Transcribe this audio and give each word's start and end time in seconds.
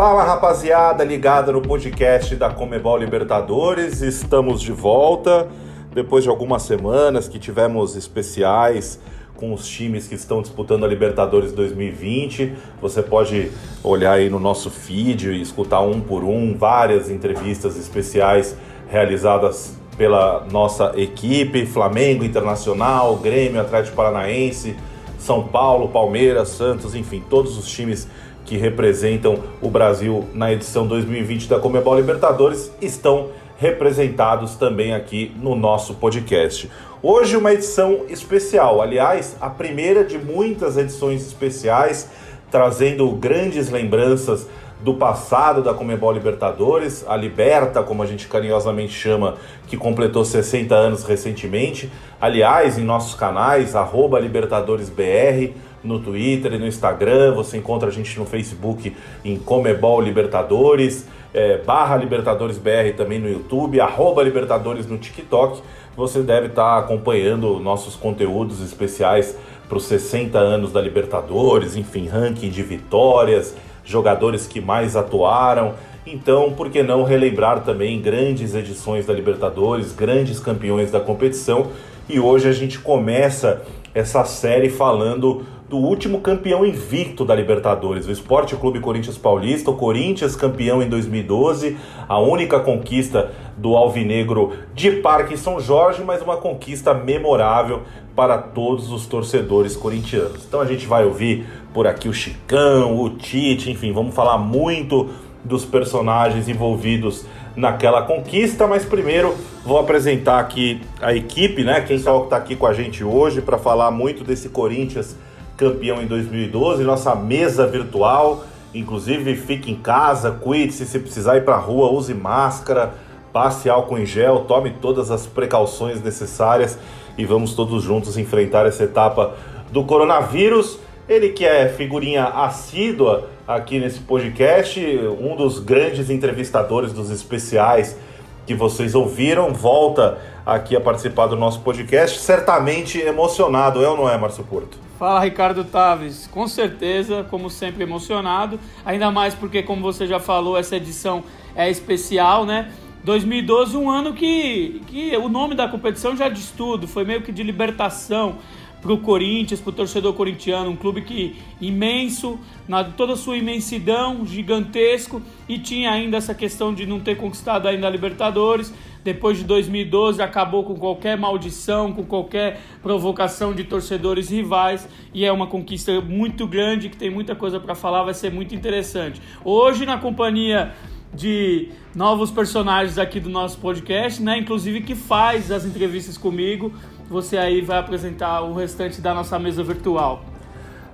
Fala 0.00 0.22
rapaziada, 0.22 1.04
ligada 1.04 1.52
no 1.52 1.60
podcast 1.60 2.34
da 2.34 2.48
Comebol 2.48 2.96
Libertadores, 2.96 4.00
estamos 4.00 4.62
de 4.62 4.72
volta 4.72 5.46
depois 5.92 6.24
de 6.24 6.30
algumas 6.30 6.62
semanas 6.62 7.28
que 7.28 7.38
tivemos 7.38 7.94
especiais 7.94 8.98
com 9.36 9.52
os 9.52 9.68
times 9.68 10.08
que 10.08 10.14
estão 10.14 10.40
disputando 10.40 10.86
a 10.86 10.88
Libertadores 10.88 11.52
2020. 11.52 12.54
Você 12.80 13.02
pode 13.02 13.52
olhar 13.84 14.12
aí 14.12 14.30
no 14.30 14.38
nosso 14.38 14.70
feed 14.70 15.32
e 15.32 15.42
escutar 15.42 15.82
um 15.82 16.00
por 16.00 16.24
um 16.24 16.56
várias 16.56 17.10
entrevistas 17.10 17.76
especiais 17.76 18.56
realizadas 18.88 19.76
pela 19.98 20.46
nossa 20.50 20.94
equipe, 20.96 21.66
Flamengo 21.66 22.24
Internacional, 22.24 23.16
Grêmio, 23.16 23.60
Atlético 23.60 23.96
Paranaense, 23.96 24.74
São 25.18 25.46
Paulo, 25.46 25.88
Palmeiras, 25.88 26.48
Santos, 26.48 26.94
enfim, 26.94 27.22
todos 27.28 27.58
os 27.58 27.68
times 27.68 28.08
que 28.44 28.56
representam 28.56 29.38
o 29.60 29.68
Brasil 29.68 30.28
na 30.34 30.52
edição 30.52 30.86
2020 30.86 31.48
da 31.48 31.58
Comebol 31.58 31.96
Libertadores 31.96 32.72
estão 32.80 33.28
representados 33.58 34.54
também 34.54 34.94
aqui 34.94 35.32
no 35.36 35.54
nosso 35.54 35.94
podcast. 35.94 36.70
Hoje 37.02 37.36
uma 37.36 37.52
edição 37.52 38.06
especial, 38.08 38.80
aliás, 38.80 39.36
a 39.40 39.50
primeira 39.50 40.04
de 40.04 40.18
muitas 40.18 40.76
edições 40.76 41.26
especiais 41.26 42.08
trazendo 42.50 43.08
grandes 43.12 43.70
lembranças 43.70 44.46
do 44.82 44.94
passado 44.94 45.62
da 45.62 45.74
Comebol 45.74 46.12
Libertadores, 46.12 47.04
a 47.06 47.16
Liberta, 47.16 47.82
como 47.82 48.02
a 48.02 48.06
gente 48.06 48.26
carinhosamente 48.26 48.92
chama, 48.92 49.36
que 49.66 49.76
completou 49.76 50.24
60 50.24 50.74
anos 50.74 51.04
recentemente. 51.04 51.90
Aliás, 52.20 52.78
em 52.78 52.84
nossos 52.84 53.14
canais, 53.14 53.74
LibertadoresBR, 54.20 55.54
no 55.82 55.98
Twitter 55.98 56.54
e 56.54 56.58
no 56.58 56.66
Instagram. 56.66 57.34
Você 57.34 57.56
encontra 57.56 57.88
a 57.88 57.92
gente 57.92 58.18
no 58.18 58.26
Facebook 58.26 58.94
em 59.24 59.36
Comebol 59.36 60.00
Libertadores, 60.00 61.06
é, 61.32 61.58
barra 61.58 61.96
Libertadores 61.96 62.58
BR 62.58 62.94
também 62.96 63.18
no 63.18 63.28
YouTube, 63.28 63.80
arroba 63.80 64.22
Libertadores 64.22 64.86
no 64.86 64.98
TikTok. 64.98 65.62
Você 65.96 66.22
deve 66.22 66.46
estar 66.46 66.78
acompanhando 66.78 67.58
nossos 67.58 67.96
conteúdos 67.96 68.60
especiais 68.62 69.36
para 69.68 69.78
os 69.78 69.84
60 69.84 70.38
anos 70.38 70.72
da 70.72 70.80
Libertadores, 70.80 71.76
enfim, 71.76 72.08
ranking 72.08 72.50
de 72.50 72.62
vitórias, 72.62 73.54
jogadores 73.90 74.46
que 74.46 74.60
mais 74.60 74.96
atuaram. 74.96 75.74
Então, 76.06 76.52
por 76.52 76.70
que 76.70 76.82
não 76.82 77.02
relembrar 77.02 77.62
também 77.62 78.00
grandes 78.00 78.54
edições 78.54 79.06
da 79.06 79.12
Libertadores, 79.12 79.92
grandes 79.92 80.40
campeões 80.40 80.90
da 80.90 81.00
competição? 81.00 81.68
E 82.08 82.18
hoje 82.18 82.48
a 82.48 82.52
gente 82.52 82.78
começa 82.78 83.62
essa 83.94 84.24
série 84.24 84.70
falando 84.70 85.44
do 85.70 85.76
último 85.76 86.20
campeão 86.20 86.66
invicto 86.66 87.24
da 87.24 87.32
Libertadores, 87.32 88.04
o 88.08 88.10
Esporte 88.10 88.56
Clube 88.56 88.80
Corinthians 88.80 89.16
Paulista, 89.16 89.70
o 89.70 89.76
Corinthians 89.76 90.34
campeão 90.34 90.82
em 90.82 90.88
2012, 90.88 91.76
a 92.08 92.18
única 92.18 92.58
conquista 92.58 93.30
do 93.56 93.76
Alvinegro 93.76 94.52
de 94.74 94.90
Parque 94.90 95.36
São 95.36 95.60
Jorge, 95.60 96.02
mas 96.02 96.22
uma 96.22 96.36
conquista 96.38 96.92
memorável 96.92 97.82
para 98.16 98.36
todos 98.36 98.90
os 98.90 99.06
torcedores 99.06 99.76
corintianos. 99.76 100.44
Então 100.44 100.60
a 100.60 100.66
gente 100.66 100.88
vai 100.88 101.04
ouvir 101.04 101.46
por 101.72 101.86
aqui 101.86 102.08
o 102.08 102.12
Chicão, 102.12 103.00
o 103.00 103.08
Tite, 103.10 103.70
enfim, 103.70 103.92
vamos 103.92 104.12
falar 104.12 104.38
muito 104.38 105.08
dos 105.44 105.64
personagens 105.64 106.48
envolvidos 106.48 107.24
naquela 107.54 108.02
conquista, 108.02 108.66
mas 108.66 108.84
primeiro 108.84 109.36
vou 109.64 109.78
apresentar 109.78 110.40
aqui 110.40 110.80
a 111.00 111.14
equipe, 111.14 111.62
né? 111.62 111.80
Quem 111.80 111.94
está 111.94 112.12
aqui 112.36 112.56
com 112.56 112.66
a 112.66 112.72
gente 112.72 113.04
hoje 113.04 113.40
para 113.40 113.56
falar 113.56 113.92
muito 113.92 114.24
desse 114.24 114.48
Corinthians 114.48 115.16
campeão 115.60 116.00
em 116.00 116.06
2012, 116.06 116.82
nossa 116.82 117.14
mesa 117.14 117.66
virtual. 117.66 118.44
Inclusive, 118.74 119.36
fique 119.36 119.70
em 119.70 119.74
casa, 119.74 120.30
cuide-se, 120.30 120.86
se 120.86 120.98
precisar 120.98 121.36
ir 121.36 121.44
para 121.44 121.56
a 121.56 121.58
rua, 121.58 121.92
use 121.92 122.14
máscara, 122.14 122.94
passe 123.30 123.68
álcool 123.68 123.98
em 123.98 124.06
gel, 124.06 124.46
tome 124.48 124.70
todas 124.80 125.10
as 125.10 125.26
precauções 125.26 126.02
necessárias 126.02 126.78
e 127.18 127.26
vamos 127.26 127.52
todos 127.52 127.82
juntos 127.84 128.16
enfrentar 128.16 128.66
essa 128.66 128.84
etapa 128.84 129.34
do 129.70 129.84
coronavírus. 129.84 130.78
Ele 131.06 131.28
que 131.30 131.44
é 131.44 131.68
figurinha 131.68 132.24
assídua 132.24 133.28
aqui 133.46 133.78
nesse 133.78 133.98
podcast, 133.98 134.80
um 135.20 135.36
dos 135.36 135.58
grandes 135.58 136.08
entrevistadores 136.08 136.92
dos 136.92 137.10
especiais 137.10 137.98
que 138.46 138.54
vocês 138.54 138.94
ouviram, 138.94 139.52
volta 139.52 140.18
aqui 140.46 140.74
a 140.74 140.80
participar 140.80 141.26
do 141.26 141.36
nosso 141.36 141.60
podcast, 141.60 142.18
certamente 142.18 142.98
emocionado, 142.98 143.84
é 143.84 143.88
ou 143.88 143.96
não 143.96 144.08
é, 144.08 144.16
Márcio 144.16 144.44
Porto? 144.44 144.89
Fala 145.00 145.20
Ricardo 145.20 145.64
Taves, 145.64 146.26
com 146.26 146.46
certeza, 146.46 147.24
como 147.30 147.48
sempre, 147.48 147.82
emocionado, 147.84 148.60
ainda 148.84 149.10
mais 149.10 149.34
porque, 149.34 149.62
como 149.62 149.80
você 149.80 150.06
já 150.06 150.20
falou, 150.20 150.58
essa 150.58 150.76
edição 150.76 151.24
é 151.56 151.70
especial, 151.70 152.44
né? 152.44 152.70
2012, 153.02 153.78
um 153.78 153.88
ano 153.88 154.12
que, 154.12 154.82
que 154.88 155.16
o 155.16 155.26
nome 155.26 155.54
da 155.54 155.66
competição 155.66 156.14
já 156.14 156.28
diz 156.28 156.50
tudo, 156.50 156.86
foi 156.86 157.06
meio 157.06 157.22
que 157.22 157.32
de 157.32 157.42
libertação 157.42 158.36
para 158.82 158.92
o 158.92 158.98
Corinthians, 158.98 159.58
para 159.58 159.70
o 159.70 159.72
torcedor 159.72 160.12
corintiano, 160.12 160.70
um 160.70 160.76
clube 160.76 161.00
que 161.00 161.34
imenso, 161.62 162.38
na 162.68 162.84
toda 162.84 163.14
a 163.14 163.16
sua 163.16 163.38
imensidão, 163.38 164.26
gigantesco, 164.26 165.22
e 165.48 165.58
tinha 165.58 165.92
ainda 165.92 166.18
essa 166.18 166.34
questão 166.34 166.74
de 166.74 166.84
não 166.84 167.00
ter 167.00 167.16
conquistado 167.16 167.66
ainda 167.66 167.86
a 167.86 167.90
Libertadores 167.90 168.70
depois 169.04 169.38
de 169.38 169.44
2012 169.44 170.20
acabou 170.22 170.64
com 170.64 170.74
qualquer 170.74 171.16
maldição, 171.16 171.92
com 171.92 172.04
qualquer 172.04 172.60
provocação 172.82 173.54
de 173.54 173.64
torcedores 173.64 174.28
rivais 174.28 174.88
e 175.12 175.24
é 175.24 175.32
uma 175.32 175.46
conquista 175.46 176.00
muito 176.00 176.46
grande 176.46 176.88
que 176.88 176.96
tem 176.96 177.10
muita 177.10 177.34
coisa 177.34 177.58
para 177.58 177.74
falar, 177.74 178.02
vai 178.04 178.14
ser 178.14 178.30
muito 178.30 178.54
interessante. 178.54 179.20
Hoje 179.44 179.86
na 179.86 179.98
companhia 179.98 180.72
de 181.12 181.70
novos 181.94 182.30
personagens 182.30 182.98
aqui 182.98 183.18
do 183.18 183.28
nosso 183.28 183.58
podcast, 183.58 184.22
né, 184.22 184.38
inclusive 184.38 184.82
que 184.82 184.94
faz 184.94 185.50
as 185.50 185.64
entrevistas 185.64 186.16
comigo, 186.16 186.72
você 187.08 187.36
aí 187.36 187.60
vai 187.60 187.78
apresentar 187.78 188.42
o 188.42 188.54
restante 188.54 189.00
da 189.00 189.12
nossa 189.12 189.38
mesa 189.38 189.64
virtual. 189.64 190.24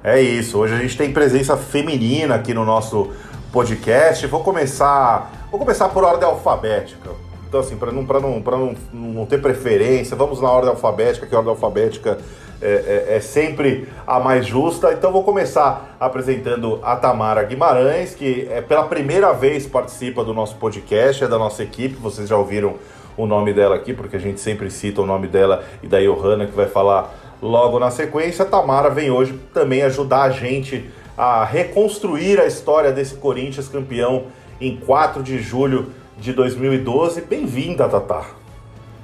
É 0.03 0.21
isso. 0.21 0.59
Hoje 0.59 0.75
a 0.75 0.78
gente 0.78 0.97
tem 0.97 1.12
presença 1.12 1.56
feminina 1.56 2.37
aqui 2.37 2.55
no 2.55 2.65
nosso 2.65 3.11
podcast. 3.53 4.27
Vou 4.27 4.43
começar, 4.43 5.49
vou 5.50 5.59
começar 5.59 5.89
por 5.89 6.05
ordem 6.05 6.27
alfabética. 6.27 7.25
Então, 7.56 7.65
assim, 7.65 7.77
para 7.77 7.91
não, 7.91 8.03
não, 8.03 8.41
não, 8.41 8.77
não 8.93 9.27
ter 9.27 9.41
preferência, 9.41 10.15
vamos 10.15 10.43
na 10.43 10.50
ordem 10.50 10.69
alfabética, 10.69 11.27
que 11.27 11.34
a 11.34 11.39
ordem 11.39 11.50
alfabética 11.50 12.19
é, 12.61 13.06
é, 13.09 13.17
é, 13.17 13.21
sempre 13.21 13.89
a 14.06 14.21
mais 14.21 14.47
justa. 14.47 14.93
Então, 14.93 15.11
vou 15.11 15.25
começar 15.25 15.97
apresentando 15.99 16.78
a 16.83 16.97
Tamara 16.97 17.43
Guimarães, 17.45 18.15
que 18.15 18.47
é, 18.50 18.61
pela 18.61 18.84
primeira 18.84 19.33
vez 19.33 19.66
participa 19.66 20.22
do 20.22 20.34
nosso 20.34 20.56
podcast, 20.56 21.25
é 21.25 21.28
da 21.28 21.39
nossa 21.39 21.62
equipe. 21.62 21.95
Vocês 21.95 22.28
já 22.28 22.37
ouviram 22.37 22.75
o 23.16 23.25
nome 23.25 23.55
dela 23.55 23.77
aqui, 23.77 23.95
porque 23.95 24.16
a 24.16 24.21
gente 24.21 24.39
sempre 24.39 24.71
cita 24.71 25.00
o 25.00 25.06
nome 25.06 25.27
dela 25.27 25.65
e 25.83 25.87
da 25.87 25.99
Johanna, 25.99 26.45
que 26.45 26.55
vai 26.55 26.66
falar 26.66 27.15
logo 27.41 27.78
na 27.78 27.91
sequência. 27.91 28.45
A 28.45 28.49
Tamara 28.49 28.91
vem 28.91 29.11
hoje 29.11 29.33
também 29.55 29.83
ajudar 29.83 30.25
a 30.25 30.31
gente 30.31 30.91
a 31.16 31.43
reconstruir 31.43 32.39
a 32.39 32.45
história 32.45 32.93
desse 32.93 33.15
Corinthians 33.15 33.66
campeão 33.66 34.25
em 34.61 34.77
4 34.77 35.22
de 35.22 35.39
julho 35.39 35.87
de 36.19 36.32
2012. 36.32 37.21
Bem-vinda, 37.22 37.88
Tatá. 37.88 38.27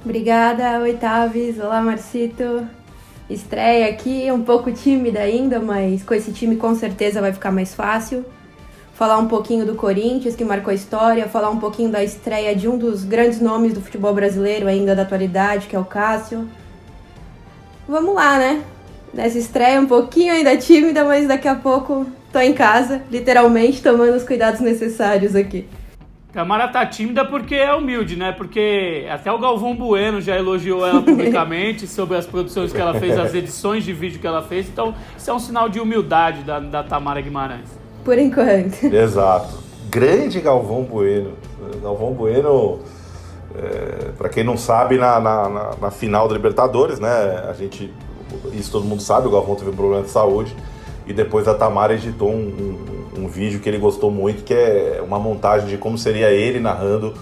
Obrigada, 0.03 0.79
Oitaves. 0.79 1.59
Olá, 1.59 1.81
Marcito. 1.81 2.67
Estreia 3.29 3.87
aqui, 3.87 4.29
um 4.31 4.41
pouco 4.41 4.71
tímida 4.71 5.19
ainda, 5.19 5.59
mas 5.59 6.03
com 6.03 6.13
esse 6.13 6.31
time 6.33 6.55
com 6.55 6.75
certeza 6.75 7.21
vai 7.21 7.31
ficar 7.31 7.51
mais 7.51 7.73
fácil. 7.73 8.25
Falar 8.93 9.17
um 9.17 9.27
pouquinho 9.27 9.65
do 9.65 9.75
Corinthians, 9.75 10.35
que 10.35 10.43
marcou 10.43 10.71
a 10.71 10.75
história, 10.75 11.27
falar 11.27 11.49
um 11.49 11.59
pouquinho 11.59 11.89
da 11.89 12.03
estreia 12.03 12.55
de 12.55 12.67
um 12.67 12.77
dos 12.77 13.03
grandes 13.03 13.39
nomes 13.39 13.73
do 13.73 13.81
futebol 13.81 14.13
brasileiro 14.13 14.67
ainda 14.67 14.95
da 14.95 15.03
atualidade, 15.03 15.67
que 15.67 15.75
é 15.75 15.79
o 15.79 15.85
Cássio. 15.85 16.47
Vamos 17.87 18.13
lá, 18.13 18.37
né? 18.37 18.63
Nessa 19.13 19.37
estreia 19.37 19.79
um 19.79 19.85
pouquinho 19.85 20.33
ainda 20.33 20.57
tímida, 20.57 21.05
mas 21.05 21.27
daqui 21.27 21.47
a 21.47 21.55
pouco 21.55 22.05
tô 22.31 22.39
em 22.39 22.53
casa, 22.53 23.01
literalmente 23.09 23.81
tomando 23.81 24.15
os 24.15 24.23
cuidados 24.23 24.59
necessários 24.59 25.35
aqui. 25.35 25.67
Tamara 26.33 26.67
tá 26.67 26.83
tímida 26.83 27.23
porque 27.23 27.53
é 27.53 27.71
humilde, 27.75 28.15
né? 28.15 28.31
Porque 28.31 29.05
até 29.07 29.31
o 29.31 29.37
Galvão 29.37 29.75
Bueno 29.75 30.19
já 30.19 30.35
elogiou 30.35 30.85
ela 30.85 30.99
publicamente 30.99 31.85
sobre 31.87 32.17
as 32.17 32.25
produções 32.25 32.73
que 32.73 32.81
ela 32.81 32.99
fez, 32.99 33.17
as 33.19 33.33
edições 33.35 33.83
de 33.83 33.93
vídeo 33.93 34.19
que 34.19 34.25
ela 34.25 34.41
fez. 34.41 34.67
Então, 34.67 34.95
isso 35.15 35.29
é 35.29 35.33
um 35.33 35.37
sinal 35.37 35.69
de 35.69 35.79
humildade 35.79 36.41
da, 36.41 36.59
da 36.59 36.81
Tamara 36.81 37.21
Guimarães. 37.21 37.69
Por 38.03 38.17
enquanto. 38.17 38.83
Exato. 38.83 39.59
Grande 39.91 40.41
Galvão 40.41 40.81
Bueno. 40.81 41.33
Galvão 41.83 42.13
Bueno, 42.13 42.79
é, 43.55 44.11
para 44.17 44.27
quem 44.27 44.43
não 44.43 44.57
sabe, 44.57 44.97
na, 44.97 45.19
na, 45.19 45.47
na, 45.47 45.75
na 45.79 45.91
final 45.91 46.27
da 46.27 46.33
Libertadores, 46.33 46.99
né? 46.99 47.45
A 47.47 47.53
gente, 47.53 47.93
isso 48.53 48.71
todo 48.71 48.85
mundo 48.85 49.03
sabe, 49.03 49.27
o 49.27 49.31
Galvão 49.31 49.55
teve 49.55 49.69
um 49.69 49.75
problema 49.75 50.01
de 50.01 50.09
saúde 50.09 50.55
e 51.05 51.13
depois 51.13 51.47
a 51.47 51.53
Tamara 51.53 51.93
editou 51.93 52.31
um, 52.31 52.35
um, 52.35 53.02
um, 53.17 53.27
vídeo 53.27 53.59
que 53.59 53.69
ele 53.69 53.77
gostou 53.77 54.11
muito, 54.11 54.43
que 54.43 54.53
é 54.53 55.01
uma 55.05 55.19
montagem 55.19 55.67
de 55.67 55.77
como 55.77 55.97
seria 55.97 56.31
ele 56.31 56.59
narrando 56.59 57.13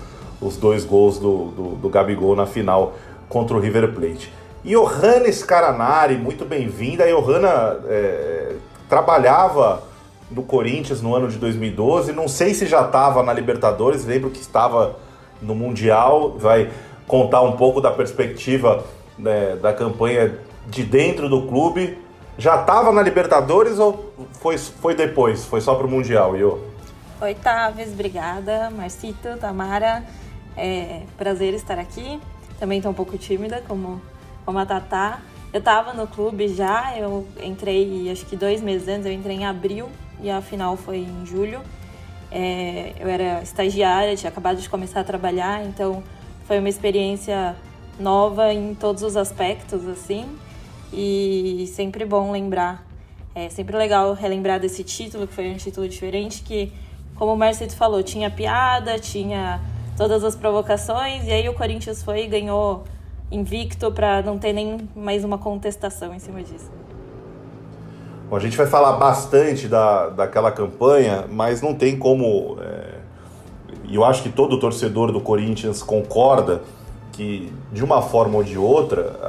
os 0.41 0.57
dois 0.57 0.83
gols 0.83 1.19
do, 1.19 1.45
do, 1.51 1.63
do 1.75 1.89
Gabigol 1.89 2.35
na 2.35 2.45
final 2.45 2.95
contra 3.29 3.55
o 3.55 3.59
River 3.59 3.93
Plate. 3.93 4.31
Johanna 4.63 5.31
Scaranari, 5.31 6.17
muito 6.17 6.45
bem-vinda. 6.45 7.03
A 7.03 7.07
Johanna 7.07 7.79
é, 7.87 8.55
trabalhava 8.87 9.81
do 10.29 10.41
Corinthians 10.41 11.01
no 11.01 11.15
ano 11.15 11.27
de 11.27 11.37
2012. 11.37 12.11
Não 12.11 12.27
sei 12.27 12.53
se 12.53 12.65
já 12.65 12.85
estava 12.85 13.23
na 13.23 13.33
Libertadores, 13.33 14.05
lembro 14.05 14.29
que 14.29 14.39
estava 14.39 14.97
no 15.41 15.55
Mundial. 15.55 16.37
Vai 16.37 16.69
contar 17.07 17.41
um 17.41 17.53
pouco 17.53 17.81
da 17.81 17.91
perspectiva 17.91 18.83
né, 19.17 19.57
da 19.61 19.73
campanha 19.73 20.37
de 20.67 20.83
dentro 20.83 21.27
do 21.27 21.43
clube. 21.43 21.97
Já 22.41 22.59
estava 22.59 22.91
na 22.91 23.03
Libertadores 23.03 23.77
ou 23.77 24.15
foi, 24.31 24.57
foi 24.57 24.95
depois? 24.95 25.45
Foi 25.45 25.61
só 25.61 25.75
para 25.75 25.85
o 25.85 25.89
Mundial, 25.89 26.35
Iô? 26.35 26.57
Oi, 27.21 27.35
Taves, 27.35 27.93
obrigada. 27.93 28.71
Marcito, 28.71 29.37
Tamara, 29.39 30.03
é 30.57 31.03
prazer 31.19 31.53
estar 31.53 31.77
aqui. 31.77 32.19
Também 32.59 32.79
estou 32.79 32.91
um 32.91 32.95
pouco 32.95 33.15
tímida, 33.15 33.63
como, 33.67 34.01
como 34.43 34.57
a 34.57 34.65
Tatá. 34.65 35.19
Eu 35.53 35.59
estava 35.59 35.93
no 35.93 36.07
clube 36.07 36.47
já, 36.47 36.97
eu 36.97 37.27
entrei 37.43 38.09
acho 38.11 38.25
que 38.25 38.35
dois 38.35 38.59
meses 38.59 38.87
antes, 38.87 39.05
eu 39.05 39.11
entrei 39.11 39.35
em 39.35 39.45
abril 39.45 39.87
e 40.19 40.27
a 40.31 40.41
final 40.41 40.75
foi 40.75 40.97
em 40.97 41.23
julho. 41.27 41.61
É, 42.31 42.93
eu 42.99 43.07
era 43.07 43.43
estagiária, 43.43 44.15
tinha 44.15 44.31
acabado 44.31 44.57
de 44.57 44.67
começar 44.67 45.01
a 45.01 45.03
trabalhar, 45.03 45.63
então 45.63 46.01
foi 46.47 46.57
uma 46.57 46.69
experiência 46.69 47.55
nova 47.99 48.51
em 48.51 48.73
todos 48.73 49.03
os 49.03 49.15
aspectos, 49.15 49.87
assim, 49.87 50.25
e 50.93 51.69
sempre 51.73 52.05
bom 52.05 52.31
lembrar. 52.31 52.85
É 53.33 53.49
sempre 53.49 53.77
legal 53.77 54.13
relembrar 54.13 54.59
desse 54.59 54.83
título, 54.83 55.25
que 55.25 55.33
foi 55.33 55.49
um 55.49 55.55
título 55.55 55.87
diferente, 55.87 56.43
que, 56.43 56.71
como 57.15 57.33
o 57.33 57.37
Marcito 57.37 57.75
falou, 57.75 58.03
tinha 58.03 58.29
piada, 58.29 58.99
tinha 58.99 59.61
todas 59.97 60.23
as 60.23 60.35
provocações, 60.35 61.25
e 61.25 61.31
aí 61.31 61.47
o 61.47 61.53
Corinthians 61.53 62.03
foi 62.03 62.23
e 62.23 62.27
ganhou 62.27 62.83
invicto 63.31 63.91
para 63.91 64.21
não 64.21 64.37
ter 64.37 64.51
nem 64.51 64.89
mais 64.95 65.23
uma 65.23 65.37
contestação 65.37 66.13
em 66.13 66.19
cima 66.19 66.43
disso. 66.43 66.69
Bom, 68.29 68.35
a 68.35 68.39
gente 68.39 68.57
vai 68.57 68.67
falar 68.67 68.93
bastante 68.93 69.67
da, 69.67 70.09
daquela 70.09 70.51
campanha, 70.51 71.25
mas 71.29 71.61
não 71.61 71.73
tem 71.73 71.97
como. 71.97 72.57
E 73.85 73.93
é, 73.93 73.97
eu 73.97 74.03
acho 74.03 74.23
que 74.23 74.29
todo 74.29 74.59
torcedor 74.59 75.11
do 75.11 75.21
Corinthians 75.21 75.81
concorda 75.81 76.61
que, 77.11 77.51
de 77.71 77.83
uma 77.83 78.01
forma 78.01 78.37
ou 78.37 78.43
de 78.43 78.57
outra, 78.57 79.19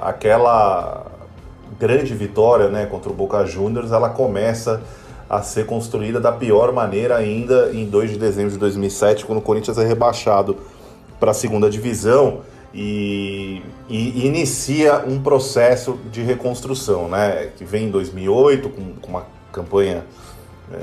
aquela 0.00 1.06
grande 1.78 2.14
vitória 2.14 2.68
né, 2.68 2.86
contra 2.86 3.10
o 3.10 3.14
Boca 3.14 3.44
Juniors 3.46 3.92
ela 3.92 4.10
começa 4.10 4.82
a 5.28 5.42
ser 5.42 5.64
construída 5.64 6.20
da 6.20 6.32
pior 6.32 6.72
maneira 6.72 7.16
ainda 7.16 7.70
em 7.72 7.86
2 7.86 8.10
de 8.10 8.18
dezembro 8.18 8.50
de 8.50 8.58
2007, 8.58 9.24
quando 9.24 9.38
o 9.38 9.42
Corinthians 9.42 9.78
é 9.78 9.86
rebaixado 9.86 10.56
para 11.20 11.30
a 11.30 11.34
segunda 11.34 11.70
divisão 11.70 12.40
e, 12.74 13.62
e, 13.88 14.26
inicia 14.26 15.04
um 15.06 15.20
processo 15.20 15.98
de 16.10 16.22
reconstrução, 16.22 17.08
né? 17.08 17.50
Que 17.56 17.64
vem 17.64 17.86
em 17.86 17.90
2008 17.90 18.68
com, 18.70 18.94
com 19.00 19.08
uma 19.08 19.26
campanha 19.52 20.04
é, 20.72 20.78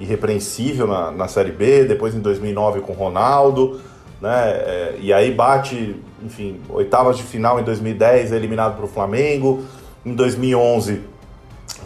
irrepreensível 0.00 0.86
na, 0.86 1.10
na 1.10 1.28
Série 1.28 1.52
B, 1.52 1.84
depois 1.84 2.14
em 2.14 2.20
2009 2.20 2.80
com 2.80 2.92
Ronaldo, 2.92 3.80
né? 4.20 4.50
É, 4.50 4.96
e 5.00 5.12
aí 5.12 5.32
bate, 5.32 5.96
enfim, 6.22 6.60
oitavas 6.68 7.16
de 7.16 7.22
final 7.22 7.58
em 7.58 7.64
2010, 7.64 8.32
é 8.32 8.36
eliminado 8.36 8.76
para 8.76 8.84
o 8.84 8.88
Flamengo. 8.88 9.64
Em 10.04 10.14
2011 10.14 11.02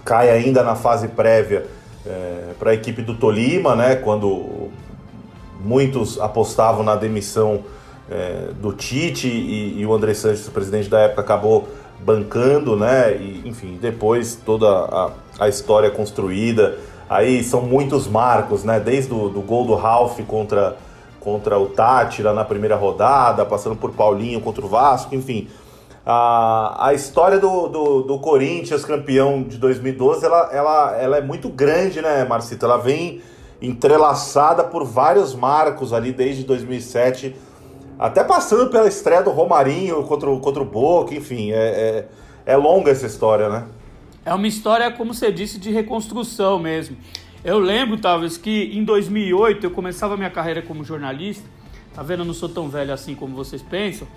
cai 0.04 0.31
ainda 0.31 0.62
na 0.62 0.75
fase 0.75 1.08
prévia 1.08 1.66
é, 2.06 2.52
para 2.58 2.70
a 2.70 2.75
equipe 2.75 3.02
do 3.02 3.14
Tolima, 3.14 3.75
né? 3.75 3.96
Quando 3.96 4.70
muitos 5.60 6.20
apostavam 6.20 6.82
na 6.82 6.94
demissão 6.94 7.62
é, 8.10 8.50
do 8.60 8.72
Tite 8.72 9.28
e, 9.28 9.81
e, 9.81 9.86
o 9.86 9.94
André 9.94 10.12
Sanches, 10.14 10.46
o 10.46 10.50
presidente 10.50 10.88
da 10.88 11.00
época, 11.00 11.22
acabou 11.22 11.69
bancando, 12.00 12.76
né? 12.76 13.16
E, 13.16 13.42
enfim, 13.46 13.78
depois 13.81 14.38
toda 14.44 14.69
a, 14.69 15.10
a 15.38 15.48
história 15.48 15.90
construída. 15.90 16.78
Aí 17.08 17.42
são 17.42 17.62
muitos 17.62 18.06
marcos, 18.06 18.64
né? 18.64 18.78
Desde 18.81 19.12
o 19.12 19.28
do 19.28 19.40
gol 19.40 19.66
do 19.66 19.75
Ralf 19.75 20.19
contra, 20.26 20.76
contra 21.25 21.59
o 21.59 21.67
Tátira 21.67 22.35
na 22.35 22.44
primeira 22.44 22.76
rodada, 22.76 23.44
passando 23.47 23.75
por 23.75 23.93
Paulinho 23.93 24.41
contra 24.41 24.65
o 24.65 24.69
Vasco, 24.69 25.15
enfim. 25.15 25.49
A, 26.06 26.88
a 26.88 26.94
história 26.94 27.38
do, 27.38 27.67
do, 27.67 28.03
do 28.03 28.19
Corinthians, 28.19 28.85
campeão 28.85 29.43
de 29.43 29.56
2012, 29.56 30.26
ela, 30.26 30.50
ela, 30.53 30.97
ela 30.97 31.17
é 31.17 31.23
muito 31.23 31.49
grande, 31.49 32.03
né, 32.03 32.25
Marcito? 32.25 32.67
Ela 32.67 32.76
vem 32.76 33.23
entrelaçada 33.61 34.62
por 34.62 34.85
vários 34.85 35.35
marcos 35.35 35.94
ali 35.94 36.12
desde 36.12 36.44
2007 36.44 37.35
até 37.99 38.25
passando 38.25 38.70
pela 38.70 38.87
estreia 38.88 39.23
do 39.23 39.31
Romarinho 39.31 40.03
contra 40.05 40.29
o, 40.29 40.41
contra 40.41 40.62
o 40.62 40.67
Boca, 40.67 41.15
enfim, 41.15 41.53
é, 41.53 42.06
é, 42.47 42.53
é 42.53 42.56
longa 42.56 42.91
essa 42.91 43.06
história, 43.06 43.49
né? 43.49 43.65
É 44.25 44.35
uma 44.35 44.47
história, 44.47 44.91
como 44.91 45.12
você 45.12 45.31
disse, 45.31 45.59
de 45.59 45.70
reconstrução 45.70 46.59
mesmo. 46.59 46.97
Eu 47.44 47.58
lembro, 47.58 47.99
talvez, 47.99 48.38
que 48.38 48.70
em 48.73 48.82
2008 48.82 49.67
eu 49.67 49.70
começava 49.70 50.17
minha 50.17 50.31
carreira 50.31 50.62
como 50.62 50.82
jornalista. 50.82 51.46
Tá 51.93 52.02
vendo? 52.02 52.20
Eu 52.20 52.25
não 52.25 52.32
sou 52.32 52.49
tão 52.49 52.70
velho 52.70 52.91
assim 52.91 53.14
como 53.14 53.37
vocês 53.37 53.61
pensam. 53.61 54.08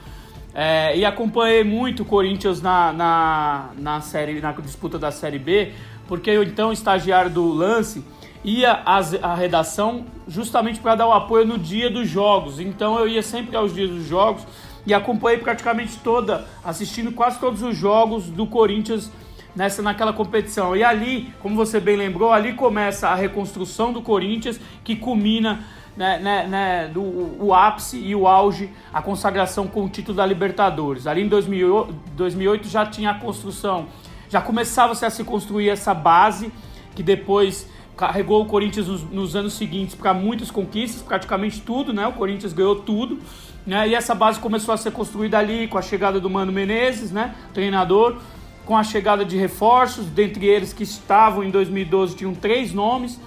É, 0.53 0.97
e 0.97 1.03
acompanhei 1.03 1.61
muito 1.61 2.03
o 2.03 2.05
Corinthians 2.05 2.61
na, 2.61 2.93
na, 2.93 3.69
na, 3.77 3.99
série, 3.99 4.39
na 4.39 4.53
disputa 4.53 4.97
da 4.97 5.11
Série 5.11 5.37
B, 5.37 5.73
porque 6.07 6.29
eu, 6.29 6.41
então, 6.41 6.71
estagiário 6.71 7.29
do 7.29 7.51
Lance, 7.51 8.01
ia 8.45 8.71
à 8.71 9.35
redação 9.35 10.05
justamente 10.25 10.79
para 10.79 10.95
dar 10.95 11.07
o 11.07 11.11
apoio 11.11 11.45
no 11.45 11.57
dia 11.57 11.89
dos 11.89 12.07
jogos. 12.07 12.61
Então 12.61 12.97
eu 12.97 13.09
ia 13.09 13.21
sempre 13.21 13.57
aos 13.57 13.73
dias 13.73 13.89
dos 13.89 14.05
jogos 14.05 14.47
e 14.85 14.93
acompanhei 14.93 15.37
praticamente 15.39 15.97
toda, 15.97 16.47
assistindo 16.63 17.11
quase 17.11 17.39
todos 17.39 17.61
os 17.61 17.75
jogos 17.75 18.29
do 18.29 18.47
Corinthians 18.47 19.11
nessa 19.57 19.81
naquela 19.81 20.13
competição. 20.13 20.75
E 20.75 20.83
ali, 20.83 21.33
como 21.41 21.55
você 21.55 21.79
bem 21.79 21.97
lembrou, 21.97 22.31
ali 22.31 22.53
começa 22.53 23.09
a 23.09 23.15
reconstrução 23.15 23.91
do 23.91 24.03
Corinthians 24.03 24.59
que 24.83 24.95
culmina 24.95 25.65
né, 25.97 26.19
né, 26.19 26.47
né, 26.47 26.87
do, 26.93 27.01
o 27.43 27.51
ápice 27.55 27.97
e 27.97 28.15
o 28.15 28.27
auge, 28.27 28.69
a 28.93 29.01
consagração 29.01 29.65
com 29.65 29.83
o 29.83 29.89
título 29.89 30.15
da 30.15 30.25
Libertadores. 30.27 31.07
Ali 31.07 31.23
em 31.23 31.27
2008, 31.27 31.91
2008 32.15 32.67
já 32.67 32.85
tinha 32.85 33.09
a 33.09 33.13
construção, 33.15 33.87
já 34.29 34.39
começava 34.39 34.93
-se 34.93 35.03
a 35.03 35.09
se 35.09 35.23
construir 35.23 35.69
essa 35.69 35.95
base 35.95 36.51
que 36.93 37.01
depois 37.01 37.67
carregou 37.95 38.43
o 38.43 38.45
Corinthians 38.45 38.87
nos, 38.87 39.01
nos 39.09 39.35
anos 39.35 39.53
seguintes 39.53 39.95
para 39.95 40.13
muitas 40.13 40.51
conquistas, 40.51 41.01
praticamente 41.01 41.61
tudo, 41.61 41.91
né? 41.91 42.05
O 42.05 42.13
Corinthians 42.13 42.53
ganhou 42.53 42.75
tudo, 42.75 43.17
né? 43.65 43.87
E 43.87 43.95
essa 43.95 44.13
base 44.13 44.39
começou 44.39 44.71
a 44.75 44.77
ser 44.77 44.91
construída 44.91 45.39
ali 45.39 45.67
com 45.67 45.79
a 45.79 45.81
chegada 45.81 46.19
do 46.19 46.29
Mano 46.29 46.51
Menezes, 46.51 47.11
né? 47.11 47.33
Treinador, 47.55 48.17
com 48.67 48.75
a 48.75 48.83
chegada 48.83 49.23
de 49.23 49.37
reforços, 49.37 50.05
dentre 50.07 50.45
eles 50.45 50.73
que 50.73 50.83
estavam 50.83 51.41
em 51.41 51.49
2012 51.49 52.17
tinham 52.17 52.35
três 52.35 52.73
nomes 52.73 53.17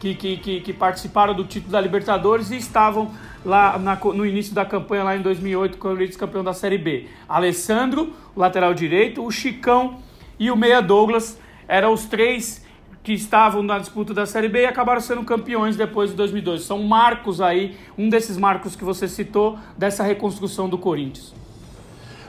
que, 0.00 0.12
que, 0.12 0.36
que, 0.36 0.60
que 0.60 0.72
participaram 0.72 1.34
do 1.34 1.44
título 1.44 1.70
da 1.70 1.80
Libertadores 1.80 2.50
e 2.50 2.56
estavam 2.56 3.12
lá 3.44 3.78
na, 3.78 3.94
no 3.94 4.26
início 4.26 4.52
da 4.52 4.64
campanha 4.64 5.04
lá 5.04 5.16
em 5.16 5.22
2008 5.22 5.78
com 5.78 5.88
o 5.88 5.92
Corinthians 5.92 6.16
campeão 6.16 6.42
da 6.42 6.52
Série 6.52 6.78
B. 6.78 7.06
Alessandro, 7.28 8.12
o 8.34 8.40
lateral 8.40 8.74
direito, 8.74 9.24
o 9.24 9.30
Chicão 9.30 9.98
e 10.36 10.50
o 10.50 10.56
Meia 10.56 10.80
Douglas 10.80 11.40
eram 11.68 11.92
os 11.92 12.04
três 12.06 12.66
que 13.04 13.12
estavam 13.12 13.62
na 13.62 13.78
disputa 13.78 14.12
da 14.12 14.26
Série 14.26 14.48
B 14.48 14.62
e 14.62 14.66
acabaram 14.66 15.00
sendo 15.00 15.22
campeões 15.22 15.76
depois 15.76 16.10
de 16.10 16.16
2002. 16.16 16.62
São 16.62 16.82
marcos 16.82 17.40
aí, 17.40 17.76
um 17.96 18.08
desses 18.08 18.36
marcos 18.36 18.74
que 18.74 18.84
você 18.84 19.06
citou, 19.06 19.56
dessa 19.76 20.02
reconstrução 20.02 20.68
do 20.68 20.76
Corinthians. 20.76 21.32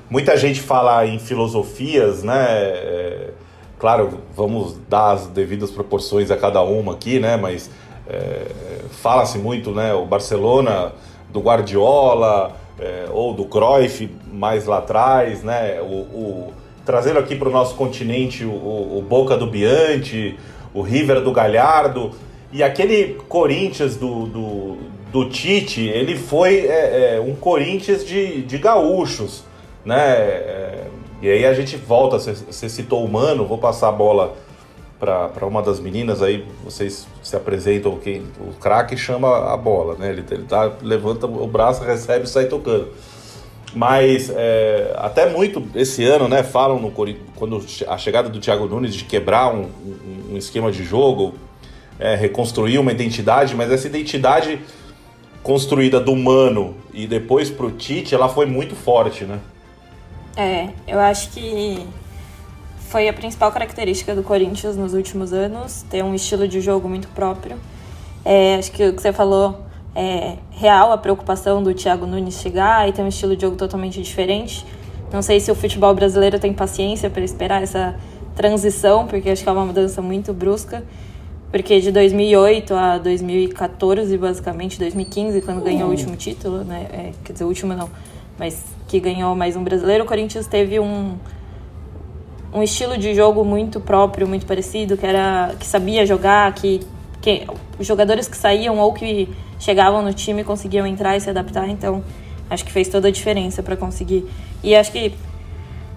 Muita 0.09 0.35
gente 0.35 0.59
fala 0.59 1.05
em 1.05 1.19
filosofias, 1.19 2.23
né? 2.23 2.45
É, 2.49 3.29
claro, 3.77 4.19
vamos 4.35 4.75
dar 4.89 5.11
as 5.11 5.27
devidas 5.27 5.69
proporções 5.69 6.31
a 6.31 6.37
cada 6.37 6.61
uma 6.61 6.93
aqui, 6.93 7.19
né? 7.19 7.37
Mas 7.37 7.69
é, 8.07 8.47
fala-se 8.89 9.37
muito, 9.37 9.71
né? 9.71 9.93
O 9.93 10.05
Barcelona 10.05 10.93
do 11.31 11.39
Guardiola 11.39 12.55
é, 12.79 13.05
ou 13.11 13.33
do 13.33 13.45
Cruyff 13.45 14.09
mais 14.31 14.65
lá 14.65 14.79
atrás, 14.79 15.43
né? 15.43 15.79
O, 15.81 15.93
o 15.93 16.53
trazendo 16.83 17.19
aqui 17.19 17.35
para 17.35 17.49
o 17.49 17.51
nosso 17.51 17.75
continente 17.75 18.43
o, 18.43 18.49
o 18.49 19.05
Boca 19.07 19.37
do 19.37 19.45
Biante, 19.45 20.39
o 20.73 20.81
River 20.81 21.21
do 21.21 21.31
Galhardo. 21.31 22.11
E 22.51 22.63
aquele 22.63 23.13
Corinthians 23.29 23.95
do, 23.95 24.25
do, 24.25 24.77
do 25.11 25.29
Tite, 25.29 25.81
ele 25.81 26.15
foi 26.15 26.65
é, 26.65 27.17
é, 27.17 27.19
um 27.19 27.35
Corinthians 27.35 28.03
de, 28.03 28.41
de 28.41 28.57
gaúchos, 28.57 29.43
né? 29.89 30.15
É, 30.15 30.87
e 31.21 31.29
aí 31.29 31.45
a 31.45 31.53
gente 31.53 31.75
volta, 31.75 32.17
você 32.17 32.69
citou 32.69 33.03
o 33.03 33.45
vou 33.45 33.57
passar 33.57 33.89
a 33.89 33.91
bola 33.91 34.35
para 34.99 35.45
uma 35.45 35.61
das 35.61 35.79
meninas 35.79 36.21
aí, 36.21 36.45
vocês 36.63 37.07
se 37.23 37.35
apresentam, 37.35 37.97
quem, 37.97 38.23
o 38.39 38.53
craque 38.59 38.95
chama 38.95 39.51
a 39.51 39.57
bola, 39.57 39.95
né? 39.97 40.09
Ele, 40.09 40.23
ele 40.29 40.43
tá, 40.43 40.71
levanta 40.81 41.25
o 41.25 41.47
braço, 41.47 41.83
recebe 41.83 42.25
e 42.25 42.27
sai 42.27 42.45
tocando. 42.45 42.89
Mas 43.73 44.31
é, 44.35 44.93
até 44.97 45.29
muito 45.29 45.63
esse 45.73 46.03
ano, 46.03 46.27
né? 46.27 46.43
Falam 46.43 46.79
no 46.79 46.91
quando 46.91 47.65
a 47.87 47.97
chegada 47.97 48.27
do 48.29 48.39
Thiago 48.39 48.65
Nunes 48.67 48.93
de 48.93 49.05
quebrar 49.05 49.53
um, 49.53 49.69
um, 49.85 50.33
um 50.33 50.37
esquema 50.37 50.71
de 50.71 50.83
jogo, 50.83 51.33
é, 51.99 52.15
reconstruir 52.15 52.77
uma 52.77 52.91
identidade, 52.91 53.55
mas 53.55 53.71
essa 53.71 53.87
identidade 53.87 54.59
construída 55.41 55.99
do 55.99 56.15
Mano 56.15 56.75
e 56.93 57.07
depois 57.07 57.49
pro 57.49 57.71
Tite, 57.71 58.13
ela 58.13 58.27
foi 58.27 58.45
muito 58.45 58.75
forte, 58.75 59.23
né? 59.23 59.39
É, 60.39 60.69
eu 60.87 60.97
acho 61.01 61.31
que 61.31 61.85
foi 62.87 63.09
a 63.09 63.13
principal 63.13 63.51
característica 63.51 64.15
do 64.15 64.23
Corinthians 64.23 64.77
nos 64.77 64.93
últimos 64.93 65.33
anos, 65.33 65.83
ter 65.89 66.01
um 66.01 66.15
estilo 66.15 66.47
de 66.47 66.61
jogo 66.61 66.87
muito 66.87 67.09
próprio. 67.09 67.57
É, 68.23 68.55
acho 68.55 68.71
que 68.71 68.87
o 68.87 68.93
que 68.93 69.01
você 69.01 69.11
falou 69.11 69.59
é 69.93 70.37
real, 70.51 70.93
a 70.93 70.97
preocupação 70.97 71.61
do 71.61 71.73
Thiago 71.73 72.05
Nunes 72.05 72.35
chegar 72.35 72.87
e 72.87 72.93
ter 72.93 73.01
um 73.01 73.07
estilo 73.09 73.35
de 73.35 73.41
jogo 73.41 73.57
totalmente 73.57 74.01
diferente. 74.01 74.65
Não 75.11 75.21
sei 75.21 75.41
se 75.41 75.51
o 75.51 75.55
futebol 75.55 75.93
brasileiro 75.93 76.39
tem 76.39 76.53
paciência 76.53 77.09
para 77.09 77.21
esperar 77.21 77.61
essa 77.61 77.97
transição, 78.33 79.07
porque 79.07 79.29
acho 79.29 79.43
que 79.43 79.49
é 79.49 79.51
uma 79.51 79.65
mudança 79.65 80.01
muito 80.01 80.33
brusca. 80.33 80.85
Porque 81.51 81.81
de 81.81 81.91
2008 81.91 82.73
a 82.75 82.97
2014, 82.97 84.17
basicamente, 84.17 84.79
2015, 84.79 85.41
quando 85.41 85.61
ganhou 85.61 85.89
o 85.89 85.91
último 85.91 86.15
título, 86.15 86.63
né? 86.63 86.87
É, 86.93 87.11
quer 87.25 87.33
dizer, 87.33 87.43
o 87.43 87.47
último 87.47 87.73
não, 87.73 87.89
mas 88.39 88.63
que 88.87 88.99
ganhou 88.99 89.35
mais 89.35 89.55
um 89.57 89.63
brasileiro, 89.63 90.05
o 90.05 90.07
Corinthians 90.07 90.47
teve 90.47 90.79
um, 90.79 91.17
um 92.53 92.63
estilo 92.63 92.97
de 92.97 93.13
jogo 93.13 93.43
muito 93.43 93.81
próprio, 93.81 94.25
muito 94.27 94.45
parecido, 94.45 94.95
que 94.97 95.05
era 95.05 95.53
que 95.59 95.65
sabia 95.65 96.05
jogar, 96.05 96.51
que, 96.53 96.79
que 97.21 97.45
os 97.77 97.85
jogadores 97.85 98.27
que 98.27 98.37
saíam 98.37 98.79
ou 98.79 98.93
que 98.93 99.29
chegavam 99.59 100.01
no 100.01 100.13
time 100.13 100.43
conseguiam 100.43 100.87
entrar 100.87 101.17
e 101.17 101.21
se 101.21 101.29
adaptar, 101.29 101.67
então 101.67 102.01
acho 102.49 102.63
que 102.63 102.71
fez 102.71 102.87
toda 102.87 103.09
a 103.09 103.11
diferença 103.11 103.61
para 103.61 103.75
conseguir. 103.75 104.25
E 104.63 104.73
acho 104.73 104.91
que 104.91 105.13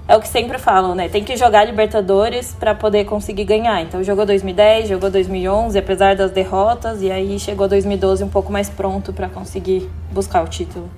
é 0.08 0.16
o 0.16 0.20
que 0.20 0.28
sempre 0.28 0.58
falam, 0.58 0.96
né? 0.96 1.08
Tem 1.08 1.22
que 1.22 1.36
jogar 1.36 1.64
Libertadores 1.64 2.54
para 2.58 2.74
poder 2.74 3.04
conseguir 3.04 3.44
ganhar. 3.44 3.80
Então 3.82 4.02
jogou 4.02 4.26
2010, 4.26 4.88
jogou 4.88 5.08
2011, 5.08 5.78
apesar 5.78 6.16
das 6.16 6.32
derrotas, 6.32 7.00
e 7.02 7.10
aí 7.10 7.38
chegou 7.38 7.68
2012 7.68 8.24
um 8.24 8.28
pouco 8.28 8.52
mais 8.52 8.68
pronto 8.68 9.12
para 9.12 9.28
conseguir 9.28 9.88
buscar 10.12 10.42
o 10.44 10.48
título. 10.48 10.90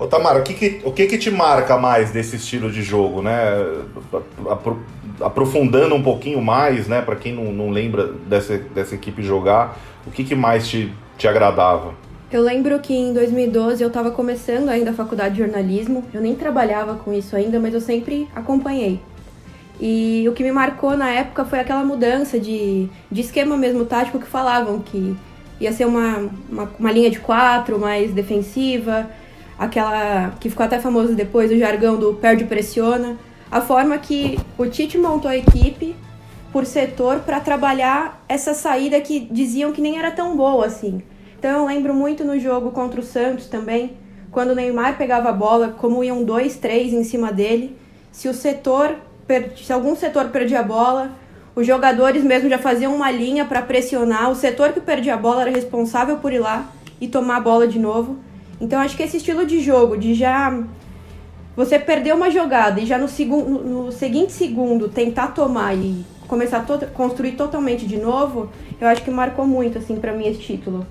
Ô 0.00 0.06
Tamara, 0.06 0.38
o 0.38 0.42
que 0.42 0.54
que, 0.54 0.80
o 0.82 0.90
que 0.90 1.06
que 1.06 1.18
te 1.18 1.30
marca 1.30 1.76
mais 1.76 2.10
desse 2.10 2.36
estilo 2.36 2.72
de 2.72 2.82
jogo, 2.82 3.20
né? 3.20 3.52
Aprofundando 5.20 5.94
um 5.94 6.02
pouquinho 6.02 6.40
mais, 6.40 6.88
né? 6.88 7.02
Para 7.02 7.16
quem 7.16 7.34
não, 7.34 7.52
não 7.52 7.68
lembra 7.68 8.06
dessa, 8.26 8.56
dessa 8.56 8.94
equipe 8.94 9.22
jogar, 9.22 9.78
o 10.06 10.10
que 10.10 10.24
que 10.24 10.34
mais 10.34 10.66
te, 10.66 10.90
te 11.18 11.28
agradava? 11.28 11.92
Eu 12.32 12.40
lembro 12.40 12.78
que 12.78 12.94
em 12.94 13.12
2012 13.12 13.82
eu 13.82 13.88
estava 13.88 14.10
começando 14.10 14.70
ainda 14.70 14.92
a 14.92 14.94
faculdade 14.94 15.34
de 15.34 15.42
jornalismo. 15.42 16.02
Eu 16.14 16.22
nem 16.22 16.34
trabalhava 16.34 16.94
com 16.94 17.12
isso 17.12 17.36
ainda, 17.36 17.60
mas 17.60 17.74
eu 17.74 17.80
sempre 17.80 18.26
acompanhei. 18.34 19.00
E 19.78 20.26
o 20.26 20.32
que 20.32 20.42
me 20.42 20.50
marcou 20.50 20.96
na 20.96 21.10
época 21.10 21.44
foi 21.44 21.60
aquela 21.60 21.84
mudança 21.84 22.40
de, 22.40 22.88
de 23.12 23.20
esquema 23.20 23.54
mesmo 23.54 23.84
tático 23.84 24.18
que 24.18 24.26
falavam 24.26 24.78
que 24.80 25.14
ia 25.60 25.72
ser 25.72 25.84
uma, 25.84 26.30
uma, 26.48 26.70
uma 26.78 26.90
linha 26.90 27.10
de 27.10 27.18
quatro 27.20 27.78
mais 27.78 28.12
defensiva, 28.12 29.10
aquela 29.60 30.30
que 30.40 30.48
ficou 30.48 30.64
até 30.64 30.80
famosa 30.80 31.12
depois, 31.14 31.52
o 31.52 31.58
jargão 31.58 31.98
do 31.98 32.14
perde 32.14 32.46
pressiona. 32.46 33.18
A 33.50 33.60
forma 33.60 33.98
que 33.98 34.38
o 34.56 34.64
Tite 34.66 34.96
montou 34.96 35.30
a 35.30 35.36
equipe 35.36 35.94
por 36.50 36.64
setor 36.64 37.18
para 37.18 37.40
trabalhar 37.40 38.24
essa 38.26 38.54
saída 38.54 38.98
que 39.02 39.20
diziam 39.20 39.70
que 39.70 39.82
nem 39.82 39.98
era 39.98 40.10
tão 40.10 40.34
boa 40.34 40.64
assim. 40.64 41.02
Então 41.38 41.50
eu 41.50 41.66
lembro 41.66 41.92
muito 41.92 42.24
no 42.24 42.40
jogo 42.40 42.70
contra 42.70 43.00
o 43.00 43.04
Santos 43.04 43.48
também, 43.48 43.98
quando 44.30 44.50
o 44.50 44.54
Neymar 44.54 44.96
pegava 44.96 45.28
a 45.28 45.32
bola, 45.32 45.74
como 45.76 46.02
iam 46.02 46.24
dois, 46.24 46.56
três 46.56 46.94
em 46.94 47.04
cima 47.04 47.30
dele. 47.30 47.76
Se 48.10 48.28
o 48.28 48.34
setor, 48.34 48.96
se 49.56 49.72
algum 49.72 49.94
setor 49.94 50.28
perdia 50.28 50.60
a 50.60 50.62
bola, 50.62 51.10
os 51.54 51.66
jogadores 51.66 52.24
mesmo 52.24 52.48
já 52.48 52.58
faziam 52.58 52.94
uma 52.94 53.10
linha 53.10 53.44
para 53.44 53.60
pressionar. 53.60 54.30
O 54.30 54.34
setor 54.34 54.72
que 54.72 54.80
perdia 54.80 55.14
a 55.14 55.18
bola 55.18 55.42
era 55.42 55.50
responsável 55.50 56.16
por 56.16 56.32
ir 56.32 56.38
lá 56.38 56.66
e 56.98 57.08
tomar 57.08 57.36
a 57.36 57.40
bola 57.40 57.68
de 57.68 57.78
novo. 57.78 58.18
Então 58.60 58.78
acho 58.78 58.96
que 58.96 59.02
esse 59.02 59.16
estilo 59.16 59.46
de 59.46 59.60
jogo, 59.60 59.96
de 59.96 60.14
já 60.14 60.62
você 61.56 61.78
perder 61.78 62.14
uma 62.14 62.30
jogada 62.30 62.80
e 62.80 62.86
já 62.86 62.98
no, 62.98 63.08
segundo, 63.08 63.64
no 63.64 63.92
seguinte 63.92 64.32
segundo 64.32 64.88
tentar 64.88 65.28
tomar 65.28 65.74
e 65.74 66.04
começar 66.28 66.58
a 66.58 66.86
construir 66.86 67.32
totalmente 67.32 67.86
de 67.86 67.96
novo, 67.96 68.50
eu 68.80 68.86
acho 68.86 69.02
que 69.02 69.10
marcou 69.10 69.46
muito 69.46 69.78
assim 69.78 69.96
para 69.96 70.12
mim 70.12 70.26
esse 70.26 70.40
título. 70.40 70.86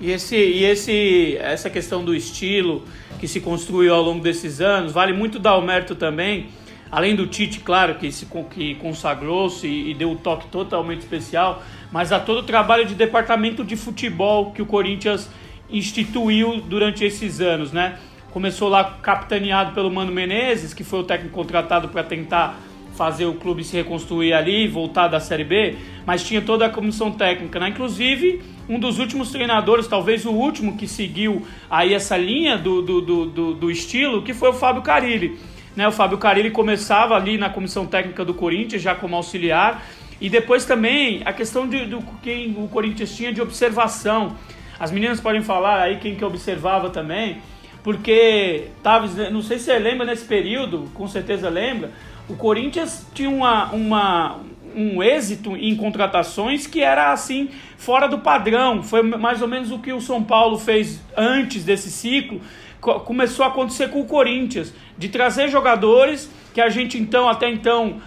E, 0.00 0.10
esse, 0.10 0.36
e 0.36 0.64
esse, 0.64 1.36
essa 1.38 1.70
questão 1.70 2.04
do 2.04 2.14
estilo 2.14 2.82
que 3.20 3.28
se 3.28 3.40
construiu 3.40 3.94
ao 3.94 4.02
longo 4.02 4.20
desses 4.20 4.60
anos, 4.60 4.92
vale 4.92 5.12
muito 5.12 5.38
dar 5.38 5.56
o 5.56 5.62
mérito 5.62 5.94
também, 5.94 6.48
além 6.90 7.14
do 7.14 7.26
Tite, 7.26 7.60
claro, 7.60 7.94
que, 7.94 8.10
se, 8.10 8.26
que 8.50 8.74
consagrou-se 8.74 9.66
e, 9.66 9.92
e 9.92 9.94
deu 9.94 10.10
um 10.10 10.16
toque 10.16 10.48
totalmente 10.48 11.00
especial, 11.00 11.62
mas 11.90 12.10
a 12.10 12.18
todo 12.18 12.38
o 12.38 12.42
trabalho 12.42 12.84
de 12.84 12.94
departamento 12.94 13.64
de 13.64 13.76
futebol 13.76 14.50
que 14.50 14.60
o 14.60 14.66
Corinthians 14.66 15.30
instituiu 15.72 16.60
durante 16.60 17.04
esses 17.04 17.40
anos, 17.40 17.72
né? 17.72 17.98
Começou 18.30 18.68
lá 18.68 18.98
capitaneado 19.02 19.72
pelo 19.72 19.90
Mano 19.90 20.12
Menezes, 20.12 20.72
que 20.72 20.84
foi 20.84 21.00
o 21.00 21.04
técnico 21.04 21.34
contratado 21.34 21.88
para 21.88 22.02
tentar 22.02 22.58
fazer 22.94 23.24
o 23.24 23.34
clube 23.34 23.64
se 23.64 23.74
reconstruir 23.76 24.32
ali, 24.32 24.68
voltar 24.68 25.08
da 25.08 25.18
Série 25.18 25.44
B, 25.44 25.76
mas 26.06 26.22
tinha 26.22 26.42
toda 26.42 26.66
a 26.66 26.70
comissão 26.70 27.10
técnica, 27.10 27.58
né? 27.58 27.68
Inclusive, 27.68 28.42
um 28.68 28.78
dos 28.78 28.98
últimos 28.98 29.30
treinadores, 29.30 29.86
talvez 29.86 30.24
o 30.24 30.30
último 30.30 30.76
que 30.76 30.86
seguiu 30.86 31.46
aí 31.70 31.94
essa 31.94 32.16
linha 32.16 32.56
do, 32.56 32.82
do, 32.82 33.00
do, 33.00 33.54
do 33.54 33.70
estilo, 33.70 34.22
que 34.22 34.34
foi 34.34 34.50
o 34.50 34.52
Fábio 34.52 34.82
Carilli. 34.82 35.38
Né? 35.74 35.88
O 35.88 35.92
Fábio 35.92 36.18
Carilli 36.18 36.50
começava 36.50 37.14
ali 37.16 37.38
na 37.38 37.48
comissão 37.48 37.86
técnica 37.86 38.24
do 38.24 38.34
Corinthians, 38.34 38.82
já 38.82 38.94
como 38.94 39.16
auxiliar, 39.16 39.84
e 40.20 40.28
depois 40.28 40.64
também 40.64 41.22
a 41.24 41.32
questão 41.32 41.66
de, 41.66 41.86
do 41.86 42.00
quem 42.22 42.54
o 42.56 42.68
Corinthians 42.68 43.14
tinha 43.16 43.32
de 43.32 43.40
observação. 43.40 44.36
As 44.82 44.90
meninas 44.90 45.20
podem 45.20 45.42
falar 45.42 45.80
aí 45.80 45.98
quem 45.98 46.16
que 46.16 46.24
observava 46.24 46.90
também, 46.90 47.40
porque 47.84 48.66
tava, 48.82 49.06
não 49.30 49.40
sei 49.40 49.56
se 49.56 49.66
você 49.66 49.78
lembra 49.78 50.04
nesse 50.04 50.24
período, 50.24 50.90
com 50.92 51.06
certeza 51.06 51.48
lembra, 51.48 51.92
o 52.28 52.34
Corinthians 52.34 53.06
tinha 53.14 53.30
uma, 53.30 53.66
uma, 53.66 54.40
um 54.74 55.00
êxito 55.00 55.56
em 55.56 55.76
contratações 55.76 56.66
que 56.66 56.80
era 56.80 57.12
assim 57.12 57.48
fora 57.76 58.08
do 58.08 58.18
padrão. 58.18 58.82
Foi 58.82 59.02
mais 59.02 59.40
ou 59.40 59.46
menos 59.46 59.70
o 59.70 59.78
que 59.78 59.92
o 59.92 60.00
São 60.00 60.20
Paulo 60.20 60.58
fez 60.58 61.00
antes 61.16 61.62
desse 61.64 61.88
ciclo. 61.88 62.40
Começou 62.80 63.44
a 63.44 63.48
acontecer 63.50 63.88
com 63.88 64.00
o 64.00 64.04
Corinthians, 64.04 64.74
de 64.98 65.08
trazer 65.08 65.48
jogadores 65.48 66.28
que 66.52 66.60
a 66.60 66.68
gente 66.68 66.98
então 66.98 67.28
até 67.28 67.48
então 67.48 68.00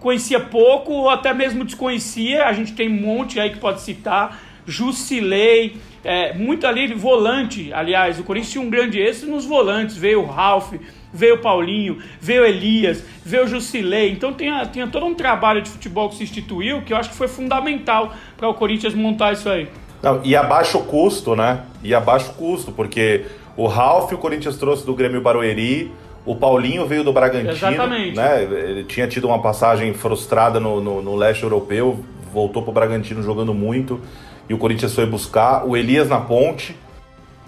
conhecia 0.00 0.40
pouco 0.40 0.92
ou 0.92 1.10
até 1.10 1.32
mesmo 1.32 1.64
desconhecia. 1.64 2.46
A 2.46 2.52
gente 2.52 2.72
tem 2.72 2.88
um 2.88 3.00
monte 3.00 3.38
aí 3.38 3.50
que 3.50 3.58
pode 3.58 3.82
citar. 3.82 4.48
Jusilei, 4.68 5.78
é, 6.08 6.32
muito 6.32 6.66
ali 6.66 6.94
volante, 6.94 7.70
aliás, 7.70 8.18
o 8.18 8.24
Corinthians 8.24 8.52
tinha 8.52 8.64
um 8.64 8.70
grande 8.70 8.98
êxito 8.98 9.30
nos 9.30 9.44
volantes, 9.44 9.94
veio 9.94 10.22
o 10.22 10.26
Ralph, 10.26 10.72
veio 11.12 11.34
o 11.34 11.38
Paulinho, 11.38 11.98
veio 12.18 12.44
o 12.44 12.46
Elias, 12.46 13.04
veio 13.22 13.44
o 13.44 13.46
Jusilei. 13.46 14.10
Então 14.10 14.32
tinha, 14.32 14.64
tinha 14.64 14.86
todo 14.86 15.04
um 15.04 15.14
trabalho 15.14 15.60
de 15.60 15.68
futebol 15.68 16.08
que 16.08 16.16
se 16.16 16.22
instituiu 16.22 16.80
que 16.80 16.94
eu 16.94 16.96
acho 16.96 17.10
que 17.10 17.14
foi 17.14 17.28
fundamental 17.28 18.14
para 18.38 18.48
o 18.48 18.54
Corinthians 18.54 18.94
montar 18.94 19.34
isso 19.34 19.50
aí. 19.50 19.68
Não, 20.02 20.22
e 20.24 20.34
a 20.34 20.42
baixo 20.42 20.78
custo, 20.84 21.36
né? 21.36 21.60
E 21.84 21.94
a 21.94 22.00
baixo 22.00 22.32
custo, 22.38 22.72
porque 22.72 23.26
o 23.54 23.66
Ralph 23.66 24.10
o 24.10 24.16
Corinthians 24.16 24.56
trouxe 24.56 24.86
do 24.86 24.94
Grêmio 24.94 25.20
Barueri, 25.20 25.92
o 26.24 26.34
Paulinho 26.34 26.86
veio 26.86 27.04
do 27.04 27.12
Bragantino. 27.12 27.50
Exatamente. 27.50 28.16
Né? 28.16 28.44
Ele 28.44 28.84
tinha 28.84 29.06
tido 29.06 29.26
uma 29.26 29.42
passagem 29.42 29.92
frustrada 29.92 30.58
no, 30.58 30.80
no, 30.80 31.02
no 31.02 31.16
leste 31.16 31.42
europeu, 31.42 32.02
voltou 32.32 32.62
para 32.62 32.70
o 32.70 32.72
Bragantino 32.72 33.22
jogando 33.22 33.52
muito, 33.52 34.00
e 34.48 34.54
o 34.54 34.58
Corinthians 34.58 34.94
foi 34.94 35.06
buscar. 35.06 35.66
O 35.66 35.76
Elias 35.76 36.08
na 36.08 36.20
ponte 36.20 36.76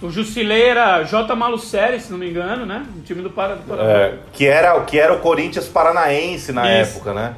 o 0.02 0.10
Jusilei 0.10 0.62
era 0.62 1.02
J. 1.02 1.34
Malucelli, 1.36 2.00
se 2.00 2.10
não 2.10 2.18
me 2.18 2.30
engano, 2.30 2.64
né? 2.64 2.86
O 2.96 3.02
time 3.02 3.20
do 3.20 3.28
Paraná. 3.28 3.60
É, 3.78 4.14
que, 4.32 4.46
era, 4.46 4.80
que 4.80 4.98
era 4.98 5.12
o 5.12 5.18
Corinthians 5.18 5.68
Paranaense 5.68 6.52
na 6.52 6.80
Isso. 6.80 6.96
época, 6.96 7.12
né? 7.12 7.34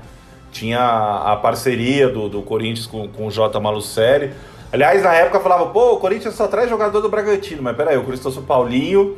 Tinha 0.52 0.78
a 0.78 1.36
parceria 1.36 2.08
do, 2.08 2.28
do 2.28 2.42
Corinthians 2.42 2.86
com, 2.86 3.08
com 3.08 3.26
o 3.26 3.30
J. 3.30 3.58
Malucelli. 3.58 4.32
Aliás, 4.72 5.02
na 5.02 5.12
época 5.12 5.40
falava, 5.40 5.66
pô, 5.66 5.94
o 5.94 5.96
Corinthians 5.96 6.34
só 6.34 6.46
traz 6.46 6.70
jogador 6.70 7.00
do 7.00 7.08
Bragantino. 7.08 7.62
Mas 7.62 7.76
peraí, 7.76 7.96
o 7.96 8.00
Corinthians 8.00 8.20
trouxe 8.20 8.38
o 8.38 8.42
Paulinho, 8.42 9.16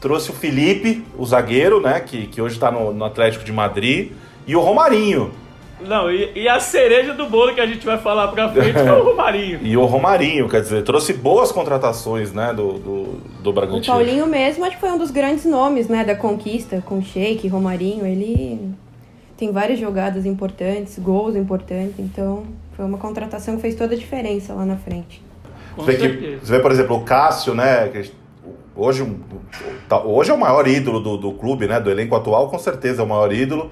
trouxe 0.00 0.30
o 0.30 0.34
Felipe, 0.34 1.04
o 1.16 1.26
zagueiro, 1.26 1.80
né? 1.80 1.98
Que, 1.98 2.28
que 2.28 2.40
hoje 2.40 2.54
está 2.54 2.70
no, 2.70 2.92
no 2.92 3.04
Atlético 3.04 3.44
de 3.44 3.52
Madrid, 3.52 4.12
e 4.46 4.54
o 4.54 4.60
Romarinho. 4.60 5.32
Não, 5.80 6.10
e, 6.10 6.32
e, 6.34 6.48
a 6.48 6.58
cereja 6.58 7.14
do 7.14 7.26
bolo 7.26 7.54
que 7.54 7.60
a 7.60 7.66
gente 7.66 7.84
vai 7.84 7.98
falar 7.98 8.28
pra 8.28 8.48
frente 8.48 8.78
é 8.78 8.92
o 8.92 9.04
Romarinho. 9.04 9.60
e 9.62 9.76
o 9.76 9.84
Romarinho, 9.84 10.48
quer 10.48 10.60
dizer, 10.60 10.82
trouxe 10.82 11.12
boas 11.12 11.52
contratações, 11.52 12.32
né, 12.32 12.52
do, 12.52 12.72
do, 12.74 13.04
do 13.42 13.52
Bragantino. 13.52 13.82
O 13.82 13.86
Paulinho 13.86 14.26
mesmo, 14.26 14.64
acho 14.64 14.74
que 14.74 14.80
foi 14.80 14.90
um 14.90 14.98
dos 14.98 15.10
grandes 15.10 15.44
nomes, 15.44 15.88
né, 15.88 16.04
da 16.04 16.16
conquista, 16.16 16.82
com 16.84 17.00
Sheik, 17.00 17.46
Romarinho, 17.48 18.04
ele 18.04 18.74
tem 19.36 19.52
várias 19.52 19.78
jogadas 19.78 20.26
importantes, 20.26 20.98
gols 20.98 21.36
importantes, 21.36 21.94
então 21.98 22.44
foi 22.72 22.84
uma 22.84 22.98
contratação 22.98 23.54
que 23.56 23.62
fez 23.62 23.76
toda 23.76 23.94
a 23.94 23.98
diferença 23.98 24.52
lá 24.52 24.64
na 24.64 24.76
frente. 24.76 25.22
Você 25.76 25.92
vê, 25.92 25.96
que, 25.96 26.38
você 26.44 26.52
vê, 26.52 26.58
por 26.58 26.72
exemplo, 26.72 26.96
o 26.96 27.04
Cássio, 27.04 27.54
né, 27.54 27.88
hoje, 28.74 29.06
tá, 29.88 30.02
hoje 30.02 30.30
é 30.30 30.34
o 30.34 30.38
maior 30.38 30.66
ídolo 30.66 30.98
do, 30.98 31.16
do 31.16 31.32
clube, 31.32 31.68
né, 31.68 31.80
do 31.80 31.88
elenco 31.88 32.16
atual, 32.16 32.48
com 32.50 32.58
certeza 32.58 33.02
é 33.02 33.04
o 33.04 33.08
maior 33.08 33.32
ídolo, 33.32 33.70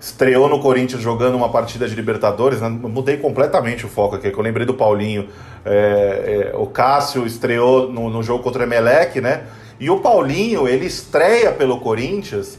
estreou 0.00 0.48
no 0.48 0.60
Corinthians 0.60 1.02
jogando 1.02 1.34
uma 1.34 1.50
partida 1.50 1.86
de 1.86 1.94
Libertadores, 1.94 2.60
né? 2.60 2.68
mudei 2.68 3.18
completamente 3.18 3.84
o 3.84 3.88
foco 3.88 4.16
aqui, 4.16 4.30
que 4.30 4.38
eu 4.38 4.42
lembrei 4.42 4.66
do 4.66 4.72
Paulinho. 4.72 5.28
É, 5.64 6.52
é, 6.52 6.56
o 6.56 6.66
Cássio 6.66 7.26
estreou 7.26 7.92
no, 7.92 8.08
no, 8.08 8.22
jogo 8.22 8.42
contra 8.42 8.62
o 8.62 8.64
Emelec, 8.64 9.20
né? 9.20 9.42
E 9.78 9.90
o 9.90 10.00
Paulinho, 10.00 10.66
ele 10.66 10.86
estreia 10.86 11.52
pelo 11.52 11.80
Corinthians 11.80 12.58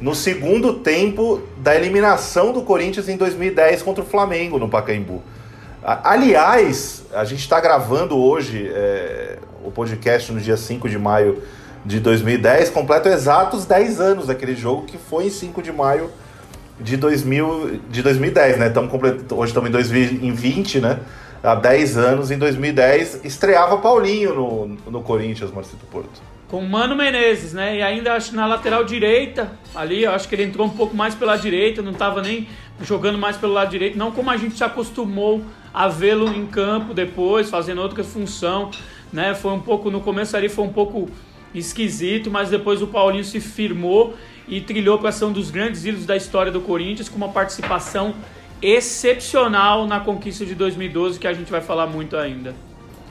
no 0.00 0.12
segundo 0.12 0.74
tempo 0.74 1.40
da 1.58 1.76
eliminação 1.76 2.52
do 2.52 2.62
Corinthians 2.62 3.08
em 3.08 3.16
2010 3.16 3.82
contra 3.82 4.02
o 4.02 4.06
Flamengo 4.06 4.58
no 4.58 4.68
Pacaembu. 4.68 5.22
Aliás, 5.84 7.04
a 7.12 7.24
gente 7.24 7.40
está 7.40 7.60
gravando 7.60 8.16
hoje 8.16 8.68
é, 8.72 9.38
o 9.64 9.70
podcast 9.70 10.32
no 10.32 10.40
dia 10.40 10.56
5 10.56 10.88
de 10.88 10.98
maio 10.98 11.42
de 11.84 12.00
2010, 12.00 12.70
completo 12.70 13.08
exatos 13.08 13.64
10 13.66 14.00
anos 14.00 14.26
daquele 14.26 14.54
jogo 14.54 14.84
que 14.84 14.98
foi 14.98 15.26
em 15.26 15.30
5 15.30 15.62
de 15.62 15.72
maio 15.72 16.10
de, 16.80 16.96
2000, 16.96 17.80
de 17.90 18.02
2010, 18.02 18.58
né? 18.58 18.70
Tamo. 18.70 18.90
Hoje 19.30 19.50
estamos 19.50 19.68
em 19.68 19.72
2020, 19.72 20.80
né? 20.80 21.00
Há 21.42 21.56
10 21.56 21.98
anos, 21.98 22.30
em 22.30 22.38
2010, 22.38 23.24
estreava 23.24 23.76
Paulinho 23.78 24.34
no, 24.34 24.90
no 24.90 25.02
Corinthians, 25.02 25.50
Marcito 25.50 25.84
Porto. 25.86 26.22
Com 26.46 26.62
Mano 26.64 26.94
Menezes, 26.94 27.52
né? 27.52 27.78
E 27.78 27.82
ainda 27.82 28.12
acho 28.12 28.36
na 28.36 28.46
lateral 28.46 28.84
direita, 28.84 29.50
ali, 29.74 30.06
acho 30.06 30.28
que 30.28 30.36
ele 30.36 30.44
entrou 30.44 30.66
um 30.66 30.70
pouco 30.70 30.94
mais 30.94 31.16
pela 31.16 31.36
direita, 31.36 31.82
não 31.82 31.90
estava 31.92 32.22
nem 32.22 32.46
jogando 32.80 33.18
mais 33.18 33.36
pelo 33.36 33.52
lado 33.52 33.70
direito, 33.70 33.98
não 33.98 34.12
como 34.12 34.30
a 34.30 34.36
gente 34.36 34.56
se 34.56 34.62
acostumou 34.62 35.42
a 35.74 35.88
vê-lo 35.88 36.28
em 36.28 36.46
campo 36.46 36.94
depois, 36.94 37.50
fazendo 37.50 37.80
outra 37.80 38.04
função, 38.04 38.70
né? 39.12 39.34
Foi 39.34 39.52
um 39.52 39.60
pouco, 39.60 39.90
no 39.90 40.00
começo 40.00 40.36
ali 40.36 40.48
foi 40.48 40.64
um 40.64 40.72
pouco 40.72 41.08
esquisito, 41.54 42.30
mas 42.30 42.50
depois 42.50 42.82
o 42.82 42.86
Paulinho 42.86 43.24
se 43.24 43.40
firmou 43.40 44.14
e 44.48 44.60
trilhou 44.60 44.98
para 44.98 45.12
ser 45.12 45.24
um 45.24 45.32
dos 45.32 45.50
grandes 45.50 45.84
ídolos 45.84 46.06
da 46.06 46.16
história 46.16 46.50
do 46.50 46.60
Corinthians, 46.60 47.08
com 47.08 47.16
uma 47.16 47.28
participação 47.28 48.14
excepcional 48.60 49.86
na 49.86 50.00
conquista 50.00 50.46
de 50.46 50.54
2012, 50.54 51.18
que 51.18 51.26
a 51.26 51.32
gente 51.32 51.50
vai 51.50 51.60
falar 51.60 51.86
muito 51.86 52.16
ainda. 52.16 52.54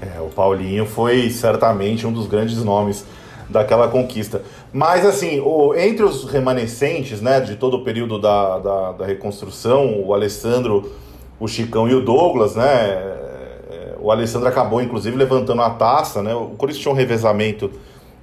É, 0.02 0.20
o 0.20 0.30
Paulinho 0.30 0.86
foi 0.86 1.30
certamente 1.30 2.08
um 2.08 2.12
dos 2.12 2.26
grandes 2.26 2.64
nomes 2.64 3.06
daquela 3.50 3.88
conquista. 3.88 4.42
Mas 4.74 5.06
assim, 5.06 5.40
o, 5.42 5.76
entre 5.76 6.04
os 6.04 6.24
remanescentes, 6.24 7.22
né, 7.22 7.40
de 7.42 7.56
todo 7.56 7.78
o 7.78 7.84
período 7.84 8.18
da, 8.18 8.58
da, 8.60 8.92
da 8.94 9.06
reconstrução, 9.06 10.02
o 10.02 10.14
Alessandro, 10.14 10.92
o 11.40 11.48
Chicão 11.48 11.88
e 11.88 11.94
o 11.94 12.02
Douglas, 12.02 12.56
né, 12.56 12.66
é, 12.66 13.96
o 14.00 14.10
Alessandro 14.10 14.48
acabou 14.48 14.82
inclusive 14.82 15.16
levantando 15.16 15.62
a 15.62 15.70
taça, 15.70 16.24
né, 16.24 16.34
o 16.34 16.52
Corinthians 16.58 16.82
tinha 16.82 16.92
um 16.92 16.96
revezamento 16.96 17.70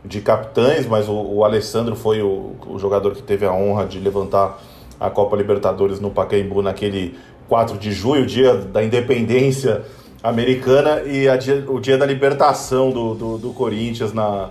de 0.04 0.20
capitães, 0.20 0.86
mas 0.86 1.08
o, 1.08 1.12
o 1.12 1.44
Alessandro 1.44 1.96
foi 1.96 2.22
o, 2.22 2.54
o, 2.66 2.78
jogador 2.78 3.14
que 3.14 3.22
teve 3.22 3.44
a 3.44 3.52
honra 3.52 3.84
de 3.84 3.98
levantar 3.98 4.60
a 4.98 5.10
Copa 5.10 5.36
Libertadores 5.36 6.00
no 6.00 6.10
Pacaembu 6.10 6.62
naquele 6.62 7.16
4 7.48 7.78
de 7.78 7.92
julho, 7.92 8.26
dia 8.26 8.54
da 8.54 8.82
independência 8.82 9.82
americana 10.22 11.02
e 11.02 11.26
dia, 11.38 11.64
o 11.68 11.80
dia 11.80 11.96
da 11.96 12.06
libertação 12.06 12.90
do, 12.90 13.14
do, 13.14 13.38
do, 13.38 13.52
Corinthians 13.52 14.12
na, 14.12 14.50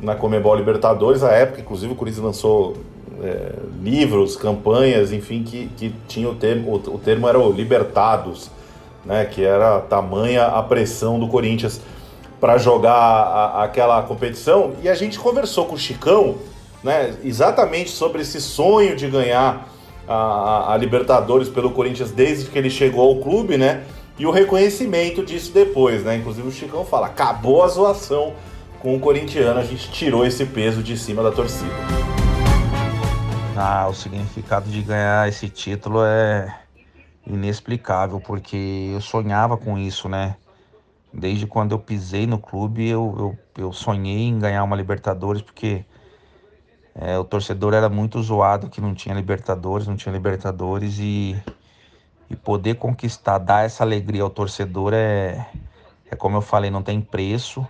na 0.00 0.14
Comebol 0.14 0.54
Libertadores. 0.54 1.22
A 1.22 1.32
época, 1.32 1.60
inclusive, 1.60 1.92
o 1.92 1.96
Corinthians 1.96 2.24
lançou 2.24 2.76
é, 3.22 3.52
livros, 3.82 4.36
campanhas, 4.36 5.12
enfim, 5.12 5.42
que, 5.42 5.68
que 5.76 5.94
tinha 6.06 6.28
o 6.28 6.34
termo, 6.34 6.72
o, 6.72 6.94
o 6.94 6.98
termo 6.98 7.28
era 7.28 7.38
o 7.38 7.50
Libertados, 7.50 8.50
né, 9.04 9.24
que 9.24 9.42
era 9.42 9.80
tamanha 9.80 10.46
a 10.46 10.62
pressão 10.62 11.18
do 11.18 11.28
Corinthians 11.28 11.80
para 12.40 12.58
jogar 12.58 12.92
a, 12.92 13.64
aquela 13.64 14.02
competição. 14.02 14.74
E 14.82 14.88
a 14.88 14.94
gente 14.94 15.18
conversou 15.18 15.66
com 15.66 15.74
o 15.74 15.78
Chicão 15.78 16.36
né, 16.82 17.14
exatamente 17.24 17.90
sobre 17.90 18.22
esse 18.22 18.40
sonho 18.40 18.96
de 18.96 19.08
ganhar 19.08 19.68
a, 20.06 20.72
a, 20.72 20.76
Libertadores 20.76 21.48
pelo 21.48 21.70
Corinthians 21.70 22.10
desde 22.10 22.48
que 22.48 22.58
ele 22.58 22.70
chegou 22.70 23.08
ao 23.08 23.16
clube, 23.16 23.56
né? 23.56 23.82
E 24.18 24.24
o 24.24 24.30
reconhecimento 24.30 25.24
disso 25.24 25.52
depois, 25.52 26.04
né? 26.04 26.16
Inclusive 26.16 26.46
o 26.46 26.52
Chicão 26.52 26.84
fala: 26.84 27.08
acabou 27.08 27.62
a 27.62 27.68
zoação 27.68 28.34
com 28.80 28.94
o 28.94 29.00
corintiano, 29.00 29.58
a 29.58 29.64
gente 29.64 29.90
tirou 29.90 30.24
esse 30.24 30.46
peso 30.46 30.82
de 30.82 30.96
cima 30.96 31.22
da 31.22 31.32
torcida. 31.32 31.72
Ah, 33.56 33.88
o 33.88 33.94
significado 33.94 34.70
de 34.70 34.82
ganhar 34.82 35.28
esse 35.28 35.48
título 35.48 36.04
é 36.04 36.54
inexplicável, 37.26 38.20
porque 38.20 38.90
eu 38.94 39.00
sonhava 39.00 39.56
com 39.56 39.76
isso, 39.76 40.08
né? 40.08 40.36
Desde 41.18 41.46
quando 41.46 41.72
eu 41.72 41.78
pisei 41.78 42.26
no 42.26 42.38
clube, 42.38 42.86
eu, 42.86 43.14
eu, 43.56 43.64
eu 43.64 43.72
sonhei 43.72 44.24
em 44.24 44.38
ganhar 44.38 44.62
uma 44.62 44.76
Libertadores, 44.76 45.40
porque 45.40 45.82
é, 46.94 47.18
o 47.18 47.24
torcedor 47.24 47.72
era 47.72 47.88
muito 47.88 48.22
zoado 48.22 48.68
que 48.68 48.82
não 48.82 48.94
tinha 48.94 49.14
Libertadores, 49.14 49.86
não 49.86 49.96
tinha 49.96 50.12
Libertadores 50.12 50.98
e, 50.98 51.34
e 52.28 52.36
poder 52.36 52.74
conquistar, 52.74 53.38
dar 53.38 53.64
essa 53.64 53.82
alegria 53.82 54.22
ao 54.22 54.28
torcedor 54.28 54.92
é, 54.92 55.48
é 56.10 56.14
como 56.14 56.36
eu 56.36 56.42
falei, 56.42 56.70
não 56.70 56.82
tem 56.82 57.00
preço. 57.00 57.66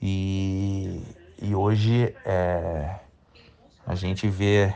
E, 0.00 1.02
e 1.42 1.52
hoje 1.52 2.14
é, 2.24 2.94
a 3.84 3.96
gente 3.96 4.28
vê 4.28 4.72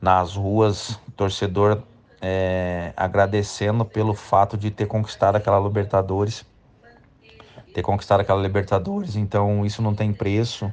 nas 0.00 0.36
ruas 0.36 0.98
torcedor 1.14 1.82
é, 2.20 2.92
agradecendo 2.96 3.84
pelo 3.84 4.14
fato 4.14 4.56
de 4.56 4.70
ter 4.70 4.86
conquistado 4.86 5.36
aquela 5.36 5.58
Libertadores, 5.58 6.44
ter 7.72 7.82
conquistado 7.82 8.20
aquela 8.20 8.42
Libertadores. 8.42 9.16
Então 9.16 9.64
isso 9.64 9.80
não 9.80 9.94
tem 9.94 10.12
preço. 10.12 10.72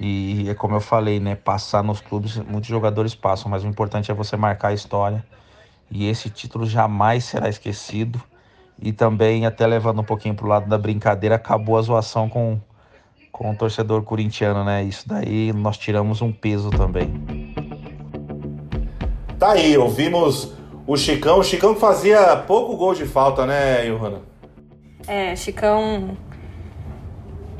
E 0.00 0.48
é 0.48 0.54
como 0.54 0.74
eu 0.74 0.80
falei, 0.80 1.20
né? 1.20 1.34
Passar 1.34 1.84
nos 1.84 2.00
clubes, 2.00 2.36
muitos 2.36 2.70
jogadores 2.70 3.14
passam, 3.14 3.50
mas 3.50 3.62
o 3.64 3.66
importante 3.66 4.10
é 4.10 4.14
você 4.14 4.34
marcar 4.36 4.68
a 4.68 4.72
história. 4.72 5.22
E 5.90 6.08
esse 6.08 6.30
título 6.30 6.64
jamais 6.64 7.24
será 7.24 7.48
esquecido. 7.48 8.22
E 8.80 8.92
também, 8.92 9.44
até 9.44 9.66
levando 9.66 10.00
um 10.00 10.04
pouquinho 10.04 10.34
pro 10.34 10.46
lado 10.46 10.66
da 10.66 10.78
brincadeira, 10.78 11.34
acabou 11.34 11.76
a 11.76 11.82
zoação 11.82 12.30
com, 12.30 12.58
com 13.30 13.50
o 13.50 13.54
torcedor 13.54 14.02
corintiano, 14.02 14.64
né? 14.64 14.82
Isso 14.82 15.06
daí 15.06 15.52
nós 15.52 15.76
tiramos 15.76 16.22
um 16.22 16.32
peso 16.32 16.70
também. 16.70 17.12
Tá 19.38 19.52
aí, 19.52 19.76
ouvimos 19.76 20.59
o 20.90 20.96
Chicão, 20.96 21.38
o 21.38 21.44
Chicão 21.44 21.72
que 21.72 21.80
fazia 21.80 22.36
pouco 22.48 22.76
gol 22.76 22.94
de 22.94 23.06
falta, 23.06 23.46
né, 23.46 23.84
Johanna? 23.86 24.22
É, 25.06 25.36
Chicão. 25.36 26.16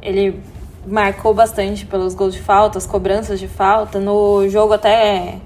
Ele 0.03 0.41
marcou 0.85 1.33
bastante 1.33 1.87
pelos 1.87 2.13
gols 2.13 2.35
de 2.35 2.43
falta, 2.43 2.77
as 2.77 2.87
cobranças 2.87 3.39
de 3.39 3.47
falta. 3.47 4.01
No 4.01 4.49
jogo 4.49 4.73
até 4.73 5.37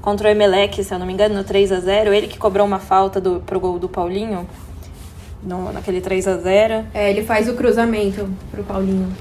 contra 0.00 0.28
o 0.28 0.30
Emelec, 0.30 0.82
se 0.82 0.94
eu 0.94 0.98
não 0.98 1.04
me 1.06 1.12
engano, 1.12 1.34
no 1.34 1.44
3 1.44 1.70
a 1.70 1.80
0 1.80 2.14
ele 2.14 2.28
que 2.28 2.38
cobrou 2.38 2.66
uma 2.66 2.78
falta 2.78 3.20
do, 3.20 3.40
pro 3.40 3.60
gol 3.60 3.78
do 3.78 3.90
Paulinho, 3.90 4.48
no, 5.42 5.70
naquele 5.70 6.00
3 6.00 6.26
a 6.26 6.38
0 6.38 6.86
É, 6.94 7.10
ele 7.10 7.24
faz 7.24 7.46
o 7.46 7.54
cruzamento 7.54 8.26
pro 8.50 8.64
Paulinho. 8.64 9.14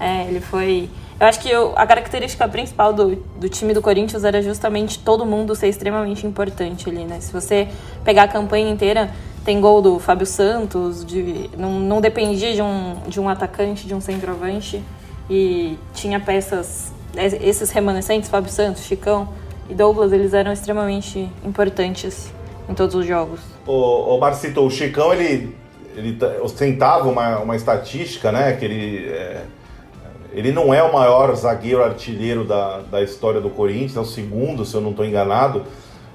É, 0.00 0.24
ele 0.24 0.40
foi 0.40 0.90
eu 1.20 1.26
acho 1.26 1.40
que 1.40 1.50
eu, 1.50 1.72
a 1.74 1.84
característica 1.84 2.46
principal 2.46 2.92
do, 2.92 3.16
do 3.16 3.48
time 3.48 3.74
do 3.74 3.82
Corinthians 3.82 4.22
era 4.22 4.40
justamente 4.40 5.00
todo 5.00 5.26
mundo 5.26 5.54
ser 5.56 5.66
extremamente 5.66 6.24
importante 6.24 6.88
ali, 6.88 7.04
né? 7.04 7.18
Se 7.20 7.32
você 7.32 7.66
pegar 8.04 8.24
a 8.24 8.28
campanha 8.28 8.70
inteira, 8.70 9.10
tem 9.44 9.60
gol 9.60 9.82
do 9.82 9.98
Fábio 9.98 10.26
Santos, 10.26 11.04
de, 11.04 11.50
não, 11.56 11.72
não 11.80 12.00
dependia 12.00 12.54
de 12.54 12.62
um, 12.62 12.96
de 13.08 13.18
um 13.18 13.28
atacante, 13.28 13.84
de 13.84 13.94
um 13.94 14.00
centroavante, 14.00 14.80
e 15.28 15.76
tinha 15.92 16.20
peças, 16.20 16.92
esses 17.16 17.70
remanescentes, 17.70 18.30
Fábio 18.30 18.52
Santos, 18.52 18.84
Chicão 18.84 19.28
e 19.68 19.74
Douglas, 19.74 20.12
eles 20.12 20.32
eram 20.34 20.52
extremamente 20.52 21.28
importantes 21.44 22.32
em 22.68 22.74
todos 22.74 22.94
os 22.94 23.04
jogos. 23.04 23.40
O, 23.66 24.14
o 24.14 24.20
Marcito, 24.20 24.60
o 24.60 24.70
Chicão, 24.70 25.12
ele, 25.12 25.56
ele 25.96 26.16
ostentava 26.42 27.08
uma, 27.08 27.40
uma 27.40 27.56
estatística, 27.56 28.30
né, 28.30 28.52
que 28.52 28.64
ele... 28.64 29.08
É 29.08 29.57
ele 30.32 30.52
não 30.52 30.72
é 30.72 30.82
o 30.82 30.92
maior 30.92 31.34
zagueiro 31.34 31.82
artilheiro 31.82 32.44
da, 32.44 32.78
da 32.80 33.02
história 33.02 33.40
do 33.40 33.50
Corinthians, 33.50 33.96
é 33.96 34.00
o 34.00 34.04
segundo, 34.04 34.64
se 34.64 34.74
eu 34.74 34.80
não 34.80 34.90
estou 34.90 35.04
enganado, 35.04 35.64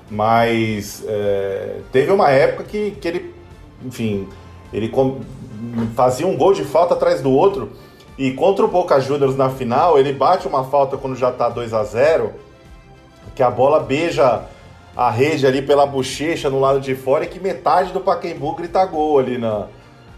mas 0.10 1.04
é, 1.08 1.78
teve 1.92 2.12
uma 2.12 2.30
época 2.30 2.64
que, 2.64 2.92
que 2.92 3.08
ele, 3.08 3.34
enfim, 3.84 4.28
ele 4.72 4.92
fazia 5.96 6.28
um 6.28 6.38
gol 6.38 6.54
de 6.54 6.64
falta 6.64 6.94
atrás 6.94 7.22
do 7.22 7.32
outro, 7.32 7.72
e 8.18 8.32
contra 8.32 8.64
o 8.64 8.68
Boca 8.68 9.00
Juniors 9.00 9.36
na 9.36 9.50
final, 9.50 9.98
ele 9.98 10.14
bate 10.14 10.48
uma 10.48 10.64
falta 10.64 10.98
quando 10.98 11.16
já 11.16 11.30
está 11.30 11.50
2 11.50 11.74
a 11.74 11.84
0 11.84 12.32
que 13.36 13.42
a 13.42 13.50
bola 13.50 13.80
beija 13.80 14.44
a 14.96 15.10
rede 15.10 15.48
ali 15.48 15.62
pela 15.62 15.88
bochecha 15.88 16.50
no 16.50 16.60
lado 16.60 16.80
de 16.80 16.94
fora 16.94 17.24
e 17.24 17.28
que 17.28 17.40
metade 17.40 17.92
do 17.92 18.00
Pacaembu 18.00 18.54
grita 18.54 18.86
gol 18.86 19.18
ali 19.18 19.40
na, 19.40 19.68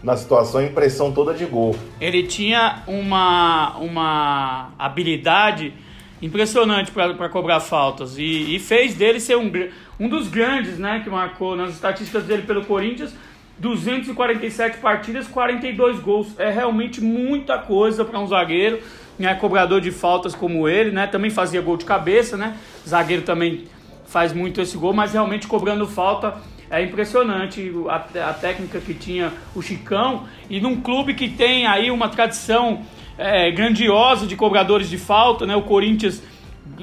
na 0.06 0.16
situação, 0.16 0.60
a 0.60 0.64
impressão 0.64 1.10
toda 1.10 1.34
de 1.34 1.44
gol. 1.44 1.74
Ele 2.00 2.22
tinha 2.22 2.84
uma, 2.86 3.76
uma 3.78 4.70
habilidade 4.78 5.74
impressionante 6.22 6.92
para 6.92 7.28
cobrar 7.28 7.58
faltas 7.58 8.16
e, 8.16 8.54
e, 8.54 8.58
fez 8.60 8.94
dele 8.94 9.18
ser 9.18 9.36
um, 9.36 9.50
um 9.98 10.08
dos 10.08 10.28
grandes, 10.28 10.78
né, 10.78 11.00
que 11.02 11.10
marcou 11.10 11.56
nas 11.56 11.74
estatísticas 11.74 12.22
dele 12.22 12.42
pelo 12.42 12.64
Corinthians. 12.64 13.12
247 13.58 14.78
partidas, 14.78 15.26
42 15.26 15.98
gols. 15.98 16.38
É 16.38 16.50
realmente 16.50 17.00
muita 17.00 17.58
coisa 17.58 18.04
para 18.04 18.20
um 18.20 18.26
zagueiro, 18.28 18.78
né, 19.18 19.34
cobrador 19.34 19.80
de 19.80 19.90
faltas 19.90 20.36
como 20.36 20.68
ele, 20.68 20.90
né? 20.90 21.06
Também 21.06 21.30
fazia 21.30 21.62
gol 21.62 21.78
de 21.78 21.86
cabeça, 21.86 22.36
né? 22.36 22.54
Zagueiro 22.86 23.22
também 23.22 23.64
faz 24.06 24.34
muito 24.34 24.60
esse 24.60 24.76
gol, 24.76 24.92
mas 24.92 25.14
realmente 25.14 25.46
cobrando 25.48 25.86
falta 25.86 26.36
é 26.70 26.82
impressionante 26.82 27.72
a, 27.88 28.30
a, 28.30 28.32
técnica 28.32 28.80
que 28.80 28.94
tinha 28.94 29.32
o 29.54 29.62
Chicão 29.62 30.24
e 30.50 30.60
num 30.60 30.80
clube 30.80 31.14
que 31.14 31.28
tem 31.28 31.66
aí 31.66 31.90
uma 31.90 32.08
tradição 32.08 32.82
é, 33.16 33.50
grandiosa 33.50 34.26
de 34.26 34.36
cobradores 34.36 34.88
de 34.90 34.98
falta, 34.98 35.46
né? 35.46 35.54
O 35.54 35.62
Corinthians 35.62 36.22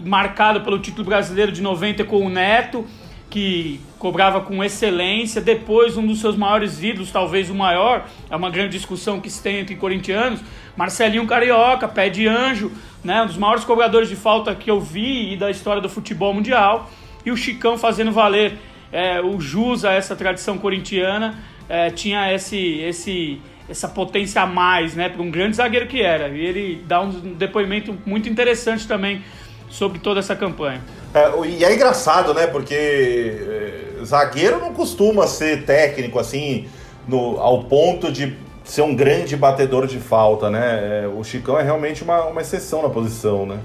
marcado 0.05 0.61
pelo 0.61 0.79
título 0.79 1.05
brasileiro 1.05 1.51
de 1.51 1.61
90 1.61 2.03
com 2.05 2.25
o 2.25 2.29
Neto, 2.29 2.85
que 3.29 3.79
cobrava 3.99 4.41
com 4.41 4.63
excelência. 4.63 5.41
Depois, 5.41 5.97
um 5.97 6.05
dos 6.05 6.19
seus 6.19 6.35
maiores 6.35 6.81
ídolos, 6.81 7.11
talvez 7.11 7.49
o 7.49 7.55
maior, 7.55 8.05
é 8.29 8.35
uma 8.35 8.49
grande 8.49 8.77
discussão 8.77 9.19
que 9.19 9.29
se 9.29 9.41
tem 9.41 9.59
entre 9.59 9.75
corintianos, 9.75 10.39
Marcelinho 10.77 11.27
Carioca, 11.27 11.87
pé 11.87 12.09
de 12.09 12.27
anjo, 12.27 12.71
né, 13.03 13.21
um 13.21 13.25
dos 13.25 13.37
maiores 13.37 13.63
cobradores 13.63 14.09
de 14.09 14.15
falta 14.15 14.55
que 14.55 14.71
eu 14.71 14.79
vi 14.79 15.33
e 15.33 15.37
da 15.37 15.51
história 15.51 15.81
do 15.81 15.89
futebol 15.89 16.33
mundial. 16.33 16.89
E 17.25 17.31
o 17.31 17.37
Chicão 17.37 17.77
fazendo 17.77 18.11
valer 18.11 18.57
é, 18.93 19.19
o 19.19 19.41
jus 19.41 19.83
a 19.83 19.91
essa 19.91 20.15
tradição 20.15 20.57
corintiana, 20.57 21.39
é, 21.67 21.89
tinha 21.89 22.31
esse, 22.31 22.79
esse, 22.81 23.41
essa 23.67 23.87
potência 23.87 24.41
a 24.43 24.45
mais, 24.45 24.95
né, 24.95 25.09
para 25.09 25.21
um 25.21 25.31
grande 25.31 25.57
zagueiro 25.57 25.87
que 25.87 26.01
era. 26.01 26.29
E 26.29 26.39
ele 26.39 26.83
dá 26.85 27.01
um 27.01 27.09
depoimento 27.09 27.97
muito 28.05 28.29
interessante 28.29 28.87
também 28.87 29.23
sobre 29.69 29.97
toda 29.97 30.19
essa 30.19 30.35
campanha. 30.35 30.81
É, 31.13 31.31
e 31.47 31.65
é 31.65 31.73
engraçado, 31.73 32.33
né? 32.33 32.45
Porque 32.45 32.75
é, 32.75 34.05
zagueiro 34.05 34.59
não 34.59 34.73
costuma 34.73 35.25
ser 35.25 35.65
técnico 35.65 36.19
assim, 36.19 36.67
no, 37.07 37.39
ao 37.39 37.63
ponto 37.63 38.11
de 38.11 38.35
ser 38.63 38.83
um 38.83 38.95
grande 38.95 39.35
batedor 39.35 39.87
de 39.87 39.99
falta, 39.99 40.49
né? 40.49 41.03
É, 41.03 41.07
o 41.07 41.23
Chicão 41.23 41.59
é 41.59 41.63
realmente 41.63 42.03
uma, 42.03 42.25
uma 42.25 42.41
exceção 42.41 42.83
na 42.83 42.89
posição, 42.89 43.45
né? 43.45 43.59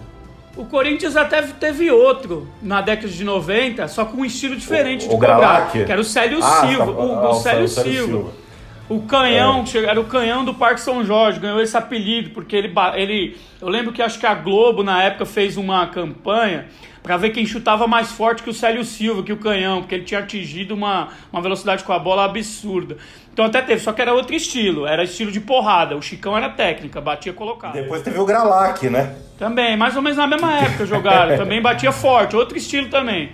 O 0.56 0.64
Corinthians 0.64 1.16
até 1.16 1.42
teve 1.42 1.90
outro 1.90 2.48
na 2.60 2.80
década 2.80 3.08
de 3.08 3.22
90, 3.22 3.86
só 3.88 4.04
com 4.04 4.18
um 4.18 4.24
estilo 4.24 4.56
diferente 4.56 5.06
o, 5.06 5.08
de 5.08 5.14
o 5.14 5.18
cobrar, 5.18 5.70
que 5.70 5.80
era 5.80 6.00
o 6.00 6.04
Célio 6.04 6.40
ah, 6.42 6.66
Silva. 6.66 6.86
Tá, 6.86 6.92
o, 6.92 7.14
ah, 7.14 7.30
o 7.30 7.34
Célio, 7.34 7.68
Célio 7.68 7.92
Silva. 7.92 8.12
Silva. 8.12 8.48
O 8.88 9.02
canhão, 9.02 9.64
é. 9.74 9.78
era 9.84 10.00
o 10.00 10.04
canhão 10.04 10.44
do 10.44 10.54
Parque 10.54 10.80
São 10.80 11.04
Jorge, 11.04 11.38
ganhou 11.38 11.60
esse 11.60 11.76
apelido, 11.76 12.30
porque 12.30 12.56
ele, 12.56 12.72
ele. 12.94 13.36
Eu 13.60 13.68
lembro 13.68 13.92
que 13.92 14.00
acho 14.00 14.18
que 14.18 14.24
a 14.24 14.34
Globo 14.34 14.82
na 14.82 15.02
época 15.02 15.26
fez 15.26 15.58
uma 15.58 15.86
campanha 15.88 16.66
para 17.08 17.16
ver 17.16 17.30
quem 17.30 17.46
chutava 17.46 17.86
mais 17.86 18.12
forte 18.12 18.42
que 18.42 18.50
o 18.50 18.52
Célio 18.52 18.84
Silva, 18.84 19.22
que 19.22 19.32
o 19.32 19.38
canhão, 19.38 19.80
porque 19.80 19.94
ele 19.94 20.04
tinha 20.04 20.20
atingido 20.20 20.74
uma, 20.74 21.08
uma 21.32 21.40
velocidade 21.40 21.82
com 21.82 21.90
a 21.90 21.98
bola 21.98 22.26
absurda. 22.26 22.98
Então 23.32 23.46
até 23.46 23.62
teve, 23.62 23.80
só 23.80 23.94
que 23.94 24.02
era 24.02 24.12
outro 24.12 24.36
estilo, 24.36 24.86
era 24.86 25.04
estilo 25.04 25.32
de 25.32 25.40
porrada. 25.40 25.96
O 25.96 26.02
Chicão 26.02 26.36
era 26.36 26.50
técnica, 26.50 27.00
batia 27.00 27.32
colocado. 27.32 27.72
Depois 27.72 28.02
teve 28.02 28.18
o 28.18 28.26
Gralac, 28.26 28.90
né? 28.90 29.14
Também, 29.38 29.74
mais 29.74 29.96
ou 29.96 30.02
menos 30.02 30.18
na 30.18 30.26
mesma 30.26 30.58
época 30.58 30.84
jogaram. 30.84 31.34
também 31.38 31.62
batia 31.62 31.92
forte, 31.92 32.36
outro 32.36 32.58
estilo 32.58 32.90
também. 32.90 33.30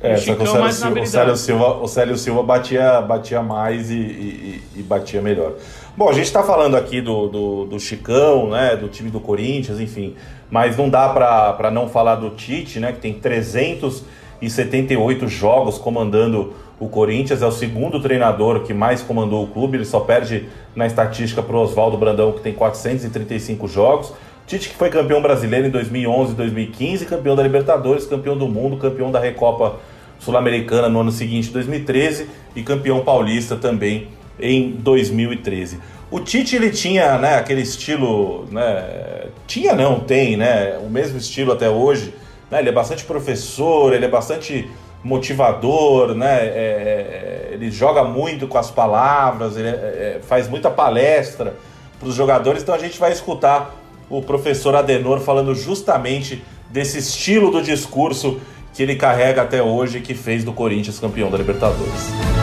É, 0.00 0.14
o 0.14 0.16
Chicão 0.16 0.54
o 0.54 0.60
mais 0.60 0.76
Silva, 0.76 0.98
o 0.98 1.06
Célio 1.06 1.36
Silva, 1.36 1.68
o 1.82 1.86
Célio 1.86 2.16
Silva 2.16 2.42
batia, 2.42 3.02
batia 3.02 3.42
mais 3.42 3.90
e, 3.90 3.94
e, 3.94 4.62
e 4.76 4.82
batia 4.82 5.20
melhor. 5.20 5.52
Bom, 5.98 6.08
a 6.08 6.12
gente 6.12 6.26
está 6.26 6.44
falando 6.44 6.76
aqui 6.76 7.00
do, 7.00 7.26
do, 7.26 7.64
do, 7.64 7.80
Chicão, 7.80 8.50
né, 8.50 8.76
do 8.76 8.86
time 8.86 9.10
do 9.10 9.18
Corinthians, 9.18 9.80
enfim, 9.80 10.14
mas 10.48 10.76
não 10.76 10.88
dá 10.88 11.08
para 11.08 11.72
não 11.72 11.88
falar 11.88 12.14
do 12.14 12.30
Tite, 12.30 12.78
né, 12.78 12.92
que 12.92 13.00
tem 13.00 13.14
378 13.14 15.26
jogos 15.26 15.76
comandando 15.76 16.52
o 16.78 16.88
Corinthians, 16.88 17.42
é 17.42 17.46
o 17.46 17.50
segundo 17.50 17.98
treinador 17.98 18.60
que 18.60 18.72
mais 18.72 19.02
comandou 19.02 19.42
o 19.42 19.48
clube, 19.48 19.76
ele 19.76 19.84
só 19.84 19.98
perde 19.98 20.48
na 20.72 20.86
estatística 20.86 21.42
para 21.42 21.56
o 21.56 21.62
Oswaldo 21.62 21.98
Brandão, 21.98 22.30
que 22.30 22.42
tem 22.42 22.52
435 22.52 23.66
jogos. 23.66 24.12
Tite 24.46 24.68
que 24.68 24.76
foi 24.76 24.90
campeão 24.90 25.20
brasileiro 25.20 25.66
em 25.66 25.70
2011 25.70 26.30
e 26.30 26.36
2015, 26.36 27.06
campeão 27.06 27.34
da 27.34 27.42
Libertadores, 27.42 28.06
campeão 28.06 28.38
do 28.38 28.46
mundo, 28.46 28.76
campeão 28.76 29.10
da 29.10 29.18
Recopa 29.18 29.80
Sul-Americana 30.20 30.88
no 30.88 31.00
ano 31.00 31.10
seguinte, 31.10 31.50
2013, 31.50 32.28
e 32.54 32.62
campeão 32.62 33.00
paulista 33.00 33.56
também 33.56 34.16
em 34.40 34.70
2013. 34.70 35.78
O 36.10 36.20
Tite 36.20 36.56
ele 36.56 36.70
tinha, 36.70 37.18
né, 37.18 37.36
aquele 37.36 37.60
estilo, 37.60 38.46
né, 38.50 39.26
tinha 39.46 39.74
não, 39.74 40.00
tem, 40.00 40.36
né, 40.36 40.78
o 40.78 40.88
mesmo 40.88 41.18
estilo 41.18 41.52
até 41.52 41.68
hoje, 41.68 42.14
né, 42.50 42.60
ele 42.60 42.70
é 42.70 42.72
bastante 42.72 43.04
professor, 43.04 43.92
ele 43.92 44.06
é 44.06 44.08
bastante 44.08 44.68
motivador, 45.02 46.14
né? 46.14 46.44
É, 46.44 47.48
ele 47.52 47.70
joga 47.70 48.04
muito 48.04 48.46
com 48.46 48.58
as 48.58 48.70
palavras, 48.70 49.56
ele 49.56 49.68
é, 49.68 49.72
é 49.72 50.20
faz 50.26 50.48
muita 50.48 50.70
palestra 50.70 51.54
para 51.98 52.08
os 52.08 52.14
jogadores. 52.14 52.62
Então 52.62 52.74
a 52.74 52.78
gente 52.78 52.98
vai 52.98 53.12
escutar 53.12 53.74
o 54.10 54.22
professor 54.22 54.74
Adenor 54.74 55.20
falando 55.20 55.54
justamente 55.54 56.42
desse 56.70 56.98
estilo 56.98 57.50
do 57.50 57.62
discurso 57.62 58.40
que 58.74 58.82
ele 58.82 58.96
carrega 58.96 59.42
até 59.42 59.62
hoje, 59.62 60.00
que 60.00 60.14
fez 60.14 60.44
do 60.44 60.52
Corinthians 60.52 60.98
campeão 60.98 61.30
da 61.30 61.38
Libertadores. 61.38 62.37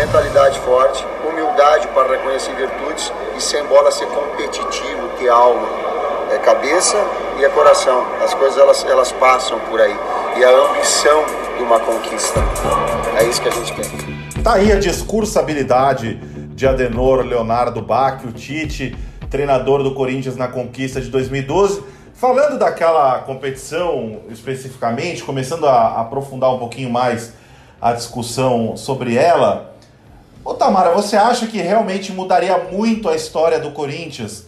Mentalidade 0.00 0.58
forte, 0.60 1.04
humildade 1.28 1.86
para 1.88 2.08
reconhecer 2.08 2.54
virtudes 2.54 3.12
e 3.36 3.40
sem 3.40 3.62
bola 3.66 3.92
ser 3.92 4.06
competitivo, 4.06 5.10
ter 5.18 5.28
alma. 5.28 5.68
É 6.32 6.38
cabeça 6.38 6.96
e 7.38 7.44
é 7.44 7.48
coração. 7.50 8.06
As 8.24 8.32
coisas 8.32 8.58
elas, 8.58 8.82
elas 8.86 9.12
passam 9.12 9.60
por 9.68 9.78
aí 9.78 9.94
e 10.38 10.42
a 10.42 10.70
ambição 10.70 11.22
de 11.54 11.62
uma 11.62 11.78
conquista. 11.80 12.40
É 13.20 13.24
isso 13.24 13.42
que 13.42 13.48
a 13.48 13.52
gente 13.52 13.74
quer. 13.74 14.42
Tá 14.42 14.54
aí 14.54 14.72
a 14.72 14.80
discursabilidade 14.80 16.14
de 16.54 16.66
Adenor 16.66 17.20
Leonardo 17.20 17.82
Bach, 17.82 18.24
o 18.24 18.32
Tite, 18.32 18.96
treinador 19.28 19.82
do 19.82 19.92
Corinthians 19.92 20.34
na 20.34 20.48
conquista 20.48 20.98
de 20.98 21.10
2012. 21.10 21.84
Falando 22.14 22.58
daquela 22.58 23.18
competição 23.18 24.22
especificamente, 24.30 25.22
começando 25.22 25.66
a 25.66 26.00
aprofundar 26.00 26.54
um 26.54 26.58
pouquinho 26.58 26.88
mais 26.88 27.34
a 27.78 27.92
discussão 27.92 28.78
sobre 28.78 29.14
ela. 29.14 29.69
Ô 30.42 30.54
Tamara, 30.54 30.92
você 30.92 31.16
acha 31.16 31.46
que 31.46 31.58
realmente 31.58 32.12
mudaria 32.12 32.56
muito 32.72 33.10
a 33.10 33.14
história 33.14 33.60
do 33.60 33.72
Corinthians 33.72 34.46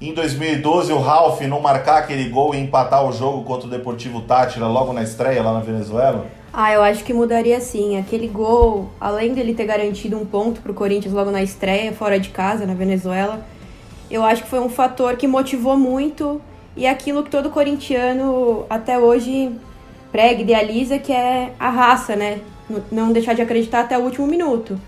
em 0.00 0.12
2012 0.12 0.92
o 0.92 0.98
Ralph 0.98 1.40
não 1.42 1.60
marcar 1.60 1.98
aquele 1.98 2.28
gol 2.28 2.54
e 2.54 2.58
empatar 2.58 3.04
o 3.06 3.12
jogo 3.12 3.44
contra 3.44 3.68
o 3.68 3.70
Deportivo 3.70 4.20
Tátira 4.22 4.66
logo 4.66 4.92
na 4.92 5.02
estreia 5.02 5.42
lá 5.42 5.52
na 5.52 5.60
Venezuela? 5.60 6.26
Ah, 6.52 6.72
eu 6.72 6.82
acho 6.82 7.04
que 7.04 7.12
mudaria 7.12 7.60
sim. 7.60 7.96
Aquele 7.96 8.26
gol, 8.26 8.90
além 9.00 9.32
dele 9.32 9.54
ter 9.54 9.64
garantido 9.64 10.16
um 10.16 10.26
ponto 10.26 10.60
pro 10.60 10.74
Corinthians 10.74 11.14
logo 11.14 11.30
na 11.30 11.42
estreia, 11.42 11.92
fora 11.92 12.18
de 12.18 12.30
casa, 12.30 12.66
na 12.66 12.74
Venezuela, 12.74 13.40
eu 14.10 14.24
acho 14.24 14.42
que 14.42 14.48
foi 14.48 14.58
um 14.58 14.68
fator 14.68 15.16
que 15.16 15.28
motivou 15.28 15.76
muito 15.76 16.40
e 16.76 16.84
é 16.84 16.90
aquilo 16.90 17.22
que 17.22 17.30
todo 17.30 17.50
corintiano 17.50 18.66
até 18.68 18.98
hoje 18.98 19.52
prega, 20.10 20.42
idealiza, 20.42 20.98
que 20.98 21.12
é 21.12 21.52
a 21.60 21.70
raça, 21.70 22.16
né? 22.16 22.40
Não 22.90 23.12
deixar 23.12 23.34
de 23.34 23.42
acreditar 23.42 23.80
até 23.80 23.96
o 23.96 24.02
último 24.02 24.26
minuto. 24.26 24.80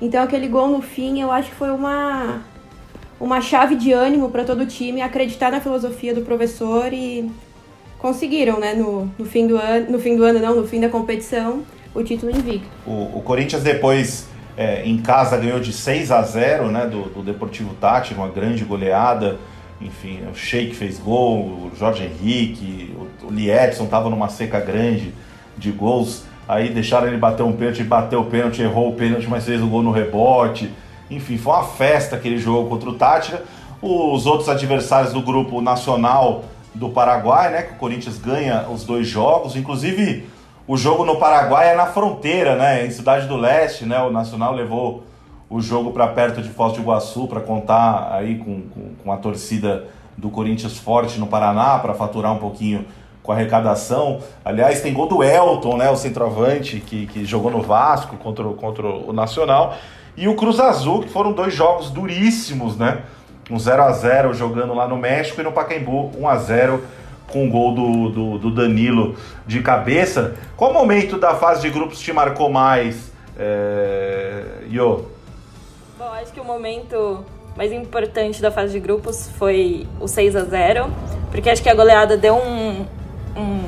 Então 0.00 0.22
aquele 0.22 0.48
gol 0.48 0.68
no 0.68 0.80
fim, 0.80 1.20
eu 1.20 1.30
acho 1.30 1.50
que 1.50 1.56
foi 1.56 1.70
uma 1.70 2.42
uma 3.20 3.40
chave 3.40 3.76
de 3.76 3.92
ânimo 3.92 4.30
para 4.30 4.44
todo 4.44 4.62
o 4.62 4.66
time 4.66 5.02
acreditar 5.02 5.50
na 5.50 5.60
filosofia 5.60 6.14
do 6.14 6.22
professor 6.22 6.90
e 6.90 7.30
conseguiram, 7.98 8.58
né, 8.58 8.72
no, 8.72 9.10
no 9.18 9.26
fim 9.26 9.46
do 9.46 9.58
ano, 9.58 9.90
no 9.90 9.98
fim 9.98 10.16
do 10.16 10.24
ano 10.24 10.38
não, 10.38 10.56
no 10.56 10.66
fim 10.66 10.80
da 10.80 10.88
competição, 10.88 11.62
o 11.94 12.02
título 12.02 12.32
invicto. 12.34 12.66
O, 12.86 13.18
o 13.18 13.22
Corinthians 13.22 13.62
depois 13.62 14.26
é, 14.56 14.84
em 14.86 14.98
casa 14.98 15.36
ganhou 15.36 15.60
de 15.60 15.72
6 15.72 16.10
a 16.10 16.22
0, 16.22 16.70
né, 16.70 16.86
do, 16.86 17.10
do 17.10 17.22
Deportivo 17.22 17.74
Tati, 17.74 18.14
uma 18.14 18.28
grande 18.28 18.64
goleada. 18.64 19.38
Enfim, 19.80 20.20
o 20.30 20.34
Sheik 20.34 20.74
fez 20.74 20.98
gol, 20.98 21.40
o 21.40 21.72
Jorge 21.78 22.04
Henrique, 22.04 22.94
o, 23.22 23.26
o 23.26 23.30
Liedson 23.30 23.84
estava 23.84 24.08
numa 24.10 24.28
seca 24.28 24.60
grande 24.60 25.14
de 25.56 25.70
gols. 25.70 26.24
Aí 26.48 26.70
deixaram 26.70 27.06
ele 27.06 27.16
bater 27.16 27.42
um 27.42 27.52
pênalti, 27.52 27.82
bateu 27.84 28.20
o 28.20 28.24
pênalti, 28.24 28.62
errou 28.62 28.90
o 28.90 28.94
pênalti, 28.94 29.28
mas 29.28 29.44
fez 29.44 29.62
o 29.62 29.66
gol 29.66 29.82
no 29.82 29.90
rebote. 29.90 30.70
Enfim, 31.10 31.38
foi 31.38 31.54
uma 31.54 31.64
festa 31.64 32.16
aquele 32.16 32.38
jogo 32.38 32.68
contra 32.68 32.90
o 32.90 32.94
Tátira. 32.94 33.44
Os 33.80 34.26
outros 34.26 34.48
adversários 34.48 35.12
do 35.12 35.22
grupo 35.22 35.60
nacional 35.60 36.44
do 36.74 36.88
Paraguai, 36.88 37.50
né? 37.50 37.62
Que 37.62 37.72
o 37.74 37.76
Corinthians 37.76 38.18
ganha 38.18 38.66
os 38.68 38.84
dois 38.84 39.06
jogos. 39.06 39.56
Inclusive, 39.56 40.28
o 40.66 40.76
jogo 40.76 41.04
no 41.04 41.16
Paraguai 41.16 41.72
é 41.72 41.74
na 41.74 41.86
fronteira, 41.86 42.56
né? 42.56 42.86
Em 42.86 42.90
Cidade 42.90 43.26
do 43.26 43.36
Leste, 43.36 43.84
né? 43.84 44.00
O 44.02 44.10
Nacional 44.10 44.54
levou 44.54 45.04
o 45.50 45.60
jogo 45.60 45.90
para 45.90 46.06
perto 46.06 46.40
de 46.40 46.48
Foz 46.48 46.74
do 46.74 46.80
Iguaçu 46.80 47.26
para 47.26 47.40
contar 47.40 48.12
aí 48.12 48.38
com, 48.38 48.62
com, 48.62 48.94
com, 49.02 49.12
a 49.12 49.16
torcida 49.16 49.88
do 50.16 50.30
Corinthians 50.30 50.78
forte 50.78 51.18
no 51.18 51.26
Paraná 51.26 51.76
para 51.80 51.92
faturar 51.92 52.32
um 52.32 52.38
pouquinho 52.38 52.86
com 53.22 53.32
arrecadação. 53.32 54.20
Aliás, 54.44 54.80
tem 54.80 54.92
gol 54.92 55.06
do 55.06 55.22
Elton, 55.22 55.76
né? 55.76 55.90
O 55.90 55.96
centroavante 55.96 56.80
que, 56.80 57.06
que 57.06 57.24
jogou 57.24 57.50
no 57.50 57.62
Vasco 57.62 58.16
contra, 58.16 58.44
contra 58.44 58.86
o 58.86 59.12
Nacional 59.12 59.76
e 60.16 60.28
o 60.28 60.34
Cruz 60.34 60.58
Azul, 60.58 61.00
que 61.00 61.08
foram 61.08 61.32
dois 61.32 61.54
jogos 61.54 61.90
duríssimos, 61.90 62.76
né? 62.76 63.02
Um 63.50 63.58
0 63.58 63.82
a 63.82 63.92
0 63.92 64.34
jogando 64.34 64.74
lá 64.74 64.86
no 64.86 64.96
México 64.96 65.40
e 65.40 65.44
no 65.44 65.52
Pacaembu 65.52 66.12
1 66.16 66.28
a 66.28 66.36
0 66.36 66.84
com 67.32 67.46
o 67.46 67.50
gol 67.50 67.74
do, 67.74 68.08
do, 68.10 68.38
do 68.38 68.50
Danilo 68.50 69.16
de 69.46 69.60
cabeça. 69.60 70.36
Qual 70.56 70.72
momento 70.72 71.18
da 71.18 71.34
fase 71.34 71.62
de 71.62 71.70
grupos 71.70 72.00
te 72.00 72.12
marcou 72.12 72.48
mais, 72.48 73.12
é... 73.38 74.44
Yo? 74.70 75.06
Bom, 75.98 76.12
acho 76.12 76.32
que 76.32 76.40
o 76.40 76.44
momento 76.44 77.24
mais 77.56 77.72
importante 77.72 78.40
da 78.40 78.50
fase 78.50 78.72
de 78.72 78.80
grupos 78.80 79.28
foi 79.36 79.86
o 80.00 80.06
6 80.06 80.36
a 80.36 80.44
0 80.44 80.90
porque 81.30 81.50
acho 81.50 81.62
que 81.62 81.68
a 81.68 81.74
goleada 81.74 82.16
deu 82.16 82.34
um, 82.34 82.84
um, 83.36 83.62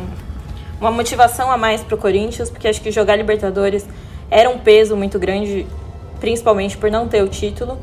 uma 0.81 0.91
motivação 0.91 1.51
a 1.51 1.57
mais 1.57 1.83
para 1.83 1.95
o 1.95 1.99
Corinthians, 1.99 2.51
porque 2.51 2.67
acho 2.69 2.81
que 2.81 2.91
jogar 2.91 3.17
Libertadores 3.17 3.87
era 4.31 4.49
um 4.49 4.59
peso 4.59 4.97
muito 4.97 5.19
grande 5.19 5.67
principalmente 6.19 6.77
por 6.79 6.91
não 6.91 7.09
ter 7.09 7.23
o 7.23 7.29
título. 7.29 7.79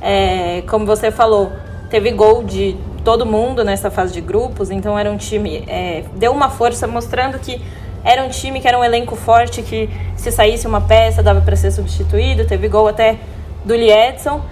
É, 0.00 0.62
como 0.68 0.84
você 0.84 1.10
falou, 1.10 1.50
teve 1.88 2.10
gol 2.10 2.42
de 2.42 2.76
todo 3.02 3.24
mundo 3.24 3.64
nessa 3.64 3.90
fase 3.90 4.12
de 4.12 4.20
grupos, 4.20 4.70
então 4.70 4.98
era 4.98 5.10
um 5.10 5.16
time 5.16 5.64
é, 5.66 6.04
deu 6.16 6.32
uma 6.32 6.50
força 6.50 6.86
mostrando 6.86 7.38
que 7.38 7.60
era 8.04 8.22
um 8.22 8.28
time 8.28 8.60
que 8.60 8.68
era 8.68 8.78
um 8.78 8.84
elenco 8.84 9.16
forte 9.16 9.62
que 9.62 9.88
se 10.16 10.30
saísse 10.30 10.66
uma 10.66 10.80
peça 10.80 11.22
dava 11.22 11.40
para 11.40 11.56
ser 11.56 11.70
substituído, 11.70 12.44
teve 12.44 12.68
gol 12.68 12.88
até 12.88 13.18
do 13.64 13.74
Liedson, 13.74 14.42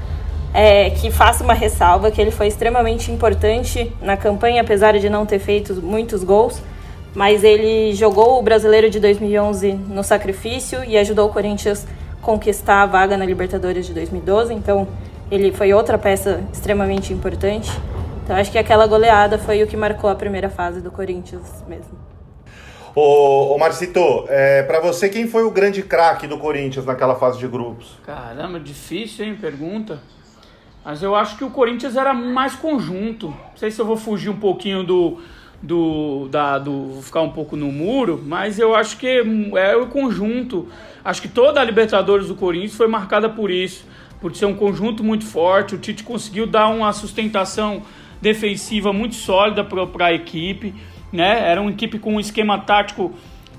é, 0.52 0.90
que 0.90 1.10
faça 1.10 1.44
uma 1.44 1.54
ressalva 1.54 2.10
que 2.10 2.20
ele 2.20 2.30
foi 2.30 2.48
extremamente 2.48 3.10
importante 3.10 3.92
na 4.00 4.16
campanha, 4.16 4.62
apesar 4.62 4.98
de 4.98 5.08
não 5.08 5.24
ter 5.24 5.38
feito 5.38 5.74
muitos 5.74 6.24
gols, 6.24 6.60
mas 7.14 7.44
ele 7.44 7.94
jogou 7.94 8.38
o 8.38 8.42
Brasileiro 8.42 8.90
de 8.90 9.00
2011 9.00 9.72
no 9.72 10.02
sacrifício 10.02 10.84
e 10.84 10.96
ajudou 10.96 11.28
o 11.28 11.32
Corinthians 11.32 11.86
conquistar 12.20 12.82
a 12.82 12.86
vaga 12.86 13.16
na 13.16 13.24
Libertadores 13.24 13.86
de 13.86 13.94
2012, 13.94 14.52
então 14.52 14.86
ele 15.30 15.52
foi 15.52 15.72
outra 15.72 15.96
peça 15.96 16.42
extremamente 16.52 17.12
importante. 17.12 17.70
Então 18.24 18.36
acho 18.36 18.50
que 18.50 18.58
aquela 18.58 18.86
goleada 18.86 19.38
foi 19.38 19.62
o 19.62 19.66
que 19.66 19.76
marcou 19.76 20.10
a 20.10 20.14
primeira 20.14 20.50
fase 20.50 20.80
do 20.80 20.90
Corinthians 20.90 21.64
mesmo. 21.66 21.98
Ô, 22.94 23.54
ô 23.54 23.58
Marcito, 23.58 24.24
é, 24.28 24.64
para 24.64 24.80
você, 24.80 25.08
quem 25.08 25.28
foi 25.28 25.44
o 25.44 25.50
grande 25.50 25.82
craque 25.82 26.26
do 26.26 26.36
Corinthians 26.38 26.84
naquela 26.84 27.14
fase 27.14 27.38
de 27.38 27.46
grupos? 27.46 27.96
Caramba, 28.04 28.58
difícil, 28.58 29.24
hein? 29.24 29.38
Pergunta. 29.40 30.00
Mas 30.84 31.02
eu 31.02 31.14
acho 31.14 31.36
que 31.36 31.44
o 31.44 31.50
Corinthians 31.50 31.96
era 31.96 32.14
mais 32.14 32.54
conjunto. 32.54 33.28
Não 33.28 33.56
sei 33.56 33.70
se 33.70 33.80
eu 33.80 33.86
vou 33.86 33.96
fugir 33.96 34.30
um 34.30 34.36
pouquinho 34.36 34.82
do. 34.82 35.18
do, 35.62 36.28
da, 36.28 36.58
do 36.58 37.00
ficar 37.02 37.20
um 37.20 37.30
pouco 37.30 37.56
no 37.56 37.70
muro, 37.70 38.22
mas 38.24 38.58
eu 38.58 38.74
acho 38.74 38.96
que 38.96 39.22
é 39.56 39.76
o 39.76 39.86
conjunto. 39.86 40.68
Acho 41.04 41.22
que 41.22 41.28
toda 41.28 41.60
a 41.60 41.64
Libertadores 41.64 42.28
do 42.28 42.34
Corinthians 42.34 42.74
foi 42.74 42.86
marcada 42.86 43.28
por 43.28 43.50
isso 43.50 43.84
por 44.20 44.34
ser 44.36 44.46
um 44.46 44.54
conjunto 44.54 45.02
muito 45.02 45.24
forte. 45.24 45.74
O 45.74 45.78
Tite 45.78 46.04
conseguiu 46.04 46.46
dar 46.46 46.68
uma 46.68 46.92
sustentação 46.92 47.82
defensiva 48.20 48.92
muito 48.92 49.14
sólida 49.14 49.64
para 49.64 50.06
a 50.06 50.12
equipe. 50.12 50.74
Né? 51.12 51.50
Era 51.50 51.60
uma 51.60 51.70
equipe 51.70 51.98
com 51.98 52.14
um 52.14 52.20
esquema 52.20 52.58
tático 52.58 53.12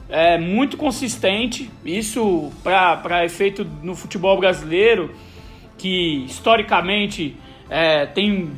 é, 0.07 0.37
muito 0.37 0.77
consistente. 0.77 1.69
Isso 1.83 2.51
para 2.63 3.25
efeito 3.25 3.67
no 3.81 3.95
futebol 3.95 4.39
brasileiro, 4.39 5.11
que 5.81 6.25
historicamente 6.27 7.35
é, 7.67 8.05
tem 8.05 8.51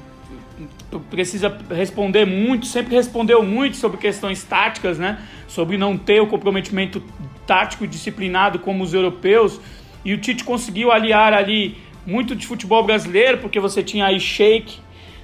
precisa 1.09 1.57
responder 1.71 2.25
muito, 2.25 2.65
sempre 2.65 2.93
respondeu 2.93 3.41
muito 3.41 3.77
sobre 3.77 3.97
questões 3.97 4.43
táticas, 4.43 4.99
né? 4.99 5.19
Sobre 5.47 5.77
não 5.77 5.97
ter 5.97 6.19
o 6.19 6.27
comprometimento 6.27 7.01
tático 7.47 7.85
e 7.85 7.87
disciplinado 7.87 8.59
como 8.59 8.83
os 8.83 8.93
europeus. 8.93 9.59
E 10.03 10.13
o 10.13 10.17
Tite 10.17 10.43
conseguiu 10.43 10.91
aliar 10.91 11.33
ali 11.33 11.77
muito 12.05 12.35
de 12.35 12.45
futebol 12.45 12.83
brasileiro, 12.83 13.37
porque 13.37 13.57
você 13.57 13.81
tinha 13.81 14.07
aí 14.07 14.19
Sheik, 14.19 14.79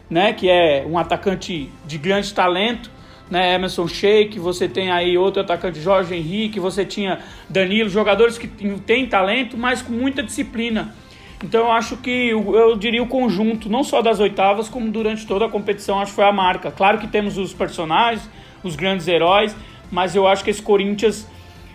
né, 0.10 0.32
que 0.32 0.50
é 0.50 0.86
um 0.88 0.98
atacante 0.98 1.70
de 1.86 1.98
grande 1.98 2.34
talento, 2.34 2.90
né, 3.30 3.56
Emerson 3.56 3.88
Sheik, 3.88 4.40
você 4.40 4.68
tem 4.70 4.90
aí 4.90 5.18
outro 5.18 5.42
atacante 5.42 5.82
Jorge 5.82 6.16
Henrique, 6.16 6.60
você 6.60 6.86
tinha 6.86 7.20
Danilo, 7.50 7.90
jogadores 7.90 8.38
que 8.38 8.48
têm 8.48 9.06
talento, 9.06 9.58
mas 9.58 9.82
com 9.82 9.92
muita 9.92 10.24
disciplina. 10.24 10.96
Então 11.44 11.62
eu 11.62 11.72
acho 11.72 11.98
que 11.98 12.30
eu 12.30 12.76
diria 12.76 13.02
o 13.02 13.08
conjunto, 13.08 13.70
não 13.70 13.84
só 13.84 14.02
das 14.02 14.20
oitavas, 14.20 14.68
como 14.68 14.92
durante 14.92 15.26
toda 15.26 15.46
a 15.46 15.50
competição, 15.50 16.00
acho 16.00 16.12
que 16.12 16.16
foi 16.16 16.26
a 16.26 16.34
marca. 16.34 16.70
Claro 16.70 16.98
que 16.98 17.08
temos 17.08 17.38
os 17.38 17.54
personagens, 17.54 18.30
os 18.64 18.76
grandes 18.76 19.08
heróis, 19.08 19.56
mas 19.90 20.16
eu 20.16 20.28
acho 20.28 20.44
que 20.44 20.50
esse 20.50 20.62
Corinthians 20.62 21.26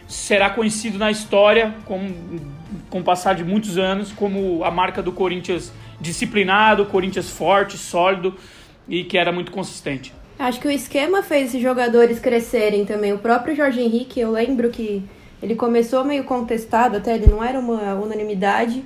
será 0.07 0.51
conhecido 0.51 0.99
na 0.99 1.11
história 1.11 1.75
com, 1.87 2.11
com 2.91 3.01
o 3.01 3.03
passar 3.03 3.35
de 3.35 3.43
muitos 3.43 3.79
anos 3.79 4.13
como 4.13 4.63
a 4.63 4.71
marca 4.71 5.03
do 5.03 5.13
Corinthians 5.13 5.73
disciplinado, 6.01 6.85
Corinthians 6.87 7.31
forte, 7.31 7.79
sólido 7.79 8.35
e 8.87 9.05
que 9.05 9.17
era 9.17 9.33
muito 9.33 9.51
consistente. 9.51 10.13
Acho 10.39 10.61
que 10.61 10.69
o 10.69 10.71
esquema 10.71 11.23
fez 11.23 11.49
esses 11.49 11.63
jogadores 11.63 12.19
crescerem 12.19 12.85
também. 12.85 13.13
O 13.13 13.19
próprio 13.19 13.55
Jorge 13.55 13.81
Henrique, 13.81 14.21
eu 14.21 14.33
lembro 14.33 14.69
que 14.69 15.03
ele 15.43 15.55
começou 15.55 16.05
meio 16.05 16.25
contestado, 16.25 16.97
até 16.97 17.15
ele 17.15 17.29
não 17.29 17.43
era 17.43 17.59
uma 17.59 17.95
unanimidade. 17.95 18.85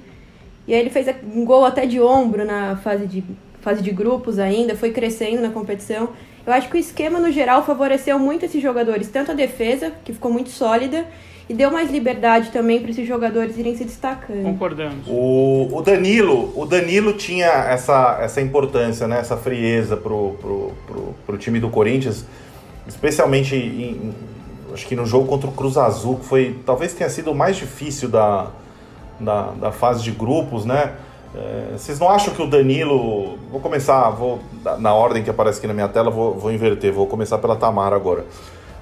E 0.68 0.74
aí 0.74 0.80
ele 0.80 0.90
fez 0.90 1.08
um 1.34 1.46
gol 1.46 1.64
até 1.64 1.86
de 1.86 1.98
ombro 1.98 2.44
na 2.44 2.76
fase 2.76 3.06
de, 3.06 3.24
fase 3.62 3.82
de 3.82 3.90
grupos 3.90 4.38
ainda, 4.38 4.76
foi 4.76 4.90
crescendo 4.90 5.40
na 5.40 5.48
competição. 5.48 6.10
Eu 6.46 6.52
acho 6.52 6.68
que 6.68 6.76
o 6.76 6.78
esquema, 6.78 7.18
no 7.18 7.32
geral, 7.32 7.64
favoreceu 7.64 8.18
muito 8.18 8.44
esses 8.44 8.62
jogadores, 8.62 9.08
tanto 9.08 9.30
a 9.30 9.34
defesa, 9.34 9.92
que 10.04 10.12
ficou 10.12 10.30
muito 10.30 10.50
sólida, 10.50 11.06
e 11.48 11.54
deu 11.54 11.70
mais 11.70 11.90
liberdade 11.90 12.50
também 12.50 12.80
para 12.80 12.90
esses 12.90 13.08
jogadores 13.08 13.56
irem 13.56 13.74
se 13.74 13.84
destacando. 13.84 14.42
Concordamos. 14.42 15.06
O, 15.08 15.68
o, 15.72 15.80
Danilo, 15.80 16.52
o 16.54 16.66
Danilo 16.66 17.14
tinha 17.14 17.46
essa, 17.46 18.18
essa 18.20 18.42
importância, 18.42 19.08
né, 19.08 19.20
essa 19.20 19.38
frieza 19.38 19.96
pro, 19.96 20.36
pro, 20.38 20.72
pro, 20.86 21.14
pro 21.26 21.38
time 21.38 21.58
do 21.58 21.70
Corinthians, 21.70 22.26
especialmente 22.86 23.56
em, 23.56 24.12
acho 24.74 24.86
que 24.86 24.94
no 24.94 25.06
jogo 25.06 25.26
contra 25.26 25.48
o 25.48 25.52
Cruz 25.52 25.78
Azul, 25.78 26.16
que 26.16 26.26
foi 26.26 26.58
talvez 26.66 26.92
tenha 26.92 27.08
sido 27.08 27.30
o 27.30 27.34
mais 27.34 27.56
difícil 27.56 28.10
da, 28.10 28.50
da, 29.18 29.50
da 29.52 29.72
fase 29.72 30.02
de 30.02 30.10
grupos, 30.10 30.64
né? 30.64 30.94
É, 31.34 31.72
vocês 31.72 31.98
não 32.00 32.08
acham 32.08 32.34
que 32.34 32.42
o 32.42 32.46
Danilo. 32.46 33.38
Vou 33.50 33.60
começar, 33.60 34.10
vou 34.10 34.40
na 34.78 34.94
ordem 34.94 35.22
que 35.22 35.30
aparece 35.30 35.58
aqui 35.58 35.66
na 35.66 35.74
minha 35.74 35.88
tela, 35.88 36.10
vou, 36.10 36.34
vou 36.34 36.52
inverter, 36.52 36.92
vou 36.92 37.06
começar 37.06 37.38
pela 37.38 37.56
Tamara 37.56 37.94
agora. 37.94 38.24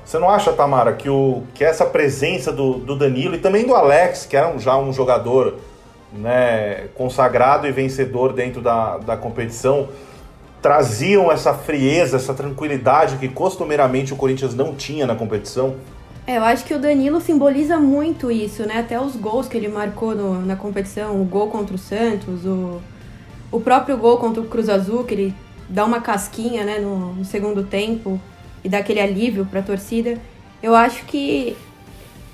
Você 0.05 0.19
não 0.19 0.31
acha, 0.31 0.53
Tamara, 0.53 0.93
que, 0.93 1.11
o, 1.11 1.43
que 1.53 1.65
essa 1.65 1.85
presença 1.85 2.53
do, 2.53 2.75
do 2.75 2.95
Danilo 2.95 3.35
e 3.35 3.39
também 3.39 3.67
do 3.67 3.75
Alex, 3.75 4.25
que 4.25 4.37
era 4.37 4.49
um, 4.49 4.59
já 4.59 4.77
um 4.77 4.93
jogador 4.93 5.57
né, 6.13 6.87
consagrado 6.95 7.67
e 7.67 7.73
vencedor 7.73 8.33
dentro 8.33 8.61
da, 8.61 8.99
da 8.99 9.17
competição, 9.17 9.89
traziam 10.63 11.31
essa 11.33 11.53
frieza, 11.53 12.17
essa 12.17 12.33
tranquilidade 12.33 13.17
que 13.17 13.29
costumeiramente 13.29 14.13
o 14.13 14.17
Corinthians 14.17 14.55
não 14.55 14.75
tinha 14.75 15.07
na 15.07 15.17
competição? 15.17 15.75
É, 16.27 16.39
eu 16.39 16.45
acho 16.45 16.65
que 16.65 16.75
o 16.75 16.79
Danilo 16.79 17.21
simboliza 17.21 17.79
muito 17.79 18.33
isso, 18.33 18.65
né? 18.67 18.81
Até 18.81 19.01
os 19.01 19.15
gols 19.15 19.47
que 19.47 19.57
ele 19.57 19.69
marcou 19.69 20.13
no, 20.13 20.45
na 20.45 20.57
competição, 20.57 21.21
o 21.21 21.25
gol 21.25 21.49
contra 21.49 21.75
o 21.75 21.79
Santos, 21.79 22.45
o, 22.45 22.83
o 23.53 23.61
próprio 23.61 23.97
gol 23.97 24.19
contra 24.19 24.43
o 24.43 24.47
Cruz 24.47 24.69
Azul, 24.69 25.05
que 25.05 25.15
ele 25.15 25.35
dá 25.69 25.85
uma 25.85 26.01
casquinha 26.01 26.65
né, 26.65 26.79
no, 26.79 27.15
no 27.15 27.25
segundo 27.25 27.63
tempo 27.63 28.21
e 28.65 28.69
dá 28.69 28.79
aquele 28.79 29.01
alívio 29.01 29.47
para 29.47 29.61
a 29.61 29.63
torcida. 29.63 30.19
Eu 30.61 30.75
acho 30.75 31.05
que, 31.05 31.57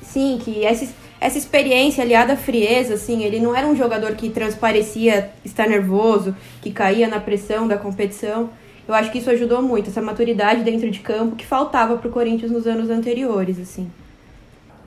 sim, 0.01 0.41
que 0.43 0.65
essa, 0.65 0.89
essa 1.21 1.37
experiência 1.37 2.03
aliada 2.03 2.33
à 2.33 2.37
frieza, 2.37 2.95
assim, 2.95 3.23
ele 3.23 3.41
não 3.41 3.55
era 3.55 3.67
um 3.67 3.77
jogador 3.77 4.13
que 4.13 4.31
transparecia 4.31 5.31
estar 5.45 5.69
nervoso, 5.69 6.35
que 6.63 6.73
caía 6.73 7.09
na 7.09 7.21
pressão 7.21 7.69
da 7.69 7.77
competição. 7.77 8.49
Eu 8.93 8.97
acho 8.97 9.11
que 9.11 9.17
isso 9.17 9.31
ajudou 9.31 9.63
muito, 9.63 9.89
essa 9.89 10.03
maturidade 10.03 10.63
dentro 10.63 10.91
de 10.91 11.01
campo 11.01 11.35
que 11.35 11.47
faltava 11.47 11.97
para 11.97 12.07
o 12.07 12.11
Corinthians 12.11 12.53
nos 12.53 12.67
anos 12.67 12.91
anteriores, 12.91 13.59
assim. 13.59 13.91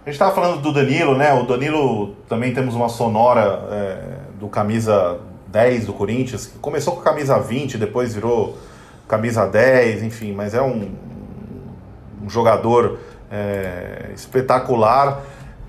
A 0.06 0.12
gente 0.12 0.14
estava 0.14 0.32
falando 0.32 0.62
do 0.62 0.72
Danilo, 0.72 1.18
né? 1.18 1.34
O 1.34 1.42
Danilo 1.42 2.14
também 2.30 2.54
temos 2.54 2.76
uma 2.76 2.88
sonora 2.88 3.68
é, 3.72 3.98
do 4.40 4.48
camisa 4.48 5.20
10 5.48 5.88
do 5.88 5.94
Corinthians, 5.94 6.46
que 6.46 6.60
começou 6.60 6.96
com 6.96 7.02
camisa 7.02 7.40
20, 7.40 7.80
depois 7.80 8.14
virou 8.14 8.56
camisa 9.08 9.48
10, 9.48 10.04
enfim, 10.04 10.34
mas 10.34 10.54
é 10.54 10.62
um, 10.62 10.92
um 12.24 12.30
jogador 12.30 13.00
é, 13.32 14.12
espetacular, 14.14 15.24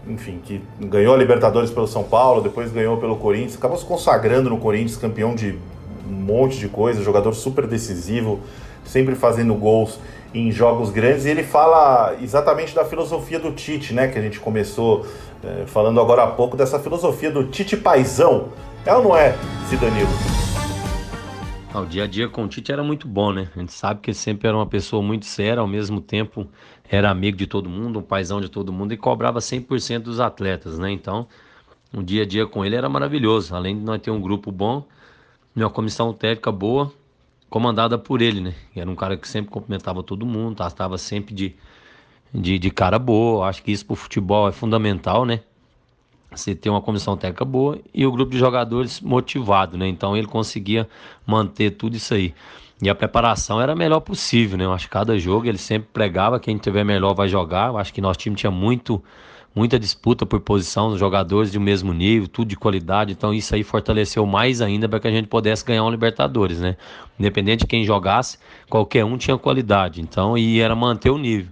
enfim, 0.07 0.43
que 0.45 0.61
ganhou 0.79 1.15
a 1.15 1.17
Libertadores 1.17 1.71
pelo 1.71 1.87
São 1.87 2.05
Paulo, 2.05 2.43
depois 2.43 2.71
ganhou 2.71 2.99
pelo 2.99 3.17
Corinthians, 3.17 3.57
acabou 3.57 3.79
se 3.79 3.85
consagrando 3.87 4.51
no 4.51 4.59
Corinthians, 4.59 4.99
campeão 4.99 5.35
de 5.35 5.59
um 6.07 6.13
monte 6.13 6.59
de 6.59 6.69
coisa, 6.69 7.03
jogador 7.03 7.33
super 7.35 7.67
decisivo, 7.67 8.41
sempre 8.85 9.15
fazendo 9.15 9.55
gols 9.55 9.99
em 10.33 10.51
jogos 10.53 10.91
grandes. 10.91 11.25
E 11.25 11.31
ele 11.31 11.43
fala 11.43 12.17
exatamente 12.23 12.75
da 12.75 12.85
filosofia 12.85 13.39
do 13.39 13.53
Tite, 13.53 13.93
né? 13.93 14.09
Que 14.09 14.19
a 14.19 14.23
gente 14.23 14.39
começou 14.39 15.07
é, 15.43 15.67
falando 15.67 16.01
agora 16.01 16.25
há 16.25 16.29
pouco, 16.29 16.57
dessa 16.57 16.79
filosofia 16.79 17.31
do 17.31 17.45
Tite 17.45 17.77
paisão. 17.77 18.49
É 18.85 18.95
ou 18.95 19.03
não 19.03 19.17
é, 19.17 19.37
Cidanilo? 19.69 20.09
Ah, 21.75 21.81
o 21.81 21.87
dia 21.87 22.05
a 22.05 22.07
dia 22.07 22.29
com 22.29 22.45
o 22.45 22.49
Tite 22.49 22.73
era 22.73 22.83
muito 22.83 23.07
bom, 23.09 23.33
né? 23.33 23.49
A 23.55 23.59
gente 23.59 23.73
sabe 23.73 24.01
que 24.01 24.11
ele 24.11 24.17
sempre 24.17 24.49
era 24.49 24.57
uma 24.57 24.67
pessoa 24.67 25.03
muito 25.03 25.27
séria, 25.27 25.61
ao 25.61 25.67
mesmo 25.67 26.01
tempo 26.01 26.47
era 26.89 27.11
amigo 27.11 27.37
de 27.37 27.47
todo 27.47 27.69
mundo, 27.69 27.99
um 27.99 28.03
paizão 28.03 28.41
de 28.41 28.49
todo 28.49 28.73
mundo 28.73 28.95
e 28.95 28.97
cobrava 28.97 29.41
100% 29.41 30.01
dos 30.01 30.21
atletas, 30.21 30.79
né? 30.79 30.91
Então, 30.91 31.27
o 31.93 32.03
dia 32.03 32.23
a 32.23 32.27
dia 32.27 32.47
com 32.47 32.65
ele 32.65 32.77
era 32.77 32.89
maravilhoso. 32.89 33.55
Além 33.55 33.77
de 33.77 33.85
nós 33.85 34.01
ter 34.01 34.11
um 34.11 34.21
grupo 34.21 34.53
bom, 34.53 34.85
uma 35.63 35.71
comissão 35.71 36.13
técnica 36.13 36.53
boa, 36.53 36.93
comandada 37.49 37.97
por 37.99 38.21
ele, 38.21 38.41
né? 38.41 38.55
Era 38.75 38.91
um 38.91 38.95
cara 38.95 39.17
que 39.17 39.27
sempre 39.27 39.51
cumprimentava 39.51 40.03
todo 40.03 40.27
mundo, 40.27 40.63
estava 40.63 40.99
sempre 40.99 41.35
de, 41.35 41.55
de, 42.33 42.59
de 42.59 42.71
cara 42.71 42.99
boa. 42.99 43.47
Acho 43.47 43.63
que 43.63 43.73
isso 43.73 43.87
para 43.87 43.95
o 43.95 43.97
futebol 43.97 44.49
é 44.49 44.53
fundamental, 44.53 45.25
né? 45.25 45.41
Você 46.31 46.55
ter 46.55 46.69
uma 46.69 46.83
comissão 46.83 47.17
técnica 47.17 47.45
boa 47.45 47.79
e 47.95 48.05
o 48.05 48.13
grupo 48.13 48.33
de 48.33 48.39
jogadores 48.39 49.01
motivado, 49.01 49.79
né? 49.79 49.89
Então 49.89 50.17
ele 50.17 50.27
conseguia 50.27 50.89
manter 51.27 51.71
tudo 51.71 51.97
isso 51.97 52.13
aí. 52.13 52.35
E 52.83 52.91
a 52.91 52.95
preparação 52.95 53.61
era 53.61 53.73
a 53.73 53.77
melhor 53.77 54.01
possível, 54.01 54.59
né? 54.59 54.65
Eu 54.65 54.73
acho 54.73 54.87
que 54.87 54.93
cada 54.93 55.19
jogo 55.19 55.47
ele 55.47 55.57
sempre 55.57 55.89
pregava 55.93 56.39
quem 56.39 56.59
tiver 56.59 56.85
melhor 56.85 57.15
vai 57.15 57.29
jogar. 57.29 57.69
Eu 57.69 57.79
acho 57.79 57.95
que 57.95 58.03
nosso 58.03 58.19
time 58.19 58.37
tinha 58.37 58.51
muito 58.51 59.03
muita 59.57 59.79
disputa 59.79 60.27
por 60.27 60.39
posição 60.41 60.91
dos 60.91 61.01
jogadores 61.01 61.51
de 61.51 61.59
mesmo 61.59 61.95
nível, 61.95 62.29
tudo 62.29 62.49
de 62.49 62.57
qualidade. 62.57 63.13
Então 63.13 63.33
isso 63.33 63.55
aí 63.55 63.63
fortaleceu 63.63 64.27
mais 64.27 64.61
ainda 64.61 64.87
para 64.87 65.01
que 65.01 65.09
a 65.09 65.11
gente 65.11 65.29
pudesse 65.29 65.65
ganhar 65.65 65.83
um 65.83 65.91
Libertadores, 65.91 66.61
né? 66.61 66.77
Independente 67.19 67.61
de 67.61 67.67
quem 67.67 67.83
jogasse, 67.83 68.39
qualquer 68.69 69.03
um 69.07 69.17
tinha 69.17 69.39
qualidade. 69.39 70.03
Então 70.03 70.37
e 70.37 70.61
era 70.61 70.77
manter 70.77 71.09
o 71.09 71.17
nível. 71.17 71.51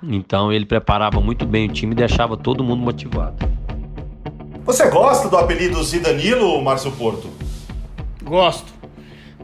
Então 0.00 0.52
ele 0.52 0.64
preparava 0.64 1.20
muito 1.20 1.44
bem 1.44 1.68
o 1.68 1.72
time 1.72 1.92
e 1.92 1.96
deixava 1.96 2.36
todo 2.36 2.62
mundo 2.62 2.80
motivado. 2.80 3.36
Você 4.64 4.88
gosta 4.88 5.28
do 5.28 5.36
apelido 5.36 5.82
Zidanilo, 5.82 6.62
Márcio 6.62 6.92
Porto? 6.92 7.28
Gosto. 8.22 8.72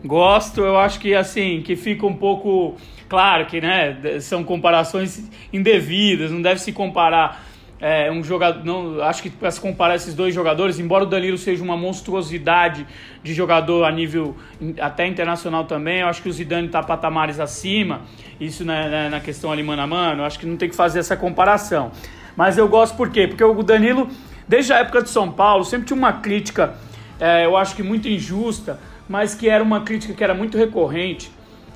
Gosto, 0.05 0.61
eu 0.61 0.79
acho 0.79 1.00
que 1.00 1.14
assim, 1.14 1.61
que 1.61 1.74
fica 1.74 2.07
um 2.07 2.14
pouco 2.14 2.76
claro 3.09 3.46
que, 3.46 3.61
né, 3.61 4.20
são 4.20 4.44
comparações 4.44 5.29
indevidas, 5.53 6.31
não 6.31 6.40
deve 6.40 6.61
se 6.61 6.72
comparar 6.72 7.49
é, 7.80 8.12
um 8.12 8.22
jogador, 8.22 8.62
não, 8.62 9.00
acho 9.02 9.22
que 9.22 9.30
para 9.30 9.50
se 9.50 9.58
comparar 9.58 9.94
esses 9.94 10.14
dois 10.14 10.34
jogadores, 10.34 10.78
embora 10.78 11.04
o 11.04 11.06
Danilo 11.06 11.38
seja 11.38 11.64
uma 11.64 11.76
monstruosidade 11.76 12.86
de 13.22 13.32
jogador 13.32 13.84
a 13.84 13.90
nível 13.90 14.36
até 14.78 15.06
internacional 15.06 15.64
também, 15.64 16.00
eu 16.00 16.06
acho 16.06 16.20
que 16.22 16.28
o 16.28 16.32
Zidane 16.32 16.66
está 16.66 16.82
patamares 16.82 17.40
acima, 17.40 18.02
isso 18.38 18.64
né, 18.64 19.08
na 19.08 19.18
questão 19.20 19.50
ali 19.50 19.62
mano 19.62 19.80
a 19.80 19.86
mano, 19.86 20.20
eu 20.20 20.26
acho 20.26 20.38
que 20.38 20.44
não 20.44 20.58
tem 20.58 20.68
que 20.68 20.76
fazer 20.76 20.98
essa 20.98 21.16
comparação. 21.16 21.90
Mas 22.36 22.58
eu 22.58 22.68
gosto 22.68 22.96
por 22.96 23.10
quê? 23.10 23.26
Porque 23.26 23.42
o 23.42 23.62
Danilo, 23.62 24.08
desde 24.46 24.72
a 24.74 24.78
época 24.78 25.02
de 25.02 25.08
São 25.08 25.32
Paulo, 25.32 25.64
sempre 25.64 25.86
tinha 25.86 25.96
uma 25.96 26.12
crítica, 26.12 26.74
é, 27.18 27.46
eu 27.46 27.56
acho 27.56 27.74
que 27.74 27.82
muito 27.82 28.06
injusta, 28.08 28.78
mas 29.08 29.34
que 29.34 29.48
era 29.48 29.64
uma 29.64 29.80
crítica 29.80 30.12
que 30.12 30.22
era 30.22 30.34
muito 30.34 30.58
recorrente, 30.58 31.32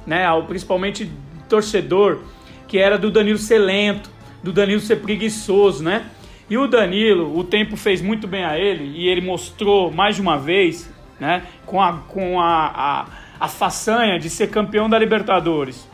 né, 0.06 0.26
ao, 0.26 0.44
principalmente 0.44 1.10
torcedor, 1.48 2.20
que 2.68 2.78
era 2.78 2.98
do 2.98 3.10
Danilo 3.10 3.38
ser 3.38 3.58
lento, 3.58 4.10
do 4.44 4.52
Danilo 4.52 4.80
ser 4.80 4.96
preguiçoso, 4.96 5.82
né? 5.82 6.04
E 6.48 6.58
o 6.58 6.66
Danilo, 6.66 7.36
o 7.36 7.42
tempo 7.42 7.76
fez 7.76 8.02
muito 8.02 8.28
bem 8.28 8.44
a 8.44 8.58
ele 8.58 8.84
e 8.98 9.08
ele 9.08 9.22
mostrou 9.22 9.90
mais 9.90 10.16
de 10.16 10.20
uma 10.20 10.36
vez, 10.36 10.92
né, 11.18 11.44
com 11.64 11.80
a, 11.80 11.94
com 12.06 12.38
a, 12.38 12.66
a, 12.66 13.06
a 13.40 13.48
façanha 13.48 14.18
de 14.18 14.28
ser 14.28 14.50
campeão 14.50 14.88
da 14.88 14.98
Libertadores 14.98 15.88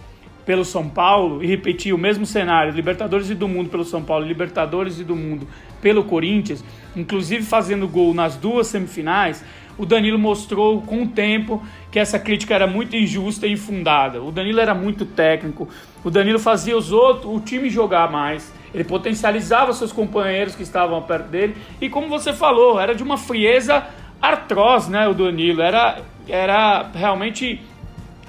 pelo 0.44 0.64
São 0.64 0.88
Paulo 0.88 1.44
e 1.44 1.46
repetir 1.46 1.94
o 1.94 1.98
mesmo 1.98 2.26
cenário, 2.26 2.72
Libertadores 2.72 3.30
e 3.30 3.34
do 3.36 3.46
Mundo 3.46 3.70
pelo 3.70 3.84
São 3.84 4.02
Paulo, 4.02 4.26
Libertadores 4.26 4.98
e 4.98 5.04
do 5.04 5.14
Mundo 5.14 5.46
pelo 5.80 6.02
Corinthians, 6.02 6.64
inclusive 6.96 7.44
fazendo 7.44 7.86
gol 7.86 8.12
nas 8.12 8.34
duas 8.34 8.66
semifinais, 8.66 9.44
o 9.80 9.86
Danilo 9.86 10.18
mostrou 10.18 10.82
com 10.82 11.04
o 11.04 11.08
tempo 11.08 11.62
que 11.90 11.98
essa 11.98 12.18
crítica 12.18 12.54
era 12.54 12.66
muito 12.66 12.94
injusta 12.94 13.46
e 13.46 13.52
infundada. 13.52 14.22
O 14.22 14.30
Danilo 14.30 14.60
era 14.60 14.74
muito 14.74 15.06
técnico, 15.06 15.70
o 16.04 16.10
Danilo 16.10 16.38
fazia 16.38 16.76
os 16.76 16.92
outros, 16.92 17.34
o 17.34 17.40
time 17.40 17.70
jogar 17.70 18.10
mais, 18.10 18.52
ele 18.74 18.84
potencializava 18.84 19.72
seus 19.72 19.90
companheiros 19.90 20.54
que 20.54 20.62
estavam 20.62 21.00
perto 21.00 21.28
dele 21.28 21.56
e 21.80 21.88
como 21.88 22.08
você 22.08 22.34
falou, 22.34 22.78
era 22.78 22.94
de 22.94 23.02
uma 23.02 23.16
frieza 23.16 23.86
atroz, 24.20 24.86
né, 24.86 25.08
o 25.08 25.14
Danilo, 25.14 25.62
era 25.62 26.02
era 26.28 26.90
realmente 26.94 27.62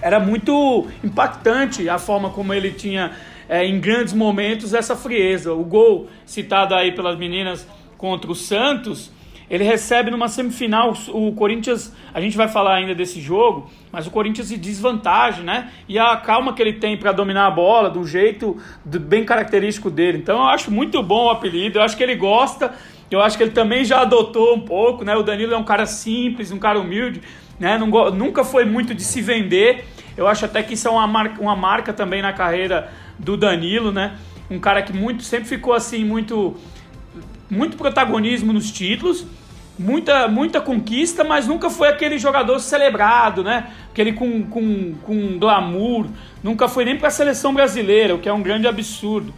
era 0.02 0.22
muito 0.22 0.88
impactante 1.04 1.90
a 1.90 2.00
forma 2.00 2.30
como 2.30 2.54
ele 2.54 2.72
tinha 2.72 3.12
é, 3.50 3.66
em 3.66 3.78
grandes 3.78 4.14
momentos 4.14 4.74
essa 4.74 4.96
frieza. 4.96 5.54
O 5.54 5.66
gol 5.66 6.08
citado 6.26 6.74
aí 6.74 6.94
pelas 6.94 7.20
meninas 7.20 7.68
contra 7.98 8.32
o 8.32 8.36
Santos, 8.36 9.12
ele 9.52 9.66
recebe 9.66 10.10
numa 10.10 10.30
semifinal 10.30 10.94
o 11.10 11.34
Corinthians, 11.34 11.94
a 12.14 12.22
gente 12.22 12.38
vai 12.38 12.48
falar 12.48 12.76
ainda 12.76 12.96
desse 12.96 13.20
jogo, 13.20 13.70
mas 13.92 14.08
o 14.08 14.10
Corinthians 14.10 14.48
de 14.48 14.56
desvantagem, 14.56 15.44
né? 15.44 15.70
E 15.90 16.00
a 16.00 16.16
calma 16.16 16.54
que 16.54 16.62
ele 16.62 16.72
tem 16.72 16.96
para 16.96 17.12
dominar 17.12 17.48
a 17.48 17.52
bola, 17.52 17.90
do 17.90 18.08
jeito 18.08 18.58
bem 18.86 19.26
característico 19.26 19.90
dele. 19.92 20.20
Então 20.20 20.38
eu 20.38 20.46
acho 20.46 20.72
muito 20.72 21.04
bom 21.04 21.26
o 21.26 21.30
apelido, 21.30 21.80
eu 21.80 21.84
acho 21.84 21.98
que 21.98 22.02
ele 22.02 22.16
gosta, 22.16 22.74
eu 23.12 23.20
acho 23.20 23.36
que 23.36 23.44
ele 23.44 23.52
também 23.52 23.84
já 23.84 24.04
adotou 24.04 24.56
um 24.56 24.62
pouco, 24.62 25.04
né? 25.04 25.18
O 25.18 25.22
Danilo 25.22 25.54
é 25.54 25.58
um 25.58 25.66
cara 25.66 25.86
simples, 25.86 26.50
um 26.50 26.58
cara 26.58 26.80
humilde, 26.80 27.22
né? 27.60 27.78
Nunca 27.78 28.46
foi 28.46 28.64
muito 28.64 28.96
de 28.96 29.04
se 29.04 29.22
vender. 29.22 29.84
Eu 30.16 30.30
acho 30.30 30.46
até 30.46 30.64
que 30.64 30.76
isso 30.76 30.88
é 30.88 30.92
uma 30.92 31.06
marca, 31.06 31.42
uma 31.42 31.58
marca 31.58 31.92
também 31.92 32.22
na 32.22 32.32
carreira 32.32 32.90
do 33.20 33.36
Danilo, 33.36 33.92
né? 33.92 34.16
Um 34.50 34.60
cara 34.60 34.82
que 34.82 34.94
muito 34.94 35.24
sempre 35.24 35.50
ficou 35.50 35.74
assim 35.74 36.06
muito 36.06 36.56
muito 37.50 37.76
protagonismo 37.76 38.54
nos 38.54 38.72
títulos 38.72 39.28
muita, 39.82 40.28
muita 40.28 40.62
conquista, 40.62 41.24
mas 41.24 41.48
nunca 41.48 41.70
foi 41.70 41.90
aquele 41.90 42.18
jogador 42.18 42.60
celebrado, 42.60 43.44
né? 43.44 43.72
Aquele 43.92 44.14
com, 44.14 44.44
com, 44.44 44.94
com 45.04 45.38
glamour. 45.38 46.06
Nunca 46.44 46.68
foi 46.68 46.86
nem 46.86 46.98
para 46.98 47.08
a 47.08 47.12
seleção 47.12 47.54
brasileira, 47.54 48.16
o 48.16 48.20
que 48.20 48.30
é 48.30 48.34
um 48.34 48.42
grande 48.42 48.68
absurdo. 48.68 49.34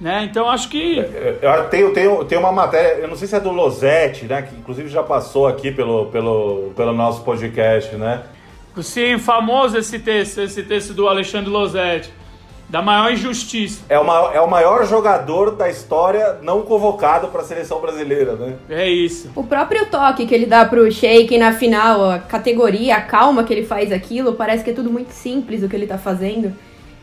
Né? 0.00 0.24
Então 0.28 0.50
acho 0.50 0.68
que. 0.68 0.98
Eu 1.40 1.64
tenho, 1.70 1.92
tenho, 1.92 2.24
tenho 2.24 2.40
uma 2.40 2.52
matéria, 2.52 3.00
eu 3.00 3.08
não 3.08 3.16
sei 3.16 3.28
se 3.28 3.36
é 3.36 3.40
do 3.40 3.50
Losetti, 3.50 4.24
né? 4.26 4.42
Que 4.42 4.54
inclusive 4.56 4.88
já 4.88 5.02
passou 5.02 5.46
aqui 5.46 5.70
pelo, 5.70 6.06
pelo, 6.06 6.72
pelo 6.76 6.92
nosso 6.92 7.22
podcast, 7.22 7.94
né? 7.94 8.22
Sim, 8.82 9.18
famoso 9.18 9.78
esse 9.78 10.00
texto, 10.00 10.40
esse 10.40 10.64
texto 10.64 10.92
do 10.92 11.08
Alexandre 11.08 11.48
Losetti 11.48 12.10
da 12.68 12.82
maior 12.82 13.12
injustiça. 13.12 13.82
É 13.88 13.98
o 13.98 14.04
maior, 14.04 14.34
é 14.34 14.40
o 14.40 14.48
maior 14.48 14.86
jogador 14.86 15.52
da 15.52 15.68
história 15.68 16.38
não 16.42 16.62
convocado 16.62 17.28
para 17.28 17.42
a 17.42 17.44
seleção 17.44 17.80
brasileira, 17.80 18.34
né? 18.34 18.54
É 18.68 18.88
isso. 18.88 19.30
O 19.34 19.44
próprio 19.44 19.86
toque 19.86 20.26
que 20.26 20.34
ele 20.34 20.46
dá 20.46 20.64
pro 20.64 20.90
Sheik 20.90 21.36
na 21.38 21.52
final, 21.52 22.10
a 22.10 22.18
categoria, 22.18 22.96
a 22.96 23.00
calma 23.00 23.44
que 23.44 23.52
ele 23.52 23.64
faz 23.64 23.92
aquilo, 23.92 24.34
parece 24.34 24.64
que 24.64 24.70
é 24.70 24.74
tudo 24.74 24.90
muito 24.90 25.10
simples 25.10 25.62
o 25.62 25.68
que 25.68 25.76
ele 25.76 25.86
tá 25.86 25.98
fazendo. 25.98 26.52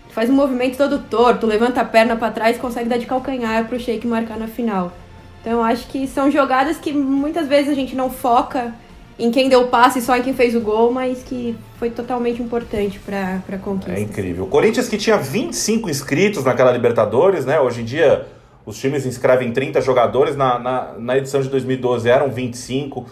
Faz 0.09 0.29
um 0.29 0.33
movimento 0.33 0.77
todo 0.77 0.99
torto, 0.99 1.47
levanta 1.47 1.81
a 1.81 1.85
perna 1.85 2.17
para 2.17 2.31
trás 2.31 2.57
e 2.57 2.59
consegue 2.59 2.89
dar 2.89 2.97
de 2.97 3.05
calcanhar 3.05 3.65
pro 3.67 3.79
Sheik 3.79 4.05
marcar 4.05 4.37
na 4.37 4.47
final. 4.47 4.91
Então 5.39 5.53
eu 5.53 5.63
acho 5.63 5.87
que 5.87 6.05
são 6.05 6.29
jogadas 6.29 6.77
que 6.77 6.91
muitas 6.91 7.47
vezes 7.47 7.69
a 7.69 7.73
gente 7.73 7.95
não 7.95 8.09
foca 8.09 8.73
em 9.21 9.29
quem 9.29 9.47
deu 9.47 9.67
passe, 9.67 10.01
só 10.01 10.17
em 10.17 10.23
quem 10.23 10.33
fez 10.33 10.55
o 10.55 10.59
gol, 10.59 10.91
mas 10.91 11.21
que 11.21 11.55
foi 11.77 11.91
totalmente 11.91 12.41
importante 12.41 12.99
para 12.99 13.41
a 13.47 13.57
conquista. 13.57 13.93
É 13.93 14.01
incrível. 14.01 14.45
O 14.45 14.47
Corinthians 14.47 14.89
que 14.89 14.97
tinha 14.97 15.17
25 15.17 15.89
inscritos 15.89 16.43
naquela 16.43 16.71
Libertadores, 16.71 17.45
né? 17.45 17.59
Hoje 17.59 17.81
em 17.81 17.85
dia 17.85 18.25
os 18.65 18.77
times 18.77 19.05
inscrevem 19.05 19.51
30 19.51 19.79
jogadores, 19.81 20.35
na, 20.35 20.57
na, 20.57 20.93
na 20.97 21.17
edição 21.17 21.41
de 21.41 21.49
2012 21.49 22.09
eram 22.09 22.29
25 22.29 23.05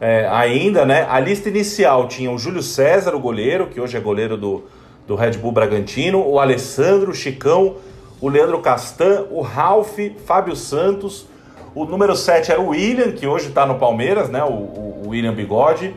é, 0.00 0.28
ainda, 0.30 0.84
né? 0.84 1.06
A 1.08 1.18
lista 1.18 1.48
inicial 1.48 2.08
tinha 2.08 2.30
o 2.30 2.38
Júlio 2.38 2.62
César, 2.62 3.14
o 3.14 3.20
goleiro, 3.20 3.68
que 3.68 3.80
hoje 3.80 3.96
é 3.96 4.00
goleiro 4.00 4.36
do, 4.36 4.64
do 5.06 5.14
Red 5.14 5.32
Bull 5.32 5.52
Bragantino, 5.52 6.26
o 6.26 6.38
Alessandro, 6.38 7.10
o 7.10 7.14
Chicão, 7.14 7.76
o 8.20 8.28
Leandro 8.28 8.60
Castan, 8.60 9.26
o 9.30 9.40
Ralph, 9.40 9.98
Fábio 10.26 10.56
Santos, 10.56 11.26
o 11.74 11.84
número 11.84 12.14
7 12.14 12.52
era 12.52 12.60
o 12.60 12.68
William, 12.68 13.10
que 13.12 13.26
hoje 13.26 13.48
está 13.48 13.66
no 13.66 13.74
Palmeiras, 13.74 14.30
né? 14.30 14.42
O, 14.44 14.52
o, 14.52 15.02
William 15.08 15.34
Bigode. 15.34 15.94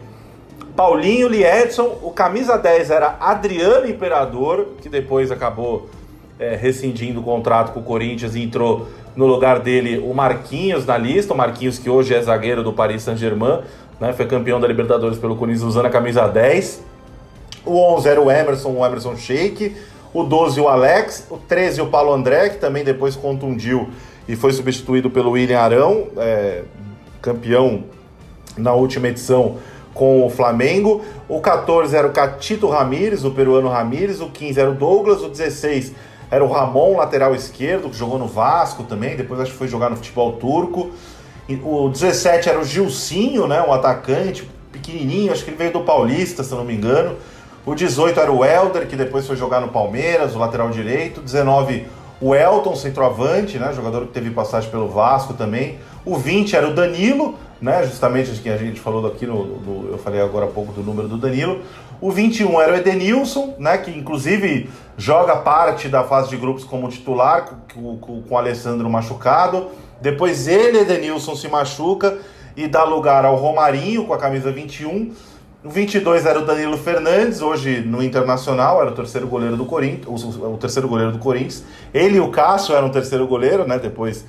Paulinho 0.76 1.28
Liedson. 1.28 2.00
O 2.02 2.12
camisa 2.12 2.58
10 2.58 2.90
era 2.90 3.16
Adriano 3.20 3.88
Imperador, 3.88 4.70
que 4.82 4.90
depois 4.90 5.32
acabou 5.32 5.88
é, 6.40 6.56
rescindindo 6.56 7.20
o 7.20 7.24
contrato 7.24 7.74
com 7.74 7.80
o 7.80 7.84
Corinthians 7.84 8.36
e 8.36 8.42
entrou 8.42 8.88
no 9.16 9.26
lugar 9.28 9.60
dele 9.60 10.00
o 10.00 10.13
Marquinhos 10.13 10.86
na 10.86 10.98
lista. 10.98 11.34
O 11.34 11.38
Marquinhos, 11.38 11.78
que 11.78 11.90
hoje 11.90 12.13
é 12.16 12.22
zagueiro 12.22 12.63
do 12.63 12.74
Paris 12.74 13.04
Saint-Germain, 13.04 13.62
né? 14.00 14.13
Foi 14.13 14.26
campeão 14.26 14.60
da 14.60 14.68
Libertadores 14.68 15.20
pelo 15.20 15.36
Corinthians 15.36 15.63
usando 15.63 15.86
a 15.86 15.92
camisa 15.92 16.28
10. 16.28 16.84
O 17.66 17.78
11 17.96 18.10
era 18.10 18.22
o 18.22 18.32
Emerson, 18.32 18.72
o 18.72 18.84
Emerson 18.84 19.16
Sheik. 19.16 19.76
O 20.12 20.24
12 20.24 20.60
o 20.60 20.68
Alex. 20.68 21.28
O 21.30 21.38
13 21.38 21.82
o 21.82 21.88
Paulo 21.88 22.13
André, 22.13 22.50
que 22.50 22.58
também 22.58 22.84
depois 22.84 23.16
contundiu 23.16 23.90
e 24.28 24.36
foi 24.36 24.52
substituído 24.52 25.10
pelo 25.10 25.32
William 25.32 25.60
Arão, 25.60 26.08
é, 26.18 26.63
campeão 27.22 27.84
na 28.58 28.74
última 28.74 29.08
edição 29.08 29.58
com 29.94 30.26
o 30.26 30.30
Flamengo. 30.30 31.04
O 31.28 31.42
14 31.42 31.96
era 31.96 32.08
o 32.08 32.12
Catito 32.12 32.68
Ramírez, 32.68 33.26
o 33.26 33.32
peruano 33.32 33.68
Ramírez. 33.68 34.22
O 34.22 34.30
15 34.30 34.60
era 34.60 34.70
o 34.70 34.74
Douglas. 34.74 35.24
O 35.24 35.30
16 35.30 35.94
era 36.30 36.44
o 36.44 36.52
Ramon, 36.52 36.98
lateral 36.98 37.34
esquerdo, 37.34 37.90
que 37.90 37.98
jogou 37.98 38.20
no 38.20 38.28
Vasco 38.28 38.84
também. 38.84 39.16
Depois 39.16 39.40
acho 39.40 39.52
que 39.52 39.58
foi 39.58 39.68
jogar 39.68 39.90
no 39.90 39.96
futebol 39.96 40.34
turco. 40.34 40.92
O 41.63 41.90
17 41.90 42.50
era 42.50 42.60
o 42.60 42.63
Gilcinho, 42.63 43.48
né, 43.48 43.63
um 43.66 43.72
atacante 43.72 44.50
pequenininho, 44.70 45.32
acho 45.32 45.46
que 45.46 45.50
ele 45.50 45.58
veio 45.58 45.72
do 45.72 45.80
Paulista, 45.80 46.44
se 46.44 46.54
não 46.54 46.66
me 46.66 46.76
engano. 46.76 47.16
O 47.66 47.74
18 47.74 48.20
era 48.20 48.32
o 48.32 48.44
Helder, 48.44 48.86
que 48.86 48.96
depois 48.98 49.26
foi 49.26 49.38
jogar 49.38 49.62
no 49.62 49.70
Palmeiras, 49.70 50.36
o 50.36 50.40
lateral 50.40 50.70
direito. 50.70 51.22
19 51.22 51.86
o 52.20 52.34
Elton, 52.34 52.76
centroavante, 52.76 53.59
né, 53.59 53.72
jogador 53.74 54.07
que 54.07 54.13
teve 54.13 54.32
passagem 54.32 54.70
pelo 54.70 54.88
Vasco 54.88 55.34
também. 55.34 55.78
O 56.03 56.18
20 56.18 56.55
era 56.55 56.68
o 56.68 56.74
Danilo, 56.74 57.36
né, 57.61 57.84
justamente 57.84 58.32
que 58.41 58.49
a 58.49 58.57
gente 58.57 58.80
falou 58.80 59.05
aqui 59.05 59.26
no, 59.26 59.45
no, 59.45 59.91
eu 59.91 59.97
falei 59.97 60.22
agora 60.22 60.45
há 60.45 60.49
pouco 60.49 60.74
do 60.74 60.82
número 60.82 61.07
do 61.07 61.18
Danilo. 61.18 61.61
O 61.99 62.11
21 62.11 62.61
era 62.61 62.74
o 62.74 62.76
Edenilson, 62.76 63.55
né, 63.57 63.78
que 63.78 63.91
inclusive 63.91 64.70
joga 64.97 65.36
parte 65.38 65.88
da 65.88 66.03
fase 66.03 66.30
de 66.30 66.38
grupos 66.38 66.63
como 66.63 66.88
titular, 66.89 67.57
com, 67.74 67.97
com, 67.97 68.22
com 68.22 68.36
o 68.36 68.38
Alessandro 68.38 68.89
machucado. 68.89 69.68
Depois 70.01 70.47
ele, 70.47 70.80
Edenilson, 70.80 71.36
se 71.36 71.47
machuca 71.47 72.18
e 72.55 72.68
dá 72.68 72.84
lugar 72.84 73.26
ao 73.26 73.36
Romarinho 73.36 74.05
com 74.05 74.13
a 74.13 74.18
camisa 74.18 74.51
21. 74.51 75.11
O 75.64 75.70
22 75.70 76.26
era 76.28 76.39
o 76.39 76.45
Danilo 76.45 76.78
Fernandes, 76.78 77.41
hoje 77.41 77.82
no 77.82 78.03
Internacional, 78.03 78.80
era 78.80 78.91
o 78.91 78.93
terceiro 78.93 79.28
goleiro 79.28 79.58
do 79.58 79.66
Corinthians, 79.66 80.24
o, 80.24 80.55
terceiro 80.58 80.88
goleiro 80.88 81.12
do 81.12 81.18
Corinthians. 81.18 81.64
Ele 81.91 82.18
e 82.18 82.20
o 82.20 82.30
Cássio 82.30 82.76
eram 82.76 82.89
o 82.89 82.91
terceiro 82.91 83.26
goleiro, 83.26 83.68
né? 83.68 83.80
Depois 83.80 84.24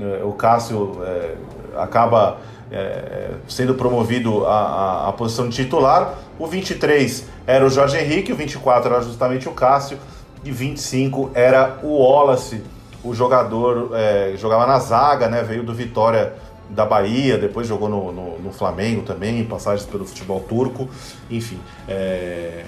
é, 0.00 0.22
o 0.24 0.32
Cássio 0.32 1.02
é, 1.04 1.34
acaba 1.76 2.38
é, 2.70 3.32
sendo 3.46 3.74
promovido 3.74 4.46
à, 4.46 5.08
à, 5.08 5.12
posição 5.12 5.46
de 5.46 5.56
titular. 5.56 6.14
O 6.38 6.46
23 6.46 7.26
era 7.46 7.66
o 7.66 7.68
Jorge 7.68 7.98
Henrique, 7.98 8.32
o 8.32 8.36
24 8.36 8.94
era 8.94 9.02
justamente 9.02 9.46
o 9.50 9.52
Cássio, 9.52 9.98
e 10.42 10.50
25 10.50 11.32
era 11.34 11.80
o 11.82 11.98
Wallace, 11.98 12.62
o 13.04 13.14
jogador, 13.14 13.90
é, 13.92 14.32
jogava 14.38 14.66
na 14.66 14.78
zaga, 14.78 15.28
né, 15.28 15.42
veio 15.42 15.62
do 15.62 15.74
Vitória 15.74 16.32
da 16.74 16.84
Bahia, 16.84 17.36
depois 17.38 17.66
jogou 17.66 17.88
no, 17.88 18.12
no, 18.12 18.38
no 18.38 18.52
Flamengo 18.52 19.02
também, 19.02 19.44
passagens 19.44 19.88
pelo 19.88 20.04
futebol 20.06 20.40
turco, 20.40 20.88
enfim. 21.30 21.58
É, 21.88 22.64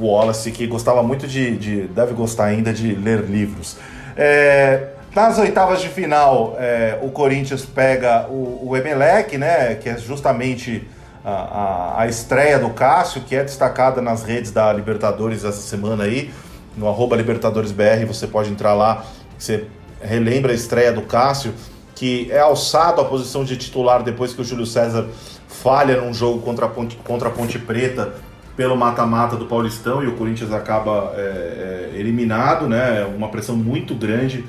Wallace, 0.00 0.50
que 0.52 0.66
gostava 0.66 1.02
muito 1.02 1.26
de, 1.26 1.56
de, 1.56 1.82
deve 1.88 2.14
gostar 2.14 2.46
ainda 2.46 2.72
de 2.72 2.94
ler 2.94 3.22
livros. 3.24 3.76
É, 4.16 4.88
nas 5.14 5.38
oitavas 5.38 5.80
de 5.80 5.88
final, 5.88 6.56
é, 6.58 6.98
o 7.02 7.10
Corinthians 7.10 7.64
pega 7.64 8.26
o, 8.28 8.68
o 8.68 8.76
Emelec, 8.76 9.36
né, 9.36 9.74
que 9.74 9.88
é 9.88 9.96
justamente 9.96 10.86
a, 11.24 11.30
a, 11.30 12.02
a, 12.02 12.06
estreia 12.06 12.58
do 12.58 12.70
Cássio, 12.70 13.22
que 13.22 13.34
é 13.34 13.42
destacada 13.42 14.00
nas 14.00 14.22
redes 14.22 14.50
da 14.50 14.72
Libertadores 14.72 15.44
essa 15.44 15.60
semana 15.60 16.04
aí, 16.04 16.30
no 16.76 16.88
arroba 16.88 17.16
LibertadoresBR, 17.16 18.06
você 18.06 18.26
pode 18.26 18.50
entrar 18.50 18.74
lá, 18.74 19.04
você 19.36 19.64
relembra 20.00 20.52
a 20.52 20.54
estreia 20.54 20.92
do 20.92 21.02
Cássio, 21.02 21.52
que 21.98 22.30
é 22.30 22.38
alçado 22.38 23.00
à 23.00 23.04
posição 23.04 23.42
de 23.42 23.56
titular 23.56 24.04
depois 24.04 24.32
que 24.32 24.40
o 24.40 24.44
Júlio 24.44 24.64
César 24.64 25.08
falha 25.48 26.00
num 26.00 26.14
jogo 26.14 26.40
contra 26.40 26.66
a 26.66 26.68
Ponte, 26.68 26.96
contra 27.02 27.28
a 27.28 27.30
Ponte 27.32 27.58
Preta 27.58 28.14
pelo 28.56 28.76
mata-mata 28.76 29.34
do 29.34 29.46
Paulistão 29.46 30.02
e 30.04 30.06
o 30.06 30.14
Corinthians 30.14 30.52
acaba 30.52 31.12
é, 31.16 31.90
é, 31.94 31.98
eliminado, 31.98 32.68
né? 32.68 33.04
Uma 33.04 33.28
pressão 33.28 33.56
muito 33.56 33.96
grande 33.96 34.44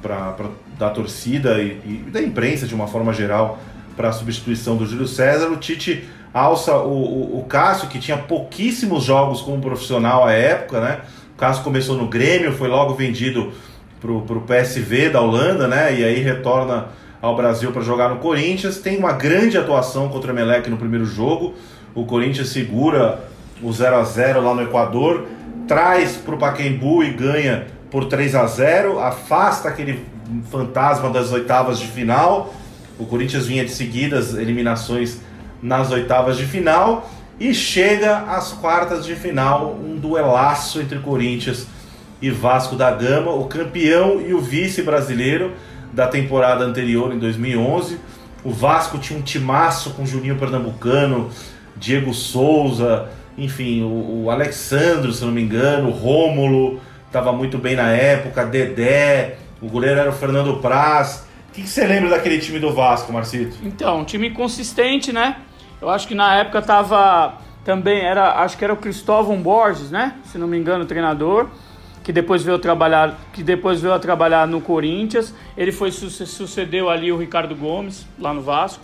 para 0.00 0.36
da 0.78 0.90
torcida 0.90 1.60
e, 1.60 2.04
e, 2.06 2.10
da 2.10 2.22
imprensa 2.22 2.66
de 2.66 2.74
uma 2.74 2.86
forma 2.86 3.12
geral 3.12 3.58
para 3.96 4.10
a 4.10 4.12
substituição 4.12 4.76
do 4.76 4.86
Júlio 4.86 5.08
César. 5.08 5.48
O 5.48 5.56
Tite 5.56 6.08
alça 6.32 6.76
o, 6.76 6.92
o, 6.92 7.40
o, 7.40 7.44
Cássio, 7.44 7.88
que 7.88 7.98
tinha 7.98 8.18
pouquíssimos 8.18 9.02
jogos 9.02 9.40
como 9.40 9.60
profissional 9.60 10.24
à 10.24 10.32
época, 10.32 10.80
né? 10.80 11.00
O 11.34 11.38
Cássio 11.38 11.64
começou 11.64 11.96
no 11.96 12.06
Grêmio, 12.06 12.52
foi 12.52 12.68
logo 12.68 12.94
vendido 12.94 13.52
para 14.00 14.12
o 14.12 14.40
PSV 14.42 15.10
da 15.10 15.20
Holanda, 15.20 15.66
né? 15.66 15.98
E 15.98 16.04
aí 16.04 16.20
retorna 16.20 16.88
ao 17.20 17.34
Brasil 17.34 17.72
para 17.72 17.82
jogar 17.82 18.08
no 18.08 18.16
Corinthians. 18.16 18.78
Tem 18.78 18.96
uma 18.98 19.12
grande 19.12 19.56
atuação 19.56 20.08
contra 20.08 20.32
o 20.32 20.34
Emelec 20.34 20.68
no 20.68 20.76
primeiro 20.76 21.04
jogo. 21.04 21.54
O 21.94 22.04
Corinthians 22.04 22.48
segura 22.48 23.24
o 23.62 23.72
0 23.72 23.96
a 23.96 24.04
0 24.04 24.42
lá 24.42 24.54
no 24.54 24.62
Equador, 24.62 25.26
traz 25.66 26.16
para 26.16 26.34
o 26.34 26.38
Pacaembu 26.38 27.02
e 27.02 27.10
ganha 27.10 27.66
por 27.90 28.04
3 28.04 28.34
a 28.34 28.46
0 28.46 28.98
afasta 28.98 29.68
aquele 29.68 30.04
fantasma 30.50 31.08
das 31.10 31.32
oitavas 31.32 31.78
de 31.78 31.86
final. 31.86 32.54
O 32.98 33.06
Corinthians 33.06 33.46
vinha 33.46 33.64
de 33.64 33.70
seguidas 33.70 34.34
eliminações 34.34 35.20
nas 35.62 35.90
oitavas 35.90 36.36
de 36.36 36.44
final 36.44 37.10
e 37.38 37.54
chega 37.54 38.18
às 38.18 38.52
quartas 38.52 39.04
de 39.04 39.14
final, 39.14 39.74
um 39.74 39.96
duelaço 39.96 40.80
entre 40.80 40.98
Corinthians 40.98 41.66
e 42.20 42.30
Vasco 42.30 42.76
da 42.76 42.90
Gama, 42.90 43.32
o 43.32 43.44
campeão 43.44 44.20
e 44.20 44.32
o 44.32 44.40
vice 44.40 44.82
brasileiro 44.82 45.52
da 45.92 46.06
temporada 46.06 46.64
anterior 46.64 47.12
em 47.12 47.18
2011. 47.18 47.98
O 48.44 48.50
Vasco 48.50 48.98
tinha 48.98 49.18
um 49.18 49.22
timaço 49.22 49.90
com 49.90 50.06
Juninho 50.06 50.36
Pernambucano, 50.36 51.30
Diego 51.76 52.14
Souza, 52.14 53.08
enfim, 53.36 53.82
o, 53.82 54.24
o 54.24 54.30
Alexandro, 54.30 55.12
se 55.12 55.24
não 55.24 55.32
me 55.32 55.42
engano, 55.42 55.88
o 55.88 55.92
Rômulo, 55.92 56.80
estava 57.06 57.32
muito 57.32 57.58
bem 57.58 57.76
na 57.76 57.90
época, 57.90 58.44
Dedé, 58.46 59.36
o 59.60 59.68
goleiro 59.68 60.00
era 60.00 60.10
o 60.10 60.12
Fernando 60.12 60.56
Praz. 60.60 61.26
O 61.48 61.52
que, 61.52 61.66
você 61.66 61.86
lembra 61.86 62.10
daquele 62.10 62.38
time 62.38 62.58
do 62.58 62.72
Vasco, 62.72 63.12
Marcito? 63.12 63.56
Então, 63.64 64.00
um 64.00 64.04
time 64.04 64.30
consistente, 64.30 65.12
né? 65.12 65.36
Eu 65.80 65.88
acho 65.88 66.06
que 66.06 66.14
na 66.14 66.36
época 66.36 66.60
tava 66.60 67.38
também, 67.64 68.00
era, 68.00 68.42
acho 68.42 68.56
que 68.56 68.64
era 68.64 68.72
o 68.72 68.76
Cristóvão 68.76 69.40
Borges, 69.40 69.90
né? 69.90 70.14
Se 70.24 70.38
não 70.38 70.46
me 70.46 70.58
engano, 70.58 70.84
o 70.84 70.86
treinador, 70.86 71.48
que 72.06 72.12
depois 72.12 72.40
veio 72.40 72.56
trabalhar, 72.56 73.18
que 73.32 73.42
depois 73.42 73.80
veio 73.80 73.92
a 73.92 73.98
trabalhar 73.98 74.46
no 74.46 74.60
Corinthians. 74.60 75.34
Ele 75.58 75.72
foi 75.72 75.90
sucedeu 75.90 76.88
ali 76.88 77.10
o 77.10 77.16
Ricardo 77.16 77.52
Gomes, 77.56 78.06
lá 78.16 78.32
no 78.32 78.42
Vasco. 78.42 78.80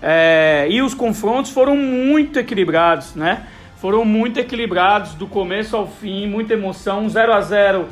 É, 0.00 0.66
e 0.70 0.80
os 0.80 0.94
confrontos 0.94 1.50
foram 1.50 1.76
muito 1.76 2.38
equilibrados, 2.38 3.14
né? 3.14 3.46
foram 3.76 4.06
muito 4.06 4.40
equilibrados 4.40 5.12
do 5.12 5.26
começo 5.26 5.76
ao 5.76 5.86
fim, 5.86 6.26
muita 6.26 6.54
emoção, 6.54 7.06
0 7.10 7.32
a 7.34 7.40
0 7.42 7.88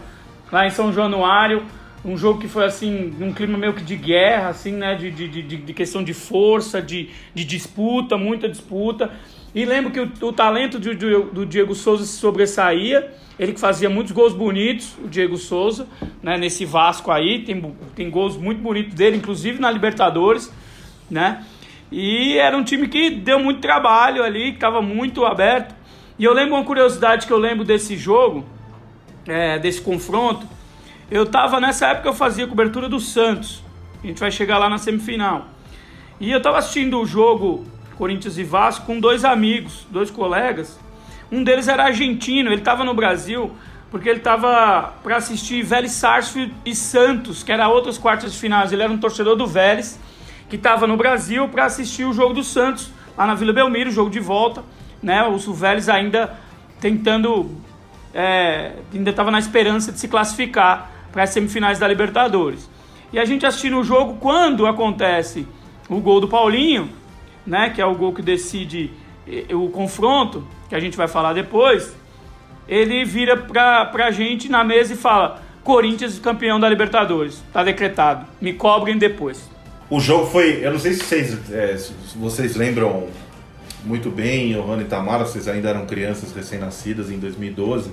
lá 0.51 0.67
em 0.67 0.71
São 0.71 0.91
Januário, 0.91 1.63
um 2.03 2.17
jogo 2.17 2.41
que 2.41 2.49
foi 2.49 2.65
assim, 2.65 3.15
um 3.21 3.35
clima 3.35 3.59
meio 3.59 3.75
que 3.75 3.85
de 3.85 3.95
guerra, 3.95 4.49
assim, 4.49 4.73
né, 4.73 4.95
de, 4.95 5.11
de, 5.11 5.29
de, 5.29 5.43
de 5.43 5.73
questão 5.75 6.03
de 6.03 6.15
força, 6.15 6.81
de, 6.81 7.11
de 7.35 7.45
disputa, 7.45 8.17
muita 8.17 8.49
disputa. 8.49 9.11
E 9.55 9.65
lembro 9.65 9.93
que 9.93 10.01
o, 10.01 10.11
o 10.23 10.33
talento 10.33 10.81
do, 10.81 11.23
do, 11.31 11.47
Diego 11.47 11.75
Souza 11.75 12.05
se 12.05 12.19
sobressaía, 12.19 13.13
ele 13.39 13.53
que 13.53 13.61
fazia 13.61 13.89
muitos 13.89 14.13
gols 14.13 14.33
bonitos, 14.33 14.97
o 15.03 15.07
Diego 15.07 15.37
Souza, 15.37 15.87
né, 16.21 16.37
nesse 16.37 16.65
Vasco 16.65 17.11
aí, 17.11 17.45
tem, 17.45 17.75
tem 17.95 18.11
gols 18.11 18.37
muito 18.37 18.61
bonitos 18.61 18.95
dele, 18.95 19.17
inclusive 19.17 19.61
na 19.61 19.71
Libertadores, 19.71 20.53
né? 21.09 21.45
E 21.93 22.37
era 22.39 22.57
um 22.57 22.65
time 22.65 22.89
que 22.89 23.11
deu 23.11 23.39
muito 23.39 23.61
trabalho 23.61 24.25
ali, 24.25 24.51
que 24.51 24.57
estava 24.57 24.83
muito 24.83 25.25
aberto. 25.25 25.75
E 26.19 26.25
eu 26.25 26.33
lembro 26.33 26.57
uma 26.57 26.65
curiosidade 26.65 27.25
que 27.27 27.33
eu 27.33 27.39
lembro 27.39 27.65
desse 27.65 27.97
jogo, 27.97 28.45
é, 29.27 29.61
desse 29.61 29.81
confronto. 29.81 30.45
Eu 31.09 31.23
estava 31.23 31.61
nessa 31.61 31.89
época 31.89 32.09
eu 32.09 32.15
fazia 32.15 32.49
cobertura 32.49 32.89
do 32.89 32.99
Santos. 32.99 33.63
A 34.03 34.07
gente 34.07 34.19
vai 34.19 34.33
chegar 34.33 34.59
lá 34.59 34.69
na 34.69 34.79
semifinal. 34.79 35.47
E 36.19 36.33
eu 36.33 36.39
estava 36.39 36.59
assistindo 36.59 37.01
o 37.01 37.07
jogo 37.07 37.65
Corinthians 37.97 38.39
e 38.39 38.45
Vasco 38.45 38.87
com 38.87 38.99
dois 39.01 39.25
amigos, 39.25 39.87
dois 39.91 40.11
colegas. 40.11 40.79
Um 41.31 41.43
deles 41.43 41.69
era 41.69 41.85
argentino, 41.85 42.51
ele 42.51 42.61
estava 42.61 42.85
no 42.85 42.95
Brasil 42.95 43.53
porque 43.95 44.09
ele 44.09 44.19
estava 44.19 44.93
para 45.05 45.19
assistir 45.19 45.63
Vélez 45.63 45.93
Sarsfield 45.93 46.53
e 46.67 46.75
Santos, 46.75 47.45
que 47.45 47.53
era 47.53 47.69
outras 47.69 47.97
quartas 47.97 48.33
de 48.33 48.39
finais. 48.41 48.73
Ele 48.73 48.83
era 48.83 48.93
um 48.93 48.99
torcedor 48.99 49.37
do 49.37 49.47
Vélez 49.47 50.01
que 50.49 50.57
estava 50.57 50.85
no 50.85 50.97
Brasil 50.97 51.49
para 51.49 51.67
assistir 51.67 52.05
o 52.05 52.13
jogo 52.13 52.35
do 52.35 52.43
Santos, 52.43 52.91
lá 53.17 53.25
na 53.25 53.37
Vila 53.37 53.53
Belmiro, 53.53 53.93
jogo 53.93 54.11
de 54.11 54.19
volta. 54.19 54.65
Né? 55.01 55.23
O 55.23 55.39
Vélez 55.53 55.89
ainda 55.89 56.37
tentando, 56.81 57.51
é, 58.13 58.73
ainda 58.93 59.11
estava 59.11 59.31
na 59.31 59.39
esperança 59.39 59.93
de 59.93 60.01
se 60.01 60.09
classificar 60.09 60.91
para 61.13 61.23
as 61.23 61.31
semifinais 61.31 61.79
da 61.79 61.87
Libertadores. 61.87 62.69
E 63.13 63.19
a 63.21 63.25
gente 63.25 63.47
assistindo 63.47 63.79
o 63.79 63.85
jogo, 63.85 64.19
quando 64.19 64.67
acontece 64.67 65.47
o 65.89 66.01
gol 66.01 66.21
do 66.21 66.27
Paulinho, 66.27 66.91
né, 67.47 67.71
que 67.71 67.81
é 67.81 67.87
o 67.87 67.95
gol 67.95 68.13
que 68.13 68.23
decide 68.23 68.91
o 69.53 69.69
confronto, 69.69 70.47
que 70.69 70.75
a 70.75 70.81
gente 70.81 70.97
vai 70.97 71.09
falar 71.09 71.33
depois, 71.33 71.95
ele 72.69 73.05
vira 73.05 73.37
para 73.37 74.07
a 74.07 74.11
gente 74.11 74.49
na 74.49 74.65
mesa 74.65 74.95
e 74.95 74.97
fala: 74.97 75.43
Corinthians 75.63 76.19
campeão 76.19 76.59
da 76.61 76.69
Libertadores, 76.69 77.43
tá 77.53 77.63
decretado, 77.63 78.27
me 78.41 78.53
cobrem 78.53 78.99
depois. 78.99 79.51
O 79.91 80.01
jogo 80.01 80.27
foi. 80.27 80.65
Eu 80.65 80.73
não 80.73 80.79
sei 80.79 80.95
se 80.95 81.05
vocês, 81.05 81.51
é, 81.53 81.77
se 81.77 81.93
vocês 82.17 82.57
lembram 82.57 83.09
muito 83.85 84.11
bem, 84.11 84.55
Johanna 84.55 84.83
e 84.83 84.87
Tamara, 84.87 85.25
vocês 85.25 85.47
ainda 85.47 85.69
eram 85.69 85.87
crianças 85.87 86.33
recém-nascidas 86.33 87.11
em 87.11 87.19
2012. 87.19 87.91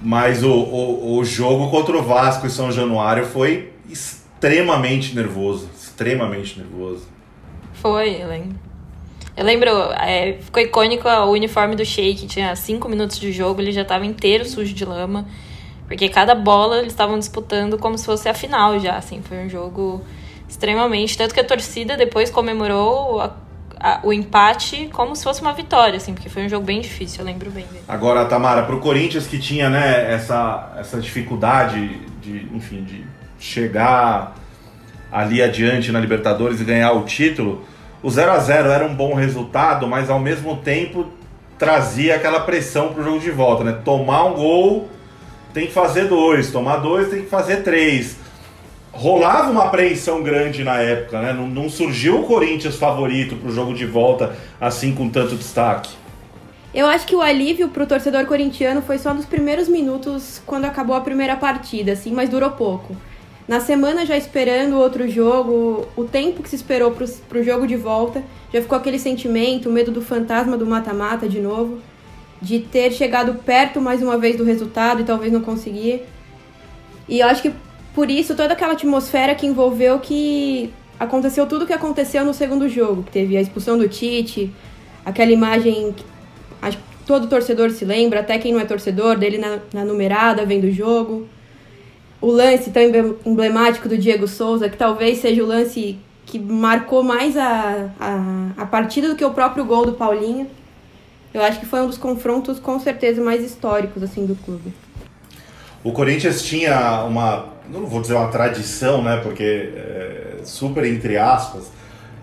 Mas 0.00 0.42
o, 0.44 0.50
o, 0.50 1.18
o, 1.18 1.24
jogo 1.24 1.70
contra 1.70 1.96
o 1.96 2.02
Vasco 2.02 2.46
em 2.46 2.50
São 2.50 2.70
Januário 2.70 3.24
foi 3.26 3.72
extremamente 3.88 5.14
nervoso. 5.14 5.68
Extremamente 5.76 6.58
nervoso. 6.58 7.06
Foi, 7.84 8.22
eu 8.22 8.28
lembro. 8.28 8.58
Eu 9.36 9.44
lembro, 9.44 9.68
é, 10.00 10.38
ficou 10.40 10.62
icônico 10.62 11.06
o 11.06 11.32
uniforme 11.32 11.76
do 11.76 11.84
Sheik, 11.84 12.26
tinha 12.26 12.56
5 12.56 12.88
minutos 12.88 13.20
de 13.20 13.30
jogo, 13.30 13.60
ele 13.60 13.72
já 13.72 13.82
estava 13.82 14.06
inteiro 14.06 14.46
sujo 14.46 14.72
de 14.72 14.86
lama. 14.86 15.26
Porque 15.86 16.08
cada 16.08 16.34
bola 16.34 16.78
eles 16.78 16.92
estavam 16.94 17.18
disputando 17.18 17.76
como 17.76 17.98
se 17.98 18.06
fosse 18.06 18.26
a 18.26 18.32
final 18.32 18.80
já, 18.80 18.96
assim, 18.96 19.20
foi 19.20 19.36
um 19.44 19.50
jogo 19.50 20.02
extremamente. 20.48 21.18
Tanto 21.18 21.34
que 21.34 21.40
a 21.40 21.44
torcida 21.44 21.94
depois 21.94 22.30
comemorou 22.30 23.20
a, 23.20 23.36
a, 23.78 24.00
o 24.02 24.14
empate 24.14 24.88
como 24.90 25.14
se 25.14 25.22
fosse 25.22 25.42
uma 25.42 25.52
vitória, 25.52 25.98
assim, 25.98 26.14
porque 26.14 26.30
foi 26.30 26.46
um 26.46 26.48
jogo 26.48 26.64
bem 26.64 26.80
difícil, 26.80 27.20
eu 27.20 27.26
lembro 27.26 27.50
bem. 27.50 27.66
Dele. 27.66 27.84
Agora, 27.86 28.24
Tamara, 28.24 28.62
pro 28.62 28.80
Corinthians 28.80 29.26
que 29.26 29.38
tinha, 29.38 29.68
né, 29.68 30.10
essa, 30.10 30.72
essa 30.78 30.98
dificuldade 30.98 32.00
de, 32.22 32.48
enfim, 32.54 32.82
de 32.82 33.04
chegar 33.38 34.36
ali 35.12 35.42
adiante 35.42 35.92
na 35.92 36.00
Libertadores 36.00 36.62
e 36.62 36.64
ganhar 36.64 36.92
o 36.92 37.04
título, 37.04 37.73
o 38.04 38.10
0 38.10 38.30
a 38.30 38.38
0 38.38 38.68
era 38.68 38.84
um 38.86 38.94
bom 38.94 39.14
resultado, 39.14 39.88
mas 39.88 40.08
ao 40.08 40.20
mesmo 40.20 40.58
tempo 40.58 41.06
trazia 41.58 42.14
aquela 42.14 42.40
pressão 42.40 42.92
pro 42.92 43.02
jogo 43.02 43.18
de 43.18 43.30
volta, 43.32 43.64
né? 43.64 43.80
Tomar 43.84 44.26
um 44.26 44.34
gol 44.34 44.88
tem 45.52 45.66
que 45.66 45.72
fazer 45.72 46.04
dois, 46.04 46.52
tomar 46.52 46.76
dois 46.76 47.08
tem 47.08 47.22
que 47.22 47.28
fazer 47.28 47.62
três 47.62 48.22
rolava 48.94 49.50
uma 49.50 49.64
apreensão 49.64 50.22
grande 50.22 50.62
na 50.62 50.78
época, 50.78 51.20
né? 51.20 51.32
Não, 51.32 51.46
não 51.46 51.68
surgiu 51.68 52.20
o 52.20 52.24
Corinthians 52.24 52.76
favorito 52.76 53.36
para 53.36 53.48
o 53.48 53.52
jogo 53.52 53.74
de 53.74 53.84
volta 53.84 54.36
assim 54.60 54.94
com 54.94 55.08
tanto 55.08 55.34
destaque. 55.34 55.90
Eu 56.72 56.86
acho 56.86 57.06
que 57.06 57.14
o 57.14 57.20
alívio 57.20 57.68
para 57.68 57.84
o 57.84 57.86
torcedor 57.86 58.24
corintiano 58.26 58.82
foi 58.82 58.98
só 58.98 59.12
nos 59.12 59.24
primeiros 59.24 59.68
minutos 59.68 60.40
quando 60.44 60.64
acabou 60.64 60.96
a 60.96 61.00
primeira 61.00 61.36
partida, 61.36 61.92
assim, 61.92 62.12
mas 62.12 62.28
durou 62.28 62.50
pouco. 62.52 62.96
Na 63.46 63.60
semana 63.60 64.06
já 64.06 64.16
esperando 64.16 64.78
outro 64.78 65.08
jogo, 65.08 65.86
o 65.94 66.04
tempo 66.04 66.42
que 66.42 66.48
se 66.48 66.56
esperou 66.56 66.90
para 66.92 67.38
o 67.38 67.42
jogo 67.42 67.66
de 67.66 67.76
volta, 67.76 68.22
já 68.52 68.62
ficou 68.62 68.78
aquele 68.78 68.98
sentimento, 68.98 69.68
o 69.68 69.72
medo 69.72 69.90
do 69.90 70.00
fantasma 70.00 70.56
do 70.56 70.66
mata-mata 70.66 71.28
de 71.28 71.40
novo, 71.40 71.78
de 72.40 72.60
ter 72.60 72.90
chegado 72.92 73.34
perto 73.34 73.80
mais 73.80 74.02
uma 74.02 74.16
vez 74.16 74.36
do 74.36 74.44
resultado 74.44 75.02
e 75.02 75.04
talvez 75.04 75.30
não 75.30 75.42
conseguir. 75.42 76.02
E 77.06 77.20
eu 77.20 77.26
acho 77.26 77.42
que 77.42 77.52
por 77.94 78.10
isso 78.10 78.34
toda 78.34 78.54
aquela 78.54 78.72
atmosfera 78.72 79.34
que 79.34 79.46
envolveu 79.46 79.98
que 79.98 80.72
aconteceu 80.98 81.46
tudo 81.46 81.64
o 81.64 81.66
que 81.66 81.72
aconteceu 81.72 82.24
no 82.24 82.32
segundo 82.32 82.66
jogo, 82.66 83.02
que 83.02 83.10
teve 83.10 83.36
a 83.36 83.42
expulsão 83.42 83.76
do 83.76 83.86
Tite, 83.86 84.50
aquela 85.04 85.30
imagem 85.30 85.92
que 85.92 86.04
acho 86.62 86.78
que 86.78 86.84
todo 87.06 87.28
torcedor 87.28 87.70
se 87.70 87.84
lembra, 87.84 88.20
até 88.20 88.38
quem 88.38 88.54
não 88.54 88.60
é 88.60 88.64
torcedor, 88.64 89.18
dele 89.18 89.36
na, 89.36 89.58
na 89.74 89.84
numerada, 89.84 90.46
vendo 90.46 90.64
o 90.64 90.72
jogo 90.72 91.28
o 92.24 92.30
lance 92.30 92.70
tão 92.70 92.82
emblemático 93.26 93.86
do 93.86 93.98
Diego 93.98 94.26
Souza, 94.26 94.70
que 94.70 94.78
talvez 94.78 95.18
seja 95.18 95.42
o 95.42 95.46
lance 95.46 95.98
que 96.24 96.38
marcou 96.38 97.02
mais 97.02 97.36
a, 97.36 97.90
a, 98.00 98.62
a 98.62 98.66
partida 98.66 99.08
do 99.08 99.14
que 99.14 99.24
o 99.24 99.30
próprio 99.30 99.62
gol 99.66 99.84
do 99.84 99.92
Paulinho. 99.92 100.46
Eu 101.34 101.42
acho 101.42 101.60
que 101.60 101.66
foi 101.66 101.82
um 101.82 101.86
dos 101.86 101.98
confrontos 101.98 102.58
com 102.58 102.80
certeza 102.80 103.22
mais 103.22 103.44
históricos 103.44 104.02
assim 104.02 104.24
do 104.24 104.34
clube. 104.36 104.72
O 105.82 105.92
Corinthians 105.92 106.40
tinha 106.40 107.04
uma, 107.04 107.48
não 107.68 107.84
vou 107.84 108.00
dizer 108.00 108.14
uma 108.14 108.28
tradição, 108.28 109.02
né, 109.02 109.20
porque 109.22 109.70
é, 109.76 110.36
super 110.44 110.82
entre 110.86 111.18
aspas, 111.18 111.70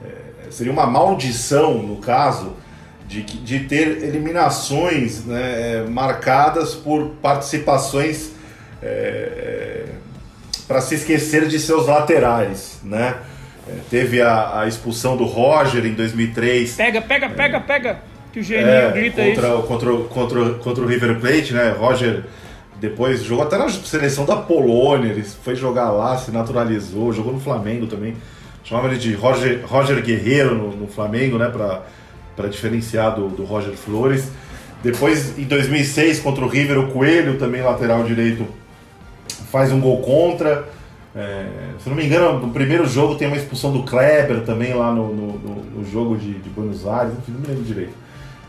é, 0.04 0.49
seria 0.49 0.74
uma 0.74 0.88
maldição 0.88 1.78
no 1.78 1.97
caso 1.97 2.54
de, 3.08 3.22
de 3.22 3.60
ter 3.66 4.04
eliminações 4.04 5.26
né, 5.26 5.86
marcadas 5.88 6.74
por 6.74 7.10
participações 7.22 8.40
é, 8.82 8.88
é 8.88 9.86
para 10.67 10.79
se 10.79 10.95
esquecer 10.95 11.47
de 11.47 11.59
seus 11.59 11.88
laterais, 11.88 12.79
né? 12.82 13.17
É, 13.67 13.73
teve 13.89 14.21
a, 14.21 14.61
a, 14.61 14.67
expulsão 14.67 15.17
do 15.17 15.25
Roger 15.25 15.86
em 15.86 15.93
2003. 15.93 16.75
Pega, 16.75 17.01
pega, 17.01 17.29
pega, 17.29 17.59
pega, 17.59 17.99
que 18.32 18.39
o 18.39 18.43
Geninho 18.43 18.69
é, 18.69 18.91
grita 18.91 19.21
contra, 19.21 19.47
isso. 19.47 19.63
Contra, 19.63 19.97
contra, 19.97 20.53
contra 20.55 20.84
o 20.84 20.88
River 20.88 21.19
Plate, 21.19 21.53
né? 21.53 21.75
Roger 21.77 22.23
depois 22.79 23.21
jogou 23.21 23.45
até 23.45 23.57
na 23.57 23.69
seleção 23.69 24.25
da 24.25 24.38
Polônia, 24.38 25.11
ele 25.11 25.23
foi 25.23 25.55
jogar 25.55 25.91
lá, 25.91 26.17
se 26.17 26.32
naturalizou, 26.32 27.13
jogou 27.13 27.34
no 27.34 27.39
Flamengo 27.39 27.86
também. 27.86 28.15
Chamava 28.63 28.88
ele 28.88 28.97
de 28.97 29.13
Roger, 29.13 29.61
Roger 29.65 30.01
Guerreiro 30.01 30.55
no, 30.55 30.71
no 30.75 30.88
Flamengo, 30.88 31.38
né? 31.38 31.51
Para 32.36 32.47
diferenciar 32.47 33.13
do, 33.13 33.27
do 33.27 33.43
Roger 33.43 33.73
Flores. 33.73 34.32
Depois, 34.82 35.38
em 35.38 35.43
2006, 35.43 36.21
contra 36.21 36.43
o 36.43 36.47
River, 36.47 36.79
o 36.79 36.88
Coelho, 36.88 37.38
também 37.38 37.61
lateral 37.61 38.03
direito, 38.03 38.47
faz 39.52 39.72
um 39.72 39.80
gol 39.80 40.02
contra. 40.02 40.68
É, 41.14 41.45
se 41.84 41.89
não 41.89 41.95
me 41.95 42.06
engano, 42.06 42.39
no 42.39 42.54
primeiro 42.54 42.88
jogo 42.88 43.16
tem 43.16 43.28
uma 43.28 43.36
expulsão 43.36 43.72
do 43.74 43.84
Kleber 43.84 44.45
também 44.45 44.74
lá 44.74 44.93
no, 44.93 45.14
no, 45.14 45.34
no 45.78 45.86
jogo 45.91 46.18
de, 46.18 46.36
de, 46.36 46.49
Buenos 46.49 46.88
Aires, 46.88 47.14
enfim, 47.18 47.34
não 47.34 47.41
me 47.41 47.47
lembro 47.47 47.64
direito 47.64 47.93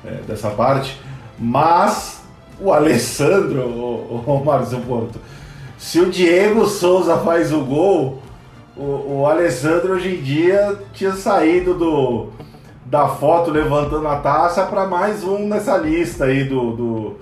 é, 0.04 0.20
dessa 0.28 0.50
parte. 0.50 1.00
Mas 1.36 2.22
o 2.60 2.72
Alessandro, 2.72 3.62
o, 3.62 4.22
o 4.24 4.44
Márcio 4.44 4.78
Porto, 4.82 5.18
se 5.76 5.98
o 5.98 6.08
Diego 6.08 6.66
Souza 6.66 7.18
faz 7.18 7.52
o 7.52 7.62
gol, 7.62 8.22
o, 8.76 9.22
o 9.22 9.26
Alessandro 9.26 9.94
hoje 9.94 10.14
em 10.14 10.22
dia 10.22 10.78
tinha 10.92 11.12
saído 11.12 11.74
do, 11.74 12.28
da 12.86 13.08
foto 13.08 13.50
levantando 13.50 14.06
a 14.06 14.16
taça 14.16 14.64
para 14.66 14.86
mais 14.86 15.24
um 15.24 15.48
nessa 15.48 15.76
lista 15.76 16.26
aí 16.26 16.44
do, 16.44 16.70
do 16.76 17.16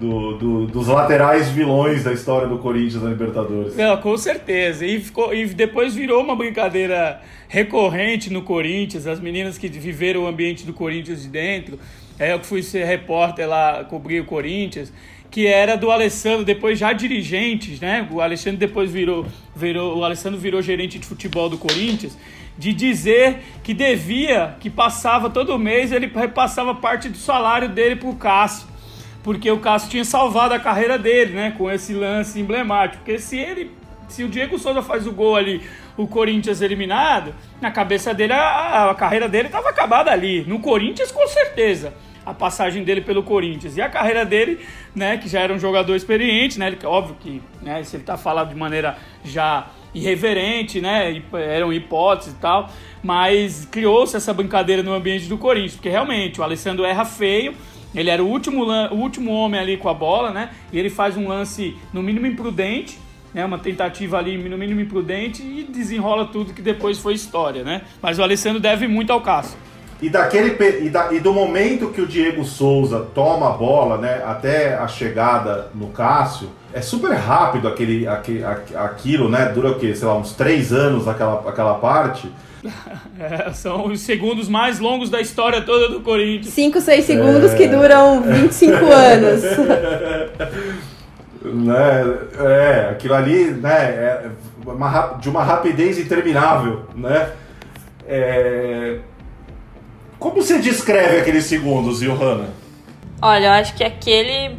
do, 0.00 0.38
do, 0.38 0.66
dos 0.66 0.86
laterais 0.86 1.50
vilões 1.50 2.04
da 2.04 2.12
história 2.12 2.48
do 2.48 2.58
Corinthians 2.58 3.02
na 3.02 3.10
Libertadores. 3.10 3.76
Não, 3.76 3.96
com 3.98 4.16
certeza. 4.16 4.86
E, 4.86 4.98
ficou, 4.98 5.34
e 5.34 5.46
depois 5.46 5.94
virou 5.94 6.22
uma 6.22 6.34
brincadeira 6.34 7.20
recorrente 7.46 8.32
no 8.32 8.42
Corinthians, 8.42 9.06
as 9.06 9.20
meninas 9.20 9.58
que 9.58 9.68
viveram 9.68 10.22
o 10.22 10.26
ambiente 10.26 10.64
do 10.64 10.72
Corinthians 10.72 11.22
de 11.22 11.28
dentro. 11.28 11.78
É, 12.18 12.32
eu 12.32 12.42
fui 12.42 12.62
ser 12.62 12.84
repórter 12.84 13.46
lá, 13.46 13.84
cobrir 13.84 14.20
o 14.20 14.24
Corinthians, 14.24 14.90
que 15.30 15.46
era 15.46 15.76
do 15.76 15.90
Alessandro, 15.90 16.44
depois 16.44 16.78
já 16.78 16.92
dirigentes, 16.92 17.78
né? 17.78 18.08
O 18.10 18.20
Alexandre 18.20 18.58
depois 18.58 18.90
virou, 18.90 19.26
virou, 19.54 19.98
o 19.98 20.04
Alessandro 20.04 20.38
virou 20.38 20.62
gerente 20.62 20.98
de 20.98 21.06
futebol 21.06 21.48
do 21.48 21.58
Corinthians, 21.58 22.16
de 22.58 22.72
dizer 22.72 23.38
que 23.62 23.74
devia, 23.74 24.56
que 24.60 24.70
passava 24.70 25.28
todo 25.28 25.58
mês, 25.58 25.92
ele 25.92 26.10
repassava 26.14 26.74
parte 26.74 27.08
do 27.08 27.16
salário 27.16 27.68
dele 27.68 27.96
pro 27.96 28.14
Cássio 28.14 28.69
porque 29.22 29.50
o 29.50 29.58
Cássio 29.58 29.90
tinha 29.90 30.04
salvado 30.04 30.54
a 30.54 30.58
carreira 30.58 30.98
dele, 30.98 31.34
né? 31.34 31.54
Com 31.56 31.70
esse 31.70 31.92
lance 31.92 32.40
emblemático. 32.40 33.02
Porque 33.02 33.18
se 33.18 33.38
ele. 33.38 33.70
Se 34.08 34.24
o 34.24 34.28
Diego 34.28 34.58
Souza 34.58 34.82
faz 34.82 35.06
o 35.06 35.12
gol 35.12 35.36
ali, 35.36 35.62
o 35.96 36.04
Corinthians 36.06 36.60
eliminado, 36.60 37.32
na 37.60 37.70
cabeça 37.70 38.12
dele, 38.12 38.32
a, 38.32 38.90
a 38.90 38.94
carreira 38.94 39.28
dele 39.28 39.46
estava 39.46 39.68
acabada 39.68 40.10
ali. 40.10 40.44
No 40.48 40.58
Corinthians, 40.58 41.12
com 41.12 41.26
certeza. 41.28 41.94
A 42.26 42.34
passagem 42.34 42.82
dele 42.82 43.02
pelo 43.02 43.22
Corinthians. 43.22 43.76
E 43.76 43.82
a 43.82 43.88
carreira 43.88 44.24
dele, 44.24 44.58
né, 44.94 45.16
que 45.16 45.28
já 45.28 45.40
era 45.40 45.54
um 45.54 45.58
jogador 45.58 45.94
experiente, 45.94 46.58
né? 46.58 46.68
Ele, 46.68 46.78
óbvio 46.84 47.16
que, 47.20 47.40
né, 47.62 47.84
se 47.84 47.96
ele 47.96 48.02
tá 48.02 48.16
falando 48.16 48.48
de 48.48 48.56
maneira 48.56 48.98
já 49.24 49.68
irreverente, 49.94 50.80
né? 50.80 51.22
Eram 51.32 51.72
hipóteses 51.72 52.32
e 52.34 52.36
tal, 52.36 52.70
mas 53.02 53.64
criou-se 53.66 54.16
essa 54.16 54.32
brincadeira 54.32 54.82
no 54.82 54.92
ambiente 54.92 55.26
do 55.26 55.38
Corinthians, 55.38 55.74
porque 55.74 55.88
realmente 55.88 56.40
o 56.40 56.44
Alessandro 56.44 56.84
erra 56.84 57.04
feio, 57.04 57.54
ele 57.94 58.10
era 58.10 58.22
o 58.22 58.26
último, 58.26 58.64
o 58.64 58.96
último 58.96 59.32
homem 59.32 59.60
ali 59.60 59.76
com 59.76 59.88
a 59.88 59.94
bola, 59.94 60.30
né? 60.30 60.50
E 60.72 60.78
ele 60.78 60.90
faz 60.90 61.16
um 61.16 61.28
lance 61.28 61.76
no 61.92 62.02
mínimo 62.02 62.26
imprudente, 62.26 62.98
né? 63.34 63.44
Uma 63.44 63.58
tentativa 63.58 64.18
ali 64.18 64.36
no 64.36 64.56
mínimo 64.56 64.80
imprudente 64.80 65.42
e 65.42 65.64
desenrola 65.64 66.26
tudo 66.26 66.52
que 66.52 66.62
depois 66.62 66.98
foi 66.98 67.14
história, 67.14 67.64
né? 67.64 67.82
Mas 68.00 68.18
o 68.18 68.22
Alessandro 68.22 68.60
deve 68.60 68.86
muito 68.86 69.12
ao 69.12 69.20
Cássio. 69.20 69.58
E, 70.02 70.08
daquele, 70.08 70.56
e, 70.86 70.88
da, 70.88 71.12
e 71.12 71.20
do 71.20 71.32
momento 71.32 71.88
que 71.88 72.00
o 72.00 72.06
Diego 72.06 72.42
Souza 72.42 73.06
toma 73.14 73.50
a 73.50 73.52
bola, 73.52 73.98
né, 73.98 74.22
até 74.24 74.74
a 74.74 74.88
chegada 74.88 75.70
no 75.74 75.88
Cássio, 75.88 76.48
é 76.72 76.80
super 76.80 77.12
rápido 77.12 77.68
aquele, 77.68 78.08
aquele, 78.08 78.42
aquilo, 78.44 79.28
né? 79.28 79.46
Dura 79.46 79.72
o 79.72 79.78
quê? 79.78 79.94
Sei 79.94 80.06
lá, 80.06 80.16
uns 80.16 80.32
três 80.32 80.72
anos 80.72 81.06
aquela, 81.06 81.40
aquela 81.46 81.74
parte. 81.74 82.30
É, 83.18 83.52
são 83.52 83.86
os 83.86 84.00
segundos 84.00 84.48
mais 84.48 84.78
longos 84.78 85.10
da 85.10 85.20
história 85.20 85.60
toda 85.60 85.88
do 85.88 86.00
Corinthians. 86.00 86.54
5, 86.54 86.80
6 86.80 87.04
segundos 87.04 87.52
é... 87.52 87.56
que 87.56 87.68
duram 87.68 88.22
25 88.22 88.84
anos. 88.86 89.42
né, 91.44 92.18
é, 92.38 92.88
aquilo 92.90 93.14
ali 93.14 93.50
né, 93.50 93.72
é 93.72 94.30
uma, 94.64 95.18
de 95.20 95.28
uma 95.28 95.42
rapidez 95.42 95.98
interminável. 95.98 96.86
Né? 96.94 97.30
É... 98.06 98.98
Como 100.18 100.42
você 100.42 100.58
descreve 100.58 101.18
aqueles 101.18 101.44
segundos, 101.44 102.00
Johanna? 102.00 102.48
Olha, 103.22 103.46
eu 103.46 103.52
acho 103.52 103.74
que 103.74 103.84
aquele, 103.84 104.56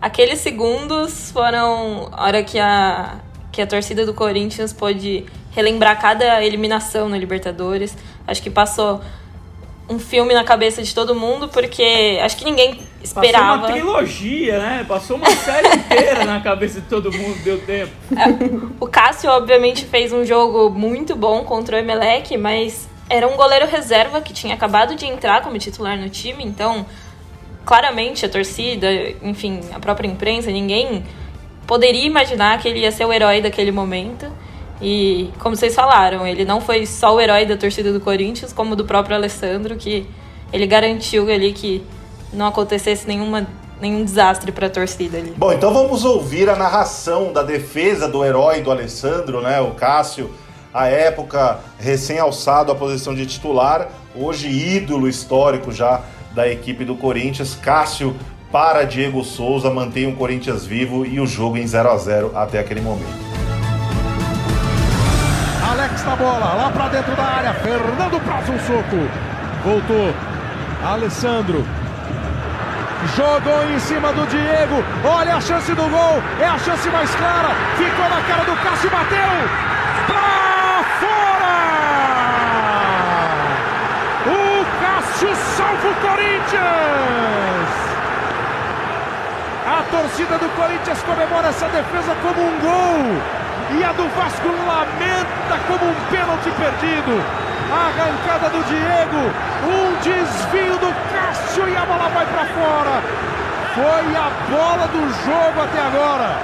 aqueles 0.00 0.38
segundos 0.38 1.30
foram 1.30 2.08
a 2.12 2.24
hora 2.24 2.42
que 2.42 2.58
a, 2.58 3.16
que 3.50 3.60
a 3.60 3.66
torcida 3.66 4.06
do 4.06 4.14
Corinthians 4.14 4.72
pôde 4.72 5.26
relembrar 5.52 6.00
cada 6.00 6.42
eliminação 6.44 7.08
na 7.08 7.16
Libertadores. 7.16 7.96
Acho 8.26 8.42
que 8.42 8.50
passou 8.50 9.00
um 9.88 9.98
filme 9.98 10.32
na 10.32 10.44
cabeça 10.44 10.82
de 10.82 10.94
todo 10.94 11.14
mundo, 11.14 11.48
porque 11.48 12.18
acho 12.22 12.36
que 12.36 12.44
ninguém 12.44 12.80
esperava. 13.02 13.62
Passou 13.62 13.68
uma 13.68 13.72
trilogia, 13.72 14.58
né? 14.58 14.84
Passou 14.88 15.16
uma 15.16 15.30
série 15.30 15.68
inteira 15.68 16.24
na 16.24 16.40
cabeça 16.40 16.80
de 16.80 16.86
todo 16.86 17.12
mundo, 17.12 17.42
deu 17.42 17.60
tempo. 17.60 17.92
É, 18.12 18.74
o 18.80 18.86
Cássio, 18.86 19.30
obviamente, 19.30 19.84
fez 19.84 20.12
um 20.12 20.24
jogo 20.24 20.70
muito 20.70 21.14
bom 21.14 21.44
contra 21.44 21.76
o 21.76 21.78
Emelec, 21.78 22.36
mas 22.36 22.88
era 23.08 23.26
um 23.28 23.36
goleiro 23.36 23.66
reserva 23.66 24.20
que 24.20 24.32
tinha 24.32 24.54
acabado 24.54 24.94
de 24.94 25.04
entrar 25.04 25.42
como 25.42 25.58
titular 25.58 25.98
no 25.98 26.08
time, 26.08 26.44
então 26.44 26.86
claramente 27.64 28.24
a 28.24 28.28
torcida, 28.28 28.88
enfim, 29.22 29.60
a 29.72 29.78
própria 29.78 30.08
imprensa, 30.08 30.50
ninguém 30.50 31.04
poderia 31.66 32.04
imaginar 32.04 32.58
que 32.58 32.68
ele 32.68 32.80
ia 32.80 32.90
ser 32.90 33.04
o 33.04 33.12
herói 33.12 33.40
daquele 33.40 33.70
momento. 33.70 34.26
E, 34.82 35.30
como 35.38 35.54
vocês 35.54 35.74
falaram, 35.74 36.26
ele 36.26 36.44
não 36.44 36.60
foi 36.60 36.84
só 36.84 37.14
o 37.14 37.20
herói 37.20 37.46
da 37.46 37.56
torcida 37.56 37.92
do 37.92 38.00
Corinthians, 38.00 38.52
como 38.52 38.74
do 38.74 38.84
próprio 38.84 39.14
Alessandro, 39.14 39.76
que 39.76 40.06
ele 40.52 40.66
garantiu 40.66 41.30
ali 41.30 41.52
que 41.52 41.82
não 42.32 42.46
acontecesse 42.46 43.06
nenhuma, 43.06 43.46
nenhum 43.80 44.04
desastre 44.04 44.50
para 44.50 44.66
a 44.66 44.70
torcida 44.70 45.18
ali. 45.18 45.32
Bom, 45.36 45.52
então 45.52 45.72
vamos 45.72 46.04
ouvir 46.04 46.50
a 46.50 46.56
narração 46.56 47.32
da 47.32 47.44
defesa 47.44 48.08
do 48.08 48.24
herói 48.24 48.60
do 48.60 48.72
Alessandro, 48.72 49.40
né, 49.40 49.60
o 49.60 49.70
Cássio, 49.70 50.30
à 50.74 50.88
época 50.88 51.60
recém-alçado 51.78 52.72
à 52.72 52.74
posição 52.74 53.14
de 53.14 53.24
titular, 53.24 53.88
hoje 54.16 54.48
ídolo 54.48 55.08
histórico 55.08 55.70
já 55.70 56.00
da 56.34 56.48
equipe 56.48 56.84
do 56.84 56.96
Corinthians. 56.96 57.54
Cássio 57.54 58.16
para 58.50 58.84
Diego 58.84 59.22
Souza, 59.22 59.70
mantém 59.70 60.06
o 60.06 60.16
Corinthians 60.16 60.66
vivo 60.66 61.06
e 61.06 61.20
o 61.20 61.26
jogo 61.26 61.56
em 61.56 61.66
0 61.66 61.90
a 61.90 61.96
0 61.96 62.32
até 62.34 62.58
aquele 62.58 62.80
momento. 62.80 63.31
Na 66.04 66.16
bola, 66.16 66.54
lá 66.54 66.70
para 66.72 66.88
dentro 66.88 67.14
da 67.14 67.22
área. 67.22 67.54
Fernando 67.54 68.20
faz 68.26 68.48
um 68.48 68.58
soco. 68.58 69.08
Voltou. 69.64 70.12
Alessandro. 70.84 71.64
Jogou 73.16 73.62
em 73.70 73.78
cima 73.78 74.12
do 74.12 74.26
Diego. 74.26 74.84
Olha 75.04 75.36
a 75.36 75.40
chance 75.40 75.72
do 75.72 75.88
gol. 75.88 76.22
É 76.40 76.46
a 76.46 76.58
chance 76.58 76.88
mais 76.90 77.14
clara. 77.14 77.50
Ficou 77.76 78.08
na 78.08 78.20
cara 78.22 78.44
do 78.44 78.56
Cássio. 78.62 78.90
Bateu. 78.90 79.48
Pra 80.06 80.84
fora! 81.00 81.56
O 84.26 84.66
Cássio 84.82 85.34
salva 85.56 85.88
o 85.88 85.94
Corinthians. 85.94 86.62
A 89.66 89.82
torcida 89.90 90.38
do 90.38 90.48
Corinthians 90.56 91.02
comemora 91.02 91.48
essa 91.48 91.68
defesa 91.68 92.14
como 92.22 92.42
um 92.42 92.58
gol. 92.60 93.41
E 93.78 93.84
a 93.84 93.92
do 93.92 94.06
Vasco 94.08 94.48
lamenta 94.48 95.56
como 95.66 95.90
um 95.90 95.94
pênalti 96.10 96.50
perdido. 96.50 97.22
A 97.72 97.88
arrancada 97.88 98.50
do 98.50 98.62
Diego, 98.64 99.22
um 99.66 99.94
desvio 100.02 100.76
do 100.78 100.92
Cássio 101.10 101.68
e 101.68 101.76
a 101.76 101.86
bola 101.86 102.08
vai 102.10 102.26
para 102.26 102.44
fora. 102.46 103.02
Foi 103.74 104.14
a 104.14 104.30
bola 104.50 104.86
do 104.88 105.00
jogo 105.24 105.62
até 105.62 105.80
agora. 105.80 106.36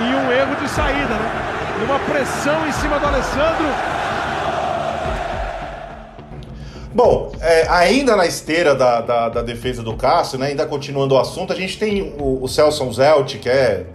E 0.00 0.14
um 0.14 0.32
erro 0.32 0.54
de 0.54 0.68
saída, 0.68 1.14
né? 1.14 1.84
Uma 1.84 1.98
pressão 1.98 2.66
em 2.68 2.72
cima 2.72 2.98
do 3.00 3.06
Alessandro. 3.06 3.66
Bom, 6.94 7.32
é, 7.40 7.66
ainda 7.68 8.14
na 8.14 8.26
esteira 8.26 8.74
da, 8.74 9.00
da, 9.00 9.28
da, 9.30 9.42
defesa 9.42 9.82
do 9.82 9.96
Cássio, 9.96 10.38
né, 10.38 10.48
ainda 10.48 10.66
continuando 10.66 11.14
o 11.14 11.18
assunto, 11.18 11.50
a 11.50 11.56
gente 11.56 11.78
tem 11.78 12.14
o, 12.20 12.44
o 12.44 12.46
Celson 12.46 12.92
Zelt, 12.92 13.38
que 13.38 13.48
é, 13.48 13.86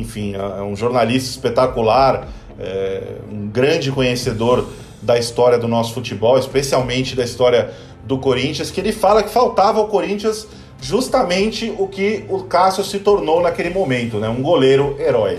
enfim, 0.00 0.34
é 0.34 0.62
um 0.62 0.76
jornalista 0.76 1.30
espetacular, 1.30 2.28
é, 2.58 3.16
um 3.30 3.48
grande 3.48 3.90
conhecedor 3.90 4.66
da 5.02 5.18
história 5.18 5.58
do 5.58 5.68
nosso 5.68 5.94
futebol, 5.94 6.38
especialmente 6.38 7.14
da 7.14 7.24
história 7.24 7.70
do 8.04 8.18
Corinthians, 8.18 8.70
que 8.70 8.80
ele 8.80 8.92
fala 8.92 9.22
que 9.22 9.30
faltava 9.30 9.78
ao 9.78 9.88
Corinthians 9.88 10.46
justamente 10.80 11.74
o 11.78 11.88
que 11.88 12.24
o 12.28 12.44
Cássio 12.44 12.84
se 12.84 13.00
tornou 13.00 13.42
naquele 13.42 13.70
momento, 13.70 14.18
né, 14.18 14.28
um 14.28 14.42
goleiro 14.42 14.96
herói. 14.98 15.38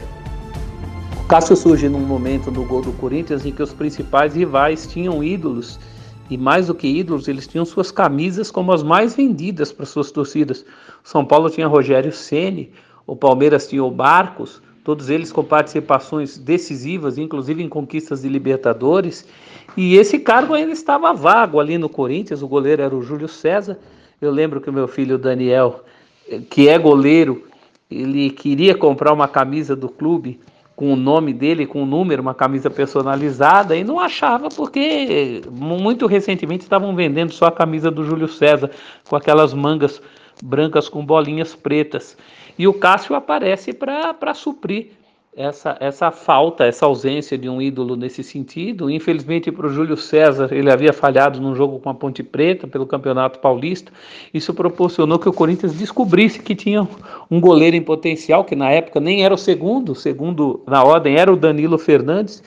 O 1.23 1.27
Cássio 1.27 1.55
surge 1.55 1.87
num 1.87 1.99
momento 1.99 2.51
do 2.51 2.63
gol 2.63 2.81
do 2.81 2.91
Corinthians 2.93 3.45
em 3.45 3.51
que 3.51 3.63
os 3.63 3.73
principais 3.73 4.35
rivais 4.35 4.85
tinham 4.87 5.23
ídolos 5.23 5.79
e 6.29 6.37
mais 6.37 6.67
do 6.67 6.75
que 6.75 6.87
ídolos, 6.87 7.27
eles 7.27 7.47
tinham 7.47 7.65
suas 7.65 7.91
camisas 7.91 8.51
como 8.51 8.71
as 8.71 8.83
mais 8.83 9.15
vendidas 9.15 9.71
para 9.71 9.85
suas 9.85 10.11
torcidas. 10.11 10.63
São 11.03 11.25
Paulo 11.25 11.49
tinha 11.49 11.67
Rogério 11.67 12.11
Ceni, 12.11 12.71
o 13.09 13.15
Palmeiras 13.15 13.67
tinha 13.67 13.83
o 13.83 13.89
Barcos, 13.89 14.61
todos 14.83 15.09
eles 15.09 15.31
com 15.31 15.43
participações 15.43 16.37
decisivas, 16.37 17.17
inclusive 17.17 17.63
em 17.63 17.67
conquistas 17.67 18.21
de 18.21 18.29
Libertadores. 18.29 19.27
E 19.75 19.95
esse 19.95 20.19
cargo 20.19 20.53
ainda 20.53 20.71
estava 20.71 21.11
vago 21.13 21.59
ali 21.59 21.77
no 21.77 21.89
Corinthians, 21.89 22.43
o 22.43 22.47
goleiro 22.47 22.81
era 22.83 22.95
o 22.95 23.01
Júlio 23.01 23.27
César. 23.27 23.79
Eu 24.21 24.31
lembro 24.31 24.61
que 24.61 24.69
o 24.69 24.73
meu 24.73 24.87
filho 24.87 25.17
Daniel, 25.17 25.83
que 26.49 26.69
é 26.69 26.77
goleiro, 26.77 27.43
ele 27.89 28.29
queria 28.29 28.75
comprar 28.75 29.11
uma 29.11 29.27
camisa 29.27 29.75
do 29.75 29.89
clube 29.89 30.39
com 30.75 30.93
o 30.93 30.95
nome 30.95 31.33
dele, 31.33 31.65
com 31.65 31.83
o 31.83 31.85
número, 31.85 32.21
uma 32.21 32.35
camisa 32.35 32.69
personalizada, 32.69 33.75
e 33.75 33.83
não 33.83 33.99
achava 33.99 34.49
porque 34.49 35.41
muito 35.51 36.05
recentemente 36.05 36.63
estavam 36.63 36.95
vendendo 36.95 37.33
só 37.33 37.45
a 37.47 37.51
camisa 37.51 37.89
do 37.89 38.05
Júlio 38.05 38.27
César, 38.27 38.69
com 39.09 39.15
aquelas 39.15 39.53
mangas 39.53 40.01
brancas 40.41 40.87
com 40.87 41.05
bolinhas 41.05 41.55
pretas. 41.55 42.15
E 42.59 42.67
o 42.67 42.73
Cássio 42.73 43.15
aparece 43.15 43.71
para 43.71 44.33
suprir 44.33 44.87
essa, 45.33 45.77
essa 45.79 46.11
falta, 46.11 46.65
essa 46.65 46.85
ausência 46.85 47.37
de 47.37 47.47
um 47.47 47.61
ídolo 47.61 47.95
nesse 47.95 48.21
sentido. 48.21 48.89
Infelizmente 48.89 49.49
para 49.49 49.67
o 49.67 49.69
Júlio 49.69 49.95
César, 49.95 50.49
ele 50.51 50.69
havia 50.69 50.91
falhado 50.91 51.39
num 51.39 51.55
jogo 51.55 51.79
com 51.79 51.89
a 51.89 51.93
Ponte 51.93 52.21
Preta 52.21 52.67
pelo 52.67 52.85
Campeonato 52.85 53.39
Paulista. 53.39 53.93
Isso 54.33 54.53
proporcionou 54.53 55.17
que 55.17 55.29
o 55.29 55.31
Corinthians 55.31 55.73
descobrisse 55.73 56.39
que 56.39 56.53
tinha 56.53 56.85
um 57.31 57.39
goleiro 57.39 57.77
em 57.77 57.81
potencial, 57.81 58.43
que 58.43 58.57
na 58.57 58.69
época 58.69 58.99
nem 58.99 59.23
era 59.23 59.33
o 59.33 59.37
segundo, 59.37 59.95
segundo 59.95 60.61
na 60.67 60.83
ordem 60.83 61.15
era 61.15 61.31
o 61.31 61.37
Danilo 61.37 61.77
Fernandes, 61.77 62.43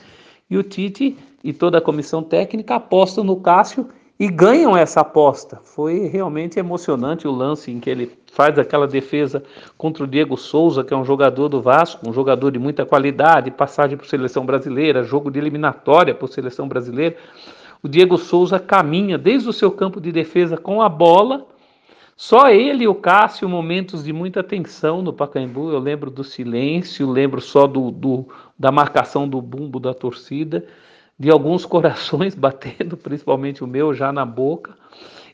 e 0.47 0.55
o 0.55 0.61
Tite 0.61 1.17
e 1.43 1.51
toda 1.51 1.79
a 1.79 1.81
comissão 1.81 2.21
técnica 2.21 2.75
apostam 2.75 3.23
no 3.23 3.37
Cássio 3.37 3.89
e 4.19 4.27
ganham 4.27 4.77
essa 4.77 5.01
aposta. 5.01 5.59
Foi 5.63 6.05
realmente 6.05 6.59
emocionante 6.59 7.27
o 7.27 7.31
lance 7.31 7.71
em 7.71 7.79
que 7.79 7.89
ele 7.89 8.11
faz 8.33 8.57
aquela 8.57 8.87
defesa 8.87 9.43
contra 9.77 10.03
o 10.03 10.07
Diego 10.07 10.35
Souza, 10.35 10.83
que 10.83 10.91
é 10.91 10.97
um 10.97 11.05
jogador 11.05 11.49
do 11.49 11.61
Vasco, 11.61 12.09
um 12.09 12.11
jogador 12.11 12.49
de 12.49 12.57
muita 12.57 12.83
qualidade, 12.83 13.51
passagem 13.51 13.95
por 13.95 14.07
seleção 14.07 14.43
brasileira, 14.43 15.03
jogo 15.03 15.29
de 15.29 15.37
eliminatória 15.37 16.15
por 16.15 16.27
seleção 16.27 16.67
brasileira. 16.67 17.15
O 17.83 17.87
Diego 17.87 18.17
Souza 18.17 18.57
caminha 18.59 19.19
desde 19.19 19.47
o 19.47 19.53
seu 19.53 19.69
campo 19.69 20.01
de 20.01 20.11
defesa 20.11 20.57
com 20.57 20.81
a 20.81 20.89
bola. 20.89 21.45
Só 22.17 22.49
ele 22.49 22.85
e 22.85 22.87
o 22.87 22.95
Cássio, 22.95 23.47
momentos 23.47 24.03
de 24.03 24.11
muita 24.11 24.41
tensão 24.43 25.03
no 25.03 25.13
Pacaembu. 25.13 25.71
Eu 25.71 25.79
lembro 25.79 26.09
do 26.09 26.23
silêncio, 26.23 27.09
lembro 27.09 27.39
só 27.39 27.67
do, 27.67 27.91
do 27.91 28.27
da 28.57 28.71
marcação 28.71 29.27
do 29.27 29.39
bumbo 29.41 29.79
da 29.79 29.93
torcida 29.93 30.65
de 31.19 31.29
alguns 31.29 31.65
corações 31.67 32.33
batendo, 32.33 32.97
principalmente 32.97 33.63
o 33.63 33.67
meu, 33.67 33.93
já 33.93 34.11
na 34.11 34.25
boca, 34.25 34.75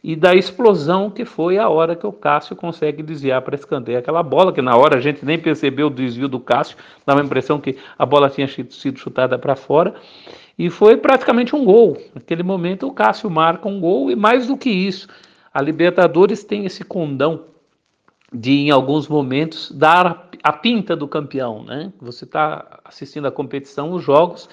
e 0.03 0.15
da 0.15 0.33
explosão 0.33 1.09
que 1.09 1.25
foi 1.25 1.57
a 1.57 1.67
hora 1.67 1.95
que 1.95 2.07
o 2.07 2.13
Cássio 2.13 2.55
consegue 2.55 3.03
desviar 3.03 3.41
para 3.41 3.55
escanteio 3.55 3.99
aquela 3.99 4.23
bola, 4.23 4.53
que 4.53 4.61
na 4.61 4.75
hora 4.75 4.97
a 4.97 5.01
gente 5.01 5.25
nem 5.25 5.37
percebeu 5.37 5.87
o 5.87 5.91
desvio 5.91 6.27
do 6.27 6.39
Cássio, 6.39 6.77
dava 7.05 7.21
a 7.21 7.23
impressão 7.23 7.59
que 7.59 7.77
a 7.97 8.05
bola 8.05 8.29
tinha 8.29 8.47
sido 8.47 8.97
chutada 8.97 9.37
para 9.37 9.55
fora, 9.55 9.93
e 10.57 10.69
foi 10.69 10.97
praticamente 10.97 11.55
um 11.55 11.65
gol. 11.65 11.97
Naquele 12.13 12.43
momento 12.43 12.87
o 12.87 12.93
Cássio 12.93 13.29
marca 13.29 13.67
um 13.67 13.79
gol, 13.79 14.09
e 14.09 14.15
mais 14.15 14.47
do 14.47 14.57
que 14.57 14.69
isso, 14.69 15.07
a 15.53 15.61
Libertadores 15.61 16.43
tem 16.43 16.65
esse 16.65 16.83
condão 16.83 17.45
de, 18.31 18.51
em 18.51 18.71
alguns 18.71 19.07
momentos, 19.07 19.71
dar 19.71 20.29
a 20.43 20.53
pinta 20.53 20.95
do 20.95 21.07
campeão. 21.07 21.63
Né? 21.63 21.91
Você 21.99 22.25
está 22.25 22.79
assistindo 22.85 23.27
a 23.27 23.31
competição, 23.31 23.91
os 23.91 24.03
jogos, 24.03 24.47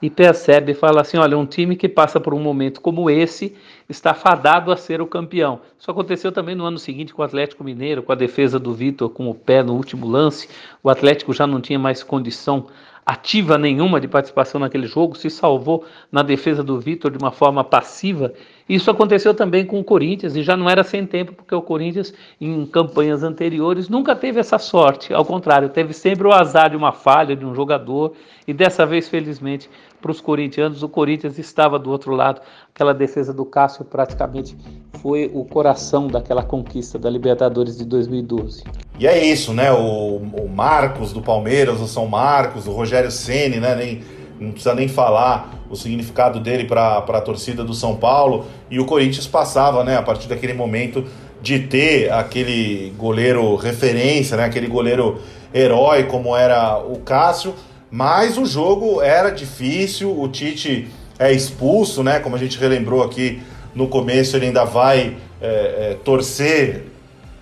e 0.00 0.10
percebe 0.10 0.72
e 0.72 0.74
fala 0.74 1.00
assim: 1.00 1.16
olha, 1.16 1.36
um 1.36 1.46
time 1.46 1.76
que 1.76 1.88
passa 1.88 2.20
por 2.20 2.34
um 2.34 2.40
momento 2.40 2.80
como 2.80 3.08
esse 3.10 3.54
está 3.88 4.14
fadado 4.14 4.70
a 4.72 4.76
ser 4.76 5.00
o 5.00 5.06
campeão. 5.06 5.60
Isso 5.78 5.90
aconteceu 5.90 6.32
também 6.32 6.54
no 6.54 6.64
ano 6.64 6.78
seguinte 6.78 7.14
com 7.14 7.22
o 7.22 7.24
Atlético 7.24 7.64
Mineiro, 7.64 8.02
com 8.02 8.12
a 8.12 8.16
defesa 8.16 8.58
do 8.58 8.74
Vitor 8.74 9.08
com 9.10 9.28
o 9.28 9.34
pé 9.34 9.62
no 9.62 9.74
último 9.74 10.06
lance. 10.06 10.48
O 10.82 10.90
Atlético 10.90 11.32
já 11.32 11.46
não 11.46 11.60
tinha 11.60 11.78
mais 11.78 12.02
condição 12.02 12.66
ativa 13.06 13.56
nenhuma 13.56 14.00
de 14.00 14.08
participação 14.08 14.60
naquele 14.60 14.88
jogo, 14.88 15.16
se 15.16 15.30
salvou 15.30 15.84
na 16.10 16.22
defesa 16.22 16.64
do 16.64 16.80
Vitor 16.80 17.12
de 17.12 17.18
uma 17.18 17.30
forma 17.30 17.62
passiva. 17.62 18.34
Isso 18.68 18.90
aconteceu 18.90 19.32
também 19.32 19.64
com 19.64 19.78
o 19.78 19.84
Corinthians 19.84 20.34
e 20.34 20.42
já 20.42 20.56
não 20.56 20.68
era 20.68 20.82
sem 20.82 21.06
tempo, 21.06 21.32
porque 21.32 21.54
o 21.54 21.62
Corinthians, 21.62 22.12
em 22.40 22.66
campanhas 22.66 23.22
anteriores, 23.22 23.88
nunca 23.88 24.16
teve 24.16 24.40
essa 24.40 24.58
sorte. 24.58 25.14
Ao 25.14 25.24
contrário, 25.24 25.68
teve 25.68 25.92
sempre 25.92 26.26
o 26.26 26.32
azar 26.32 26.70
de 26.70 26.76
uma 26.76 26.90
falha 26.90 27.36
de 27.36 27.44
um 27.44 27.54
jogador 27.54 28.14
e 28.46 28.52
dessa 28.52 28.84
vez, 28.84 29.08
felizmente, 29.08 29.70
para 30.00 30.10
os 30.10 30.20
corintianos, 30.20 30.82
o 30.82 30.88
Corinthians 30.88 31.38
estava 31.38 31.78
do 31.78 31.90
outro 31.90 32.12
lado. 32.12 32.40
Aquela 32.72 32.92
defesa 32.92 33.32
do 33.32 33.44
Cássio 33.44 33.84
praticamente 33.84 34.56
foi 35.00 35.30
o 35.32 35.44
coração 35.44 36.06
daquela 36.06 36.42
conquista 36.42 36.98
da 36.98 37.10
Libertadores 37.10 37.76
de 37.76 37.84
2012. 37.84 38.62
E 38.98 39.06
é 39.06 39.24
isso, 39.24 39.52
né? 39.52 39.72
O, 39.72 40.18
o 40.18 40.48
Marcos 40.48 41.12
do 41.12 41.22
Palmeiras, 41.22 41.80
o 41.80 41.86
São 41.86 42.06
Marcos, 42.06 42.66
o 42.66 42.72
Rogério 42.72 43.10
Ceni, 43.10 43.58
né? 43.58 43.74
Nem, 43.74 44.02
não 44.40 44.50
precisa 44.50 44.74
nem 44.74 44.88
falar 44.88 45.64
o 45.70 45.76
significado 45.76 46.40
dele 46.40 46.64
para 46.64 46.98
a 46.98 47.20
torcida 47.20 47.64
do 47.64 47.74
São 47.74 47.96
Paulo. 47.96 48.46
E 48.70 48.78
o 48.78 48.84
Corinthians 48.84 49.26
passava, 49.26 49.82
né? 49.82 49.96
A 49.96 50.02
partir 50.02 50.28
daquele 50.28 50.52
momento 50.52 51.04
de 51.40 51.60
ter 51.60 52.12
aquele 52.12 52.92
goleiro 52.96 53.54
referência, 53.56 54.36
né? 54.36 54.44
Aquele 54.44 54.66
goleiro 54.66 55.20
herói 55.54 56.04
como 56.04 56.36
era 56.36 56.78
o 56.78 56.98
Cássio 56.98 57.54
mas 57.90 58.36
o 58.36 58.44
jogo 58.44 59.00
era 59.00 59.30
difícil, 59.30 60.20
o 60.20 60.28
Tite 60.28 60.88
é 61.18 61.32
expulso, 61.32 62.02
né? 62.02 62.18
Como 62.18 62.34
a 62.34 62.38
gente 62.38 62.58
relembrou 62.58 63.02
aqui 63.02 63.40
no 63.74 63.88
começo, 63.88 64.36
ele 64.36 64.46
ainda 64.46 64.64
vai 64.64 65.16
é, 65.40 65.46
é, 65.92 65.96
torcer, 66.04 66.86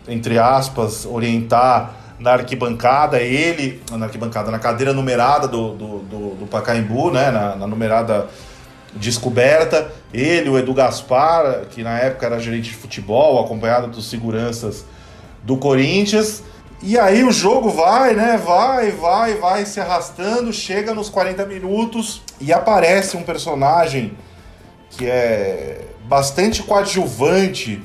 entre 0.07 0.38
aspas, 0.38 1.07
orientar 1.07 2.03
na 2.25 2.33
arquibancada, 2.33 3.20
ele, 3.20 3.83
na 3.93 4.07
arquibancada, 4.07 4.51
na 4.51 4.59
cadeira 4.59 4.95
numerada 4.95 5.47
do, 5.47 5.75
do, 5.75 5.99
do, 5.99 6.35
do 6.37 6.47
Pacaembu, 6.47 7.11
né? 7.11 7.31
Na, 7.31 7.55
na, 7.55 7.66
numerada 7.66 8.29
descoberta, 8.95 9.93
ele, 10.11 10.49
o 10.49 10.59
Edu 10.59 10.72
Gaspar, 10.72 11.66
que 11.68 11.83
na 11.83 11.99
época 11.99 12.25
era 12.25 12.41
gerente 12.41 12.70
de 12.70 12.77
futebol, 12.77 13.45
acompanhado 13.45 13.89
dos 13.89 14.09
seguranças 14.09 14.87
do 15.43 15.59
Corinthians. 15.59 16.43
E 16.83 16.99
aí 16.99 17.22
o 17.25 17.31
jogo 17.31 17.68
vai, 17.68 18.14
né? 18.14 18.41
Vai, 18.43 18.91
vai, 18.93 19.35
vai 19.35 19.66
se 19.66 19.79
arrastando, 19.79 20.51
chega 20.51 20.95
nos 20.95 21.11
40 21.11 21.45
minutos 21.45 22.22
e 22.41 22.55
aparece 22.55 23.18
um 23.18 23.22
personagem 23.22 24.16
que 24.89 25.05
é 25.05 25.89
bastante 26.07 26.62
coadjuvante 26.62 27.83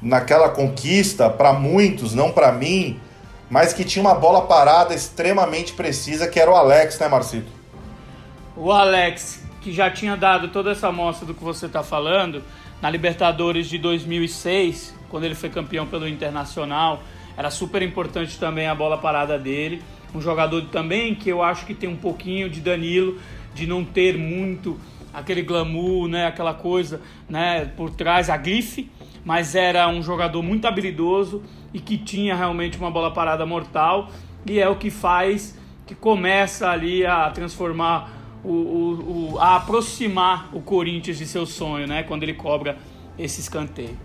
naquela 0.00 0.50
conquista 0.50 1.28
para 1.28 1.52
muitos, 1.52 2.14
não 2.14 2.30
para 2.30 2.52
mim, 2.52 3.00
mas 3.50 3.72
que 3.72 3.84
tinha 3.84 4.02
uma 4.02 4.14
bola 4.14 4.42
parada 4.42 4.94
extremamente 4.94 5.72
precisa, 5.72 6.26
que 6.26 6.38
era 6.38 6.50
o 6.50 6.54
Alex, 6.54 6.98
né, 6.98 7.08
Marcito? 7.08 7.50
O 8.56 8.72
Alex, 8.72 9.42
que 9.60 9.72
já 9.72 9.90
tinha 9.90 10.16
dado 10.16 10.48
toda 10.48 10.72
essa 10.72 10.88
amostra 10.88 11.26
do 11.26 11.34
que 11.34 11.44
você 11.44 11.66
está 11.66 11.82
falando, 11.82 12.42
na 12.80 12.90
Libertadores 12.90 13.68
de 13.68 13.78
2006, 13.78 14.94
quando 15.08 15.24
ele 15.24 15.34
foi 15.34 15.48
campeão 15.48 15.86
pelo 15.86 16.06
Internacional. 16.08 17.02
Era 17.36 17.50
super 17.50 17.82
importante 17.82 18.38
também 18.38 18.66
a 18.66 18.74
bola 18.74 18.98
parada 18.98 19.38
dele. 19.38 19.82
Um 20.14 20.20
jogador 20.20 20.62
também 20.66 21.14
que 21.14 21.28
eu 21.28 21.42
acho 21.42 21.66
que 21.66 21.74
tem 21.74 21.88
um 21.88 21.96
pouquinho 21.96 22.48
de 22.48 22.60
Danilo, 22.60 23.18
de 23.54 23.66
não 23.66 23.84
ter 23.84 24.16
muito 24.16 24.78
aquele 25.12 25.42
glamour, 25.42 26.08
né, 26.08 26.26
aquela 26.26 26.52
coisa, 26.52 27.00
né, 27.28 27.70
por 27.76 27.90
trás, 27.90 28.28
a 28.28 28.36
grife, 28.36 28.90
mas 29.26 29.56
era 29.56 29.88
um 29.88 30.00
jogador 30.00 30.40
muito 30.40 30.68
habilidoso 30.68 31.42
e 31.74 31.80
que 31.80 31.98
tinha 31.98 32.36
realmente 32.36 32.78
uma 32.78 32.92
bola 32.92 33.12
parada 33.12 33.44
mortal 33.44 34.08
e 34.46 34.60
é 34.60 34.68
o 34.68 34.76
que 34.76 34.88
faz 34.88 35.58
que 35.84 35.96
começa 35.96 36.68
ali 36.70 37.04
a 37.04 37.28
transformar 37.30 38.12
o, 38.44 38.52
o, 38.52 39.32
o 39.32 39.38
a 39.40 39.56
aproximar 39.56 40.48
o 40.52 40.60
Corinthians 40.60 41.18
de 41.18 41.26
seu 41.26 41.44
sonho, 41.44 41.88
né, 41.88 42.04
quando 42.04 42.22
ele 42.22 42.34
cobra 42.34 42.76
esse 43.18 43.40
escanteio. 43.40 43.98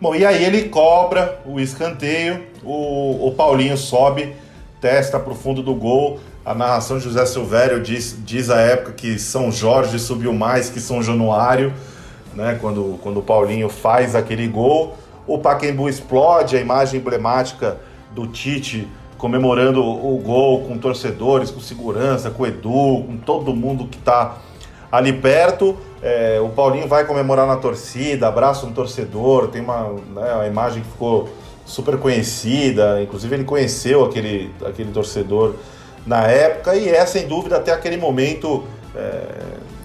Bom, 0.00 0.12
e 0.12 0.26
aí 0.26 0.44
ele 0.44 0.68
cobra 0.68 1.40
o 1.46 1.60
escanteio, 1.60 2.44
o, 2.64 3.28
o 3.28 3.34
Paulinho 3.36 3.76
sobe, 3.76 4.34
testa 4.80 5.20
para 5.20 5.32
o 5.32 5.36
fundo 5.36 5.62
do 5.62 5.74
gol. 5.74 6.18
A 6.44 6.52
narração 6.52 6.98
de 6.98 7.04
José 7.04 7.24
Silvério 7.26 7.80
diz, 7.80 8.18
diz 8.24 8.50
à 8.50 8.60
época 8.60 8.92
que 8.92 9.18
São 9.20 9.52
Jorge 9.52 9.98
subiu 10.00 10.32
mais 10.32 10.68
que 10.68 10.80
São 10.80 11.00
Januário, 11.00 11.72
né? 12.34 12.58
Quando, 12.60 12.98
quando 13.02 13.20
o 13.20 13.22
Paulinho 13.22 13.68
faz 13.68 14.14
aquele 14.14 14.46
gol. 14.46 14.96
O 15.26 15.38
Paquembu 15.38 15.88
explode, 15.88 16.56
a 16.56 16.60
imagem 16.60 17.00
emblemática 17.00 17.78
do 18.14 18.26
Tite 18.26 18.88
comemorando 19.16 19.82
o 19.82 20.20
gol 20.22 20.64
com 20.64 20.76
torcedores, 20.76 21.50
com 21.50 21.60
segurança, 21.60 22.30
com 22.30 22.46
Edu, 22.46 23.04
com 23.06 23.16
todo 23.24 23.54
mundo 23.54 23.86
que 23.86 23.96
está 23.96 24.36
ali 24.92 25.12
perto. 25.12 25.76
É, 26.02 26.38
o 26.40 26.50
Paulinho 26.50 26.86
vai 26.86 27.06
comemorar 27.06 27.46
na 27.46 27.56
torcida, 27.56 28.28
abraça 28.28 28.66
um 28.66 28.72
torcedor, 28.72 29.48
tem 29.48 29.62
uma, 29.62 29.94
né, 30.14 30.34
uma 30.34 30.46
imagem 30.46 30.82
que 30.82 30.90
ficou 30.90 31.30
super 31.64 31.96
conhecida, 31.98 33.00
inclusive 33.02 33.34
ele 33.34 33.44
conheceu 33.44 34.04
aquele, 34.04 34.52
aquele 34.66 34.92
torcedor 34.92 35.54
na 36.06 36.26
época 36.26 36.76
e 36.76 36.90
é 36.90 37.06
sem 37.06 37.26
dúvida 37.26 37.56
até 37.56 37.72
aquele 37.72 37.96
momento 37.96 38.64
é, 38.94 39.22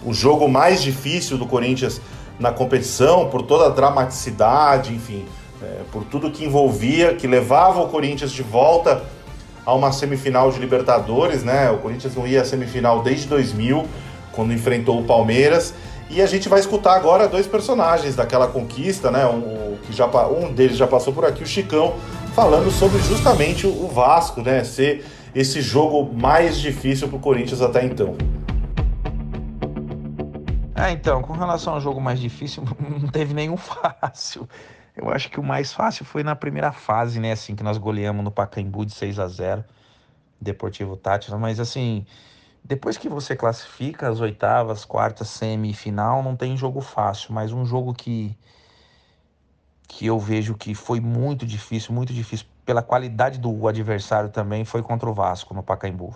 o 0.06 0.14
jogo 0.14 0.48
mais 0.48 0.82
difícil 0.82 1.38
do 1.38 1.46
Corinthians 1.46 2.02
na 2.40 2.52
competição, 2.52 3.30
por 3.30 3.42
toda 3.42 3.66
a 3.66 3.70
dramaticidade, 3.70 4.94
enfim, 4.94 5.26
é, 5.62 5.82
por 5.92 6.04
tudo 6.06 6.32
que 6.32 6.46
envolvia, 6.46 7.14
que 7.16 7.28
levava 7.28 7.82
o 7.82 7.90
Corinthians 7.90 8.32
de 8.32 8.42
volta 8.42 9.04
a 9.66 9.74
uma 9.74 9.92
semifinal 9.92 10.52
de 10.52 10.60
Libertadores, 10.60 11.44
né? 11.44 11.70
O 11.70 11.78
Corinthians 11.78 12.16
não 12.16 12.26
ia 12.26 12.42
à 12.42 12.46
semifinal 12.46 13.04
desde 13.04 13.28
2000, 13.28 13.86
quando 14.32 14.54
enfrentou 14.54 15.00
o 15.00 15.04
Palmeiras. 15.04 15.74
E 16.10 16.22
a 16.22 16.26
gente 16.26 16.50
vai 16.50 16.60
escutar 16.60 16.96
agora 16.96 17.28
dois 17.28 17.46
personagens 17.46 18.16
daquela 18.16 18.48
conquista, 18.48 19.12
né? 19.12 19.26
Um, 19.28 19.78
que 19.84 19.94
já, 19.94 20.08
um 20.28 20.52
deles 20.52 20.78
já 20.78 20.88
passou 20.88 21.14
por 21.14 21.26
aqui, 21.26 21.44
o 21.44 21.48
Chicão, 21.48 21.94
falando 22.34 22.72
sobre 22.72 23.00
justamente 23.04 23.68
o 23.68 23.88
Vasco, 23.88 24.42
né? 24.42 24.64
Ser 24.64 25.06
esse 25.36 25.62
jogo 25.62 26.12
mais 26.12 26.58
difícil 26.58 27.08
para 27.08 27.18
o 27.18 27.20
Corinthians 27.20 27.62
até 27.62 27.86
então. 27.86 28.16
É, 30.80 30.92
então, 30.92 31.22
com 31.22 31.34
relação 31.34 31.74
ao 31.74 31.82
jogo 31.82 32.00
mais 32.00 32.20
difícil, 32.20 32.64
não 32.80 33.10
teve 33.10 33.34
nenhum 33.34 33.58
fácil. 33.58 34.48
Eu 34.96 35.10
acho 35.10 35.30
que 35.30 35.40
o 35.40 35.44
mais 35.44 35.74
fácil 35.74 36.06
foi 36.06 36.24
na 36.24 36.36
primeira 36.36 36.72
fase, 36.72 37.20
né? 37.20 37.34
Assim, 37.34 37.56
que 37.56 37.64
nós 37.64 37.78
goleamos 37.78 38.24
no 38.24 38.32
Pacaembu 38.32 38.86
de 38.86 38.94
6 38.94 39.20
a 39.20 39.28
0 39.28 39.64
Deportivo 40.42 40.96
Tátira, 40.96 41.38
mas 41.38 41.60
assim, 41.60 42.06
depois 42.64 42.98
que 42.98 43.10
você 43.10 43.36
classifica 43.36 44.08
as 44.10 44.22
oitavas, 44.22 44.86
quartas, 44.86 45.28
semifinal, 45.28 46.24
não 46.24 46.34
tem 46.34 46.56
jogo 46.56 46.80
fácil, 46.80 47.34
mas 47.34 47.52
um 47.52 47.66
jogo 47.66 47.94
que 47.94 48.38
que 49.86 50.06
eu 50.06 50.20
vejo 50.20 50.54
que 50.56 50.76
foi 50.76 51.00
muito 51.02 51.46
difícil, 51.46 51.94
muito 51.94 52.14
difícil 52.14 52.46
pela 52.64 52.82
qualidade 52.82 53.40
do 53.40 53.68
adversário 53.68 54.30
também 54.30 54.64
foi 54.64 54.84
contra 54.84 55.10
o 55.10 55.14
Vasco 55.14 55.54
no 55.54 55.64
Pacaembu. 55.64 56.16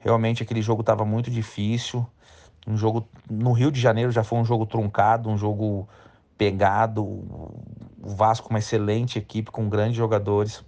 Realmente 0.00 0.42
aquele 0.42 0.62
jogo 0.62 0.80
estava 0.80 1.04
muito 1.04 1.30
difícil. 1.30 2.04
Um 2.68 2.76
jogo 2.76 3.08
no 3.30 3.52
Rio 3.52 3.72
de 3.72 3.80
Janeiro 3.80 4.12
já 4.12 4.22
foi 4.22 4.38
um 4.38 4.44
jogo 4.44 4.66
truncado, 4.66 5.30
um 5.30 5.38
jogo 5.38 5.88
pegado. 6.36 7.02
O 7.02 7.64
Vasco 8.02 8.50
uma 8.50 8.58
excelente 8.58 9.18
equipe 9.18 9.50
com 9.50 9.68
grandes 9.70 9.96
jogadores. 9.96 10.62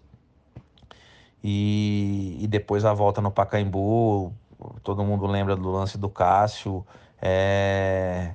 E, 1.45 2.39
e 2.41 2.47
depois 2.47 2.85
a 2.87 2.95
volta 2.95 3.21
no 3.21 3.31
Pacaembu, 3.31 4.33
todo 4.83 5.05
mundo 5.05 5.27
lembra 5.27 5.55
do 5.57 5.71
lance 5.71 5.99
do 5.99 6.09
Cássio, 6.09 6.87
é, 7.21 8.35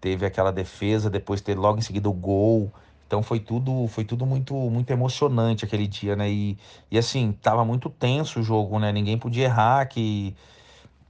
teve 0.00 0.26
aquela 0.26 0.52
defesa, 0.52 1.08
depois 1.08 1.40
teve 1.40 1.58
logo 1.60 1.78
em 1.78 1.82
seguida 1.82 2.08
o 2.08 2.12
gol. 2.12 2.72
Então 3.06 3.22
foi 3.22 3.40
tudo, 3.40 3.86
foi 3.88 4.04
tudo 4.04 4.26
muito, 4.26 4.54
muito 4.54 4.90
emocionante 4.90 5.64
aquele 5.64 5.86
dia, 5.86 6.14
né? 6.14 6.30
E, 6.30 6.58
e 6.90 6.98
assim, 6.98 7.32
tava 7.40 7.64
muito 7.64 7.88
tenso 7.88 8.40
o 8.40 8.42
jogo, 8.42 8.78
né? 8.78 8.92
Ninguém 8.92 9.16
podia 9.16 9.44
errar 9.44 9.86
que, 9.86 10.36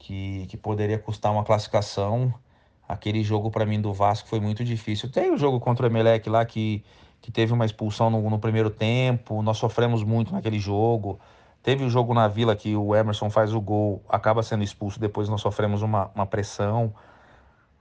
que, 0.09 0.47
que 0.47 0.57
poderia 0.57 0.99
custar 0.99 1.31
uma 1.31 1.45
classificação. 1.45 2.33
Aquele 2.89 3.23
jogo 3.23 3.51
para 3.51 3.67
mim 3.67 3.79
do 3.79 3.93
Vasco 3.93 4.27
foi 4.27 4.41
muito 4.41 4.65
difícil. 4.65 5.11
Tem 5.11 5.31
o 5.31 5.37
jogo 5.37 5.61
contra 5.61 5.87
o 5.87 5.91
Emelec 5.91 6.31
lá 6.31 6.47
que, 6.47 6.83
que 7.21 7.31
teve 7.31 7.53
uma 7.53 7.67
expulsão 7.67 8.09
no, 8.09 8.31
no 8.31 8.39
primeiro 8.39 8.71
tempo. 8.71 9.43
Nós 9.43 9.59
sofremos 9.59 10.03
muito 10.03 10.33
naquele 10.33 10.59
jogo. 10.59 11.21
Teve 11.63 11.85
o 11.85 11.91
jogo 11.91 12.15
na 12.15 12.27
Vila 12.27 12.57
que 12.57 12.75
o 12.75 12.97
Emerson 12.97 13.29
faz 13.29 13.53
o 13.53 13.61
gol, 13.61 14.03
acaba 14.09 14.43
sendo 14.43 14.65
expulso, 14.65 14.99
depois 14.99 15.29
nós 15.29 15.43
sofremos 15.43 15.83
uma, 15.83 16.11
uma 16.15 16.25
pressão. 16.25 16.95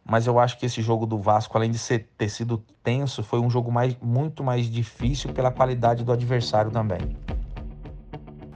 Mas 0.04 0.28
eu 0.28 0.38
acho 0.38 0.58
que 0.58 0.66
esse 0.66 0.82
jogo 0.82 1.06
do 1.06 1.18
Vasco, 1.20 1.56
além 1.58 1.72
de 1.72 1.78
ser, 1.78 2.10
ter 2.18 2.28
sido 2.28 2.62
tenso, 2.84 3.24
foi 3.24 3.40
um 3.40 3.50
jogo 3.50 3.72
mais, 3.72 3.96
muito 4.02 4.44
mais 4.44 4.70
difícil 4.70 5.32
pela 5.32 5.52
qualidade 5.52 6.04
do 6.04 6.12
adversário 6.12 6.72
também. 6.72 7.16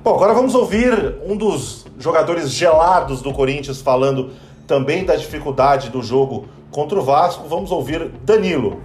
Bom, 0.04 0.16
agora 0.16 0.34
vamos 0.34 0.56
ouvir 0.56 1.18
um 1.26 1.38
dos 1.38 1.86
jogadores 2.00 2.50
gelados 2.52 3.22
do 3.22 3.32
Corinthians 3.32 3.82
falando 3.82 4.32
também 4.66 5.06
da 5.06 5.16
dificuldade 5.16 5.90
do 5.90 6.02
jogo 6.02 6.48
contra 6.72 7.00
o 7.00 7.04
Vasco. 7.04 7.48
Vamos 7.48 7.72
ouvir 7.72 8.10
Danilo 8.24 8.82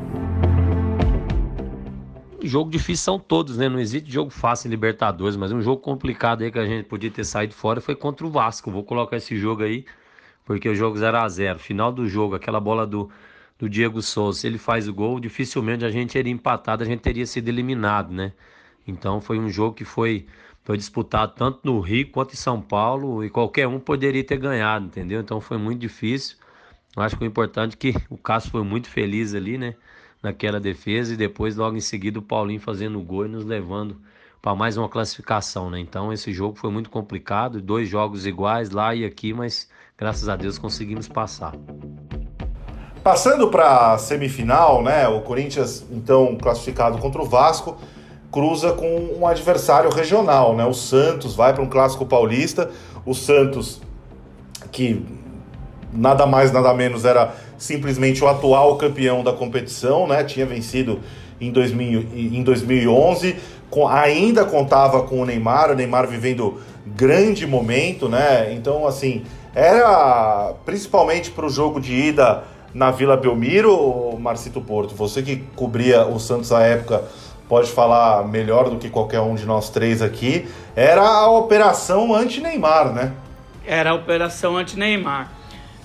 jogo 2.46 2.70
difícil 2.70 3.04
são 3.04 3.18
todos, 3.18 3.56
né? 3.56 3.68
Não 3.68 3.78
existe 3.78 4.10
jogo 4.10 4.30
fácil 4.30 4.68
em 4.68 4.70
Libertadores, 4.70 5.36
mas 5.36 5.52
um 5.52 5.60
jogo 5.60 5.80
complicado 5.82 6.42
aí 6.42 6.50
que 6.50 6.58
a 6.58 6.64
gente 6.64 6.84
podia 6.84 7.10
ter 7.10 7.24
saído 7.24 7.54
fora 7.54 7.80
foi 7.80 7.94
contra 7.94 8.26
o 8.26 8.30
Vasco. 8.30 8.70
Vou 8.70 8.84
colocar 8.84 9.16
esse 9.16 9.36
jogo 9.36 9.62
aí, 9.62 9.84
porque 10.44 10.68
o 10.68 10.74
jogo 10.74 10.96
0 10.96 11.16
a 11.16 11.28
0 11.28 11.58
Final 11.58 11.92
do 11.92 12.08
jogo, 12.08 12.34
aquela 12.34 12.60
bola 12.60 12.86
do, 12.86 13.10
do 13.58 13.68
Diego 13.68 14.00
Souza, 14.00 14.40
se 14.40 14.46
ele 14.46 14.58
faz 14.58 14.88
o 14.88 14.94
gol, 14.94 15.18
dificilmente 15.20 15.84
a 15.84 15.90
gente 15.90 16.12
teria 16.12 16.32
empatado, 16.32 16.82
a 16.82 16.86
gente 16.86 17.00
teria 17.00 17.26
sido 17.26 17.48
eliminado, 17.48 18.12
né? 18.12 18.32
Então 18.86 19.20
foi 19.20 19.38
um 19.38 19.48
jogo 19.50 19.74
que 19.74 19.84
foi, 19.84 20.26
foi 20.66 20.76
disputado 20.76 21.32
tanto 21.34 21.60
no 21.64 21.80
Rio 21.80 22.10
quanto 22.10 22.34
em 22.34 22.36
São 22.36 22.60
Paulo 22.60 23.24
e 23.24 23.30
qualquer 23.30 23.66
um 23.66 23.80
poderia 23.80 24.22
ter 24.22 24.36
ganhado, 24.36 24.84
entendeu? 24.84 25.22
Então 25.22 25.40
foi 25.40 25.56
muito 25.56 25.80
difícil. 25.80 26.36
Eu 26.94 27.02
acho 27.02 27.16
que 27.16 27.24
o 27.24 27.26
importante 27.26 27.74
é 27.74 27.76
que 27.78 27.94
o 28.10 28.18
Cássio 28.18 28.50
foi 28.50 28.62
muito 28.62 28.90
feliz 28.90 29.34
ali, 29.34 29.56
né? 29.56 29.74
naquela 30.22 30.58
defesa 30.58 31.14
e 31.14 31.16
depois 31.16 31.56
logo 31.56 31.76
em 31.76 31.80
seguida 31.80 32.18
o 32.18 32.22
Paulinho 32.22 32.60
fazendo 32.60 32.98
o 32.98 33.02
gol 33.02 33.26
e 33.26 33.28
nos 33.28 33.44
levando 33.44 33.96
para 34.42 34.54
mais 34.54 34.76
uma 34.76 34.88
classificação, 34.88 35.70
né? 35.70 35.78
Então 35.78 36.12
esse 36.12 36.32
jogo 36.32 36.56
foi 36.58 36.70
muito 36.70 36.90
complicado, 36.90 37.60
dois 37.60 37.88
jogos 37.88 38.26
iguais 38.26 38.70
lá 38.70 38.94
e 38.94 39.04
aqui, 39.04 39.32
mas 39.32 39.68
graças 39.96 40.28
a 40.28 40.36
Deus 40.36 40.58
conseguimos 40.58 41.08
passar. 41.08 41.52
Passando 43.02 43.48
para 43.48 43.92
a 43.92 43.98
semifinal, 43.98 44.82
né? 44.82 45.06
O 45.08 45.20
Corinthians 45.22 45.86
então 45.90 46.36
classificado 46.36 46.98
contra 46.98 47.22
o 47.22 47.24
Vasco 47.24 47.76
cruza 48.30 48.72
com 48.72 49.16
um 49.18 49.26
adversário 49.26 49.90
regional, 49.90 50.54
né? 50.54 50.64
O 50.64 50.74
Santos 50.74 51.34
vai 51.34 51.52
para 51.52 51.62
um 51.62 51.68
clássico 51.68 52.04
paulista. 52.04 52.70
O 53.04 53.14
Santos 53.14 53.80
que 54.72 55.04
nada 55.92 56.26
mais 56.26 56.52
nada 56.52 56.72
menos 56.74 57.04
era 57.04 57.34
simplesmente 57.56 58.22
o 58.22 58.28
atual 58.28 58.76
campeão 58.76 59.24
da 59.24 59.32
competição, 59.32 60.06
né? 60.06 60.24
Tinha 60.24 60.46
vencido 60.46 61.00
em, 61.40 61.50
2000, 61.50 62.06
em 62.14 62.42
2011, 62.42 63.36
com, 63.70 63.88
ainda 63.88 64.44
contava 64.44 65.02
com 65.02 65.20
o 65.20 65.24
Neymar, 65.24 65.70
o 65.70 65.74
Neymar 65.74 66.06
vivendo 66.06 66.60
grande 66.86 67.46
momento, 67.46 68.08
né? 68.08 68.52
Então, 68.52 68.86
assim, 68.86 69.24
era 69.54 70.52
principalmente 70.64 71.30
para 71.30 71.46
o 71.46 71.50
jogo 71.50 71.80
de 71.80 71.94
ida 71.94 72.44
na 72.74 72.90
Vila 72.90 73.16
Belmiro, 73.16 74.18
Marcito 74.18 74.60
Porto, 74.60 74.94
você 74.94 75.22
que 75.22 75.36
cobria 75.56 76.06
o 76.06 76.20
Santos 76.20 76.52
à 76.52 76.62
época 76.62 77.04
pode 77.48 77.70
falar 77.70 78.26
melhor 78.26 78.70
do 78.70 78.76
que 78.76 78.88
qualquer 78.88 79.20
um 79.20 79.34
de 79.34 79.46
nós 79.46 79.70
três 79.70 80.02
aqui, 80.02 80.48
era 80.74 81.02
a 81.02 81.30
operação 81.30 82.14
anti-Neymar, 82.14 82.92
né? 82.92 83.12
Era 83.64 83.90
a 83.90 83.94
operação 83.94 84.56
anti-Neymar. 84.56 85.32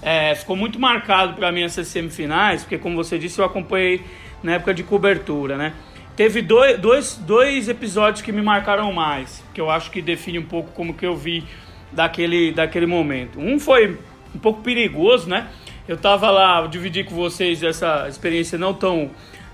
É, 0.01 0.34
ficou 0.34 0.55
muito 0.55 0.80
marcado 0.80 1.34
para 1.34 1.51
mim 1.51 1.62
essas 1.62 1.88
semifinais, 1.88 2.64
porque 2.64 2.78
como 2.78 2.95
você 2.95 3.20
disse, 3.20 3.39
eu 3.39 3.45
acompanhei 3.45 4.03
na 4.41 4.53
época 4.53 4.74
de 4.74 4.84
cobertura, 4.84 5.57
né? 5.57 5.74
Teve 6.16 6.41
dois, 6.41 6.80
dois, 6.80 7.16
dois 7.16 7.70
episódios 7.70 8.22
que 8.22 8.32
me 8.32 8.41
marcaram 8.41 8.91
mais, 8.91 9.43
que 9.53 9.62
eu 9.62 9.70
acho 9.70 9.89
que 9.91 10.01
define 10.01 10.39
um 10.39 10.45
pouco 10.45 10.72
como 10.72 10.93
que 10.93 11.05
eu 11.05 11.16
vi 11.16 11.45
daquele, 11.91 12.51
daquele 12.51 12.86
momento. 12.86 13.39
Um 13.39 13.59
foi 13.59 13.97
um 14.36 14.39
pouco 14.39 14.62
perigoso, 14.62 15.30
né? 15.30 15.47
Eu 15.88 15.97
tava 15.97 16.30
lá, 16.30 16.66
dividi 16.68 17.03
com 17.03 17.16
vocês 17.16 17.64
essa 17.64 18.07
experiência 18.07 18.57
não 18.57 18.74
tão, 18.74 19.09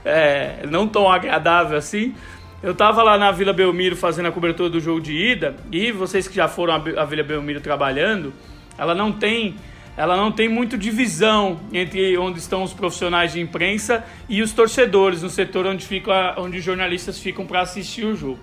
é, 0.07 0.65
não 0.69 0.87
tão 0.87 1.11
agradável 1.11 1.77
assim. 1.77 2.15
Eu 2.63 2.73
tava 2.73 3.03
lá 3.03 3.17
na 3.17 3.31
Vila 3.31 3.53
Belmiro 3.53 3.95
fazendo 3.95 4.27
a 4.27 4.31
cobertura 4.31 4.69
do 4.69 4.79
jogo 4.79 4.99
de 4.99 5.13
ida 5.13 5.55
e 5.71 5.91
vocês 5.91 6.27
que 6.27 6.35
já 6.35 6.47
foram 6.47 6.73
à 6.73 7.05
Vila 7.05 7.23
Belmiro 7.23 7.61
trabalhando, 7.61 8.33
ela 8.77 8.95
não 8.95 9.11
tem 9.11 9.55
ela 9.95 10.15
não 10.15 10.31
tem 10.31 10.47
muito 10.47 10.77
divisão 10.77 11.59
entre 11.73 12.15
onde 12.19 12.37
estão 12.37 12.61
os 12.61 12.71
profissionais 12.71 13.33
de 13.33 13.41
imprensa 13.41 14.05
e 14.29 14.43
os 14.43 14.53
torcedores, 14.53 15.23
no 15.23 15.29
setor 15.29 15.65
onde, 15.65 15.87
fica, 15.87 16.35
onde 16.37 16.59
os 16.59 16.63
jornalistas 16.63 17.17
ficam 17.17 17.47
para 17.47 17.61
assistir 17.61 18.05
o 18.05 18.15
jogo. 18.15 18.39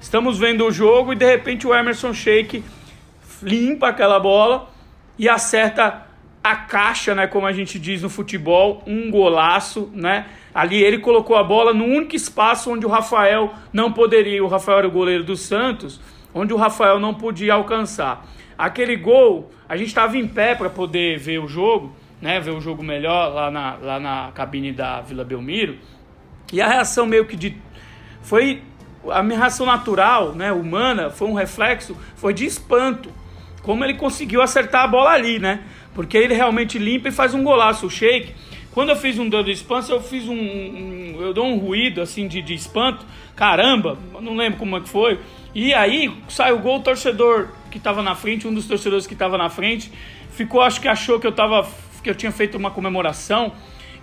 Estamos 0.00 0.40
vendo 0.40 0.66
o 0.66 0.72
jogo 0.72 1.12
e 1.12 1.16
de 1.16 1.24
repente 1.24 1.68
o 1.68 1.74
Emerson 1.74 2.12
Sheik 2.12 2.64
limpa 3.40 3.88
aquela 3.88 4.18
bola 4.18 4.68
e 5.16 5.28
acerta 5.28 6.04
a 6.42 6.56
caixa, 6.56 7.14
né, 7.14 7.26
como 7.28 7.46
a 7.46 7.52
gente 7.52 7.78
diz 7.78 8.02
no 8.02 8.08
futebol, 8.08 8.82
um 8.86 9.10
golaço, 9.10 9.90
né? 9.94 10.26
Ali 10.58 10.82
ele 10.82 10.98
colocou 10.98 11.36
a 11.36 11.44
bola 11.44 11.72
no 11.72 11.84
único 11.84 12.16
espaço 12.16 12.72
onde 12.72 12.84
o 12.84 12.88
Rafael 12.88 13.54
não 13.72 13.92
poderia, 13.92 14.42
o 14.42 14.48
Rafael 14.48 14.78
era 14.78 14.88
o 14.88 14.90
goleiro 14.90 15.22
do 15.22 15.36
Santos, 15.36 16.00
onde 16.34 16.52
o 16.52 16.56
Rafael 16.56 16.98
não 16.98 17.14
podia 17.14 17.54
alcançar. 17.54 18.26
Aquele 18.58 18.96
gol, 18.96 19.52
a 19.68 19.76
gente 19.76 19.86
estava 19.86 20.18
em 20.18 20.26
pé 20.26 20.56
para 20.56 20.68
poder 20.68 21.16
ver 21.16 21.38
o 21.38 21.46
jogo, 21.46 21.94
né, 22.20 22.40
ver 22.40 22.50
o 22.50 22.60
jogo 22.60 22.82
melhor 22.82 23.32
lá 23.32 23.52
na, 23.52 23.76
lá 23.76 24.00
na 24.00 24.32
cabine 24.34 24.72
da 24.72 25.00
Vila 25.00 25.24
Belmiro. 25.24 25.76
E 26.52 26.60
a 26.60 26.66
reação 26.66 27.06
meio 27.06 27.24
que 27.24 27.36
de 27.36 27.56
foi 28.20 28.60
a 29.12 29.22
minha 29.22 29.38
reação 29.38 29.64
natural, 29.64 30.32
né, 30.32 30.50
humana, 30.50 31.08
foi 31.08 31.28
um 31.28 31.34
reflexo, 31.34 31.96
foi 32.16 32.34
de 32.34 32.44
espanto. 32.44 33.12
Como 33.62 33.84
ele 33.84 33.94
conseguiu 33.94 34.42
acertar 34.42 34.82
a 34.82 34.88
bola 34.88 35.10
ali, 35.10 35.38
né? 35.38 35.60
Porque 35.94 36.18
ele 36.18 36.34
realmente 36.34 36.80
limpa 36.80 37.10
e 37.10 37.12
faz 37.12 37.32
um 37.32 37.44
golaço. 37.44 37.86
O 37.86 37.90
Shake, 37.90 38.34
quando 38.78 38.90
eu 38.90 38.96
fiz 38.96 39.18
um 39.18 39.28
dano 39.28 39.50
espanto, 39.50 39.90
eu 39.90 40.00
fiz 40.00 40.28
um, 40.28 40.36
um, 40.36 41.16
Eu 41.18 41.34
dou 41.34 41.44
um 41.44 41.58
ruído 41.58 42.00
assim 42.00 42.28
de, 42.28 42.40
de 42.40 42.54
espanto. 42.54 43.04
Caramba, 43.34 43.98
não 44.22 44.36
lembro 44.36 44.56
como 44.56 44.76
é 44.76 44.80
que 44.80 44.88
foi. 44.88 45.18
E 45.52 45.74
aí 45.74 46.16
sai 46.28 46.52
o 46.52 46.60
gol, 46.60 46.76
o 46.76 46.80
torcedor 46.80 47.48
que 47.72 47.78
estava 47.78 48.04
na 48.04 48.14
frente, 48.14 48.46
um 48.46 48.54
dos 48.54 48.68
torcedores 48.68 49.04
que 49.04 49.14
estava 49.14 49.36
na 49.36 49.50
frente, 49.50 49.90
ficou, 50.30 50.60
acho 50.60 50.80
que 50.80 50.86
achou 50.86 51.18
que 51.18 51.26
eu 51.26 51.32
tava. 51.32 51.68
que 52.04 52.08
eu 52.08 52.14
tinha 52.14 52.30
feito 52.30 52.56
uma 52.56 52.70
comemoração. 52.70 53.52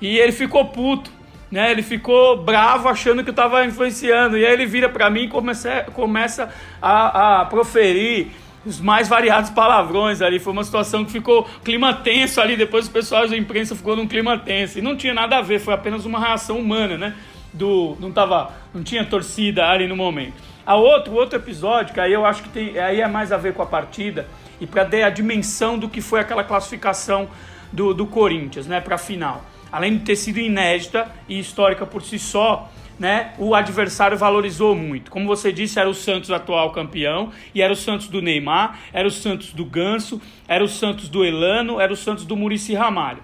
E 0.01 0.17
ele 0.17 0.34
ficou 0.34 0.65
puto. 0.65 1.09
Né, 1.49 1.71
ele 1.71 1.84
ficou 1.84 2.43
bravo 2.43 2.89
achando 2.89 3.23
que 3.23 3.30
eu 3.30 3.32
estava 3.32 3.65
influenciando. 3.65 4.38
E 4.38 4.45
aí 4.45 4.51
ele 4.51 4.65
vira 4.65 4.89
para 4.89 5.09
mim 5.09 5.21
e 5.21 5.28
começa, 5.30 5.84
começa 5.93 6.53
a, 6.82 7.43
a 7.43 7.45
proferir 7.45 8.28
os 8.66 8.80
mais 8.82 9.07
variados 9.07 9.49
palavrões 9.49 10.22
ali. 10.22 10.39
Foi 10.39 10.51
uma 10.51 10.63
situação 10.63 11.05
que 11.05 11.11
ficou 11.11 11.47
clima 11.63 11.93
tenso 11.93 12.41
ali. 12.41 12.57
Depois 12.57 12.88
o 12.88 12.91
pessoal 12.91 13.28
da 13.28 13.38
imprensa 13.38 13.76
ficou 13.76 13.95
num 13.95 14.07
clima 14.07 14.38
tenso. 14.38 14.80
E 14.80 14.82
não 14.82 14.95
tinha 14.95 15.13
nada 15.13 15.38
a 15.38 15.41
ver, 15.41 15.59
foi 15.59 15.74
apenas 15.74 16.05
uma 16.05 16.20
reação 16.20 16.57
humana, 16.57 16.97
né? 16.97 17.16
Do, 17.53 17.95
não, 17.99 18.11
tava, 18.11 18.51
não 18.74 18.84
tinha 18.84 19.05
torcida 19.05 19.66
ali 19.68 19.88
no 19.88 19.95
momento. 19.95 20.34
A 20.66 20.76
outro, 20.76 21.13
outro 21.13 21.38
episódio, 21.38 21.93
que 21.93 21.99
aí 21.99 22.11
eu 22.11 22.26
acho 22.26 22.41
que 22.43 22.49
tem, 22.49 22.78
aí 22.80 22.99
é 22.99 23.07
mais 23.07 23.32
a 23.32 23.38
ver 23.38 23.53
com 23.53 23.61
a 23.61 23.66
partida 23.66 24.28
e 24.59 24.66
para 24.66 24.84
dar 24.84 25.05
a 25.05 25.09
dimensão 25.09 25.78
do 25.78 25.88
que 25.88 26.01
foi 26.01 26.20
aquela 26.20 26.43
classificação 26.43 27.30
do, 27.72 27.93
do 27.93 28.05
Corinthians, 28.05 28.66
né, 28.66 28.82
para 28.82 28.95
a 28.95 28.97
final. 28.97 29.45
Além 29.72 29.97
de 29.97 30.03
ter 30.03 30.16
sido 30.16 30.39
inédita 30.39 31.07
e 31.28 31.38
histórica 31.38 31.86
por 31.86 32.01
si 32.01 32.18
só, 32.18 32.72
né, 32.99 33.33
o 33.37 33.53
adversário 33.53 34.17
valorizou 34.17 34.75
muito. 34.75 35.11
Como 35.11 35.27
você 35.27 35.51
disse, 35.51 35.79
era 35.79 35.89
o 35.89 35.93
Santos 35.93 36.31
atual 36.31 36.71
campeão, 36.71 37.31
e 37.53 37.61
era 37.61 37.71
o 37.71 37.75
Santos 37.75 38.07
do 38.07 38.21
Neymar, 38.21 38.79
era 38.93 39.07
o 39.07 39.11
Santos 39.11 39.53
do 39.53 39.65
Ganso, 39.65 40.21
era 40.47 40.63
o 40.63 40.67
Santos 40.67 41.09
do 41.09 41.23
Elano, 41.23 41.79
era 41.79 41.91
o 41.91 41.95
Santos 41.95 42.25
do 42.25 42.35
Murici 42.35 42.73
Ramalho. 42.73 43.19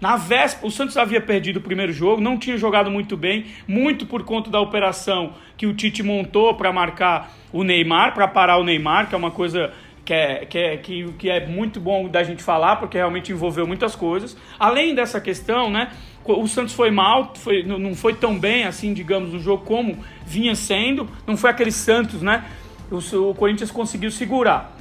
Na 0.00 0.16
véspera, 0.16 0.66
o 0.66 0.70
Santos 0.70 0.96
havia 0.96 1.20
perdido 1.20 1.58
o 1.58 1.62
primeiro 1.62 1.92
jogo, 1.92 2.20
não 2.20 2.36
tinha 2.36 2.56
jogado 2.56 2.90
muito 2.90 3.16
bem, 3.16 3.46
muito 3.68 4.04
por 4.04 4.24
conta 4.24 4.50
da 4.50 4.60
operação 4.60 5.34
que 5.56 5.64
o 5.64 5.72
Tite 5.74 6.02
montou 6.02 6.54
para 6.54 6.72
marcar 6.72 7.32
o 7.52 7.62
Neymar, 7.62 8.12
para 8.12 8.26
parar 8.26 8.56
o 8.56 8.64
Neymar, 8.64 9.08
que 9.08 9.14
é 9.14 9.18
uma 9.18 9.30
coisa 9.30 9.72
que 10.04 10.12
é, 10.12 10.44
que, 10.44 10.58
é, 10.58 10.76
que, 10.76 11.12
que 11.12 11.30
é 11.30 11.46
muito 11.46 11.78
bom 11.78 12.08
da 12.08 12.24
gente 12.24 12.42
falar, 12.42 12.76
porque 12.76 12.96
realmente 12.98 13.30
envolveu 13.30 13.66
muitas 13.66 13.94
coisas. 13.94 14.36
Além 14.58 14.94
dessa 14.94 15.20
questão, 15.20 15.70
né? 15.70 15.92
O 16.24 16.46
Santos 16.46 16.72
foi 16.72 16.90
mal, 16.90 17.32
foi, 17.36 17.64
não 17.64 17.94
foi 17.94 18.14
tão 18.14 18.38
bem 18.38 18.64
assim, 18.64 18.94
digamos, 18.94 19.32
no 19.32 19.40
jogo 19.40 19.64
como 19.64 19.98
vinha 20.24 20.54
sendo. 20.54 21.08
Não 21.26 21.36
foi 21.36 21.50
aquele 21.50 21.72
Santos, 21.72 22.22
né? 22.22 22.44
O, 22.90 23.30
o 23.30 23.34
Corinthians 23.34 23.70
conseguiu 23.70 24.10
segurar. 24.10 24.76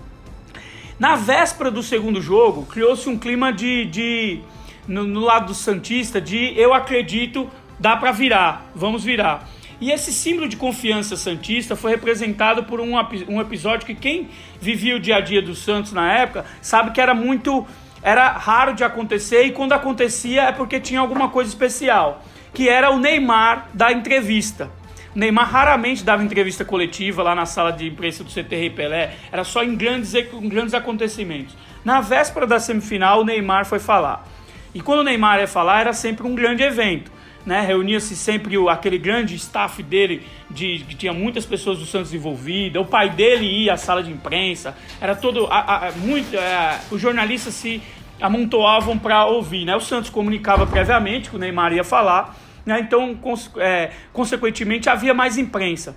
Na 0.99 1.15
véspera 1.15 1.71
do 1.71 1.81
segundo 1.81 2.21
jogo, 2.21 2.65
criou-se 2.67 3.09
um 3.09 3.17
clima 3.17 3.51
de. 3.51 3.85
de 3.85 4.39
no, 4.87 5.03
no, 5.03 5.21
lado 5.21 5.47
do 5.47 5.53
Santista, 5.55 6.21
de 6.21 6.53
eu 6.55 6.75
acredito, 6.75 7.49
dá 7.79 7.97
para 7.97 8.11
virar, 8.11 8.69
vamos 8.75 9.03
virar. 9.03 9.49
E 9.79 9.89
esse 9.89 10.13
símbolo 10.13 10.47
de 10.47 10.55
confiança 10.55 11.17
santista 11.17 11.75
foi 11.75 11.89
representado 11.89 12.65
por 12.65 12.79
um, 12.79 12.93
um 13.27 13.41
episódio 13.41 13.87
que 13.87 13.95
quem 13.95 14.29
vivia 14.59 14.95
o 14.95 14.99
dia 14.99 15.15
a 15.15 15.21
dia 15.21 15.41
do 15.41 15.55
Santos 15.55 15.91
na 15.91 16.13
época 16.13 16.45
sabe 16.61 16.91
que 16.91 17.01
era 17.01 17.15
muito 17.15 17.65
era 18.03 18.31
raro 18.31 18.73
de 18.73 18.83
acontecer 18.83 19.43
e 19.43 19.51
quando 19.51 19.73
acontecia 19.73 20.43
é 20.43 20.51
porque 20.51 20.79
tinha 20.79 20.99
alguma 20.99 21.29
coisa 21.29 21.49
especial, 21.49 22.23
que 22.53 22.67
era 22.67 22.91
o 22.91 22.99
Neymar 22.99 23.67
da 23.73 23.91
entrevista. 23.91 24.69
O 25.15 25.19
Neymar 25.19 25.49
raramente 25.49 26.03
dava 26.03 26.23
entrevista 26.23 26.63
coletiva 26.63 27.21
lá 27.21 27.35
na 27.35 27.45
sala 27.45 27.71
de 27.71 27.87
imprensa 27.87 28.23
do 28.23 28.31
CTR 28.31 28.73
Pelé, 28.75 29.15
era 29.31 29.43
só 29.43 29.63
em 29.63 29.75
grandes, 29.75 30.13
em 30.15 30.49
grandes 30.49 30.73
acontecimentos. 30.73 31.55
Na 31.83 31.99
véspera 31.99 32.47
da 32.47 32.59
semifinal, 32.59 33.21
o 33.21 33.25
Neymar 33.25 33.65
foi 33.65 33.79
falar. 33.79 34.25
E 34.73 34.81
quando 34.81 34.99
o 34.99 35.03
Neymar 35.03 35.39
ia 35.39 35.47
falar, 35.47 35.81
era 35.81 35.93
sempre 35.93 36.25
um 36.25 36.33
grande 36.33 36.63
evento. 36.63 37.11
Né, 37.43 37.61
reunia-se 37.61 38.15
sempre 38.15 38.55
o, 38.55 38.69
aquele 38.69 38.99
grande 38.99 39.33
staff 39.33 39.81
dele, 39.81 40.21
de, 40.47 40.85
que 40.87 40.93
tinha 40.93 41.11
muitas 41.11 41.43
pessoas 41.43 41.79
do 41.79 41.87
Santos 41.87 42.13
envolvidas, 42.13 42.79
o 42.79 42.85
pai 42.85 43.09
dele 43.09 43.45
ia 43.45 43.73
à 43.73 43.77
sala 43.77 44.03
de 44.03 44.11
imprensa, 44.11 44.77
era 45.01 45.15
todo. 45.15 45.47
A, 45.47 45.87
a, 45.87 45.91
muito, 45.93 46.35
é, 46.35 46.79
os 46.91 47.01
jornalistas 47.01 47.55
se 47.55 47.81
amontoavam 48.21 48.97
para 48.97 49.25
ouvir. 49.25 49.65
Né? 49.65 49.75
O 49.75 49.81
Santos 49.81 50.09
comunicava 50.09 50.67
previamente 50.67 51.29
que 51.29 51.35
o 51.35 51.39
Neymar 51.39 51.73
ia 51.73 51.83
falar, 51.83 52.37
né? 52.65 52.79
então, 52.79 53.15
cons, 53.15 53.51
é, 53.57 53.91
consequentemente, 54.13 54.87
havia 54.87 55.13
mais 55.13 55.37
imprensa. 55.37 55.95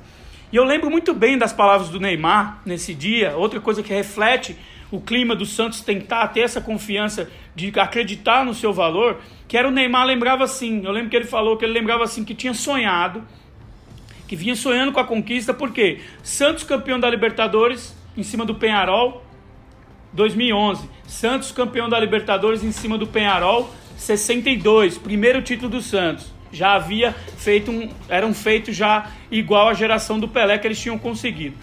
E 0.51 0.57
eu 0.57 0.65
lembro 0.65 0.91
muito 0.91 1.13
bem 1.13 1.37
das 1.37 1.53
palavras 1.53 1.89
do 1.89 2.01
Neymar 2.01 2.63
nesse 2.65 2.95
dia, 2.95 3.37
outra 3.37 3.61
coisa 3.61 3.83
que 3.83 3.93
reflete 3.93 4.57
o 4.95 5.01
clima 5.01 5.35
do 5.35 5.45
Santos 5.45 5.81
tentar 5.81 6.29
ter 6.29 6.41
essa 6.41 6.61
confiança 6.61 7.29
de 7.55 7.73
acreditar 7.81 8.45
no 8.45 8.55
seu 8.55 8.73
valor, 8.73 9.21
que 9.49 9.57
era 9.57 9.67
o 9.67 9.71
Neymar 9.71 10.07
lembrava 10.07 10.45
assim, 10.45 10.85
eu 10.85 10.93
lembro 10.93 11.11
que 11.11 11.17
ele 11.17 11.25
falou 11.25 11.57
que 11.57 11.65
ele 11.65 11.73
lembrava 11.73 12.05
assim 12.05 12.25
que 12.25 12.33
tinha 12.33 12.55
sonhado, 12.55 13.25
que 14.29 14.37
vinha 14.37 14.55
sonhando 14.55 14.93
com 14.93 15.01
a 15.01 15.05
conquista, 15.05 15.53
porque 15.53 15.99
Santos 16.23 16.63
campeão 16.63 17.01
da 17.01 17.11
Libertadores 17.11 17.97
em 18.17 18.23
cima 18.23 18.47
do 18.47 18.55
Penharol 18.55 19.25
2011, 20.13 20.89
Santos 21.09 21.51
campeão 21.51 21.89
da 21.89 21.99
Libertadores 21.99 22.63
em 22.63 22.71
cima 22.71 22.97
do 22.97 23.07
Penharol 23.07 23.69
62, 23.97 24.97
primeiro 24.97 25.43
título 25.43 25.71
do 25.71 25.83
Santos. 25.83 26.33
Já 26.53 26.75
havia 26.75 27.13
feito 27.37 27.73
um, 27.73 27.91
era 28.09 28.25
um 28.25 28.33
feito 28.33 28.73
já 28.73 29.11
igual 29.29 29.69
à 29.69 29.75
geração 29.75 30.21
do 30.21 30.29
Pelé 30.29 30.57
que 30.57 30.69
eles 30.69 30.81
tinham 30.81 30.97
conseguido. 30.97 31.57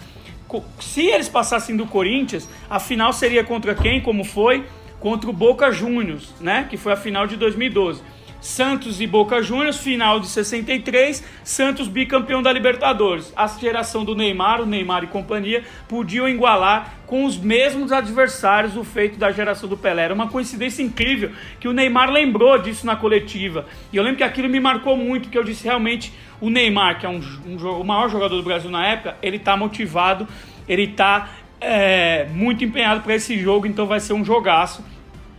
Se 0.80 1.06
eles 1.06 1.28
passassem 1.28 1.76
do 1.76 1.86
Corinthians, 1.86 2.48
a 2.68 2.78
final 2.78 3.12
seria 3.12 3.44
contra 3.44 3.74
quem? 3.74 4.00
Como 4.00 4.24
foi? 4.24 4.64
contra 5.02 5.28
o 5.28 5.32
Boca 5.32 5.70
Juniors, 5.72 6.32
né? 6.40 6.64
Que 6.70 6.76
foi 6.76 6.92
a 6.92 6.96
final 6.96 7.26
de 7.26 7.36
2012. 7.36 8.00
Santos 8.40 9.00
e 9.00 9.06
Boca 9.06 9.40
Juniors, 9.42 9.76
final 9.76 10.18
de 10.18 10.26
63, 10.28 11.24
Santos 11.44 11.86
bicampeão 11.86 12.42
da 12.42 12.52
Libertadores. 12.52 13.32
A 13.36 13.46
geração 13.46 14.04
do 14.04 14.16
Neymar, 14.16 14.60
o 14.60 14.66
Neymar 14.66 15.04
e 15.04 15.08
companhia, 15.08 15.62
podiam 15.88 16.28
igualar 16.28 16.94
com 17.06 17.24
os 17.24 17.36
mesmos 17.36 17.92
adversários 17.92 18.76
o 18.76 18.82
feito 18.82 19.16
da 19.16 19.30
geração 19.30 19.68
do 19.68 19.76
Pelé. 19.76 20.04
Era 20.04 20.14
uma 20.14 20.28
coincidência 20.28 20.82
incrível 20.82 21.30
que 21.60 21.68
o 21.68 21.72
Neymar 21.72 22.10
lembrou 22.10 22.58
disso 22.58 22.84
na 22.86 22.96
coletiva. 22.96 23.66
E 23.92 23.96
eu 23.96 24.02
lembro 24.02 24.18
que 24.18 24.24
aquilo 24.24 24.48
me 24.48 24.58
marcou 24.58 24.96
muito, 24.96 25.28
que 25.28 25.38
eu 25.38 25.44
disse 25.44 25.64
realmente 25.64 26.12
o 26.42 26.50
Neymar, 26.50 26.98
que 26.98 27.06
é 27.06 27.08
um, 27.08 27.22
um 27.46 27.80
o 27.80 27.84
maior 27.84 28.10
jogador 28.10 28.36
do 28.36 28.42
Brasil 28.42 28.68
na 28.68 28.84
época, 28.84 29.16
ele 29.22 29.36
está 29.36 29.56
motivado, 29.56 30.26
ele 30.68 30.82
está 30.82 31.30
é, 31.60 32.26
muito 32.34 32.64
empenhado 32.64 33.00
para 33.02 33.14
esse 33.14 33.38
jogo, 33.38 33.64
então 33.64 33.86
vai 33.86 34.00
ser 34.00 34.12
um 34.12 34.24
jogaço. 34.24 34.84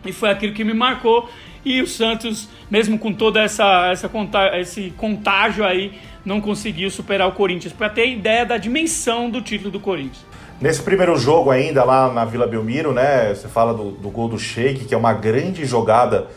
E 0.05 0.13
foi 0.13 0.29
aquilo 0.29 0.53
que 0.53 0.63
me 0.63 0.73
marcou. 0.73 1.29
E 1.65 1.81
o 1.81 1.87
Santos, 1.87 2.47
mesmo 2.71 2.97
com 2.97 3.11
toda 3.11 3.41
essa, 3.41 3.87
essa 3.91 4.09
esse 4.59 4.93
contágio 4.95 5.65
aí, 5.65 5.91
não 6.25 6.39
conseguiu 6.39 6.89
superar 6.89 7.27
o 7.27 7.33
Corinthians. 7.33 7.73
Para 7.73 7.89
ter 7.89 8.07
ideia 8.07 8.45
da 8.45 8.57
dimensão 8.57 9.29
do 9.29 9.41
título 9.41 9.71
do 9.71 9.81
Corinthians. 9.81 10.25
Nesse 10.61 10.81
primeiro 10.81 11.17
jogo 11.17 11.51
ainda 11.51 11.83
lá 11.83 12.11
na 12.13 12.23
Vila 12.23 12.47
Belmiro, 12.47 12.93
né? 12.93 13.33
Você 13.33 13.49
fala 13.49 13.73
do, 13.73 13.91
do 13.91 14.09
gol 14.09 14.29
do 14.29 14.39
Sheik, 14.39 14.85
que 14.85 14.93
é 14.93 14.97
uma 14.97 15.11
grande 15.11 15.65
jogada 15.65 16.29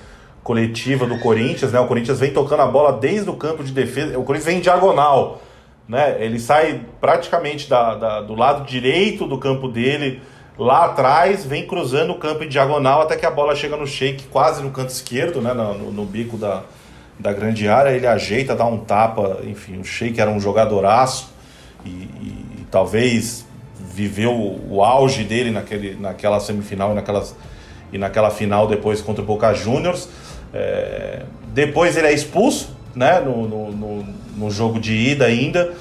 coletiva 0.46 1.06
do 1.06 1.18
Corinthians, 1.18 1.72
né? 1.72 1.80
O 1.80 1.88
Corinthians 1.88 2.20
vem 2.20 2.32
tocando 2.32 2.62
a 2.62 2.66
bola 2.68 2.92
desde 2.92 3.28
o 3.28 3.34
campo 3.34 3.64
de 3.64 3.72
defesa. 3.72 4.16
O 4.16 4.22
Corinthians 4.22 4.46
vem 4.46 4.58
em 4.58 4.60
diagonal, 4.60 5.42
né? 5.88 6.18
Ele 6.20 6.38
sai 6.38 6.82
praticamente 7.00 7.68
da, 7.68 7.96
da 7.96 8.20
do 8.20 8.32
lado 8.36 8.64
direito 8.64 9.26
do 9.26 9.38
campo 9.38 9.66
dele 9.66 10.22
lá 10.56 10.84
atrás, 10.84 11.44
vem 11.44 11.66
cruzando 11.66 12.12
o 12.12 12.18
campo 12.18 12.44
em 12.44 12.48
diagonal 12.48 13.02
até 13.02 13.16
que 13.16 13.26
a 13.26 13.30
bola 13.30 13.56
chega 13.56 13.76
no 13.76 13.88
shake 13.88 14.28
quase 14.28 14.62
no 14.62 14.70
canto 14.70 14.90
esquerdo, 14.90 15.42
né, 15.42 15.52
no, 15.52 15.74
no, 15.74 15.90
no 15.90 16.04
bico 16.04 16.36
da, 16.36 16.62
da 17.18 17.32
grande 17.32 17.68
área. 17.68 17.90
Ele 17.90 18.06
ajeita, 18.06 18.54
dá 18.54 18.64
um 18.66 18.78
tapa. 18.78 19.38
Enfim, 19.42 19.80
o 19.80 19.84
shake 19.84 20.20
era 20.20 20.30
um 20.30 20.38
jogadoraço 20.38 21.28
e, 21.84 21.88
e 21.88 22.66
talvez 22.70 23.44
viveu 23.92 24.60
o 24.70 24.80
auge 24.80 25.24
dele 25.24 25.50
naquele, 25.50 25.96
naquela 25.96 26.38
semifinal 26.38 26.92
e, 26.92 26.94
naquelas, 26.94 27.34
e 27.92 27.98
naquela 27.98 28.30
final 28.30 28.68
depois 28.68 29.00
contra 29.00 29.24
o 29.24 29.26
Boca 29.26 29.52
Juniors. 29.52 30.08
É, 30.52 31.22
depois 31.54 31.96
ele 31.96 32.06
é 32.06 32.12
expulso 32.12 32.76
né, 32.94 33.20
no, 33.20 33.48
no, 33.48 33.72
no, 33.72 34.06
no 34.36 34.50
jogo 34.50 34.80
de 34.80 34.94
ida 34.94 35.26
ainda 35.26 35.72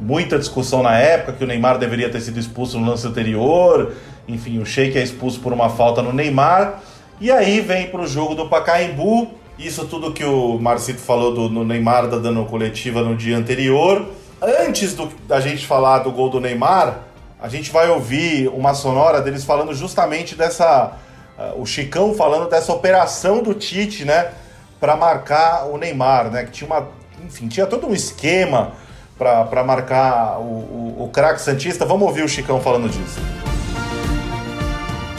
muita 0.00 0.38
discussão 0.38 0.82
na 0.82 0.96
época 0.96 1.32
que 1.32 1.44
o 1.44 1.46
Neymar 1.46 1.78
deveria 1.78 2.08
ter 2.08 2.20
sido 2.20 2.38
expulso 2.38 2.78
no 2.78 2.88
lance 2.88 3.06
anterior. 3.06 3.92
Enfim, 4.28 4.58
o 4.58 4.66
Sheik 4.66 4.96
é 4.96 5.02
expulso 5.02 5.40
por 5.40 5.52
uma 5.52 5.68
falta 5.68 6.02
no 6.02 6.12
Neymar. 6.12 6.80
E 7.20 7.30
aí 7.30 7.60
vem 7.60 7.88
para 7.88 8.00
o 8.00 8.06
jogo 8.06 8.34
do 8.34 8.48
Pacaembu. 8.48 9.28
Isso 9.58 9.86
tudo 9.86 10.12
que 10.12 10.24
o 10.24 10.58
Marcito 10.58 11.00
falou 11.00 11.48
do 11.48 11.64
Neymar 11.64 12.08
da 12.08 12.18
dando 12.18 12.44
coletiva 12.44 13.02
no 13.02 13.16
dia 13.16 13.36
anterior. 13.36 14.06
Antes 14.40 14.94
do, 14.94 15.10
da 15.26 15.40
gente 15.40 15.66
falar 15.66 16.00
do 16.00 16.12
gol 16.12 16.28
do 16.28 16.40
Neymar, 16.40 17.00
a 17.40 17.48
gente 17.48 17.70
vai 17.70 17.88
ouvir 17.88 18.48
uma 18.48 18.74
sonora 18.74 19.20
deles 19.20 19.44
falando 19.44 19.74
justamente 19.74 20.34
dessa. 20.34 20.92
Uh, 21.38 21.60
o 21.60 21.66
Chicão 21.66 22.14
falando 22.14 22.48
dessa 22.48 22.72
operação 22.72 23.42
do 23.42 23.52
Tite, 23.52 24.04
né? 24.04 24.32
Para 24.80 24.96
marcar 24.96 25.66
o 25.66 25.76
Neymar, 25.76 26.30
né? 26.30 26.44
Que 26.44 26.50
tinha 26.50 26.66
uma. 26.68 26.88
Enfim, 27.22 27.48
tinha 27.48 27.66
todo 27.66 27.86
um 27.86 27.94
esquema 27.94 28.72
para 29.18 29.64
marcar 29.64 30.38
o, 30.38 30.42
o, 30.42 31.04
o 31.04 31.08
craque 31.10 31.40
Santista. 31.40 31.84
Vamos 31.84 32.06
ouvir 32.08 32.22
o 32.22 32.28
Chicão 32.28 32.60
falando 32.60 32.88
disso. 32.88 33.18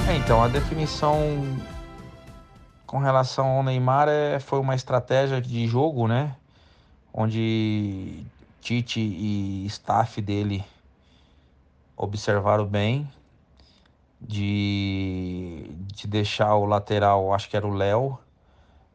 É, 0.09 0.15
então, 0.15 0.41
a 0.43 0.47
definição 0.47 1.57
com 2.85 2.97
relação 2.99 3.45
ao 3.47 3.63
Neymar 3.63 4.07
é, 4.07 4.39
foi 4.39 4.59
uma 4.59 4.73
estratégia 4.73 5.41
de 5.41 5.67
jogo, 5.67 6.07
né? 6.07 6.31
Onde 7.13 8.23
Tite 8.61 8.99
e 8.99 9.65
staff 9.65 10.21
dele 10.21 10.63
observaram 11.95 12.65
bem 12.65 13.07
de, 14.19 15.69
de 15.93 16.07
deixar 16.07 16.55
o 16.55 16.65
lateral, 16.65 17.33
acho 17.33 17.49
que 17.49 17.55
era 17.57 17.67
o 17.67 17.73
Léo, 17.73 18.17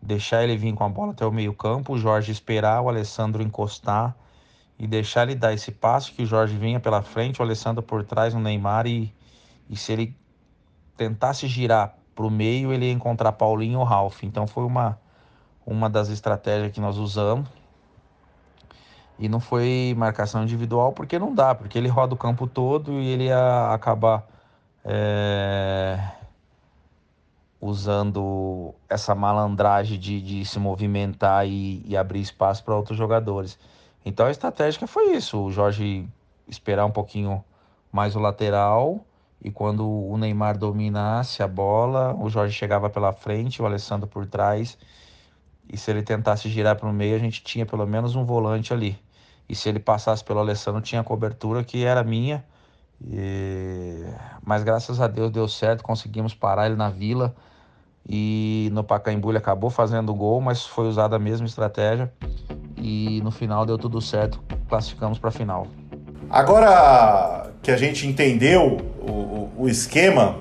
deixar 0.01 0.43
ele 0.43 0.57
vir 0.57 0.75
com 0.75 0.85
a 0.85 0.89
bola 0.89 1.13
até 1.13 1.25
o 1.25 1.33
meio 1.33 1.55
campo, 1.55 1.93
o 1.93 1.99
Jorge 1.99 2.33
esperar, 2.33 2.81
o 2.81 2.89
Alessandro 2.89 3.43
encostar 3.43 4.17
e 4.79 4.87
deixar 4.87 5.23
ele 5.23 5.37
dar 5.37 5.53
esse 5.53 5.71
passo, 5.71 6.13
que 6.13 6.23
o 6.23 6.27
Jorge 6.27 6.57
vinha 6.57 6.81
pela 6.81 7.03
frente, 7.03 7.41
o 7.41 7.45
Alessandro 7.45 7.83
por 7.83 8.03
trás 8.03 8.35
no 8.35 8.41
Neymar 8.41 8.87
e, 8.87 9.15
e 9.71 9.77
se 9.77 9.93
ele 9.93 10.17
tentasse 10.97 11.47
girar 11.47 11.97
para 12.15 12.27
o 12.27 12.31
meio, 12.31 12.73
ele 12.73 12.87
ia 12.87 12.93
encontrar 12.93 13.33
Paulinho 13.33 13.79
ou 13.79 13.85
Ralf. 13.85 14.25
Então 14.25 14.47
foi 14.47 14.65
uma, 14.65 14.99
uma 15.65 15.89
das 15.89 16.09
estratégias 16.09 16.73
que 16.73 16.81
nós 16.81 16.97
usamos. 16.97 17.49
E 19.19 19.29
não 19.29 19.39
foi 19.39 19.95
marcação 19.97 20.43
individual 20.43 20.93
porque 20.93 21.19
não 21.19 21.33
dá, 21.33 21.55
porque 21.55 21.79
ele 21.79 21.89
roda 21.89 22.15
o 22.15 22.17
campo 22.17 22.47
todo 22.47 22.93
e 22.95 23.07
ele 23.07 23.25
ia 23.25 23.73
acabar 23.73 24.27
é, 24.85 25.99
usando 27.61 28.75
essa 28.89 29.15
malandragem 29.15 29.99
de, 29.99 30.21
de 30.21 30.45
se 30.45 30.59
movimentar 30.59 31.47
e, 31.47 31.83
e 31.87 31.97
abrir 31.97 32.21
espaço 32.21 32.65
para 32.65 32.77
outros 32.77 32.99
jogadores. 32.99 33.59
Então 34.05 34.27
a 34.27 34.31
estratégia 34.31 34.87
foi 34.87 35.13
isso, 35.13 35.39
o 35.39 35.53
Jorge 35.53 36.09
esperar 36.49 36.85
um 36.85 36.91
pouquinho 36.91 37.45
mais 37.93 38.17
o 38.17 38.19
lateral 38.19 39.05
e 39.45 39.51
quando 39.51 39.89
o 39.89 40.17
Neymar 40.17 40.57
dominasse 40.57 41.43
a 41.43 41.49
bola, 41.49 42.15
o 42.15 42.31
Jorge 42.31 42.55
chegava 42.55 42.89
pela 42.89 43.13
frente, 43.13 43.61
o 43.61 43.67
Alessandro 43.67 44.07
por 44.07 44.25
trás. 44.25 44.79
E 45.69 45.77
se 45.77 45.91
ele 45.91 46.03
tentasse 46.03 46.49
girar 46.49 46.77
para 46.77 46.89
o 46.89 46.93
meio, 46.93 47.17
a 47.17 47.19
gente 47.19 47.43
tinha 47.43 47.67
pelo 47.67 47.85
menos 47.87 48.15
um 48.15 48.25
volante 48.25 48.73
ali. 48.73 48.97
E 49.49 49.55
se 49.57 49.69
ele 49.69 49.81
passasse 49.81 50.23
pelo 50.23 50.39
Alessandro, 50.39 50.81
tinha 50.81 51.03
cobertura 51.03 51.65
que 51.65 51.85
era 51.85 52.05
minha. 52.05 52.45
E... 53.11 54.05
Mas 54.45 54.63
graças 54.63 55.01
a 55.01 55.07
Deus 55.07 55.31
deu 55.31 55.49
certo, 55.49 55.83
conseguimos 55.83 56.35
parar 56.35 56.67
ele 56.67 56.77
na 56.77 56.91
vila. 56.91 57.35
E 58.09 58.69
no 58.73 58.83
Pacaembu 58.83 59.31
ele 59.31 59.39
acabou 59.39 59.71
fazendo 59.71 60.13
gol, 60.13 60.41
mas 60.41 60.67
foi 60.67 60.89
usada 60.89 61.17
a 61.17 61.19
mesma 61.19 61.47
estratégia 61.47 62.13
e 62.83 63.21
no 63.23 63.31
final 63.31 63.65
deu 63.65 63.79
tudo 63.79 64.01
certo, 64.01 64.43
classificamos 64.69 65.19
para 65.19 65.29
a 65.29 65.33
final. 65.33 65.69
Agora 66.29 67.51
que 67.63 67.71
a 67.71 67.77
gente 67.77 68.07
entendeu 68.07 68.79
o, 69.01 69.11
o, 69.11 69.53
o 69.59 69.69
esquema, 69.69 70.37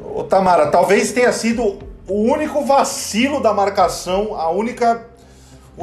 o 0.00 0.24
Tamara, 0.24 0.70
talvez 0.70 1.12
tenha 1.12 1.32
sido 1.32 1.78
o 2.08 2.22
único 2.22 2.64
vacilo 2.64 3.40
da 3.40 3.54
marcação, 3.54 4.34
a 4.34 4.50
única 4.50 5.06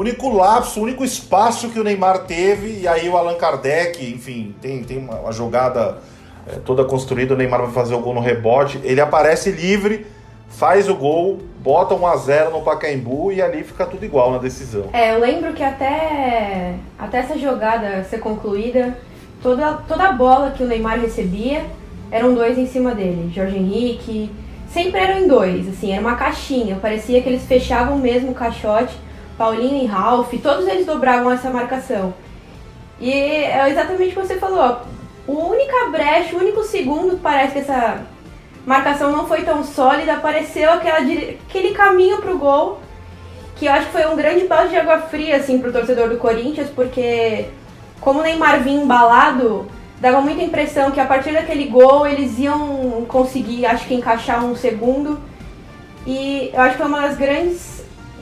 único 0.02 0.30
lapso, 0.30 0.80
o 0.80 0.84
único 0.84 1.04
espaço 1.04 1.70
que 1.70 1.80
o 1.80 1.84
Neymar 1.84 2.26
teve, 2.26 2.82
e 2.82 2.88
aí 2.88 3.08
o 3.08 3.18
Allan 3.18 3.36
Kardec, 3.36 4.04
enfim, 4.04 4.56
tem, 4.62 4.84
tem 4.84 4.98
uma, 4.98 5.16
uma 5.16 5.32
jogada 5.32 6.00
é, 6.48 6.58
toda 6.66 6.84
construída, 6.84 7.34
o 7.34 7.38
Neymar 7.38 7.62
vai 7.62 7.72
fazer 7.72 7.96
o 7.96 8.00
gol 8.00 8.14
no 8.14 8.22
rebote, 8.22 8.80
ele 8.84 9.02
aparece 9.02 9.52
livre, 9.52 10.06
faz 10.50 10.89
o 10.89 10.96
gol, 10.96 11.39
bota 11.62 11.96
1 11.96 12.08
a 12.08 12.16
0 12.18 12.52
no 12.52 12.62
Pacaembu 12.62 13.32
e 13.32 13.41
ali 13.41 13.64
fica 13.64 13.86
tudo 13.86 14.06
igual 14.06 14.32
na 14.32 14.38
decisão. 14.38 14.89
É, 14.93 15.16
eu 15.16 15.20
lembro 15.20 15.54
que 15.54 15.64
até, 15.64 16.76
até 16.98 17.20
essa 17.20 17.38
jogada 17.38 18.04
ser 18.04 18.20
concluída, 18.20 18.98
toda, 19.41 19.74
toda 19.88 20.04
a 20.04 20.12
bola 20.12 20.52
que 20.52 20.64
o 20.64 20.68
Neymar 20.68 21.00
recebia 21.00 21.64
eram 22.12 22.34
dois 22.34 22.58
em 22.58 22.68
cima 22.68 22.93
dele. 22.93 23.32
Jorge 23.34 23.58
Henrique, 23.58 24.30
sempre 24.72 25.00
eram 25.00 25.20
em 25.20 25.28
dois, 25.28 25.68
assim, 25.68 25.91
era 25.91 26.02
uma 26.02 26.16
caixinha. 26.16 26.78
Parecia 26.82 27.22
que 27.22 27.30
eles 27.30 27.43
fechavam 27.43 27.98
mesmo 27.98 28.32
o 28.32 28.36
caixote. 28.36 28.96
Paulinho 29.38 29.84
e 29.84 29.86
Ralph, 29.86 30.34
todos 30.42 30.68
eles 30.68 30.86
dobravam 30.86 31.32
essa 31.32 31.50
marcação. 31.50 32.14
E 33.00 33.12
é 33.12 33.70
exatamente 33.70 34.12
o 34.12 34.22
que 34.22 34.28
você 34.28 34.38
falou, 34.38 34.62
a 34.62 34.82
única 35.28 35.90
brecha, 35.90 36.36
o 36.36 36.40
único 36.40 36.64
segundo 36.64 37.16
que 37.16 37.22
parece 37.22 37.54
que 37.54 37.60
essa 37.60 38.02
marcação 38.66 39.12
não 39.12 39.28
foi 39.28 39.44
tão 39.44 39.64
sólida, 39.64 40.14
apareceu 40.14 40.72
aquela, 40.72 41.00
aquele 41.00 41.72
caminho 41.74 42.18
pro 42.18 42.38
gol, 42.38 42.80
que 43.56 43.66
eu 43.66 43.72
acho 43.72 43.88
que 43.88 43.92
foi 43.92 44.06
um 44.08 44.16
grande 44.16 44.46
balde 44.46 44.70
de 44.70 44.78
água 44.78 45.00
fria, 45.00 45.38
assim, 45.38 45.60
pro 45.60 45.72
torcedor 45.72 46.10
do 46.10 46.18
Corinthians, 46.18 46.70
porque 46.70 47.46
como 48.02 48.20
o 48.20 48.24
Neymar 48.24 48.62
vinha 48.62 48.84
embalado, 48.84 49.68
dava 50.00 50.22
muita 50.22 50.44
impressão 50.44 50.92
que 50.92 51.00
a 51.00 51.06
partir 51.06 51.32
daquele 51.32 51.66
gol 51.66 52.06
eles 52.06 52.38
iam 52.38 53.06
conseguir, 53.08 53.66
acho 53.66 53.88
que 53.88 53.94
encaixar 53.94 54.44
um 54.44 54.56
segundo. 54.56 55.20
E 56.06 56.52
eu 56.54 56.62
acho 56.62 56.72
que 56.74 56.78
foi 56.78 56.88
uma 56.88 57.02
das 57.02 57.18
grandes, 57.18 57.74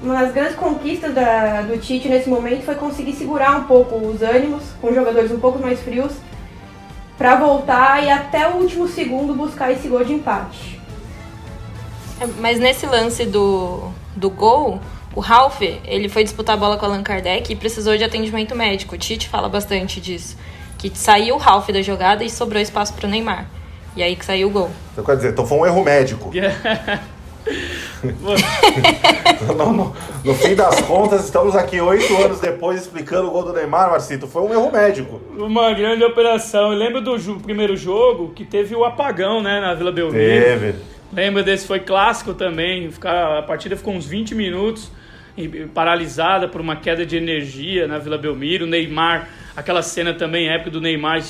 uma 0.04 0.16
das 0.22 0.34
grandes 0.34 0.56
conquistas 0.56 1.14
da, 1.14 1.62
do 1.62 1.78
Tite 1.78 2.10
nesse 2.10 2.30
momento 2.30 2.64
foi 2.64 2.76
conseguir 2.76 3.14
segurar 3.14 3.58
um 3.58 3.64
pouco 3.64 3.96
os 3.96 4.22
ânimos 4.22 4.62
com 4.82 4.94
jogadores 4.94 5.32
um 5.32 5.40
pouco 5.40 5.60
mais 5.60 5.80
frios 5.80 6.12
para 7.18 7.38
voltar 7.38 8.04
e 8.04 8.12
até 8.12 8.50
o 8.50 8.58
último 8.58 8.88
segundo 8.88 9.34
buscar 9.34 9.72
esse 9.72 9.88
gol 9.88 10.04
de 10.04 10.14
empate. 10.14 10.80
É, 12.20 12.28
mas 12.40 12.60
nesse 12.60 12.86
lance 12.86 13.26
do, 13.26 13.92
do 14.14 14.30
gol, 14.30 14.82
o 15.16 15.22
Ralph, 15.22 15.62
ele 15.62 16.10
foi 16.10 16.26
disputar 16.26 16.56
a 16.56 16.60
bola 16.60 16.76
com 16.76 16.86
o 16.86 16.90
Allan 16.90 17.04
Kardec 17.04 17.54
e 17.54 17.56
precisou 17.56 17.96
de 17.96 18.04
atendimento 18.04 18.54
médico. 18.54 18.96
O 18.96 18.98
Tite 18.98 19.30
fala 19.30 19.48
bastante 19.48 20.02
disso. 20.02 20.36
Que 20.78 20.92
saiu 20.94 21.36
o 21.36 21.38
Ralph 21.38 21.70
da 21.70 21.82
jogada 21.82 22.26
e 22.26 22.30
sobrou 22.30 22.62
espaço 22.62 22.94
para 22.94 23.08
o 23.08 23.10
Neymar. 23.10 23.46
E 23.96 24.04
aí 24.04 24.18
que 24.18 24.26
saiu 24.26 24.50
o 24.50 24.52
gol. 24.52 24.70
Então 24.92 25.04
quer 25.04 25.16
dizer, 25.16 25.30
então 25.32 25.46
foi 25.46 25.60
um 25.60 25.66
erro 25.66 25.84
médico. 25.84 26.30
no, 28.04 29.54
no, 29.74 29.96
no, 30.24 30.36
fim 30.36 30.56
das 30.56 30.82
contas, 30.82 31.26
estamos 31.26 31.56
aqui 31.56 31.80
oito 31.80 32.16
anos 32.18 32.40
depois 32.40 32.82
explicando 32.82 33.28
o 33.28 33.32
gol 33.32 33.44
do 33.44 33.54
Neymar, 33.54 33.90
Marcito. 33.90 34.28
Foi 34.28 34.42
um 34.44 34.54
erro 34.54 34.72
médico. 34.72 35.22
Uma 35.38 35.74
grande 35.74 36.04
operação. 36.04 36.72
Eu 36.72 36.78
lembro 36.78 37.02
do 37.02 37.40
primeiro 37.40 37.76
jogo 37.76 38.32
que 38.34 38.46
teve 38.46 38.76
o 38.76 38.86
apagão 38.86 39.42
né, 39.42 39.60
na 39.60 39.74
Vila 39.74 39.92
Belmiro. 39.92 40.18
Teve. 40.18 40.76
Lembro 41.12 41.44
desse, 41.44 41.68
foi 41.68 41.80
clássico 41.80 42.34
também. 42.34 42.90
Ficar, 42.92 43.40
a 43.40 43.42
partida 43.44 43.76
ficou 43.76 43.94
uns 43.94 44.06
20 44.06 44.34
minutos 44.34 44.92
paralisada 45.74 46.48
por 46.48 46.62
uma 46.62 46.76
queda 46.76 47.06
de 47.06 47.18
energia 47.18 47.88
na 47.88 47.98
Vila 48.00 48.18
Belmiro. 48.18 48.66
O 48.66 48.68
Neymar, 48.68 49.28
aquela 49.56 49.82
cena 49.82 50.14
também 50.14 50.50
épica 50.50 50.70
do 50.70 50.82
Neymar 50.82 51.22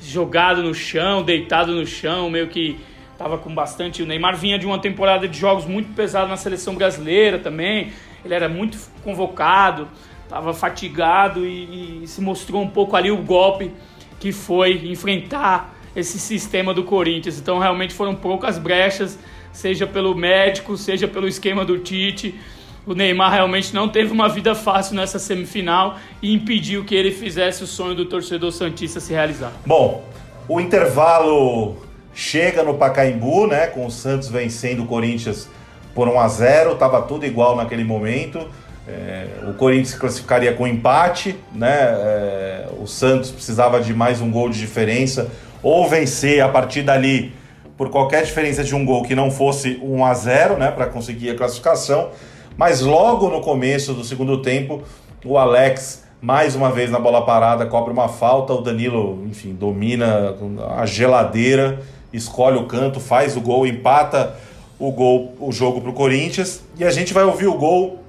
jogado 0.00 0.62
no 0.62 0.74
chão, 0.74 1.22
deitado 1.22 1.72
no 1.72 1.84
chão, 1.84 2.30
meio 2.30 2.46
que 2.46 2.78
Tava 3.18 3.36
com 3.36 3.52
bastante. 3.52 4.00
O 4.00 4.06
Neymar 4.06 4.36
vinha 4.36 4.56
de 4.56 4.64
uma 4.64 4.78
temporada 4.78 5.26
de 5.26 5.36
jogos 5.36 5.66
muito 5.66 5.92
pesada 5.92 6.28
na 6.28 6.36
seleção 6.36 6.76
brasileira 6.76 7.36
também. 7.36 7.92
Ele 8.24 8.32
era 8.32 8.48
muito 8.48 8.78
convocado, 9.02 9.88
estava 10.22 10.54
fatigado 10.54 11.44
e, 11.44 12.04
e, 12.04 12.06
se 12.06 12.20
mostrou 12.20 12.62
um 12.62 12.68
pouco 12.68 12.94
ali 12.94 13.10
o 13.10 13.16
golpe 13.16 13.72
que 14.20 14.30
foi 14.30 14.88
enfrentar 14.88 15.74
esse 15.96 16.16
sistema 16.16 16.72
do 16.72 16.84
Corinthians. 16.84 17.40
Então 17.40 17.58
realmente 17.58 17.92
foram 17.92 18.14
poucas 18.14 18.56
brechas, 18.56 19.18
seja 19.52 19.84
pelo 19.84 20.14
médico, 20.14 20.76
seja 20.76 21.08
pelo 21.08 21.26
esquema 21.26 21.64
do 21.64 21.78
Tite. 21.78 22.38
O 22.86 22.94
Neymar 22.94 23.32
realmente 23.32 23.74
não 23.74 23.88
teve 23.88 24.12
uma 24.12 24.28
vida 24.28 24.54
fácil 24.54 24.94
nessa 24.94 25.18
semifinal 25.18 25.98
e 26.22 26.32
impediu 26.32 26.84
que 26.84 26.94
ele 26.94 27.10
fizesse 27.10 27.64
o 27.64 27.66
sonho 27.66 27.96
do 27.96 28.04
torcedor 28.04 28.52
santista 28.52 29.00
se 29.00 29.12
realizar. 29.12 29.52
Bom, 29.66 30.04
O 30.48 30.58
intervalo 30.58 31.87
chega 32.18 32.64
no 32.64 32.74
Pacaembu, 32.74 33.46
né? 33.46 33.68
Com 33.68 33.86
o 33.86 33.90
Santos 33.92 34.28
vencendo 34.28 34.82
o 34.82 34.86
Corinthians 34.86 35.48
por 35.94 36.08
1 36.08 36.18
a 36.18 36.26
0 36.26 36.74
Tava 36.74 37.00
tudo 37.02 37.24
igual 37.24 37.54
naquele 37.54 37.84
momento. 37.84 38.48
É, 38.88 39.28
o 39.48 39.54
Corinthians 39.54 39.94
classificaria 39.94 40.52
com 40.52 40.66
empate, 40.66 41.38
né? 41.54 41.76
É, 41.78 42.66
o 42.80 42.88
Santos 42.88 43.30
precisava 43.30 43.80
de 43.80 43.94
mais 43.94 44.20
um 44.20 44.32
gol 44.32 44.48
de 44.48 44.58
diferença 44.58 45.30
ou 45.62 45.88
vencer 45.88 46.40
a 46.40 46.48
partir 46.48 46.82
dali 46.82 47.32
por 47.76 47.88
qualquer 47.88 48.24
diferença 48.24 48.64
de 48.64 48.74
um 48.74 48.84
gol 48.84 49.04
que 49.04 49.14
não 49.14 49.30
fosse 49.30 49.78
1 49.80 50.04
a 50.04 50.12
0, 50.12 50.56
né, 50.56 50.72
para 50.72 50.86
conseguir 50.86 51.30
a 51.30 51.36
classificação. 51.36 52.10
Mas 52.56 52.80
logo 52.80 53.28
no 53.28 53.40
começo 53.40 53.94
do 53.94 54.02
segundo 54.02 54.42
tempo, 54.42 54.82
o 55.24 55.38
Alex 55.38 56.04
mais 56.20 56.56
uma 56.56 56.72
vez 56.72 56.90
na 56.90 56.98
bola 56.98 57.24
parada 57.24 57.64
cobra 57.66 57.92
uma 57.92 58.08
falta, 58.08 58.52
o 58.52 58.60
Danilo, 58.60 59.24
enfim, 59.30 59.54
domina 59.54 60.34
a 60.76 60.84
geladeira, 60.84 61.80
escolhe 62.12 62.56
o 62.56 62.66
canto, 62.66 63.00
faz 63.00 63.36
o 63.36 63.40
gol, 63.40 63.66
empata 63.66 64.36
o 64.78 64.90
gol, 64.92 65.34
o 65.40 65.52
jogo 65.52 65.80
para 65.80 65.90
o 65.90 65.92
Corinthians 65.92 66.62
e 66.78 66.84
a 66.84 66.90
gente 66.90 67.12
vai 67.12 67.24
ouvir 67.24 67.46
o 67.46 67.54
gol 67.54 68.02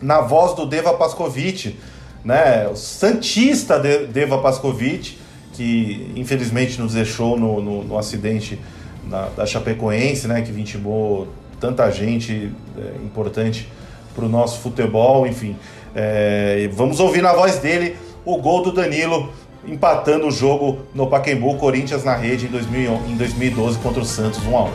na 0.00 0.20
voz 0.20 0.54
do 0.54 0.64
Deva 0.64 0.94
Pascovic, 0.94 1.76
né? 2.24 2.68
O 2.68 2.76
Santista 2.76 3.78
Deva 3.78 4.38
Pascovic, 4.38 5.18
que 5.52 6.12
infelizmente 6.16 6.80
nos 6.80 6.94
deixou 6.94 7.38
no, 7.38 7.60
no, 7.60 7.84
no 7.84 7.98
acidente 7.98 8.58
na, 9.04 9.28
da 9.28 9.46
Chapecoense, 9.46 10.26
né? 10.28 10.42
Que 10.42 10.52
vitimou 10.52 11.28
tanta 11.60 11.90
gente 11.90 12.52
é, 12.76 13.04
importante 13.04 13.68
para 14.14 14.24
o 14.24 14.28
nosso 14.28 14.60
futebol, 14.60 15.26
enfim. 15.26 15.56
É, 15.94 16.68
vamos 16.72 17.00
ouvir 17.00 17.22
na 17.22 17.32
voz 17.32 17.58
dele 17.58 17.96
o 18.24 18.36
gol 18.38 18.62
do 18.62 18.72
Danilo 18.72 19.30
empatando 19.68 20.26
o 20.26 20.30
jogo 20.30 20.78
no 20.94 21.06
Pacaembu, 21.06 21.56
Corinthians 21.56 22.04
na 22.04 22.14
rede 22.14 22.46
em, 22.46 22.48
2000, 22.48 22.92
em 23.08 23.16
2012 23.16 23.78
contra 23.78 24.02
o 24.02 24.04
Santos 24.04 24.44
1 24.44 24.56
a 24.56 24.64
1. 24.64 24.70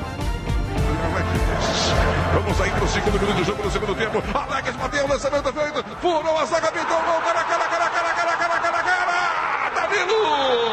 Vamos 2.34 2.62
aí 2.62 2.70
para 2.72 2.84
o 2.84 2.88
segundo 2.88 3.20
minuto 3.20 3.36
do 3.36 3.44
jogo, 3.44 3.64
no 3.64 3.72
segundo 3.72 3.96
tempo. 3.96 4.24
Alex 4.34 4.76
bateu, 4.76 5.08
lançamento 5.08 5.54
feito, 5.54 5.84
furou 6.02 6.38
a 6.38 6.46
zaga, 6.46 6.72
pintou 6.72 6.98
o 6.98 7.04
gol, 7.04 7.22
cara, 7.22 7.44
cara, 7.44 7.66
cara, 7.66 7.90
cara, 7.90 8.14
cara, 8.14 8.38
cara, 8.38 8.60
cara, 8.60 8.84
cara, 8.84 9.70
Danilo! 9.76 10.64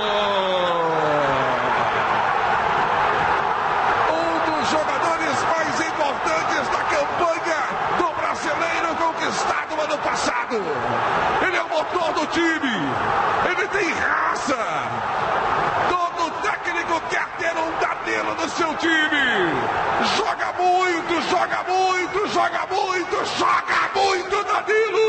Importantes 5.80 6.68
da 6.68 6.82
campanha 6.84 7.60
do 7.98 8.12
brasileiro 8.14 8.94
conquistado 8.96 9.80
ano 9.80 9.98
passado. 9.98 11.29
Motor 11.80 12.12
do 12.12 12.26
time, 12.26 12.76
ele 13.48 13.66
tem 13.68 13.90
raça. 13.94 14.54
Todo 15.88 16.30
técnico 16.42 17.00
quer 17.08 17.26
ter 17.38 17.56
um 17.56 17.72
Danilo 17.80 18.34
no 18.34 18.48
seu 18.50 18.74
time. 18.74 19.48
Joga 20.14 20.52
muito, 20.58 21.22
joga 21.30 21.64
muito, 21.66 22.28
joga 22.28 22.66
muito, 22.66 23.24
joga 23.38 23.90
muito! 23.94 24.44
Danilo 24.44 25.00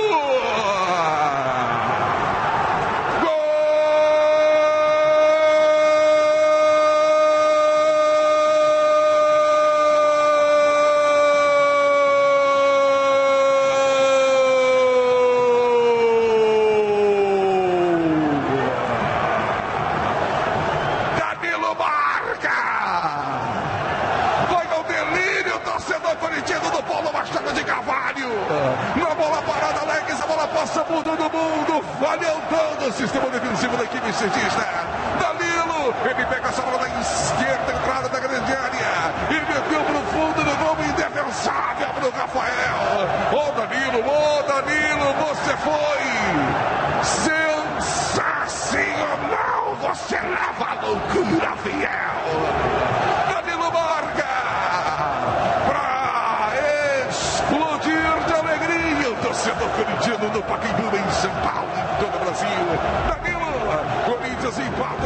Valeu 32.12 32.41
o 32.89 32.91
sistema 32.91 33.30
defensivo 33.30 33.78
da 33.78 33.86
equipe 33.86 34.12
cientista. 34.12 34.68
Danilo, 35.18 35.95
ele 36.03 36.26
pega 36.26 36.49
essa 36.49 36.62
bola 36.62 36.78
na 36.80 36.99
esquerda, 36.99 37.72
entrada 37.72 38.09
da 38.09 38.20
grande 38.20 38.51
área. 38.51 39.14
E 39.30 39.36
meteu 39.36 39.82
pro 39.86 40.01
fundo 40.12 40.43
do 40.43 40.57
gol 40.57 40.76
indefensável 40.84 41.88
pro 42.01 42.12
Rafael. 42.12 43.07
Ô 43.32 43.51
Danilo, 43.53 43.99
ô 44.05 44.43
Danilo, 44.43 45.14
você 45.14 45.55
foi 45.55 46.11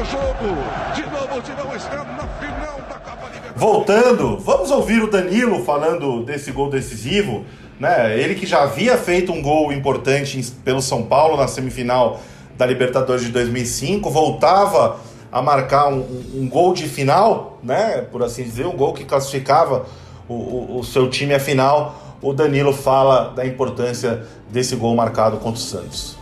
o 0.02 0.06
jogo. 0.06 0.56
De 0.96 1.02
novo, 1.04 1.41
de 1.41 1.52
novo, 1.54 1.76
está 1.76 2.04
na 2.04 2.28
final 2.28 2.78
da 2.89 2.96
Copa 2.96 3.28
Libertadores. 3.34 3.56
Voltando, 3.56 4.38
vamos 4.39 4.72
ouvir 4.72 5.02
o 5.04 5.10
Danilo 5.10 5.64
falando 5.64 6.24
desse 6.24 6.52
gol 6.52 6.70
decisivo, 6.70 7.46
né? 7.80 8.18
Ele 8.20 8.36
que 8.36 8.46
já 8.46 8.64
havia 8.64 8.98
feito 8.98 9.32
um 9.32 9.41
gol 9.41 9.72
importante 9.72 10.41
pelo 10.64 10.82
São 10.82 11.04
Paulo 11.04 11.38
na 11.38 11.48
semifinal 11.48 12.20
da 12.58 12.66
Libertadores 12.66 13.24
de 13.26 13.32
2005, 13.32 14.10
voltava 14.10 14.98
a 15.32 15.41
marcar 15.41 15.88
um, 15.89 15.98
um- 16.00 16.41
um 16.43 16.50
gol 16.50 16.74
de 16.74 16.88
final, 16.88 17.60
né? 17.64 18.06
Por 18.12 18.24
assim 18.24 18.43
dizer, 18.43 18.66
um 18.66 18.76
gol 18.78 18.93
que 18.93 19.04
classificava 19.04 19.86
o, 20.28 20.34
o- 20.34 20.80
o 20.80 20.84
seu 20.84 21.10
time 21.10 21.34
à 21.34 21.39
final. 21.39 22.02
O 22.22 22.32
Danilo 22.34 22.72
fala 22.74 23.34
da 23.36 23.46
importância 23.46 24.24
desse 24.50 24.76
gol 24.76 24.96
marcado 24.96 25.38
contra 25.38 25.60
o 25.60 25.64
Santos. 25.64 26.14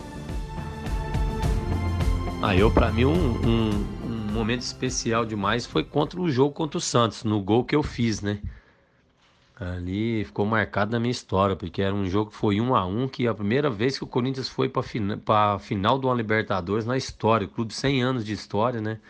Ah, 2.46 2.54
eu, 2.54 2.70
pra 2.70 2.92
mim, 2.92 3.06
um, 3.06 3.30
um- 3.42 3.86
um 4.02 4.32
momento 4.34 4.60
especial 4.60 5.24
demais 5.24 5.64
foi 5.64 5.82
contra 5.82 6.20
o 6.20 6.30
jogo 6.30 6.52
contra 6.54 6.76
o 6.76 6.80
Santos, 6.80 7.24
no 7.24 7.40
gol 7.40 7.64
que 7.64 7.74
eu 7.74 7.82
fiz, 7.82 8.20
né? 8.20 8.38
Ali 9.56 10.24
ficou 10.26 10.44
marcado 10.44 10.90
na 10.92 11.00
minha 11.00 11.10
história, 11.10 11.56
porque 11.56 11.80
era 11.80 11.94
um 11.94 12.04
jogo 12.06 12.30
que 12.32 12.36
foi 12.36 12.60
um 12.60 12.74
a 12.74 12.84
um, 12.84 13.08
que 13.08 13.26
a 13.26 13.32
primeira 13.32 13.70
vez 13.70 13.96
que 13.96 14.04
o 14.04 14.06
Corinthians 14.06 14.48
foi 14.48 14.68
para 14.68 15.54
a 15.54 15.58
final 15.58 15.98
uma 15.98 16.14
Libertadores 16.14 16.84
na 16.84 16.98
história. 16.98 17.46
O 17.46 17.50
clube 17.50 17.72
100 17.72 18.02
anos 18.02 18.26
de 18.26 18.34
história, 18.34 18.78
né? 18.80 19.00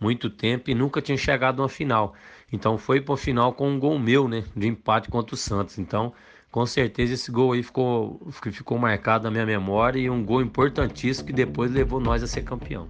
Muito 0.00 0.30
tempo 0.30 0.70
e 0.70 0.74
nunca 0.74 1.02
tinha 1.02 1.16
chegado 1.18 1.60
a 1.60 1.64
uma 1.64 1.68
final. 1.68 2.14
Então 2.52 2.78
foi 2.78 3.00
para 3.00 3.16
final 3.16 3.52
com 3.54 3.70
um 3.70 3.78
gol 3.78 3.98
meu, 3.98 4.26
né? 4.28 4.44
De 4.56 4.66
empate 4.66 5.08
contra 5.08 5.34
o 5.34 5.38
Santos. 5.38 5.78
Então, 5.78 6.12
com 6.52 6.66
certeza 6.66 7.14
esse 7.14 7.32
gol 7.32 7.52
aí 7.52 7.62
ficou, 7.62 8.20
ficou 8.30 8.78
marcado 8.78 9.24
na 9.24 9.30
minha 9.30 9.46
memória 9.46 9.98
e 9.98 10.10
um 10.10 10.22
gol 10.22 10.42
importantíssimo 10.42 11.26
que 11.26 11.32
depois 11.32 11.72
levou 11.72 11.98
nós 11.98 12.22
a 12.22 12.26
ser 12.26 12.42
campeão. 12.42 12.86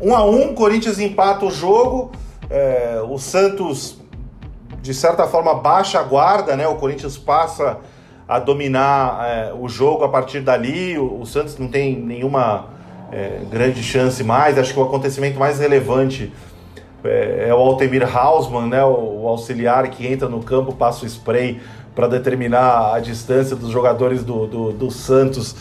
1 0.00 0.14
a 0.16 0.24
1 0.24 0.54
Corinthians 0.54 0.98
empata 0.98 1.44
o 1.44 1.50
jogo. 1.50 2.10
é, 2.48 3.02
o 3.06 3.18
Santos, 3.18 3.98
de 4.80 4.94
certa 4.94 5.26
forma, 5.26 5.54
baixa 5.54 6.00
a 6.00 6.02
guarda, 6.02 6.56
né? 6.56 6.66
O 6.66 6.76
Corinthians 6.76 7.18
passa 7.18 7.78
a 8.26 8.38
dominar 8.38 9.26
é, 9.28 9.52
o 9.52 9.68
jogo 9.68 10.02
a 10.02 10.08
partir 10.08 10.40
dali. 10.40 10.96
O, 10.96 11.20
o 11.20 11.26
Santos 11.26 11.58
não 11.58 11.68
tem 11.68 11.98
nenhuma 11.98 12.70
é, 13.12 13.40
grande 13.50 13.82
chance 13.82 14.24
mais. 14.24 14.58
Acho 14.58 14.72
que 14.72 14.80
o 14.80 14.82
acontecimento 14.82 15.38
mais 15.38 15.58
relevante 15.58 16.32
é, 17.04 17.48
é 17.48 17.54
o 17.54 17.58
Altemir 17.58 18.04
Hausmann, 18.16 18.68
né? 18.68 18.82
O, 18.84 19.22
o 19.22 19.28
auxiliar 19.28 19.88
que 19.88 20.06
entra 20.06 20.30
no 20.30 20.42
campo, 20.42 20.72
passa 20.72 21.04
o 21.04 21.06
spray 21.06 21.60
para 21.94 22.06
determinar 22.08 22.94
a 22.94 23.00
distância 23.00 23.54
dos 23.54 23.70
jogadores 23.70 24.24
do, 24.24 24.46
do, 24.46 24.72
do 24.72 24.90
Santos 24.90 25.54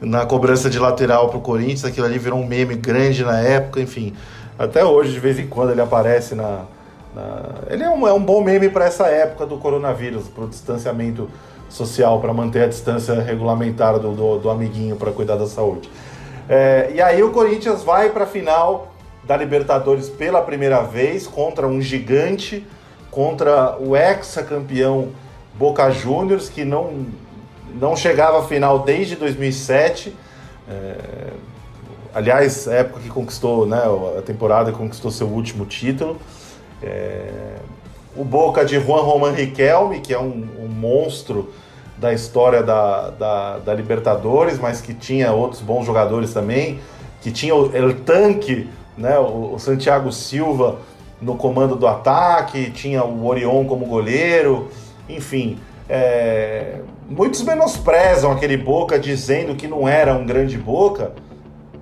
na 0.00 0.26
cobrança 0.26 0.68
de 0.68 0.78
lateral 0.78 1.28
para 1.28 1.38
o 1.38 1.40
Corinthians. 1.40 1.84
Aquilo 1.84 2.06
ali 2.06 2.18
virou 2.18 2.38
um 2.38 2.46
meme 2.46 2.74
grande 2.74 3.24
na 3.24 3.40
época, 3.40 3.80
enfim. 3.80 4.14
Até 4.58 4.84
hoje, 4.84 5.12
de 5.12 5.20
vez 5.20 5.38
em 5.38 5.46
quando, 5.46 5.70
ele 5.72 5.80
aparece 5.80 6.34
na. 6.34 6.62
na- 7.14 7.42
Ele 7.70 7.82
é 7.82 7.88
um, 7.90 8.06
é 8.06 8.12
um 8.12 8.22
bom 8.22 8.42
meme 8.42 8.68
para 8.68 8.84
essa 8.84 9.06
época 9.06 9.46
do 9.46 9.56
coronavírus, 9.56 10.28
para 10.28 10.44
o 10.44 10.48
distanciamento 10.48 11.28
social, 11.68 12.20
para 12.20 12.32
manter 12.32 12.62
a 12.62 12.66
distância 12.68 13.14
regulamentar 13.20 13.98
do, 13.98 14.12
do, 14.12 14.38
do 14.38 14.50
amiguinho 14.50 14.96
para 14.96 15.10
cuidar 15.10 15.36
da 15.36 15.46
saúde. 15.46 15.88
É, 16.48 16.90
e 16.94 17.00
aí 17.00 17.22
o 17.22 17.30
Corinthians 17.30 17.82
vai 17.82 18.10
para 18.10 18.24
a 18.24 18.26
final 18.26 18.92
da 19.24 19.36
Libertadores 19.36 20.08
pela 20.10 20.42
primeira 20.42 20.82
vez 20.82 21.26
contra 21.26 21.66
um 21.66 21.80
gigante, 21.80 22.64
contra 23.10 23.76
o 23.80 23.96
ex-campeão 23.96 25.08
Boca 25.58 25.90
Juniors, 25.90 26.48
que 26.48 26.64
não, 26.64 27.06
não 27.74 27.96
chegava 27.96 28.40
à 28.40 28.42
final 28.44 28.80
desde 28.80 29.16
2007. 29.16 30.14
É, 30.68 31.30
aliás, 32.14 32.66
época 32.66 33.00
que 33.00 33.08
conquistou, 33.08 33.66
né, 33.66 33.82
a 34.18 34.22
temporada 34.22 34.72
que 34.72 34.78
conquistou 34.78 35.10
seu 35.10 35.28
último 35.28 35.64
título. 35.64 36.18
É, 36.82 37.56
o 38.16 38.24
Boca 38.24 38.64
de 38.64 38.78
Juan 38.78 39.02
Roman 39.02 39.32
Riquelme, 39.32 40.00
que 40.00 40.12
é 40.12 40.18
um, 40.18 40.46
um 40.60 40.68
monstro 40.68 41.52
da 41.96 42.12
história 42.12 42.62
da, 42.62 43.10
da, 43.10 43.58
da 43.58 43.74
Libertadores, 43.74 44.58
mas 44.58 44.80
que 44.80 44.92
tinha 44.92 45.32
outros 45.32 45.60
bons 45.60 45.86
jogadores 45.86 46.32
também, 46.32 46.80
que 47.22 47.30
tinha 47.30 47.54
o 47.54 47.74
El 47.74 47.94
Tanque, 48.00 48.68
né? 48.96 49.18
O, 49.18 49.54
o 49.54 49.58
Santiago 49.58 50.12
Silva 50.12 50.78
no 51.20 51.36
comando 51.36 51.76
do 51.76 51.86
ataque, 51.86 52.70
tinha 52.70 53.02
o 53.02 53.26
Orion 53.26 53.64
como 53.64 53.86
goleiro, 53.86 54.68
enfim. 55.08 55.58
É, 55.88 56.80
muitos 57.08 57.42
menosprezam 57.42 58.32
aquele 58.32 58.56
Boca 58.56 58.98
dizendo 58.98 59.54
que 59.54 59.68
não 59.68 59.86
era 59.86 60.14
um 60.14 60.24
grande 60.24 60.56
Boca, 60.56 61.12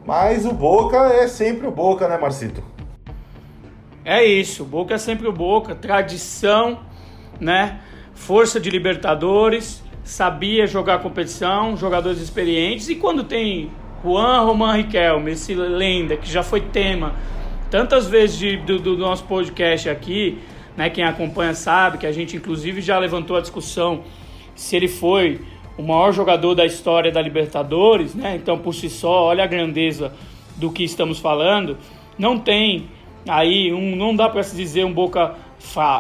mas 0.05 0.45
o 0.45 0.53
Boca 0.53 0.97
é 0.97 1.29
sempre 1.29 1.67
o 1.67 1.71
Boca, 1.71 2.09
né, 2.09 2.19
Marcito? 2.19 2.63
É 4.05 4.25
isso, 4.25 4.65
o 4.65 4.67
Boca 4.67 4.95
é 4.95 4.99
sempre 4.99 5.29
o 5.29 5.33
Boca, 5.33 5.75
tradição, 5.75 6.81
né? 7.39 7.81
Força 8.15 8.59
de 8.59 8.69
Libertadores, 8.69 9.83
sabia 10.03 10.67
jogar 10.67 10.99
competição, 10.99 11.77
jogadores 11.77 12.21
experientes 12.21 12.89
e 12.89 12.97
quando 12.97 13.23
tem 13.23 13.71
Juan 14.03 14.41
Roman 14.41 14.75
Riquelme, 14.75 15.31
esse 15.31 15.55
lenda 15.55 16.17
que 16.17 16.29
já 16.29 16.43
foi 16.43 16.61
tema 16.61 17.15
tantas 17.71 18.07
vezes 18.07 18.37
de, 18.37 18.57
do, 18.59 18.79
do, 18.79 18.99
nosso 18.99 19.25
podcast 19.25 19.89
aqui, 19.89 20.39
né? 20.77 20.91
Quem 20.91 21.05
acompanha 21.05 21.55
sabe 21.55 21.99
que 21.99 22.07
a 22.07 22.13
gente 22.13 22.37
inclusive 22.37 22.81
já 22.81 22.99
levantou 22.99 23.37
a 23.37 23.41
discussão 23.41 24.03
se 24.55 24.77
ele 24.77 24.89
foi 24.89 25.41
o 25.77 25.83
maior 25.83 26.13
jogador 26.13 26.55
da 26.55 26.65
história 26.67 27.11
da 27.11 27.21
Libertadores, 27.21 28.15
né? 28.15 28.37
Então 28.37 28.59
por 28.59 28.75
si 28.75 28.89
só, 28.89 29.25
olha 29.25 29.45
a 29.45 29.47
grandeza 29.47 30.13
do 30.57 30.71
que 30.71 30.85
estamos 30.85 31.19
falando. 31.19 31.77
Não 32.19 32.39
tem 32.39 32.89
aí 33.29 33.73
um, 33.73 33.97
não 33.97 34.15
dá 34.15 34.29
para 34.29 34.43
se 34.43 34.57
dizer 34.57 34.85
um 34.85 34.93
Boca 34.93 35.35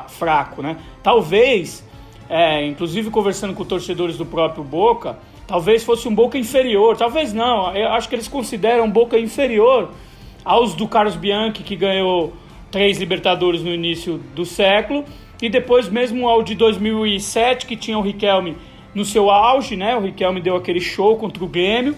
fraco, 0.08 0.62
né? 0.62 0.76
Talvez, 1.02 1.86
é, 2.28 2.66
inclusive 2.66 3.10
conversando 3.10 3.54
com 3.54 3.64
torcedores 3.64 4.16
do 4.16 4.26
próprio 4.26 4.64
Boca, 4.64 5.18
talvez 5.46 5.84
fosse 5.84 6.08
um 6.08 6.14
Boca 6.14 6.36
inferior, 6.36 6.96
talvez 6.96 7.32
não. 7.32 7.74
Eu 7.74 7.88
acho 7.90 8.08
que 8.08 8.14
eles 8.14 8.28
consideram 8.28 8.90
Boca 8.90 9.18
inferior 9.18 9.90
aos 10.44 10.74
do 10.74 10.88
Carlos 10.88 11.14
Bianchi, 11.14 11.62
que 11.62 11.76
ganhou 11.76 12.32
três 12.72 12.98
Libertadores 12.98 13.62
no 13.62 13.70
início 13.70 14.18
do 14.34 14.44
século, 14.44 15.04
e 15.40 15.48
depois 15.48 15.88
mesmo 15.88 16.28
ao 16.28 16.42
de 16.42 16.54
2007, 16.54 17.66
que 17.66 17.76
tinha 17.76 17.98
o 17.98 18.00
Riquelme 18.00 18.56
no 18.94 19.04
seu 19.04 19.30
auge, 19.30 19.76
né? 19.76 19.94
O 19.94 20.00
Riquelme 20.00 20.40
deu 20.40 20.56
aquele 20.56 20.80
show 20.80 21.16
contra 21.16 21.44
o 21.44 21.46
Grêmio, 21.46 21.94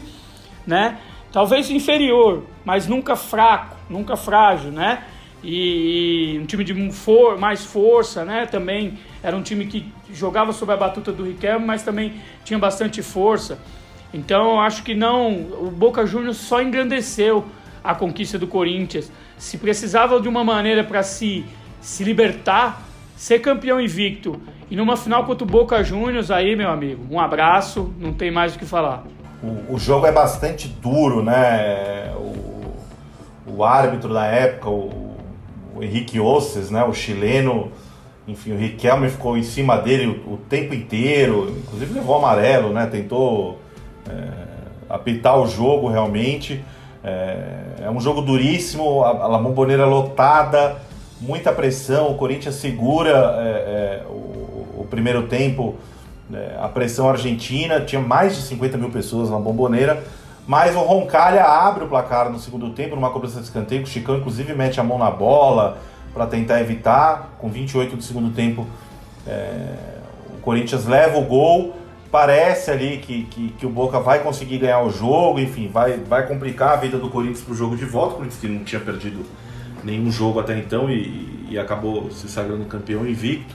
né? 0.66 0.98
Talvez 1.32 1.70
inferior, 1.70 2.44
mas 2.64 2.86
nunca 2.86 3.16
fraco, 3.16 3.76
nunca 3.88 4.16
frágil, 4.16 4.72
né? 4.72 5.04
E, 5.42 6.38
um 6.40 6.46
time 6.46 6.64
de 6.64 6.90
for, 6.90 7.38
mais 7.38 7.64
força, 7.64 8.24
né? 8.24 8.46
Também 8.46 8.98
era 9.22 9.36
um 9.36 9.42
time 9.42 9.66
que 9.66 9.86
jogava 10.12 10.52
sob 10.52 10.72
a 10.72 10.76
batuta 10.76 11.12
do 11.12 11.24
Riquelme, 11.24 11.66
mas 11.66 11.82
também 11.82 12.14
tinha 12.44 12.58
bastante 12.58 13.02
força. 13.02 13.60
Então 14.12 14.60
acho 14.60 14.82
que 14.82 14.94
não, 14.94 15.32
o 15.60 15.70
Boca 15.70 16.06
Juniors 16.06 16.38
só 16.38 16.62
engrandeceu 16.62 17.44
a 17.84 17.94
conquista 17.94 18.38
do 18.38 18.46
Corinthians. 18.46 19.12
Se 19.36 19.58
precisava 19.58 20.18
de 20.18 20.26
uma 20.26 20.42
maneira 20.42 20.82
para 20.82 21.02
se, 21.02 21.44
se 21.82 22.02
libertar, 22.02 22.82
ser 23.14 23.40
campeão 23.40 23.78
invicto 23.78 24.40
e 24.70 24.76
numa 24.76 24.96
final 24.96 25.24
contra 25.24 25.44
o 25.44 25.46
Boca 25.46 25.84
Juniors, 25.84 26.30
aí, 26.30 26.56
meu 26.56 26.70
amigo, 26.70 27.06
um 27.10 27.20
abraço, 27.20 27.92
não 27.98 28.14
tem 28.14 28.30
mais 28.30 28.54
o 28.54 28.58
que 28.58 28.64
falar. 28.64 29.04
O, 29.42 29.74
o 29.74 29.78
jogo 29.78 30.06
é 30.06 30.12
bastante 30.12 30.66
duro, 30.66 31.22
né? 31.22 32.12
O, 32.16 33.52
o 33.54 33.64
árbitro 33.64 34.12
da 34.12 34.24
época, 34.24 34.70
o, 34.70 35.16
o 35.76 35.82
Henrique 35.82 36.18
Osses, 36.18 36.70
né? 36.70 36.82
O 36.82 36.94
chileno, 36.94 37.70
enfim, 38.26 38.52
o 38.52 38.56
Riquelme 38.56 39.10
ficou 39.10 39.36
em 39.36 39.42
cima 39.42 39.76
dele 39.76 40.22
o, 40.26 40.34
o 40.34 40.36
tempo 40.38 40.74
inteiro, 40.74 41.54
inclusive 41.62 41.92
levou 41.92 42.16
amarelo, 42.16 42.72
né? 42.72 42.86
Tentou 42.86 43.60
é, 44.08 44.30
apitar 44.88 45.38
o 45.38 45.46
jogo 45.46 45.88
realmente. 45.88 46.64
É, 47.04 47.84
é 47.84 47.90
um 47.90 48.00
jogo 48.00 48.22
duríssimo, 48.22 49.04
a, 49.04 49.36
a 49.36 49.38
bomboneira 49.38 49.84
lotada, 49.84 50.76
muita 51.20 51.52
pressão, 51.52 52.10
o 52.10 52.14
Corinthians 52.14 52.54
segura 52.54 53.10
é, 53.10 54.02
é, 54.02 54.02
o, 54.08 54.80
o, 54.80 54.86
primeiro 54.88 55.24
tempo, 55.24 55.74
é, 56.32 56.56
a 56.58 56.68
pressão 56.68 57.08
argentina, 57.08 57.80
tinha 57.80 58.00
mais 58.00 58.34
de 58.34 58.42
50 58.42 58.78
mil 58.78 58.90
pessoas 58.90 59.28
na 59.28 59.38
bomboneira, 59.38 60.02
mas 60.46 60.74
o 60.74 60.80
Roncalha 60.80 61.44
abre 61.44 61.84
o 61.84 61.88
placar 61.88 62.30
no 62.30 62.38
segundo 62.38 62.70
tempo, 62.70 62.94
numa 62.94 63.10
cobrança 63.10 63.38
de 63.38 63.44
escanteio, 63.44 63.82
o 63.82 63.86
Chicão 63.86 64.16
inclusive 64.16 64.54
mete 64.54 64.80
a 64.80 64.84
mão 64.84 64.98
na 64.98 65.10
bola 65.10 65.78
para 66.14 66.26
tentar 66.26 66.60
evitar, 66.60 67.36
com 67.38 67.50
28 67.50 67.96
do 67.96 68.02
segundo 68.02 68.34
tempo 68.34 68.66
é, 69.26 69.74
o 70.36 70.40
Corinthians 70.40 70.86
leva 70.86 71.18
o 71.18 71.22
gol, 71.22 71.74
parece 72.14 72.70
ali 72.70 72.98
que, 72.98 73.24
que, 73.24 73.48
que, 73.58 73.66
o 73.66 73.68
Boca 73.68 73.98
vai 73.98 74.20
conseguir 74.20 74.58
ganhar 74.58 74.80
o 74.82 74.88
jogo, 74.88 75.40
enfim, 75.40 75.66
vai, 75.66 75.96
vai 75.96 76.24
complicar 76.28 76.74
a 76.74 76.76
vida 76.76 76.96
do 76.96 77.10
Corinthians 77.10 77.40
para 77.40 77.52
o 77.52 77.56
jogo 77.56 77.76
de 77.76 77.84
volta. 77.84 78.14
O 78.14 78.16
Corinthians 78.18 78.52
não 78.52 78.62
tinha 78.62 78.80
perdido 78.80 79.26
nenhum 79.82 80.12
jogo 80.12 80.38
até 80.38 80.56
então 80.56 80.88
e, 80.88 81.48
e 81.50 81.58
acabou 81.58 82.12
se 82.12 82.28
sagrando 82.28 82.66
campeão 82.66 83.04
invicto. 83.04 83.52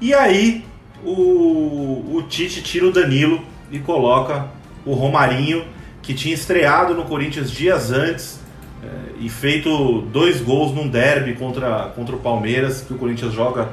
E 0.00 0.14
aí 0.14 0.64
o, 1.02 2.14
o 2.14 2.22
Tite 2.28 2.62
tira 2.62 2.86
o 2.86 2.92
Danilo 2.92 3.42
e 3.72 3.80
coloca 3.80 4.46
o 4.86 4.92
Romarinho, 4.92 5.64
que 6.00 6.14
tinha 6.14 6.36
estreado 6.36 6.94
no 6.94 7.06
Corinthians 7.06 7.50
dias 7.50 7.90
antes 7.90 8.38
é, 8.84 8.88
e 9.18 9.28
feito 9.28 10.02
dois 10.12 10.40
gols 10.40 10.72
num 10.72 10.86
derby 10.86 11.34
contra, 11.34 11.88
contra 11.96 12.14
o 12.14 12.20
Palmeiras, 12.20 12.82
que 12.82 12.94
o 12.94 12.96
Corinthians 12.96 13.32
joga 13.32 13.68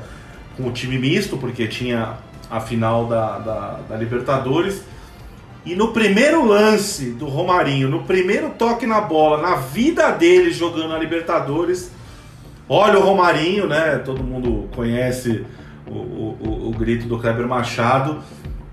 com 0.57 0.69
o 0.69 0.71
time 0.71 0.97
misto, 0.97 1.37
porque 1.37 1.67
tinha 1.67 2.17
a 2.49 2.59
final 2.59 3.05
da, 3.05 3.39
da, 3.39 3.79
da 3.89 3.95
Libertadores. 3.95 4.83
E 5.65 5.75
no 5.75 5.87
primeiro 5.87 6.45
lance 6.45 7.11
do 7.11 7.25
Romarinho, 7.25 7.89
no 7.89 8.03
primeiro 8.03 8.51
toque 8.51 8.85
na 8.85 9.01
bola, 9.01 9.41
na 9.41 9.55
vida 9.55 10.11
dele 10.11 10.51
jogando 10.51 10.93
a 10.93 10.99
Libertadores, 10.99 11.91
olha 12.69 12.99
o 12.99 13.03
Romarinho, 13.03 13.67
né? 13.67 13.99
Todo 14.05 14.23
mundo 14.23 14.69
conhece 14.75 15.43
o, 15.87 15.91
o, 15.91 16.67
o, 16.69 16.71
grito 16.71 17.07
do 17.07 17.17
Kleber 17.17 17.47
Machado. 17.47 18.19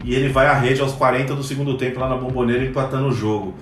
E 0.05 0.15
ele 0.15 0.29
vai 0.29 0.47
à 0.47 0.53
rede 0.53 0.81
aos 0.81 0.93
40 0.93 1.35
do 1.35 1.43
segundo 1.43 1.79
tempo 1.79 2.01
lá 2.01 2.09
na 2.09 2.17
bomboneira 2.17 2.65
empatando 2.65 3.09
o 3.09 3.13
jogo. 3.13 3.55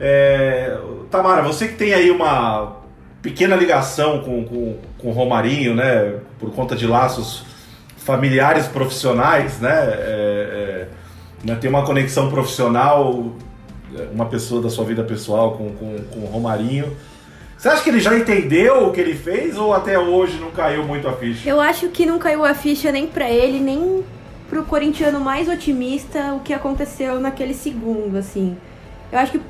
É, 0.00 0.78
Tamara, 1.10 1.42
você 1.42 1.68
que 1.68 1.74
tem 1.74 1.92
aí 1.92 2.10
uma 2.10 2.76
pequena 3.20 3.56
ligação 3.56 4.20
com, 4.20 4.44
com, 4.44 4.78
com 4.98 5.08
o 5.08 5.12
Romarinho, 5.12 5.74
né? 5.74 6.14
Por 6.38 6.50
conta 6.52 6.74
de 6.74 6.86
laços 6.86 7.51
familiares 8.04 8.66
profissionais, 8.66 9.58
né? 9.58 9.70
É, 9.70 10.88
é, 10.88 10.88
né? 11.44 11.56
Tem 11.56 11.68
uma 11.70 11.84
conexão 11.84 12.30
profissional, 12.30 13.32
uma 14.12 14.26
pessoa 14.26 14.60
da 14.60 14.70
sua 14.70 14.84
vida 14.84 15.02
pessoal 15.04 15.52
com, 15.52 15.72
com, 15.72 15.96
com 16.10 16.20
o 16.20 16.26
Romarinho. 16.26 16.96
Você 17.56 17.68
acha 17.68 17.82
que 17.82 17.90
ele 17.90 18.00
já 18.00 18.16
entendeu 18.16 18.88
o 18.88 18.92
que 18.92 19.00
ele 19.00 19.14
fez 19.14 19.56
ou 19.56 19.72
até 19.72 19.96
hoje 19.96 20.38
não 20.40 20.50
caiu 20.50 20.84
muito 20.84 21.06
a 21.06 21.12
ficha? 21.12 21.48
Eu 21.48 21.60
acho 21.60 21.88
que 21.90 22.04
não 22.04 22.18
caiu 22.18 22.44
a 22.44 22.54
ficha 22.54 22.90
nem 22.90 23.06
para 23.06 23.30
ele, 23.30 23.60
nem 23.60 24.02
pro 24.48 24.64
corintiano 24.64 25.20
mais 25.20 25.48
otimista 25.48 26.34
o 26.34 26.40
que 26.40 26.52
aconteceu 26.52 27.20
naquele 27.20 27.54
segundo, 27.54 28.18
assim. 28.18 28.56
Eu 29.12 29.18
acho 29.18 29.32
que 29.32 29.40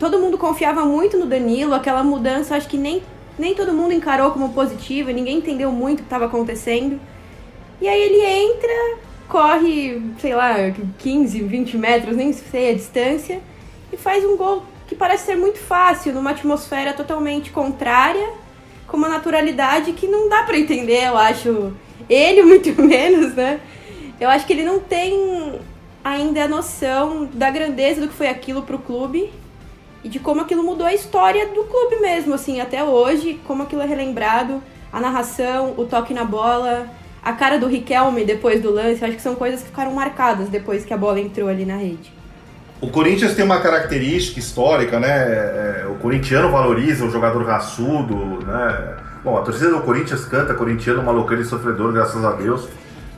todo 0.00 0.18
mundo 0.18 0.36
confiava 0.36 0.84
muito 0.84 1.16
no 1.16 1.26
Danilo, 1.26 1.74
aquela 1.74 2.02
mudança, 2.02 2.56
acho 2.56 2.68
que 2.68 2.76
nem, 2.76 3.02
nem 3.38 3.54
todo 3.54 3.72
mundo 3.72 3.92
encarou 3.92 4.32
como 4.32 4.52
positiva, 4.52 5.12
ninguém 5.12 5.38
entendeu 5.38 5.70
muito 5.70 6.00
o 6.00 6.02
que 6.02 6.06
estava 6.06 6.24
acontecendo. 6.24 6.98
E 7.84 7.86
aí 7.86 8.00
ele 8.00 8.24
entra, 8.24 8.96
corre, 9.28 10.00
sei 10.18 10.34
lá, 10.34 10.54
15, 11.00 11.42
20 11.42 11.76
metros, 11.76 12.16
nem 12.16 12.32
sei 12.32 12.70
a 12.70 12.72
distância, 12.72 13.42
e 13.92 13.96
faz 13.98 14.24
um 14.24 14.38
gol 14.38 14.62
que 14.86 14.94
parece 14.94 15.26
ser 15.26 15.36
muito 15.36 15.58
fácil, 15.58 16.14
numa 16.14 16.30
atmosfera 16.30 16.94
totalmente 16.94 17.50
contrária, 17.50 18.26
com 18.88 18.96
uma 18.96 19.06
naturalidade 19.06 19.92
que 19.92 20.06
não 20.06 20.30
dá 20.30 20.44
para 20.44 20.56
entender, 20.56 21.08
eu 21.08 21.18
acho. 21.18 21.74
Ele, 22.08 22.40
muito 22.48 22.72
menos, 22.80 23.34
né? 23.34 23.60
Eu 24.18 24.30
acho 24.30 24.46
que 24.46 24.54
ele 24.54 24.64
não 24.64 24.80
tem 24.80 25.60
ainda 26.02 26.44
a 26.44 26.48
noção 26.48 27.26
da 27.34 27.50
grandeza 27.50 28.00
do 28.00 28.08
que 28.08 28.14
foi 28.14 28.28
aquilo 28.28 28.62
pro 28.62 28.78
clube 28.78 29.30
e 30.02 30.08
de 30.08 30.18
como 30.18 30.40
aquilo 30.40 30.62
mudou 30.62 30.86
a 30.86 30.94
história 30.94 31.48
do 31.48 31.64
clube 31.64 31.96
mesmo, 32.00 32.32
assim, 32.32 32.62
até 32.62 32.82
hoje, 32.82 33.38
como 33.46 33.62
aquilo 33.62 33.82
é 33.82 33.86
relembrado, 33.86 34.62
a 34.90 34.98
narração, 34.98 35.74
o 35.76 35.84
toque 35.84 36.14
na 36.14 36.24
bola, 36.24 36.88
a 37.24 37.32
cara 37.32 37.58
do 37.58 37.66
Riquelme 37.66 38.24
depois 38.24 38.60
do 38.60 38.70
lance, 38.70 39.02
acho 39.02 39.16
que 39.16 39.22
são 39.22 39.34
coisas 39.34 39.60
que 39.60 39.68
ficaram 39.68 39.94
marcadas 39.94 40.50
depois 40.50 40.84
que 40.84 40.92
a 40.92 40.96
bola 40.96 41.18
entrou 41.18 41.48
ali 41.48 41.64
na 41.64 41.76
rede. 41.76 42.12
O 42.80 42.88
Corinthians 42.88 43.34
tem 43.34 43.44
uma 43.44 43.60
característica 43.60 44.38
histórica, 44.38 45.00
né? 45.00 45.08
É, 45.08 45.86
o 45.88 45.94
corintiano 45.94 46.50
valoriza 46.50 47.06
o 47.06 47.10
jogador 47.10 47.42
raçudo, 47.46 48.44
né? 48.44 48.96
Bom, 49.24 49.38
a 49.38 49.40
torcida 49.40 49.70
do 49.70 49.80
Corinthians 49.80 50.26
canta 50.26 50.52
corintiano 50.52 51.02
maluqueiro 51.02 51.42
e 51.42 51.46
sofredor, 51.46 51.92
graças 51.92 52.22
a 52.22 52.32
Deus, 52.32 52.68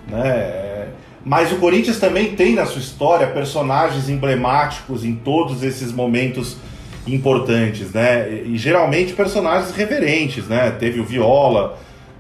né? 0.07 0.87
Mas 1.25 1.51
o 1.51 1.57
Corinthians 1.57 1.99
também 1.99 2.37
tem 2.37 2.55
na 2.55 2.65
sua 2.65 2.81
história 2.81 3.27
personagens 3.27 4.09
emblemáticos 4.09 5.05
em 5.05 5.17
todos 5.17 5.65
esses 5.65 5.91
momentos 5.91 6.57
importantes, 7.05 7.91
né? 7.91 8.31
E 8.45 8.57
geralmente 8.57 9.15
personagens 9.15 9.75
reverentes, 9.75 10.47
né? 10.47 10.71
Teve 10.71 11.01
o 11.01 11.05
Viola, 11.05 11.77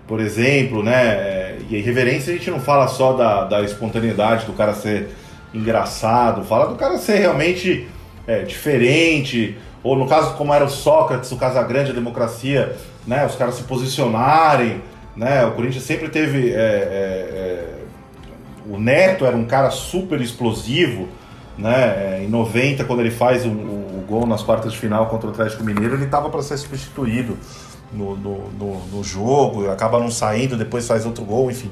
por 0.07 0.21
exemplo, 0.21 0.83
né? 0.83 1.57
E 1.69 1.75
a 1.75 1.79
irreverência 1.79 2.33
a 2.33 2.37
gente 2.37 2.51
não 2.51 2.61
fala 2.61 2.87
só 2.89 3.13
da, 3.13 3.45
da 3.45 3.63
espontaneidade 3.63 4.47
do 4.47 4.53
cara 4.53 4.73
ser 4.73 5.09
engraçado, 5.53 6.45
fala 6.45 6.67
do 6.67 6.77
cara 6.77 6.99
ser 6.99 7.19
realmente 7.19 7.89
é, 8.27 8.43
diferente, 8.43 9.57
ou 9.83 9.97
no 9.97 10.07
caso 10.07 10.35
como 10.35 10.53
era 10.53 10.65
o 10.65 10.69
Sócrates, 10.69 11.31
o 11.33 11.37
Casagrande, 11.37 11.91
a 11.91 11.95
democracia, 11.95 12.77
né, 13.07 13.25
os 13.25 13.37
caras 13.37 13.55
se 13.55 13.63
posicionarem, 13.63 14.83
né, 15.17 15.45
o 15.47 15.53
Corinthians 15.53 15.85
sempre 15.85 16.09
teve, 16.09 16.53
é, 16.53 16.55
é, 16.55 16.59
é 16.59 17.77
o 18.69 18.79
Neto 18.79 19.25
era 19.25 19.37
um 19.37 19.45
cara 19.45 19.71
super 19.71 20.21
explosivo, 20.21 21.09
né, 21.57 22.19
é, 22.19 22.25
em 22.25 22.29
90 22.29 22.85
quando 22.85 23.01
ele 23.01 23.13
faz 23.13 23.47
o, 23.47 23.49
o, 23.49 23.53
o 23.53 24.05
gol 24.07 24.27
nas 24.27 24.43
quartas 24.43 24.73
de 24.73 24.79
final 24.79 25.07
contra 25.07 25.29
o 25.29 25.31
Atlético 25.31 25.65
Mineiro, 25.65 25.95
ele 25.95 26.05
estava 26.05 26.29
para 26.29 26.43
ser 26.43 26.59
substituído 26.59 27.39
no, 27.93 28.17
no, 28.17 28.51
no, 28.51 28.87
no 28.87 29.05
jogo, 29.05 29.71
acaba 29.71 29.99
não 29.99 30.11
saindo, 30.11 30.57
depois 30.57 30.87
faz 30.87 31.07
outro 31.07 31.25
gol, 31.25 31.51
enfim. 31.51 31.71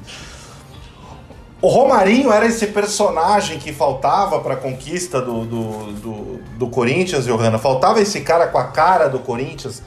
O 1.61 1.67
Romarinho 1.67 2.31
era 2.31 2.45
esse 2.45 2.67
personagem 2.67 3.57
que 3.57 3.73
faltava 3.73 4.39
para 4.39 4.53
a 4.53 4.57
conquista 4.57 5.21
do, 5.21 5.45
do, 5.45 5.93
do, 5.93 6.39
do 6.57 6.67
Corinthians, 6.67 7.25
Johanna? 7.25 7.57
Faltava 7.57 7.99
esse 7.99 8.21
cara 8.21 8.47
com 8.47 8.57
a 8.57 8.65
cara 8.65 9.07
do 9.07 9.19
Corinthians 9.19 9.81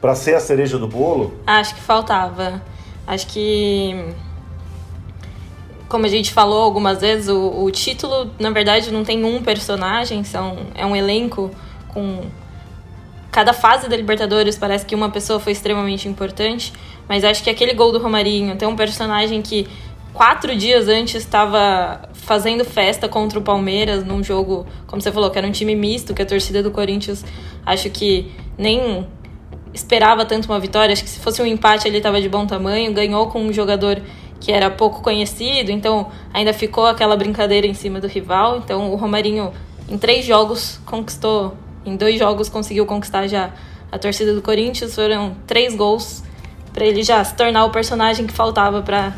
para 0.00 0.14
ser 0.14 0.36
a 0.36 0.40
cereja 0.40 0.78
do 0.78 0.86
bolo? 0.86 1.34
Acho 1.46 1.74
que 1.74 1.80
faltava. 1.80 2.62
Acho 3.06 3.26
que, 3.26 4.14
como 5.88 6.06
a 6.06 6.08
gente 6.08 6.32
falou 6.32 6.62
algumas 6.62 7.00
vezes, 7.00 7.28
o, 7.28 7.64
o 7.64 7.70
título, 7.70 8.30
na 8.38 8.50
verdade, 8.50 8.90
não 8.90 9.04
tem 9.04 9.24
um 9.24 9.42
personagem, 9.42 10.24
são, 10.24 10.56
é 10.74 10.86
um 10.86 10.94
elenco 10.94 11.50
com. 11.88 12.22
Cada 13.30 13.52
fase 13.52 13.88
da 13.88 13.96
Libertadores 13.96 14.56
parece 14.56 14.86
que 14.86 14.94
uma 14.94 15.10
pessoa 15.10 15.38
foi 15.38 15.52
extremamente 15.52 16.08
importante, 16.08 16.72
mas 17.08 17.24
acho 17.24 17.42
que 17.42 17.50
aquele 17.50 17.74
gol 17.74 17.92
do 17.92 17.98
Romarinho 17.98 18.56
tem 18.56 18.66
um 18.66 18.74
personagem 18.74 19.42
que 19.42 19.68
quatro 20.12 20.56
dias 20.56 20.88
antes 20.88 21.16
estava 21.16 22.08
fazendo 22.12 22.64
festa 22.64 23.08
contra 23.08 23.38
o 23.38 23.42
Palmeiras 23.42 24.04
num 24.04 24.22
jogo, 24.22 24.66
como 24.86 25.00
você 25.00 25.12
falou, 25.12 25.30
que 25.30 25.38
era 25.38 25.46
um 25.46 25.52
time 25.52 25.76
misto, 25.76 26.14
que 26.14 26.22
a 26.22 26.26
torcida 26.26 26.62
do 26.62 26.70
Corinthians 26.70 27.24
acho 27.64 27.90
que 27.90 28.32
nem 28.56 29.06
esperava 29.72 30.24
tanto 30.24 30.46
uma 30.46 30.58
vitória. 30.58 30.92
Acho 30.92 31.04
que 31.04 31.10
se 31.10 31.20
fosse 31.20 31.40
um 31.40 31.46
empate 31.46 31.86
ele 31.86 31.98
estava 31.98 32.20
de 32.20 32.28
bom 32.28 32.46
tamanho. 32.46 32.92
Ganhou 32.92 33.28
com 33.28 33.40
um 33.40 33.52
jogador 33.52 34.00
que 34.40 34.52
era 34.52 34.70
pouco 34.70 35.02
conhecido, 35.02 35.70
então 35.70 36.08
ainda 36.32 36.52
ficou 36.52 36.86
aquela 36.86 37.16
brincadeira 37.16 37.66
em 37.66 37.74
cima 37.74 38.00
do 38.00 38.06
rival. 38.06 38.58
Então 38.58 38.90
o 38.92 38.96
Romarinho, 38.96 39.52
em 39.88 39.98
três 39.98 40.24
jogos, 40.24 40.80
conquistou, 40.84 41.56
em 41.88 41.96
dois 41.96 42.18
jogos, 42.18 42.48
conseguiu 42.48 42.86
conquistar 42.86 43.26
já 43.26 43.50
a 43.90 43.98
torcida 43.98 44.34
do 44.34 44.42
Corinthians. 44.42 44.94
Foram 44.94 45.34
três 45.46 45.74
gols 45.74 46.22
para 46.72 46.84
ele 46.84 47.02
já 47.02 47.22
se 47.24 47.34
tornar 47.34 47.64
o 47.64 47.70
personagem 47.70 48.26
que 48.26 48.32
faltava 48.32 48.82
para 48.82 49.14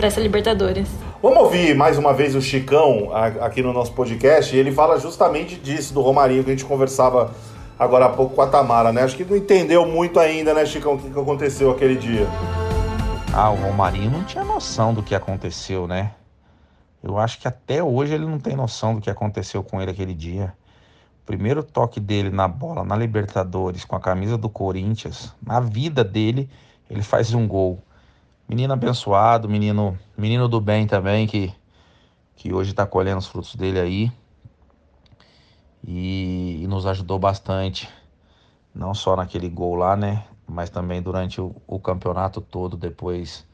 para 0.00 0.06
essa 0.06 0.20
Libertadores. 0.20 0.88
Vamos 1.22 1.38
ouvir 1.40 1.74
mais 1.76 1.98
uma 1.98 2.14
vez 2.14 2.34
o 2.34 2.40
Chicão 2.40 3.10
aqui 3.12 3.60
no 3.62 3.70
nosso 3.72 3.92
podcast. 3.92 4.56
E 4.56 4.58
ele 4.58 4.72
fala 4.72 4.98
justamente 4.98 5.56
disso, 5.56 5.92
do 5.92 6.00
Romarinho, 6.00 6.42
que 6.42 6.50
a 6.50 6.54
gente 6.54 6.64
conversava 6.64 7.34
agora 7.78 8.06
há 8.06 8.08
pouco 8.08 8.34
com 8.34 8.40
a 8.40 8.46
Tamara, 8.46 8.92
né? 8.92 9.02
Acho 9.02 9.16
que 9.16 9.24
não 9.24 9.36
entendeu 9.36 9.84
muito 9.84 10.18
ainda, 10.18 10.54
né, 10.54 10.64
Chicão, 10.64 10.94
o 10.94 10.98
que 10.98 11.08
aconteceu 11.08 11.70
aquele 11.70 11.96
dia. 11.96 12.26
Ah, 13.34 13.50
o 13.50 13.56
Romarinho 13.56 14.10
não 14.10 14.24
tinha 14.24 14.42
noção 14.42 14.94
do 14.94 15.02
que 15.02 15.14
aconteceu, 15.14 15.86
né? 15.86 16.12
Eu 17.02 17.18
acho 17.18 17.38
que 17.38 17.46
até 17.46 17.82
hoje 17.82 18.14
ele 18.14 18.24
não 18.24 18.38
tem 18.38 18.56
noção 18.56 18.94
do 18.94 19.00
que 19.02 19.10
aconteceu 19.10 19.62
com 19.62 19.80
ele 19.82 19.90
aquele 19.90 20.14
dia. 20.14 20.54
Primeiro 21.26 21.62
toque 21.62 22.00
dele 22.00 22.30
na 22.30 22.48
bola, 22.48 22.84
na 22.84 22.96
Libertadores, 22.96 23.84
com 23.84 23.94
a 23.94 24.00
camisa 24.00 24.36
do 24.36 24.48
Corinthians, 24.48 25.34
na 25.40 25.60
vida 25.60 26.02
dele, 26.02 26.48
ele 26.88 27.02
faz 27.02 27.32
um 27.32 27.46
gol. 27.46 27.82
Menino 28.48 28.72
abençoado, 28.72 29.48
menino, 29.48 29.96
menino 30.18 30.48
do 30.48 30.60
bem 30.60 30.86
também, 30.86 31.26
que, 31.26 31.54
que 32.34 32.52
hoje 32.52 32.70
está 32.72 32.84
colhendo 32.84 33.18
os 33.18 33.28
frutos 33.28 33.54
dele 33.54 33.78
aí. 33.78 34.12
E, 35.86 36.60
e, 36.62 36.66
nos 36.66 36.84
ajudou 36.84 37.18
bastante, 37.18 37.88
não 38.74 38.92
só 38.92 39.16
naquele 39.16 39.48
gol 39.48 39.76
lá, 39.76 39.96
né? 39.96 40.24
Mas 40.46 40.68
também 40.68 41.00
durante 41.00 41.40
o, 41.40 41.54
o 41.66 41.78
campeonato 41.78 42.40
todo, 42.40 42.76
depois 42.76 43.46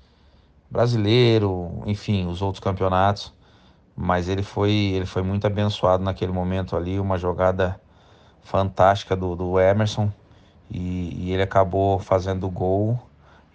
brasileiro, 0.71 1.83
enfim, 1.87 2.27
os 2.27 2.43
outros 2.43 2.63
campeonatos. 2.63 3.36
Mas 3.97 4.29
ele 4.29 4.43
foi, 4.43 4.73
ele 4.73 5.07
foi 5.07 5.23
muito 5.23 5.47
abençoado 5.47 6.05
naquele 6.05 6.33
momento 6.33 6.77
ali, 6.77 7.01
uma 7.01 7.17
jogada 7.17 7.81
fantástica 8.43 9.17
do, 9.17 9.35
do 9.35 9.59
Emerson. 9.59 10.13
E, 10.71 11.27
e 11.27 11.33
ele 11.33 11.43
acabou 11.43 11.99
fazendo 11.99 12.47
o 12.47 12.51
gol 12.51 13.01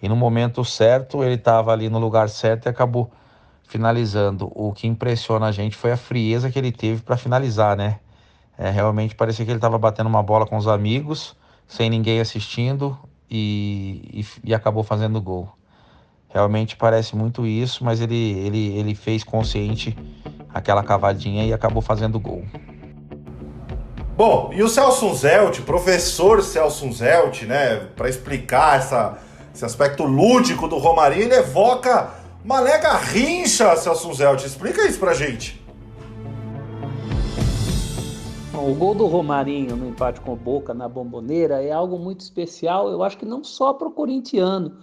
e 0.02 0.08
no 0.08 0.16
momento 0.16 0.64
certo, 0.64 1.22
ele 1.22 1.36
estava 1.36 1.72
ali 1.72 1.88
no 1.88 2.00
lugar 2.00 2.28
certo 2.28 2.66
e 2.66 2.68
acabou 2.68 3.08
finalizando. 3.68 4.50
O 4.52 4.72
que 4.72 4.88
impressiona 4.88 5.46
a 5.46 5.52
gente 5.52 5.76
foi 5.76 5.92
a 5.92 5.96
frieza 5.96 6.50
que 6.50 6.58
ele 6.58 6.72
teve 6.72 7.00
para 7.02 7.16
finalizar, 7.16 7.76
né? 7.76 8.00
É, 8.58 8.68
realmente 8.68 9.14
parecia 9.14 9.44
que 9.44 9.50
ele 9.52 9.58
estava 9.58 9.78
batendo 9.78 10.08
uma 10.08 10.22
bola 10.22 10.44
com 10.44 10.56
os 10.56 10.66
amigos, 10.66 11.36
sem 11.68 11.88
ninguém 11.88 12.18
assistindo 12.18 12.98
e, 13.30 14.24
e, 14.44 14.50
e 14.50 14.54
acabou 14.54 14.82
fazendo 14.82 15.20
gol. 15.20 15.48
Realmente 16.28 16.76
parece 16.76 17.14
muito 17.14 17.46
isso, 17.46 17.84
mas 17.84 18.00
ele, 18.00 18.32
ele, 18.40 18.76
ele 18.76 18.94
fez 18.96 19.22
consciente 19.22 19.96
aquela 20.52 20.82
cavadinha 20.82 21.44
e 21.44 21.52
acabou 21.52 21.82
fazendo 21.82 22.18
gol. 22.20 22.44
Bom, 24.16 24.50
e 24.52 24.62
o 24.62 24.68
Celso 24.68 25.14
Zelt, 25.14 25.60
professor 25.62 26.42
Celso 26.42 26.92
Zelt, 26.92 27.42
né, 27.42 27.76
para 27.96 28.08
explicar 28.08 28.78
essa 28.78 29.18
esse 29.54 29.64
aspecto 29.64 30.04
lúdico 30.04 30.66
do 30.66 30.78
Romarinho, 30.78 31.24
ele 31.24 31.34
evoca 31.34 32.10
uma 32.42 32.58
lega 32.58 32.94
rincha, 32.96 33.76
Celso 33.76 34.12
Zelt. 34.14 34.44
Explica 34.44 34.86
isso 34.86 34.98
pra 34.98 35.12
gente. 35.12 35.60
o 38.54 38.74
gol 38.74 38.94
do 38.94 39.06
Romarinho 39.06 39.74
no 39.74 39.88
empate 39.88 40.20
com 40.20 40.34
o 40.34 40.36
Boca 40.36 40.72
na 40.72 40.88
Bomboneira 40.88 41.60
é 41.60 41.72
algo 41.72 41.98
muito 41.98 42.20
especial, 42.20 42.88
eu 42.90 43.02
acho 43.02 43.18
que 43.18 43.26
não 43.26 43.42
só 43.42 43.74
para 43.74 43.88
o 43.88 43.90
corintiano, 43.90 44.78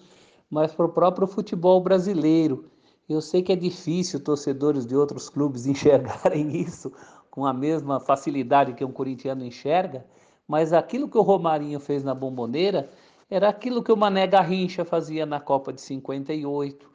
mas 0.49 0.73
para 0.73 0.85
o 0.85 0.89
próprio 0.89 1.25
futebol 1.25 1.79
brasileiro. 1.79 2.65
Eu 3.09 3.21
sei 3.21 3.41
que 3.41 3.51
é 3.51 3.55
difícil 3.55 4.23
torcedores 4.23 4.85
de 4.85 4.95
outros 4.95 5.29
clubes 5.29 5.65
enxergarem 5.67 6.55
isso 6.55 6.93
com 7.31 7.43
a 7.43 7.51
mesma 7.51 7.99
facilidade 7.99 8.73
que 8.73 8.85
um 8.85 8.91
corintiano 8.91 9.43
enxerga, 9.43 10.05
mas 10.47 10.71
aquilo 10.73 11.09
que 11.09 11.17
o 11.17 11.21
Romarinho 11.21 11.79
fez 11.79 12.03
na 12.03 12.13
Bomboneira 12.13 12.89
era 13.29 13.49
aquilo 13.49 13.83
que 13.83 13.91
o 13.91 13.97
Mané 13.97 14.27
Garrincha 14.27 14.85
fazia 14.85 15.25
na 15.25 15.39
Copa 15.39 15.73
de 15.73 15.81
58, 15.81 16.89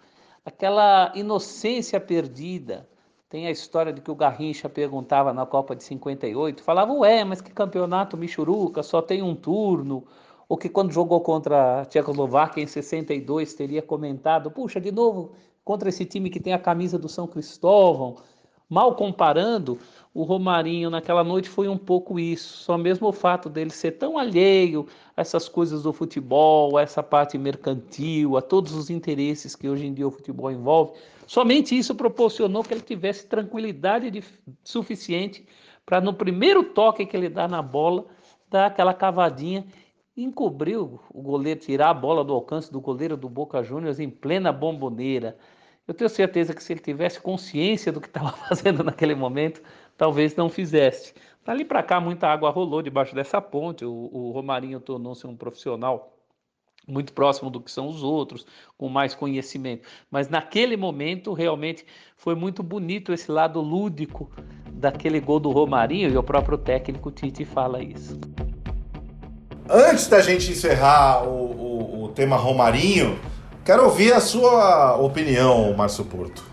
aquela 0.45 1.13
inocência 1.15 2.01
perdida. 2.01 2.89
Tem 3.29 3.47
a 3.47 3.51
história 3.51 3.93
de 3.93 4.01
que 4.01 4.11
o 4.11 4.15
Garrincha 4.15 4.69
perguntava 4.69 5.33
na 5.33 5.47
Copa 5.47 5.75
de 5.75 5.83
58, 5.83 6.63
falava, 6.63 6.93
ué, 6.93 7.25
mas 7.25 7.41
que 7.41 7.53
campeonato 7.53 8.17
Michuruca, 8.17 8.83
só 8.83 9.03
tem 9.03 9.23
um 9.23 9.35
turno. 9.35 10.05
Ou 10.49 10.57
que 10.59 10.69
quando 10.69 10.93
jogou 10.93 11.21
contra 11.21 11.81
a 11.81 11.85
Tchecoslováquia 11.85 12.63
em 12.63 12.67
62 12.67 13.55
teria 13.55 13.83
comentado, 13.83 14.51
puxa, 14.51 14.81
de 14.81 14.93
novo, 14.93 15.33
contra 15.65 15.89
esse 15.89 16.05
time 16.05 16.31
que 16.31 16.39
tem 16.39 16.53
a 16.53 16.59
camisa 16.59 16.99
do 16.99 17.09
São 17.09 17.27
Cristóvão. 17.27 18.17
Mal 18.69 18.95
comparando, 18.95 19.79
o 20.13 20.23
Romarinho 20.23 20.91
naquela 20.91 21.25
noite 21.25 21.49
foi 21.49 21.69
um 21.69 21.77
pouco 21.77 22.19
isso. 22.19 22.59
Só 22.59 22.79
mesmo 22.79 23.09
o 23.09 23.13
fato 23.13 23.49
dele 23.49 23.71
ser 23.71 23.93
tão 23.93 24.19
alheio 24.19 24.87
a 25.17 25.21
essas 25.21 25.49
coisas 25.49 25.83
do 25.83 25.93
futebol, 25.93 26.77
a 26.77 26.83
essa 26.83 27.03
parte 27.03 27.39
mercantil, 27.39 28.37
a 28.37 28.43
todos 28.43 28.75
os 28.75 28.91
interesses 28.91 29.57
que 29.57 29.69
hoje 29.69 29.87
em 29.87 29.95
dia 29.95 30.07
o 30.07 30.11
futebol 30.11 30.51
envolve, 30.51 30.93
somente 31.27 31.77
isso 31.77 31.95
proporcionou 31.95 32.63
que 32.63 32.75
ele 32.75 32.81
tivesse 32.81 33.27
tranquilidade 33.27 34.11
de, 34.11 34.23
suficiente 34.63 35.47
para 35.85 36.01
no 36.01 36.15
primeiro 36.15 36.63
toque 36.65 37.07
que 37.07 37.17
ele 37.17 37.29
dá 37.29 37.47
na 37.47 37.61
bola, 37.61 38.07
dar 38.51 38.67
aquela 38.67 38.95
cavadinha 38.95 39.67
encobriu 40.17 41.01
o 41.13 41.21
goleiro, 41.21 41.61
tirar 41.61 41.91
a 41.91 41.95
bola 41.95 42.25
do 42.25 42.33
alcance 42.33 42.71
do 42.71 42.81
goleiro 42.81 43.17
do 43.17 43.29
Boca 43.29 43.63
Juniors 43.63 43.99
em 43.99 44.09
plena 44.09 44.53
bomboneira. 44.53 45.37
Eu 45.87 45.93
tenho 45.93 46.09
certeza 46.09 46.55
que 46.55 46.63
se 46.63 46.73
ele 46.73 46.81
tivesse 46.81 47.21
consciência 47.21 47.93
do 47.93 48.01
que 48.01 48.07
estava 48.07 48.33
fazendo 48.49 48.83
naquele 48.83 49.15
momento, 49.15 49.63
talvez 49.97 50.35
não 50.35 50.49
fizesse. 50.49 51.15
Dali 51.45 51.65
para 51.65 51.83
cá, 51.83 52.01
muita 52.01 52.27
água 52.27 52.51
rolou 52.51 52.81
debaixo 52.81 53.15
dessa 53.15 53.41
ponte. 53.41 53.85
O, 53.85 54.09
o 54.13 54.31
Romarinho 54.31 54.81
tornou-se 54.81 55.27
um 55.27 55.37
profissional 55.37 56.11
muito 56.87 57.13
próximo 57.13 57.51
do 57.51 57.61
que 57.61 57.71
são 57.71 57.89
os 57.89 58.03
outros, 58.03 58.47
com 58.77 58.89
mais 58.89 59.15
conhecimento. 59.15 59.89
Mas 60.11 60.29
naquele 60.29 60.77
momento, 60.77 61.33
realmente, 61.33 61.85
foi 62.17 62.35
muito 62.35 62.63
bonito 62.63 63.13
esse 63.13 63.31
lado 63.31 63.61
lúdico 63.61 64.31
daquele 64.73 65.21
gol 65.21 65.41
do 65.41 65.51
Romarinho, 65.51 66.11
e 66.11 66.17
o 66.17 66.23
próprio 66.23 66.59
técnico 66.59 67.11
Tite 67.11 67.45
fala 67.45 67.83
isso. 67.83 68.19
Antes 69.69 70.09
da 70.09 70.21
gente 70.21 70.51
encerrar 70.51 71.27
o, 71.27 71.31
o, 71.31 72.05
o 72.05 72.09
tema 72.09 72.37
Romarinho, 72.37 73.19
quero 73.65 73.85
ouvir 73.85 74.13
a 74.13 74.21
sua 74.21 74.97
opinião, 74.97 75.73
Márcio 75.75 76.05
Porto. 76.05 76.45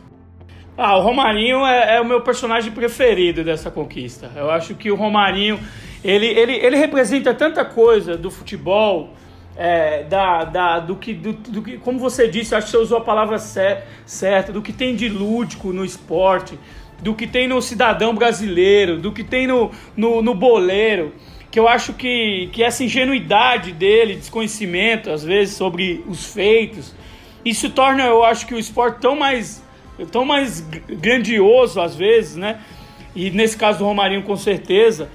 Ah, 0.78 0.98
o 0.98 1.02
Romarinho 1.02 1.66
é, 1.66 1.98
é, 1.98 2.02
o 2.02 2.06
meu 2.06 2.22
personagem 2.22 2.72
preferido 2.72 3.44
dessa 3.44 3.70
conquista. 3.70 4.32
Eu 4.36 4.50
acho 4.50 4.74
que 4.74 4.90
o 4.90 4.96
Romarinho, 4.96 5.60
ele, 6.04 6.26
ele, 6.26 6.54
ele 6.54 6.78
representa 6.78 7.34
tanta 7.34 7.64
coisa 7.66 8.18
do 8.18 8.32
futebol, 8.32 9.14
é, 9.58 10.04
da, 10.06 10.46
da, 10.46 10.80
do, 10.80 10.96
que, 10.96 11.14
do, 11.14 11.34
do, 11.34 11.62
que, 11.62 11.78
como 11.78 12.00
você 12.00 12.28
disse, 12.28 12.56
acho 12.56 12.68
que 12.68 12.72
você 12.72 12.78
usou 12.78 12.98
a 12.98 13.02
palavra 13.02 13.38
certa, 13.38 14.52
do 14.52 14.62
que 14.62 14.72
tem 14.72 14.96
de 14.96 15.10
lúdico 15.10 15.74
no 15.74 15.84
esporte, 15.84 16.58
do 17.02 17.14
que 17.14 17.28
tem 17.28 17.48
no 17.48 17.62
cidadão 17.62 18.16
brasileiro, 18.16 18.98
do 18.98 19.12
que 19.12 19.24
tem 19.24 19.46
no, 19.46 19.72
no, 19.96 20.22
no 20.22 20.34
boleiro, 20.34 21.14
que 21.52 21.60
eu 21.60 21.68
acho 21.68 21.94
que, 21.94 22.50
que 22.54 22.64
essa 22.64 22.84
ingenuidade 22.84 23.74
dele, 23.74 24.16
desconhecimento 24.16 25.12
às 25.12 25.24
vezes 25.24 25.56
sobre 25.56 26.04
os 26.08 26.34
feitos, 26.34 26.96
isso 27.44 27.70
torna, 27.70 28.04
eu 28.04 28.24
acho 28.24 28.46
que 28.46 28.54
o 28.54 28.60
esporte 28.60 29.00
tão 29.00 29.16
mais, 29.16 29.64
tão 30.12 30.26
mais 30.26 30.62
grandioso 30.62 31.82
às 31.82 31.96
vezes, 31.96 32.36
né? 32.36 32.60
E 33.16 33.30
nesse 33.30 33.58
caso 33.58 33.80
do 33.80 33.86
Romarinho 33.86 34.24
com 34.24 34.36
certeza, 34.36 35.10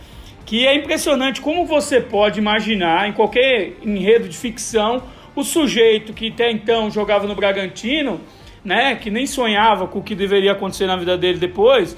que 0.45 0.67
é 0.67 0.75
impressionante 0.75 1.41
como 1.41 1.67
você 1.67 2.01
pode 2.01 2.39
imaginar 2.39 3.09
em 3.09 3.13
qualquer 3.13 3.75
enredo 3.83 4.29
de 4.29 4.37
ficção 4.37 5.03
o 5.35 5.43
sujeito 5.43 6.13
que 6.13 6.29
até 6.29 6.51
então 6.51 6.91
jogava 6.91 7.27
no 7.27 7.35
Bragantino, 7.35 8.21
né, 8.65 8.97
que 8.97 9.11
nem 9.11 9.27
sonhava 9.27 9.87
com 9.87 9.99
o 9.99 10.03
que 10.03 10.15
deveria 10.15 10.53
acontecer 10.53 10.87
na 10.87 10.97
vida 10.97 11.17
dele 11.17 11.39
depois, 11.39 11.97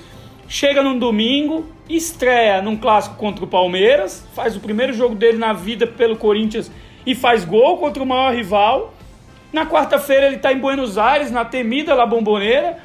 chega 0.48 0.82
num 0.82 0.98
domingo, 0.98 1.66
estreia 1.88 2.60
num 2.60 2.76
clássico 2.76 3.16
contra 3.16 3.44
o 3.44 3.48
Palmeiras, 3.48 4.26
faz 4.34 4.56
o 4.56 4.60
primeiro 4.60 4.92
jogo 4.92 5.14
dele 5.14 5.38
na 5.38 5.52
vida 5.52 5.86
pelo 5.86 6.16
Corinthians 6.16 6.70
e 7.06 7.14
faz 7.14 7.44
gol 7.44 7.78
contra 7.78 8.02
o 8.02 8.06
maior 8.06 8.34
rival. 8.34 8.94
Na 9.52 9.66
quarta-feira 9.66 10.26
ele 10.26 10.36
está 10.36 10.52
em 10.52 10.58
Buenos 10.58 10.98
Aires, 10.98 11.30
na 11.30 11.44
temida 11.44 11.94
La 11.94 12.04
Bombonera, 12.04 12.78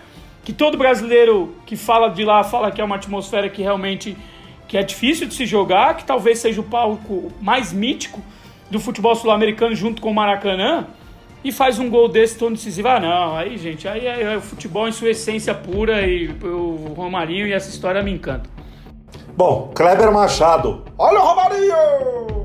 que 0.44 0.54
todo 0.54 0.78
brasileiro 0.78 1.56
que 1.66 1.76
fala 1.76 2.10
de 2.10 2.24
lá 2.24 2.44
fala 2.44 2.72
que 2.72 2.80
é 2.80 2.84
uma 2.84 2.96
atmosfera 2.96 3.50
que 3.50 3.62
realmente 3.62 4.18
que 4.68 4.78
é 4.78 4.84
difícil 4.84 5.28
de 5.28 5.34
se 5.34 5.46
jogar, 5.46 5.98
que 5.98 6.06
talvez 6.06 6.40
seja 6.40 6.60
o 6.62 6.64
palco 6.64 7.32
mais 7.42 7.72
mítico 7.72 8.22
do 8.72 8.80
futebol 8.80 9.16
sul-americano 9.16 9.76
junto 9.76 10.02
com 10.02 10.10
o 10.10 10.14
Maracanã 10.14 10.88
e 11.44 11.52
faz 11.52 11.78
um 11.78 11.90
gol 11.90 12.08
desse 12.08 12.40
tão 12.40 12.52
decisivo. 12.52 12.88
Ah, 12.88 13.00
não, 13.00 13.36
aí, 13.36 13.58
gente, 13.58 13.88
aí 13.88 14.08
é, 14.08 14.24
é 14.34 14.38
o 14.38 14.42
futebol 14.42 14.88
em 14.88 14.92
sua 14.92 15.10
essência 15.10 15.54
pura 15.54 16.02
e 16.08 16.30
o 16.42 16.94
Romarinho 16.96 17.46
e 17.46 17.54
essa 17.54 17.70
história 17.70 18.02
me 18.02 18.12
encanta. 18.12 18.50
Bom, 19.36 19.72
Kleber 19.76 20.12
Machado. 20.12 20.84
Olha 20.98 21.20
o 21.20 21.24
Romarinho! 21.24 22.43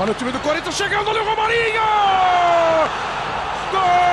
Olha 0.00 0.12
o 0.12 0.14
time 0.14 0.32
do 0.32 0.40
Corinthians 0.40 0.74
chegando, 0.76 1.10
olha 1.10 1.22
o 1.22 1.26
Romarinho! 1.26 1.82
Gol! 3.70 4.10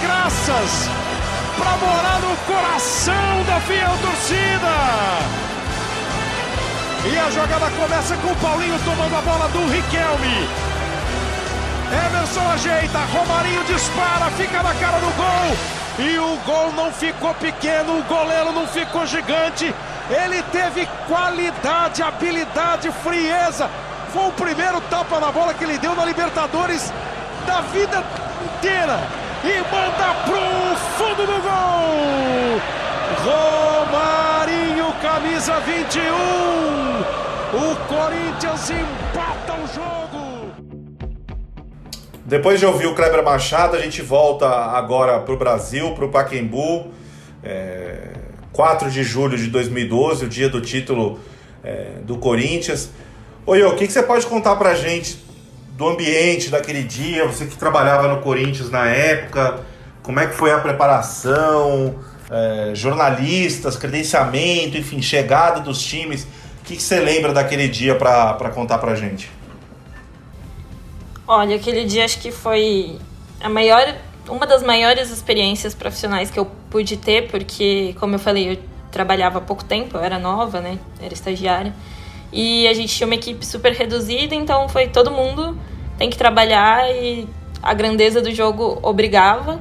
graças 0.00 0.88
para 1.58 1.76
morar 1.76 2.20
no 2.20 2.36
coração 2.46 3.44
da 3.44 3.60
fiel 3.60 3.98
torcida. 4.00 5.57
E 7.04 7.18
a 7.18 7.30
jogada 7.30 7.70
começa 7.70 8.16
com 8.16 8.32
o 8.32 8.36
Paulinho 8.36 8.78
tomando 8.84 9.16
a 9.16 9.20
bola 9.20 9.48
do 9.48 9.60
Riquelme. 9.70 10.48
Emerson 11.90 12.50
ajeita, 12.50 12.98
Romarinho 13.12 13.64
dispara, 13.64 14.30
fica 14.32 14.62
na 14.62 14.74
cara 14.74 14.98
do 14.98 15.10
gol. 15.16 15.56
E 15.98 16.18
o 16.18 16.36
gol 16.44 16.72
não 16.72 16.92
ficou 16.92 17.32
pequeno, 17.34 17.98
o 17.98 18.02
goleiro 18.02 18.52
não 18.52 18.66
ficou 18.66 19.06
gigante. 19.06 19.74
Ele 20.10 20.42
teve 20.52 20.88
qualidade, 21.06 22.02
habilidade, 22.02 22.90
frieza. 23.02 23.70
Foi 24.12 24.28
o 24.28 24.32
primeiro 24.32 24.80
tapa 24.82 25.20
na 25.20 25.30
bola 25.30 25.54
que 25.54 25.64
ele 25.64 25.78
deu 25.78 25.94
na 25.94 26.04
Libertadores 26.04 26.92
da 27.46 27.60
vida 27.62 28.02
inteira 28.44 28.98
e 29.44 29.58
manda 29.70 30.14
pro 30.24 30.76
fundo 30.96 31.26
do 31.26 31.42
gol. 31.42 32.60
Romarinho, 33.24 33.77
camisa 35.00 35.60
21. 35.60 36.02
O 37.54 37.76
Corinthians 37.86 38.70
empata 38.70 39.54
o 39.54 39.66
jogo. 39.74 40.52
Depois 42.24 42.60
de 42.60 42.66
ouvir 42.66 42.86
o 42.86 42.94
Kleber 42.94 43.24
Machado, 43.24 43.76
a 43.76 43.80
gente 43.80 44.02
volta 44.02 44.46
agora 44.46 45.20
para 45.20 45.32
o 45.32 45.36
Brasil, 45.36 45.94
para 45.94 46.04
o 46.04 46.08
Paquembu. 46.08 46.88
É, 47.42 48.08
4 48.52 48.90
de 48.90 49.04
julho 49.04 49.38
de 49.38 49.46
2012, 49.46 50.24
o 50.24 50.28
dia 50.28 50.48
do 50.48 50.60
título 50.60 51.20
é, 51.62 51.92
do 52.02 52.18
Corinthians. 52.18 52.90
Oi, 53.46 53.62
o 53.62 53.76
que, 53.76 53.86
que 53.86 53.92
você 53.92 54.02
pode 54.02 54.26
contar 54.26 54.56
para 54.56 54.70
a 54.70 54.74
gente 54.74 55.24
do 55.76 55.88
ambiente 55.88 56.50
daquele 56.50 56.82
dia, 56.82 57.24
você 57.24 57.46
que 57.46 57.56
trabalhava 57.56 58.08
no 58.08 58.20
Corinthians 58.20 58.68
na 58.68 58.88
época, 58.88 59.60
como 60.02 60.18
é 60.18 60.26
que 60.26 60.34
foi 60.34 60.50
a 60.50 60.58
preparação, 60.58 61.94
é, 62.30 62.72
jornalistas, 62.74 63.76
credenciamento, 63.76 64.76
enfim, 64.76 65.00
chegada 65.00 65.60
dos 65.60 65.82
times. 65.82 66.24
O 66.60 66.64
que, 66.64 66.80
você 66.80 67.00
lembra 67.00 67.32
daquele 67.32 67.68
dia 67.68 67.94
para 67.94 68.50
contar 68.50 68.78
pra 68.78 68.94
gente? 68.94 69.30
Olha, 71.26 71.56
aquele 71.56 71.84
dia 71.84 72.04
acho 72.04 72.20
que 72.20 72.30
foi 72.30 72.98
a 73.40 73.48
maior, 73.48 73.94
uma 74.28 74.46
das 74.46 74.62
maiores 74.62 75.10
experiências 75.10 75.74
profissionais 75.74 76.30
que 76.30 76.38
eu 76.38 76.46
pude 76.70 76.96
ter, 76.96 77.28
porque, 77.28 77.94
como 77.98 78.14
eu 78.14 78.18
falei, 78.18 78.52
eu 78.52 78.58
trabalhava 78.90 79.38
há 79.38 79.40
pouco 79.40 79.64
tempo, 79.64 79.96
eu 79.96 80.02
era 80.02 80.18
nova, 80.18 80.60
né? 80.60 80.78
Era 81.00 81.12
estagiária. 81.12 81.74
E 82.32 82.66
a 82.68 82.74
gente 82.74 82.94
tinha 82.94 83.06
uma 83.06 83.14
equipe 83.14 83.44
super 83.44 83.72
reduzida, 83.72 84.34
então 84.34 84.68
foi 84.68 84.88
todo 84.88 85.10
mundo 85.10 85.56
tem 85.98 86.08
que 86.08 86.16
trabalhar 86.16 86.88
e 86.94 87.28
a 87.60 87.74
grandeza 87.74 88.22
do 88.22 88.32
jogo 88.32 88.78
obrigava. 88.82 89.60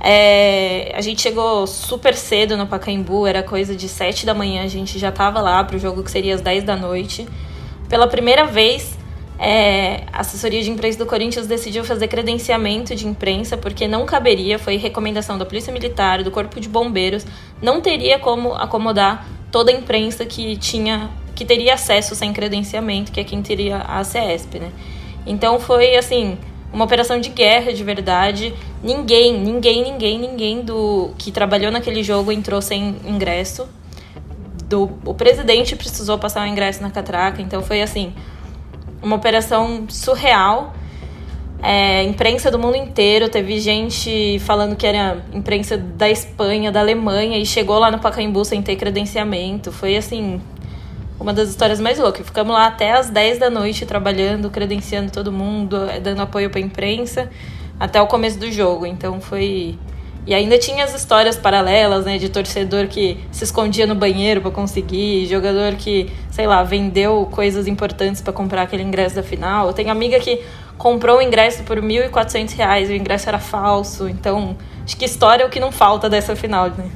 É, 0.00 0.92
a 0.94 1.00
gente 1.00 1.20
chegou 1.20 1.66
super 1.66 2.14
cedo 2.14 2.56
no 2.56 2.66
Pacaembu, 2.66 3.26
era 3.26 3.42
coisa 3.42 3.74
de 3.74 3.88
7 3.88 4.24
da 4.24 4.32
manhã, 4.32 4.62
a 4.62 4.68
gente 4.68 4.98
já 4.98 5.08
estava 5.08 5.40
lá 5.40 5.62
para 5.64 5.76
o 5.76 5.78
jogo 5.78 6.02
que 6.02 6.10
seria 6.10 6.34
às 6.34 6.40
10 6.40 6.64
da 6.64 6.76
noite. 6.76 7.26
Pela 7.88 8.06
primeira 8.06 8.46
vez, 8.46 8.96
é, 9.38 10.04
a 10.12 10.20
assessoria 10.20 10.62
de 10.62 10.70
imprensa 10.70 10.98
do 10.98 11.06
Corinthians 11.06 11.46
decidiu 11.46 11.84
fazer 11.84 12.08
credenciamento 12.08 12.94
de 12.94 13.06
imprensa 13.06 13.56
porque 13.56 13.86
não 13.88 14.04
caberia, 14.04 14.58
foi 14.58 14.76
recomendação 14.76 15.38
da 15.38 15.44
Polícia 15.44 15.72
Militar, 15.72 16.22
do 16.22 16.30
Corpo 16.30 16.60
de 16.60 16.68
Bombeiros, 16.68 17.26
não 17.62 17.80
teria 17.80 18.18
como 18.18 18.52
acomodar 18.54 19.26
toda 19.50 19.70
a 19.70 19.74
imprensa 19.74 20.24
que 20.26 20.56
tinha 20.56 21.10
que 21.34 21.44
teria 21.44 21.74
acesso 21.74 22.16
sem 22.16 22.32
credenciamento, 22.32 23.12
que 23.12 23.20
é 23.20 23.24
quem 23.24 23.40
teria 23.40 23.78
a 23.78 24.02
CESP, 24.02 24.58
né? 24.58 24.72
Então 25.24 25.60
foi 25.60 25.94
assim, 25.94 26.36
uma 26.72 26.84
operação 26.84 27.20
de 27.20 27.30
guerra 27.30 27.72
de 27.72 27.82
verdade. 27.82 28.54
Ninguém, 28.82 29.38
ninguém, 29.40 29.82
ninguém, 29.82 30.18
ninguém 30.18 30.62
do 30.62 31.10
que 31.16 31.30
trabalhou 31.32 31.70
naquele 31.70 32.02
jogo 32.02 32.30
entrou 32.30 32.60
sem 32.60 32.96
ingresso. 33.06 33.68
Do, 34.64 34.90
o 35.04 35.14
presidente 35.14 35.74
precisou 35.74 36.18
passar 36.18 36.44
o 36.44 36.46
ingresso 36.46 36.82
na 36.82 36.90
catraca, 36.90 37.40
então 37.40 37.62
foi 37.62 37.80
assim, 37.80 38.12
uma 39.02 39.16
operação 39.16 39.86
surreal. 39.88 40.74
É, 41.60 42.04
imprensa 42.04 42.52
do 42.52 42.58
mundo 42.58 42.76
inteiro, 42.76 43.28
teve 43.28 43.58
gente 43.58 44.38
falando 44.40 44.76
que 44.76 44.86
era 44.86 45.24
imprensa 45.32 45.76
da 45.76 46.08
Espanha, 46.08 46.70
da 46.70 46.80
Alemanha, 46.80 47.36
e 47.38 47.44
chegou 47.44 47.78
lá 47.78 47.90
no 47.90 47.98
Pacaembu 47.98 48.44
sem 48.44 48.62
ter 48.62 48.76
credenciamento. 48.76 49.72
Foi 49.72 49.96
assim, 49.96 50.40
uma 51.20 51.32
das 51.32 51.48
histórias 51.48 51.80
mais 51.80 51.98
loucas. 51.98 52.24
Ficamos 52.24 52.54
lá 52.54 52.66
até 52.66 52.92
as 52.92 53.10
10 53.10 53.38
da 53.38 53.50
noite 53.50 53.84
trabalhando, 53.84 54.50
credenciando 54.50 55.10
todo 55.10 55.32
mundo, 55.32 55.76
eh, 55.90 56.00
dando 56.00 56.22
apoio 56.22 56.48
para 56.48 56.60
a 56.60 56.62
imprensa, 56.62 57.28
até 57.78 58.00
o 58.00 58.06
começo 58.06 58.38
do 58.38 58.50
jogo. 58.50 58.86
Então 58.86 59.20
foi. 59.20 59.78
E 60.26 60.34
ainda 60.34 60.58
tinha 60.58 60.84
as 60.84 60.94
histórias 60.94 61.36
paralelas, 61.36 62.04
né, 62.04 62.18
de 62.18 62.28
torcedor 62.28 62.86
que 62.86 63.18
se 63.32 63.44
escondia 63.44 63.86
no 63.86 63.94
banheiro 63.94 64.42
para 64.42 64.50
conseguir, 64.50 65.26
jogador 65.26 65.74
que, 65.76 66.12
sei 66.30 66.46
lá, 66.46 66.62
vendeu 66.62 67.26
coisas 67.32 67.66
importantes 67.66 68.20
para 68.20 68.30
comprar 68.32 68.62
aquele 68.62 68.82
ingresso 68.82 69.16
da 69.16 69.22
final. 69.22 69.68
Eu 69.68 69.72
tenho 69.72 69.90
amiga 69.90 70.20
que 70.20 70.44
comprou 70.76 71.18
o 71.18 71.22
ingresso 71.22 71.62
por 71.62 71.78
R$ 71.78 72.10
1.400, 72.10 72.90
o 72.90 72.92
ingresso 72.92 73.26
era 73.26 73.38
falso. 73.38 74.06
Então, 74.06 74.54
acho 74.84 74.98
que 74.98 75.06
história 75.06 75.44
é 75.44 75.46
o 75.46 75.48
que 75.48 75.58
não 75.58 75.72
falta 75.72 76.10
dessa 76.10 76.36
final, 76.36 76.68
né? 76.76 76.90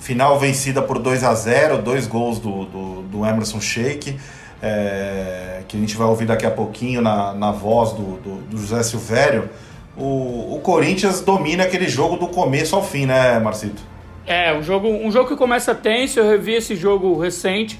Final 0.00 0.38
vencida 0.38 0.80
por 0.80 0.98
2 0.98 1.22
a 1.22 1.34
0 1.34 1.82
dois 1.82 2.06
gols 2.06 2.38
do, 2.38 2.64
do, 2.64 3.02
do 3.02 3.26
Emerson 3.26 3.60
Sheik, 3.60 4.18
é, 4.62 5.62
que 5.68 5.76
a 5.76 5.80
gente 5.80 5.94
vai 5.94 6.06
ouvir 6.06 6.24
daqui 6.24 6.46
a 6.46 6.50
pouquinho 6.50 7.02
na, 7.02 7.34
na 7.34 7.52
voz 7.52 7.92
do, 7.92 8.16
do, 8.16 8.36
do 8.42 8.58
José 8.58 8.82
Silvério. 8.82 9.50
O, 9.96 10.56
o 10.56 10.60
Corinthians 10.62 11.20
domina 11.20 11.64
aquele 11.64 11.86
jogo 11.86 12.16
do 12.16 12.28
começo 12.28 12.74
ao 12.74 12.82
fim, 12.82 13.04
né, 13.04 13.38
Marcito? 13.38 13.82
É, 14.26 14.54
um 14.54 14.62
jogo, 14.62 14.88
um 14.88 15.12
jogo 15.12 15.28
que 15.28 15.36
começa 15.36 15.74
tenso, 15.74 16.18
eu 16.18 16.28
revi 16.28 16.54
esse 16.54 16.74
jogo 16.74 17.18
recente. 17.18 17.78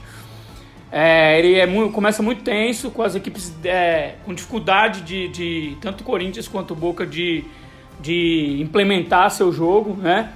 É, 0.93 1.39
ele 1.39 1.55
é 1.55 1.67
muito, 1.67 1.93
começa 1.93 2.23
muito 2.23 2.43
tenso, 2.43 2.91
com 2.91 3.03
as 3.03 3.15
equipes 3.15 3.55
é, 3.65 4.15
com 4.27 4.35
dificuldade 4.35 5.01
de, 5.03 5.29
de 5.29 5.77
tanto 5.81 6.05
Corinthians 6.05 6.49
quanto 6.49 6.75
Boca 6.75 7.07
de, 7.07 7.45
de 7.99 8.59
implementar 8.61 9.31
seu 9.31 9.51
jogo, 9.53 9.97
né? 9.97 10.33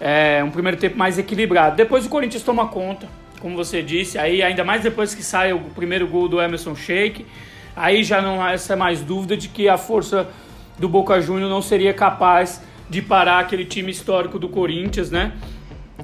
É, 0.00 0.42
um 0.44 0.50
primeiro 0.50 0.76
tempo 0.76 0.96
mais 0.98 1.18
equilibrado. 1.18 1.76
Depois 1.76 2.04
o 2.04 2.08
Corinthians 2.08 2.42
toma 2.42 2.68
conta, 2.68 3.08
como 3.40 3.56
você 3.56 3.82
disse, 3.82 4.18
aí 4.18 4.42
ainda 4.42 4.62
mais 4.62 4.82
depois 4.82 5.14
que 5.14 5.22
sai 5.22 5.52
o 5.52 5.60
primeiro 5.60 6.06
gol 6.06 6.28
do 6.28 6.40
Emerson 6.40 6.74
Sheik. 6.74 7.24
aí 7.74 8.02
já 8.04 8.20
não 8.20 8.42
há 8.42 8.52
essa 8.52 8.76
mais 8.76 9.00
dúvida 9.00 9.36
de 9.36 9.48
que 9.48 9.68
a 9.68 9.78
força 9.78 10.28
do 10.78 10.88
Boca 10.88 11.20
Juniors 11.20 11.50
não 11.50 11.62
seria 11.62 11.94
capaz 11.94 12.62
de 12.88 13.02
parar 13.02 13.40
aquele 13.40 13.64
time 13.64 13.90
histórico 13.90 14.38
do 14.38 14.48
Corinthians, 14.48 15.10
né? 15.10 15.32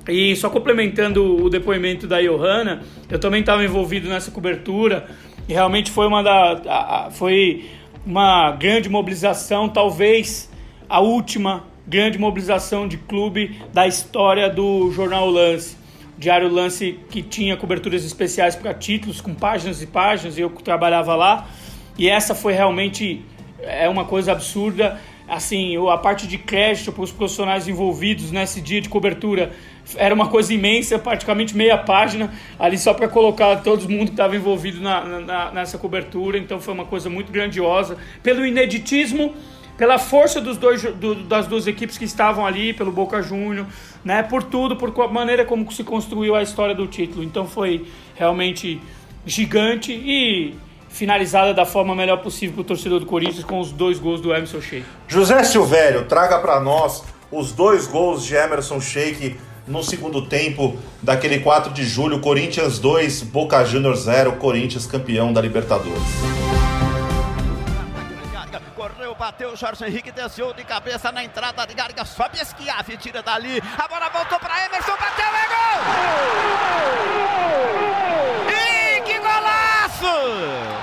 E 0.08 0.34
só 0.36 0.50
complementando 0.50 1.44
o 1.44 1.48
depoimento 1.48 2.06
da 2.06 2.20
Johanna, 2.20 2.82
eu 3.10 3.18
também 3.18 3.40
estava 3.40 3.64
envolvido 3.64 4.08
nessa 4.08 4.30
cobertura 4.30 5.06
e 5.48 5.52
realmente 5.52 5.90
foi 5.90 6.06
uma 6.06 6.22
da 6.22 6.62
a, 6.66 7.06
a, 7.06 7.10
foi 7.10 7.70
uma 8.04 8.50
grande 8.52 8.88
mobilização, 8.88 9.68
talvez 9.68 10.50
a 10.88 11.00
última 11.00 11.64
grande 11.86 12.18
mobilização 12.18 12.86
de 12.86 12.96
clube 12.96 13.60
da 13.72 13.86
história 13.86 14.48
do 14.48 14.90
jornal 14.92 15.28
Lance. 15.28 15.76
Diário 16.16 16.48
Lance 16.48 16.98
que 17.10 17.22
tinha 17.22 17.56
coberturas 17.56 18.04
especiais 18.04 18.54
para 18.54 18.72
títulos 18.72 19.20
com 19.20 19.34
páginas 19.34 19.82
e 19.82 19.86
páginas, 19.86 20.38
eu 20.38 20.50
trabalhava 20.50 21.14
lá. 21.16 21.48
E 21.98 22.08
essa 22.08 22.34
foi 22.34 22.52
realmente 22.52 23.24
é 23.60 23.88
uma 23.88 24.04
coisa 24.04 24.32
absurda. 24.32 25.00
Assim, 25.28 25.76
a 25.88 25.96
parte 25.96 26.26
de 26.26 26.36
crédito 26.36 26.92
para 26.92 27.02
os 27.02 27.12
profissionais 27.12 27.66
envolvidos 27.66 28.30
nesse 28.30 28.60
dia 28.60 28.80
de 28.80 28.88
cobertura 28.88 29.52
era 29.96 30.14
uma 30.14 30.28
coisa 30.28 30.52
imensa, 30.52 30.98
praticamente 30.98 31.56
meia 31.56 31.78
página, 31.78 32.30
ali 32.58 32.76
só 32.76 32.92
para 32.92 33.08
colocar 33.08 33.56
todo 33.56 33.88
mundo 33.88 34.06
que 34.06 34.12
estava 34.12 34.36
envolvido 34.36 34.80
na, 34.80 35.20
na, 35.20 35.50
nessa 35.52 35.78
cobertura. 35.78 36.36
Então 36.36 36.60
foi 36.60 36.74
uma 36.74 36.84
coisa 36.84 37.08
muito 37.08 37.32
grandiosa. 37.32 37.96
Pelo 38.22 38.44
ineditismo, 38.44 39.34
pela 39.76 39.98
força 39.98 40.40
dos 40.40 40.56
dois, 40.56 40.82
do, 40.82 41.14
das 41.14 41.46
duas 41.46 41.66
equipes 41.66 41.98
que 41.98 42.04
estavam 42.04 42.46
ali, 42.46 42.72
pelo 42.72 42.92
Boca 42.92 43.22
Júnior, 43.22 43.66
né, 44.04 44.22
por 44.22 44.42
tudo, 44.42 44.76
por 44.76 45.12
maneira 45.12 45.44
como 45.44 45.70
se 45.72 45.82
construiu 45.82 46.34
a 46.34 46.42
história 46.42 46.74
do 46.74 46.86
título. 46.86 47.22
Então 47.22 47.46
foi 47.46 47.86
realmente 48.14 48.80
gigante 49.24 49.92
e 49.92 50.54
finalizada 50.88 51.54
da 51.54 51.64
forma 51.64 51.94
melhor 51.94 52.18
possível 52.18 52.54
para 52.54 52.60
o 52.62 52.64
torcedor 52.64 53.00
do 53.00 53.06
Corinthians 53.06 53.44
com 53.44 53.58
os 53.58 53.72
dois 53.72 53.98
gols 53.98 54.20
do 54.20 54.32
Emerson 54.32 54.60
Sheik. 54.60 54.84
José 55.08 55.42
Silvério, 55.42 56.04
traga 56.04 56.38
para 56.38 56.60
nós 56.60 57.02
os 57.30 57.52
dois 57.52 57.86
gols 57.86 58.24
de 58.24 58.34
Emerson 58.34 58.80
Sheik 58.80 59.36
no 59.66 59.82
segundo 59.82 60.26
tempo 60.26 60.76
daquele 61.00 61.38
4 61.40 61.72
de 61.72 61.84
julho, 61.84 62.20
Corinthians 62.20 62.78
2, 62.78 63.22
Boca 63.22 63.64
Juniors 63.64 64.00
0, 64.00 64.32
Corinthians 64.32 64.86
campeão 64.86 65.32
da 65.32 65.40
Libertadores. 65.40 66.02
Correu, 68.82 69.14
bateu, 69.14 69.54
Jorge 69.54 69.84
Henrique 69.84 70.10
desceu 70.10 70.52
de 70.52 70.64
cabeça 70.64 71.12
na 71.12 71.22
entrada 71.22 71.64
de 71.64 71.72
Garga, 71.72 72.04
sobe 72.04 72.40
Esquiave, 72.40 72.96
tira 72.96 73.22
dali, 73.22 73.62
a 73.78 73.86
bola 73.86 74.08
voltou 74.08 74.40
para 74.40 74.64
Emerson, 74.64 74.96
bateu, 74.96 75.24
é 75.24 75.46
gol! 75.46 75.78
E 78.50 79.00
que 79.02 79.20
golaço! 79.20 80.82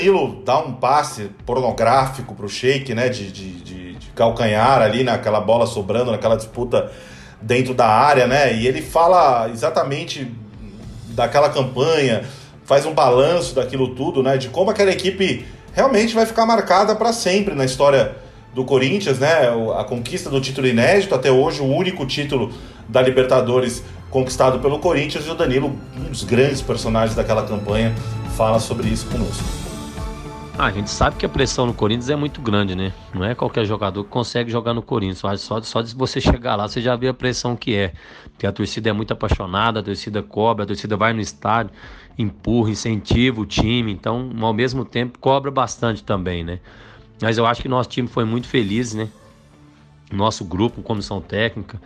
Danilo 0.00 0.42
dá 0.46 0.58
um 0.58 0.72
passe 0.72 1.30
pornográfico 1.44 2.34
pro 2.34 2.48
Sheik, 2.48 2.94
né? 2.94 3.10
De, 3.10 3.30
de, 3.30 3.50
de, 3.60 3.92
de, 3.92 4.06
calcanhar 4.14 4.80
ali 4.80 5.04
naquela 5.04 5.40
bola 5.40 5.66
sobrando, 5.66 6.10
naquela 6.10 6.36
disputa 6.36 6.90
dentro 7.40 7.74
da 7.74 7.86
área, 7.86 8.26
né? 8.26 8.54
E 8.54 8.66
ele 8.66 8.80
fala 8.80 9.50
exatamente 9.50 10.26
daquela 11.10 11.50
campanha, 11.50 12.24
faz 12.64 12.86
um 12.86 12.94
balanço 12.94 13.54
daquilo 13.54 13.94
tudo, 13.94 14.22
né? 14.22 14.38
De 14.38 14.48
como 14.48 14.70
aquela 14.70 14.90
equipe 14.90 15.44
realmente 15.74 16.14
vai 16.14 16.24
ficar 16.24 16.46
marcada 16.46 16.96
para 16.96 17.12
sempre 17.12 17.54
na 17.54 17.66
história 17.66 18.16
do 18.54 18.64
Corinthians, 18.64 19.18
né? 19.18 19.50
A 19.78 19.84
conquista 19.84 20.30
do 20.30 20.40
título 20.40 20.66
inédito, 20.66 21.14
até 21.14 21.30
hoje 21.30 21.60
o 21.60 21.66
único 21.66 22.06
título 22.06 22.50
da 22.88 23.02
Libertadores 23.02 23.82
conquistado 24.10 24.60
pelo 24.60 24.78
Corinthians 24.78 25.26
e 25.26 25.30
o 25.30 25.34
Danilo, 25.34 25.78
um 25.96 26.10
dos 26.10 26.24
grandes 26.24 26.62
personagens 26.62 27.14
daquela 27.14 27.42
campanha, 27.46 27.94
fala 28.34 28.58
sobre 28.58 28.88
isso 28.88 29.06
conosco. 29.06 29.59
Ah, 30.62 30.66
a 30.66 30.70
gente 30.70 30.90
sabe 30.90 31.16
que 31.16 31.24
a 31.24 31.28
pressão 31.28 31.64
no 31.64 31.72
Corinthians 31.72 32.10
é 32.10 32.16
muito 32.16 32.38
grande, 32.42 32.74
né? 32.74 32.92
Não 33.14 33.24
é 33.24 33.34
qualquer 33.34 33.64
jogador 33.64 34.04
que 34.04 34.10
consegue 34.10 34.50
jogar 34.50 34.74
no 34.74 34.82
Corinthians. 34.82 35.40
Só, 35.40 35.62
só 35.62 35.80
de 35.80 35.94
você 35.94 36.20
chegar 36.20 36.54
lá, 36.54 36.68
você 36.68 36.82
já 36.82 36.94
vê 36.96 37.08
a 37.08 37.14
pressão 37.14 37.56
que 37.56 37.74
é. 37.74 37.94
Porque 38.24 38.46
a 38.46 38.52
torcida 38.52 38.90
é 38.90 38.92
muito 38.92 39.10
apaixonada, 39.10 39.80
a 39.80 39.82
torcida 39.82 40.22
cobra, 40.22 40.64
a 40.64 40.66
torcida 40.66 40.98
vai 40.98 41.14
no 41.14 41.20
estádio, 41.22 41.72
empurra, 42.18 42.72
incentiva 42.72 43.40
o 43.40 43.46
time. 43.46 43.90
Então, 43.90 44.30
ao 44.38 44.52
mesmo 44.52 44.84
tempo, 44.84 45.18
cobra 45.18 45.50
bastante 45.50 46.04
também, 46.04 46.44
né? 46.44 46.58
Mas 47.22 47.38
eu 47.38 47.46
acho 47.46 47.62
que 47.62 47.68
nosso 47.68 47.88
time 47.88 48.06
foi 48.06 48.26
muito 48.26 48.46
feliz, 48.46 48.92
né? 48.92 49.08
Nosso 50.12 50.44
grupo, 50.44 50.82
comissão 50.82 51.22
técnica, 51.22 51.80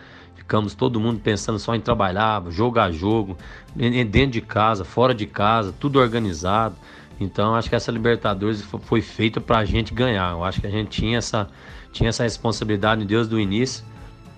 Ficamos 0.44 0.74
todo 0.74 1.00
mundo 1.00 1.20
pensando 1.20 1.58
só 1.58 1.74
em 1.74 1.80
trabalhar, 1.80 2.42
jogo 2.50 2.78
a 2.78 2.90
jogo, 2.90 3.34
dentro 3.74 4.32
de 4.32 4.42
casa, 4.42 4.84
fora 4.84 5.14
de 5.14 5.24
casa, 5.24 5.72
tudo 5.80 5.98
organizado. 5.98 6.76
Então 7.20 7.54
acho 7.54 7.68
que 7.68 7.76
essa 7.76 7.92
Libertadores 7.92 8.62
foi 8.62 9.00
feita 9.00 9.40
para 9.40 9.58
a 9.58 9.64
gente 9.64 9.94
ganhar. 9.94 10.32
Eu 10.32 10.44
acho 10.44 10.60
que 10.60 10.66
a 10.66 10.70
gente 10.70 10.90
tinha 10.90 11.18
essa, 11.18 11.48
tinha 11.92 12.08
essa 12.08 12.22
responsabilidade 12.22 13.04
desde 13.04 13.34
o 13.34 13.38
início. 13.38 13.84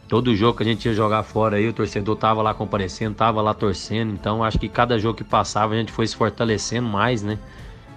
Todo 0.09 0.35
jogo 0.37 0.59
que 0.59 0.63
a 0.63 0.67
gente 0.67 0.87
ia 0.87 0.95
jogar 0.95 1.23
fora 1.25 1.57
aí, 1.57 1.69
o 1.69 1.73
torcedor 1.73 2.17
tava 2.17 2.41
lá 2.41 2.55
comparecendo, 2.55 3.17
tava 3.17 3.43
lá 3.43 3.53
torcendo. 3.53 4.13
Então 4.13 4.45
acho 4.45 4.59
que 4.59 4.69
cada 4.69 4.99
jogo 4.99 5.19
que 5.19 5.25
passava 5.25 5.75
a 5.75 5.77
gente 5.77 5.91
foi 5.91 6.07
se 6.07 6.15
fortalecendo 6.15 6.87
mais, 6.87 7.23
né? 7.23 7.39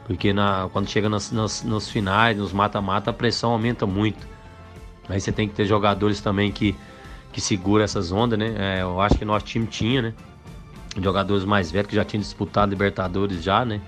Porque 0.07 0.33
na, 0.33 0.67
quando 0.73 0.89
chega 0.89 1.07
nos, 1.07 1.31
nos, 1.31 1.61
nos 1.61 1.87
finais, 1.87 2.35
nos 2.35 2.51
mata-mata, 2.51 3.11
a 3.11 3.13
pressão 3.13 3.51
aumenta 3.51 3.85
muito. 3.85 4.27
Aí 5.07 5.19
você 5.19 5.31
tem 5.31 5.47
que 5.47 5.53
ter 5.53 5.65
jogadores 5.65 6.19
também 6.19 6.51
que, 6.51 6.75
que 7.31 7.39
segura 7.39 7.83
essas 7.83 8.11
ondas, 8.11 8.39
né? 8.39 8.55
É, 8.57 8.81
eu 8.81 8.99
acho 8.99 9.17
que 9.19 9.25
nosso 9.25 9.45
time 9.45 9.67
tinha, 9.67 10.01
né? 10.01 10.13
Jogadores 10.99 11.45
mais 11.45 11.69
velhos 11.69 11.87
que 11.87 11.95
já 11.95 12.03
tinham 12.03 12.21
disputado 12.21 12.71
Libertadores 12.71 13.43
já, 13.43 13.63
né? 13.63 13.81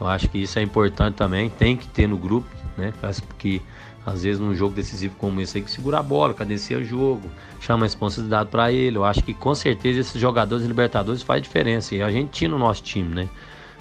Eu 0.00 0.06
acho 0.06 0.28
que 0.28 0.38
isso 0.38 0.58
é 0.58 0.62
importante 0.62 1.14
também, 1.14 1.50
tem 1.50 1.76
que 1.76 1.86
ter 1.86 2.06
no 2.08 2.16
grupo, 2.16 2.48
né? 2.76 2.92
Porque 3.26 3.60
às 4.06 4.22
vezes 4.22 4.40
num 4.40 4.54
jogo 4.54 4.74
decisivo 4.74 5.14
como 5.18 5.40
esse 5.40 5.58
aí 5.58 5.64
que 5.64 5.70
segura 5.70 5.98
a 5.98 6.02
bola, 6.02 6.32
cadencia 6.32 6.78
o 6.78 6.84
jogo, 6.84 7.28
chama 7.60 7.84
a 7.84 7.86
responsabilidade 7.86 8.48
para 8.48 8.72
ele. 8.72 8.96
Eu 8.96 9.04
acho 9.04 9.22
que 9.22 9.34
com 9.34 9.54
certeza 9.54 10.00
esses 10.00 10.20
jogadores 10.20 10.64
Libertadores 10.64 11.22
faz 11.22 11.42
diferença 11.42 11.94
e 11.94 12.02
a 12.02 12.10
gente 12.10 12.30
tinha 12.30 12.48
no 12.48 12.58
nosso 12.58 12.82
time, 12.82 13.14
né? 13.14 13.28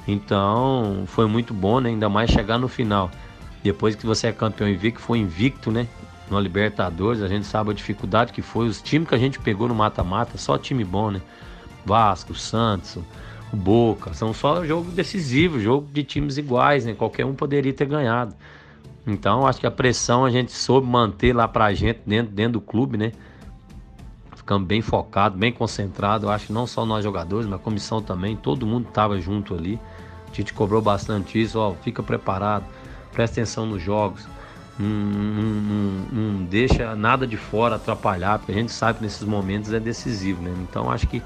Então 0.07 1.03
foi 1.07 1.25
muito 1.25 1.53
bom, 1.53 1.79
né? 1.79 1.89
Ainda 1.89 2.09
mais 2.09 2.29
chegar 2.29 2.57
no 2.57 2.67
final. 2.67 3.09
Depois 3.63 3.95
que 3.95 4.05
você 4.05 4.27
é 4.27 4.31
campeão 4.31 4.67
invicto, 4.67 4.99
foi 4.99 5.19
invicto, 5.19 5.71
né? 5.71 5.87
No 6.29 6.39
Libertadores, 6.39 7.21
a 7.21 7.27
gente 7.27 7.45
sabe 7.45 7.71
a 7.71 7.73
dificuldade 7.73 8.33
que 8.33 8.41
foi. 8.41 8.67
Os 8.67 8.81
times 8.81 9.07
que 9.07 9.15
a 9.15 9.17
gente 9.17 9.39
pegou 9.39 9.67
no 9.67 9.75
mata-mata, 9.75 10.37
só 10.37 10.57
time 10.57 10.83
bom, 10.83 11.11
né? 11.11 11.21
Vasco, 11.85 12.35
Santos, 12.35 13.01
o 13.51 13.55
Boca, 13.55 14.13
são 14.13 14.33
só 14.33 14.63
jogo 14.65 14.91
decisivo, 14.91 15.59
jogo 15.59 15.87
de 15.91 16.03
times 16.03 16.37
iguais, 16.37 16.85
né? 16.85 16.93
Qualquer 16.93 17.25
um 17.25 17.33
poderia 17.33 17.73
ter 17.73 17.85
ganhado. 17.85 18.35
Então, 19.07 19.47
acho 19.47 19.59
que 19.59 19.67
a 19.67 19.71
pressão 19.71 20.23
a 20.23 20.29
gente 20.29 20.51
soube 20.51 20.87
manter 20.87 21.35
lá 21.35 21.47
pra 21.47 21.73
gente 21.73 22.01
dentro, 22.05 22.31
dentro 22.31 22.53
do 22.53 22.61
clube, 22.61 22.97
né? 22.97 23.11
Ficamos 24.35 24.67
bem 24.67 24.81
focado, 24.81 25.37
bem 25.37 25.51
concentrado. 25.51 26.27
Eu 26.27 26.31
acho 26.31 26.47
que 26.47 26.53
não 26.53 26.67
só 26.67 26.85
nós 26.85 27.03
jogadores, 27.03 27.47
mas 27.47 27.59
a 27.59 27.63
comissão 27.63 28.01
também, 28.01 28.35
todo 28.35 28.65
mundo 28.65 28.87
estava 28.87 29.19
junto 29.19 29.55
ali. 29.55 29.79
A 30.31 30.35
gente 30.35 30.53
cobrou 30.53 30.81
bastante 30.81 31.41
isso, 31.41 31.59
ó, 31.59 31.73
fica 31.73 32.03
preparado, 32.03 32.65
presta 33.11 33.41
atenção 33.41 33.65
nos 33.65 33.81
jogos. 33.81 34.27
Não, 34.77 34.87
não, 34.87 35.43
não, 35.43 36.05
não, 36.11 36.45
deixa 36.45 36.95
nada 36.95 37.27
de 37.27 37.35
fora 37.35 37.75
atrapalhar, 37.75 38.39
porque 38.39 38.53
a 38.53 38.55
gente 38.55 38.71
sabe 38.71 38.99
que 38.99 39.03
nesses 39.03 39.23
momentos 39.23 39.73
é 39.73 39.79
decisivo, 39.79 40.41
né? 40.41 40.53
Então 40.61 40.89
acho 40.89 41.05
que 41.05 41.21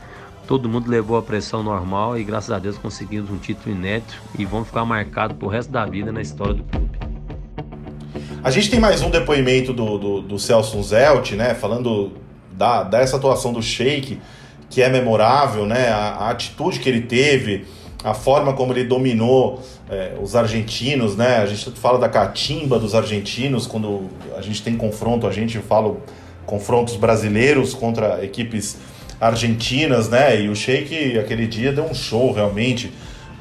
todo 0.47 0.69
mundo 0.69 0.89
levou 0.89 1.17
a 1.17 1.21
pressão 1.21 1.63
normal 1.63 2.17
e 2.17 2.23
graças 2.23 2.51
a 2.51 2.59
Deus 2.59 2.77
conseguimos 2.77 3.29
um 3.29 3.37
título 3.37 3.75
inédito 3.75 4.21
e 4.37 4.45
vamos 4.45 4.67
ficar 4.67 4.85
marcados 4.85 5.37
pro 5.37 5.47
resto 5.47 5.71
da 5.71 5.85
vida 5.85 6.11
na 6.11 6.21
história 6.21 6.53
do 6.53 6.63
clube. 6.63 6.99
A 8.43 8.51
gente 8.51 8.69
tem 8.69 8.79
mais 8.79 9.01
um 9.01 9.09
depoimento 9.09 9.71
do, 9.71 9.97
do, 9.97 10.21
do 10.21 10.39
Celso 10.39 10.81
Zelt, 10.83 11.31
né? 11.31 11.53
Falando 11.53 12.11
da, 12.51 12.83
dessa 12.83 13.15
atuação 13.15 13.53
do 13.53 13.61
Sheik, 13.61 14.19
que 14.69 14.81
é 14.81 14.89
memorável, 14.89 15.65
né? 15.65 15.87
A, 15.87 16.09
a 16.09 16.29
atitude 16.29 16.79
que 16.79 16.89
ele 16.89 17.01
teve 17.01 17.65
a 18.03 18.13
forma 18.13 18.51
como 18.51 18.73
ele 18.73 18.83
dominou 18.83 19.61
é, 19.89 20.17
os 20.21 20.35
argentinos, 20.35 21.15
né? 21.15 21.37
A 21.37 21.45
gente 21.45 21.71
fala 21.79 21.97
da 21.97 22.09
catimba 22.09 22.77
dos 22.77 22.93
argentinos 22.93 23.65
quando 23.65 24.09
a 24.35 24.41
gente 24.41 24.61
tem 24.61 24.75
confronto, 24.75 25.25
a 25.25 25.31
gente 25.31 25.57
fala 25.59 25.95
confrontos 26.45 26.97
brasileiros 26.97 27.73
contra 27.73 28.23
equipes 28.25 28.77
argentinas, 29.23 30.09
né? 30.09 30.41
E 30.41 30.49
o 30.49 30.55
Sheik 30.55 31.17
aquele 31.17 31.47
dia 31.47 31.71
deu 31.71 31.85
um 31.85 31.93
show 31.93 32.33
realmente, 32.33 32.91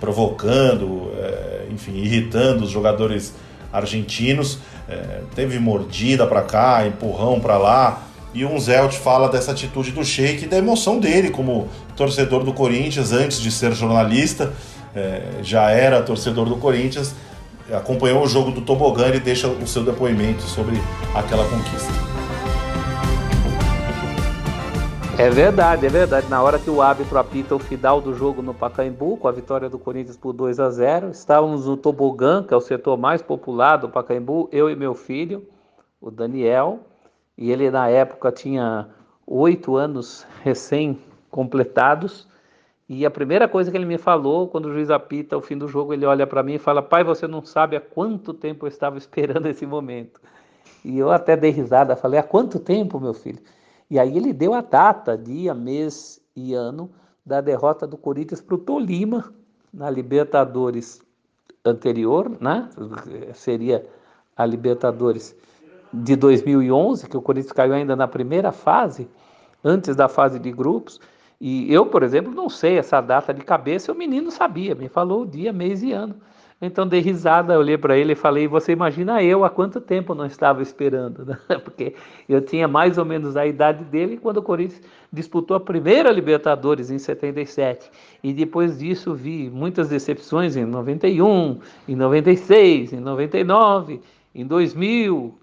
provocando, 0.00 1.10
é, 1.18 1.66
enfim, 1.70 1.96
irritando 1.96 2.64
os 2.64 2.70
jogadores 2.70 3.34
argentinos. 3.72 4.58
É, 4.88 5.22
teve 5.34 5.58
mordida 5.58 6.26
para 6.26 6.42
cá, 6.42 6.86
empurrão 6.86 7.40
para 7.40 7.58
lá. 7.58 8.02
E 8.34 8.44
um 8.44 8.58
Zelt 8.58 8.94
fala 8.94 9.28
dessa 9.28 9.50
atitude 9.50 9.90
do 9.90 10.04
Sheik 10.04 10.44
e 10.44 10.46
da 10.46 10.56
emoção 10.56 10.98
dele 10.98 11.30
como 11.30 11.68
torcedor 11.96 12.44
do 12.44 12.52
Corinthians 12.52 13.12
antes 13.12 13.40
de 13.40 13.50
ser 13.50 13.72
jornalista. 13.72 14.52
É, 14.94 15.22
já 15.42 15.70
era 15.70 16.02
torcedor 16.02 16.48
do 16.48 16.56
Corinthians, 16.56 17.14
acompanhou 17.72 18.22
o 18.22 18.28
jogo 18.28 18.50
do 18.50 18.60
Tobogã 18.60 19.08
e 19.08 19.20
deixa 19.20 19.48
o 19.48 19.66
seu 19.66 19.82
depoimento 19.82 20.42
sobre 20.42 20.80
aquela 21.14 21.44
conquista. 21.48 22.11
É 25.18 25.28
verdade, 25.28 25.84
é 25.84 25.90
verdade. 25.90 26.28
Na 26.28 26.42
hora 26.42 26.58
que 26.58 26.70
o 26.70 26.80
árbitro 26.80 27.18
apita 27.18 27.54
o 27.54 27.58
final 27.58 28.00
do 28.00 28.14
jogo 28.14 28.40
no 28.40 28.54
Pacaembu, 28.54 29.18
com 29.18 29.28
a 29.28 29.32
vitória 29.32 29.68
do 29.68 29.78
Corinthians 29.78 30.16
por 30.16 30.32
2 30.32 30.58
a 30.58 30.70
0, 30.70 31.10
estávamos 31.10 31.66
no 31.66 31.76
Tobogã, 31.76 32.42
que 32.42 32.54
é 32.54 32.56
o 32.56 32.60
setor 32.60 32.96
mais 32.96 33.20
popular 33.20 33.76
do 33.76 33.90
Pacaembu, 33.90 34.48
eu 34.50 34.70
e 34.70 34.74
meu 34.74 34.94
filho, 34.94 35.46
o 36.00 36.10
Daniel, 36.10 36.80
e 37.36 37.52
ele 37.52 37.70
na 37.70 37.88
época 37.88 38.32
tinha 38.32 38.88
oito 39.26 39.76
anos 39.76 40.26
recém-completados. 40.42 42.26
E 42.88 43.04
a 43.04 43.10
primeira 43.10 43.46
coisa 43.46 43.70
que 43.70 43.76
ele 43.76 43.84
me 43.84 43.98
falou, 43.98 44.48
quando 44.48 44.66
o 44.66 44.72
juiz 44.72 44.90
apita 44.90 45.36
o 45.36 45.42
fim 45.42 45.58
do 45.58 45.68
jogo, 45.68 45.92
ele 45.92 46.06
olha 46.06 46.26
para 46.26 46.42
mim 46.42 46.54
e 46.54 46.58
fala: 46.58 46.82
Pai, 46.82 47.04
você 47.04 47.28
não 47.28 47.44
sabe 47.44 47.76
há 47.76 47.80
quanto 47.80 48.32
tempo 48.32 48.64
eu 48.64 48.68
estava 48.68 48.96
esperando 48.98 49.46
esse 49.46 49.66
momento. 49.66 50.20
E 50.82 50.98
eu 50.98 51.10
até 51.10 51.36
dei 51.36 51.50
risada, 51.50 51.94
falei: 51.96 52.18
Há 52.18 52.22
quanto 52.22 52.58
tempo, 52.58 52.98
meu 52.98 53.12
filho? 53.14 53.40
E 53.92 53.98
aí 53.98 54.16
ele 54.16 54.32
deu 54.32 54.54
a 54.54 54.62
data, 54.62 55.18
dia, 55.18 55.52
mês 55.52 56.18
e 56.34 56.54
ano 56.54 56.90
da 57.26 57.42
derrota 57.42 57.86
do 57.86 57.98
Corinthians 57.98 58.40
para 58.40 58.54
o 58.54 58.58
Tolima 58.58 59.34
na 59.70 59.90
Libertadores 59.90 61.02
anterior, 61.62 62.34
né? 62.40 62.70
Seria 63.34 63.86
a 64.34 64.46
Libertadores 64.46 65.36
de 65.92 66.16
2011, 66.16 67.06
que 67.06 67.18
o 67.18 67.20
Corinthians 67.20 67.52
caiu 67.52 67.74
ainda 67.74 67.94
na 67.94 68.08
primeira 68.08 68.50
fase, 68.50 69.06
antes 69.62 69.94
da 69.94 70.08
fase 70.08 70.38
de 70.38 70.50
grupos. 70.50 70.98
E 71.38 71.70
eu, 71.70 71.84
por 71.84 72.02
exemplo, 72.02 72.32
não 72.32 72.48
sei 72.48 72.78
essa 72.78 72.98
data 72.98 73.34
de 73.34 73.42
cabeça, 73.42 73.92
o 73.92 73.94
menino 73.94 74.30
sabia, 74.30 74.74
me 74.74 74.88
falou 74.88 75.20
o 75.20 75.26
dia, 75.26 75.52
mês 75.52 75.82
e 75.82 75.92
ano. 75.92 76.16
Então 76.64 76.86
dei 76.86 77.00
risada, 77.00 77.58
olhei 77.58 77.76
para 77.76 77.98
ele 77.98 78.12
e 78.12 78.16
falei: 78.16 78.46
Você 78.46 78.70
imagina 78.70 79.20
eu 79.20 79.44
há 79.44 79.50
quanto 79.50 79.80
tempo 79.80 80.14
não 80.14 80.24
estava 80.24 80.62
esperando? 80.62 81.26
Né? 81.26 81.36
Porque 81.64 81.92
eu 82.28 82.40
tinha 82.40 82.68
mais 82.68 82.96
ou 82.98 83.04
menos 83.04 83.36
a 83.36 83.44
idade 83.44 83.82
dele 83.82 84.16
quando 84.16 84.36
o 84.36 84.42
Corinthians 84.42 84.80
disputou 85.12 85.56
a 85.56 85.60
primeira 85.60 86.12
Libertadores 86.12 86.88
em 86.88 87.00
77. 87.00 87.90
E 88.22 88.32
depois 88.32 88.78
disso 88.78 89.12
vi 89.12 89.50
muitas 89.50 89.88
decepções 89.88 90.54
em 90.54 90.64
91, 90.64 91.58
em 91.88 91.96
96, 91.96 92.92
em 92.92 93.00
99, 93.00 94.00
em 94.32 94.46
2000, 94.46 95.36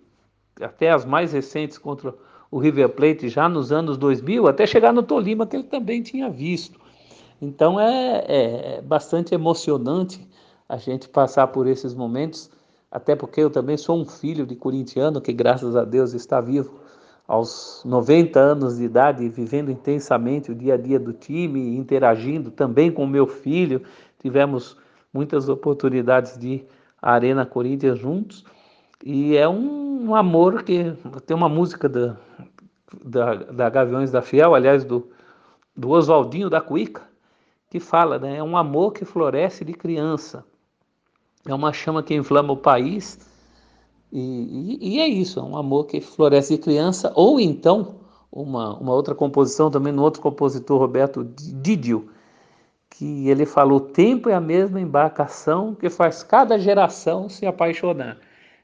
até 0.62 0.90
as 0.90 1.04
mais 1.04 1.34
recentes 1.34 1.78
contra 1.78 2.16
o 2.50 2.60
River 2.60 2.88
Plate 2.90 3.28
já 3.28 3.50
nos 3.50 3.74
anos 3.74 3.98
2000, 3.98 4.48
até 4.48 4.66
chegar 4.66 4.94
no 4.94 5.04
Tolima, 5.04 5.46
que 5.46 5.58
ele 5.58 5.64
também 5.64 6.02
tinha 6.02 6.30
visto. 6.30 6.80
Então 7.41 7.78
é, 7.78 8.24
é 8.28 8.82
bastante 8.82 9.36
emocionante 9.36 10.29
a 10.70 10.78
gente 10.78 11.10
passar 11.10 11.48
por 11.48 11.66
esses 11.66 11.96
momentos, 11.96 12.52
até 12.91 13.16
porque 13.16 13.41
eu 13.41 13.50
também 13.50 13.76
sou 13.76 14.00
um 14.00 14.06
filho 14.06 14.46
de 14.46 14.56
corintiano 14.56 15.20
que, 15.20 15.34
graças 15.34 15.76
a 15.76 15.84
Deus, 15.84 16.14
está 16.14 16.40
vivo 16.40 16.80
aos 17.28 17.82
90 17.86 18.40
anos 18.40 18.78
de 18.78 18.84
idade, 18.84 19.28
vivendo 19.30 19.72
intensamente 19.72 20.52
o 20.52 20.56
dia 20.56 20.76
a 20.76 20.78
dia 20.78 21.00
do 21.00 21.12
time, 21.12 21.76
interagindo 21.76 22.52
também 22.52 22.91
com 22.91 23.06
meu 23.06 23.26
filho. 23.26 23.82
Tivemos 24.20 24.78
muitas 25.12 25.50
oportunidades 25.50 26.38
de 26.38 26.64
Arena 27.02 27.46
Corinthians 27.46 27.98
juntos. 27.98 28.46
E 29.04 29.36
é 29.36 29.48
um, 29.48 30.10
um 30.10 30.16
amor 30.16 30.64
que 30.64 30.94
tem 31.26 31.36
uma 31.36 31.50
música 31.50 31.88
da, 31.88 32.18
da, 33.04 33.36
da, 33.36 33.70
Gaviões 33.70 34.12
da 34.12 34.22
Fiel, 34.22 34.54
aliás, 34.54 34.84
do, 34.84 35.10
do 35.76 35.90
Oswaldinho 35.90 36.50
da 36.50 36.62
Cuica, 36.62 37.04
que 37.70 37.80
fala, 37.80 38.20
né? 38.20 38.38
É 38.38 38.44
um 38.44 38.58
amor 38.58 38.91
que 38.91 39.06
floresce 39.06 39.64
de 39.64 39.74
criança. 39.74 40.44
É 41.48 41.53
uma 41.53 41.72
chama 41.74 42.03
que 42.03 42.14
inflama 42.14 42.53
o 42.53 42.57
país. 42.57 43.20
E, 44.11 44.20
e, 44.20 44.95
e 44.95 44.99
é 44.99 45.07
isso, 45.07 45.40
é 45.40 45.44
um 45.44 45.56
amor 45.56 45.86
que 45.86 46.02
floresce 46.02 46.56
de 46.56 46.61
criança. 46.61 47.11
Ou 47.16 47.40
então, 47.40 47.95
uma, 48.32 48.78
uma 48.78 48.94
outra 48.94 49.16
composição 49.16 49.70
também 49.72 49.94
no 49.94 50.03
outro 50.03 50.22
compositor, 50.22 50.80
Roberto 50.80 51.24
Didio, 51.24 52.10
que 52.90 53.30
ele 53.30 53.45
falou: 53.45 53.78
o 53.78 53.82
tempo 53.82 54.30
é 54.30 54.34
a 54.34 54.41
mesma 54.41 54.80
embarcação 54.80 55.76
que 55.76 55.90
faz 55.90 56.24
cada 56.24 56.57
geração 56.57 57.30
se 57.30 57.45
apaixonar. 57.45 58.18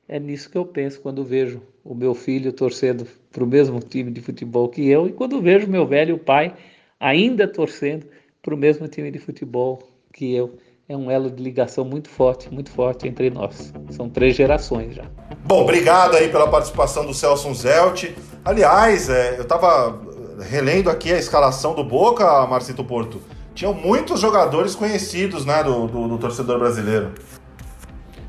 É 0.07 0.19
nisso 0.19 0.49
que 0.49 0.57
eu 0.57 0.65
penso 0.65 1.01
quando 1.01 1.23
vejo 1.23 1.61
o 1.83 1.95
meu 1.95 2.13
filho 2.13 2.53
torcendo 2.53 3.07
para 3.31 3.43
o 3.43 3.47
mesmo 3.47 3.79
time 3.79 4.11
de 4.11 4.21
futebol 4.21 4.69
que 4.69 4.87
eu 4.87 5.07
e 5.07 5.11
quando 5.11 5.41
vejo 5.41 5.67
meu 5.67 5.85
velho 5.85 6.17
pai 6.17 6.55
ainda 6.99 7.47
torcendo 7.47 8.05
para 8.41 8.53
o 8.53 8.57
mesmo 8.57 8.87
time 8.87 9.09
de 9.09 9.17
futebol 9.17 9.81
que 10.13 10.33
eu. 10.33 10.57
É 10.87 10.95
um 10.95 11.09
elo 11.09 11.31
de 11.31 11.41
ligação 11.41 11.83
muito 11.83 12.07
forte, 12.07 12.47
muito 12.53 12.69
forte 12.69 13.07
entre 13.07 13.31
nós. 13.31 13.73
São 13.89 14.07
três 14.07 14.35
gerações 14.35 14.93
já. 14.93 15.05
Bom, 15.43 15.63
obrigado 15.63 16.15
aí 16.15 16.29
pela 16.29 16.47
participação 16.47 17.07
do 17.07 17.11
Celso 17.11 17.51
Zelt. 17.55 18.11
Aliás, 18.43 19.09
é, 19.09 19.35
eu 19.35 19.41
estava 19.41 19.99
relendo 20.47 20.91
aqui 20.91 21.11
a 21.11 21.17
escalação 21.17 21.73
do 21.73 21.83
Boca, 21.83 22.45
Marcito 22.45 22.83
Porto. 22.83 23.19
Tinham 23.55 23.73
muitos 23.73 24.19
jogadores 24.19 24.75
conhecidos 24.75 25.43
né, 25.43 25.63
do, 25.63 25.87
do, 25.87 26.07
do 26.07 26.17
torcedor 26.19 26.59
brasileiro. 26.59 27.13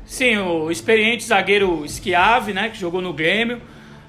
Sim, 0.03 0.37
o 0.37 0.71
experiente 0.71 1.25
zagueiro 1.25 1.87
Schiave, 1.87 2.53
né, 2.53 2.69
que 2.69 2.79
jogou 2.79 3.01
no 3.01 3.13
Grêmio, 3.13 3.61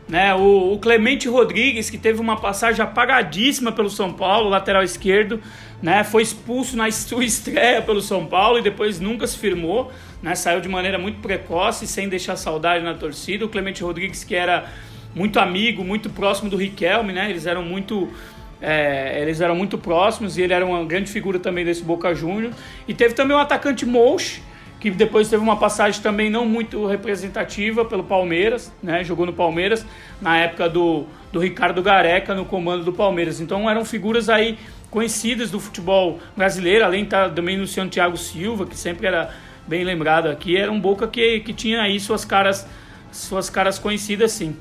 né, 0.08 0.34
o, 0.34 0.72
o, 0.72 0.78
Clemente 0.78 1.28
Rodrigues, 1.28 1.90
que 1.90 1.98
teve 1.98 2.18
uma 2.18 2.40
passagem 2.40 2.82
apagadíssima 2.82 3.72
pelo 3.72 3.90
São 3.90 4.10
Paulo, 4.10 4.48
lateral 4.48 4.82
esquerdo, 4.82 5.38
né, 5.82 6.04
foi 6.04 6.22
expulso 6.22 6.76
na 6.76 6.90
sua 6.92 7.24
estreia 7.24 7.82
pelo 7.82 8.00
São 8.00 8.26
Paulo 8.26 8.58
e 8.58 8.62
depois 8.62 8.98
nunca 9.00 9.26
se 9.26 9.38
firmou, 9.38 9.92
né? 10.22 10.34
Saiu 10.34 10.60
de 10.60 10.68
maneira 10.68 10.98
muito 10.98 11.20
precoce, 11.20 11.86
sem 11.86 12.08
deixar 12.08 12.36
saudade 12.36 12.84
na 12.84 12.94
torcida. 12.94 13.44
O 13.44 13.48
Clemente 13.48 13.82
Rodrigues, 13.82 14.24
que 14.24 14.34
era 14.34 14.70
muito 15.14 15.38
amigo, 15.38 15.84
muito 15.84 16.10
próximo 16.10 16.50
do 16.50 16.56
Riquelme, 16.56 17.12
né? 17.12 17.30
Eles 17.30 17.46
eram 17.46 17.62
muito 17.62 18.08
é, 18.60 19.20
eles 19.22 19.40
eram 19.40 19.54
muito 19.54 19.78
próximos 19.78 20.36
e 20.36 20.42
ele 20.42 20.52
era 20.52 20.66
uma 20.66 20.84
grande 20.84 21.10
figura 21.10 21.38
também 21.38 21.64
desse 21.64 21.82
Boca 21.82 22.14
Júnior. 22.14 22.52
E 22.86 22.94
teve 22.94 23.14
também 23.14 23.36
o 23.36 23.40
atacante 23.40 23.86
Mouch, 23.86 24.42
que 24.80 24.90
depois 24.90 25.28
teve 25.28 25.42
uma 25.42 25.56
passagem 25.56 26.00
também 26.02 26.30
não 26.30 26.44
muito 26.44 26.86
representativa 26.86 27.84
pelo 27.84 28.04
Palmeiras, 28.04 28.72
né? 28.82 29.02
Jogou 29.04 29.26
no 29.26 29.32
Palmeiras 29.32 29.86
na 30.20 30.38
época 30.38 30.68
do, 30.68 31.06
do 31.32 31.38
Ricardo 31.38 31.82
Gareca 31.82 32.34
no 32.34 32.44
comando 32.44 32.84
do 32.84 32.92
Palmeiras. 32.92 33.40
Então 33.40 33.68
eram 33.68 33.84
figuras 33.84 34.28
aí 34.28 34.58
conhecidas 34.90 35.50
do 35.50 35.60
futebol 35.60 36.18
brasileiro, 36.36 36.84
além 36.84 37.04
de 37.04 37.10
tá 37.10 37.28
também 37.28 37.56
no 37.56 37.62
Luciano 37.62 37.90
Thiago 37.90 38.16
Silva, 38.16 38.66
que 38.66 38.76
sempre 38.76 39.06
era 39.06 39.30
bem 39.66 39.84
lembrado 39.84 40.28
aqui, 40.28 40.56
era 40.56 40.72
um 40.72 40.80
Boca 40.80 41.06
que, 41.06 41.40
que 41.40 41.52
tinha 41.52 41.82
aí 41.82 42.00
suas 42.00 42.24
caras, 42.24 42.66
suas 43.12 43.50
caras 43.50 43.78
conhecidas 43.78 44.32
sim. 44.32 44.56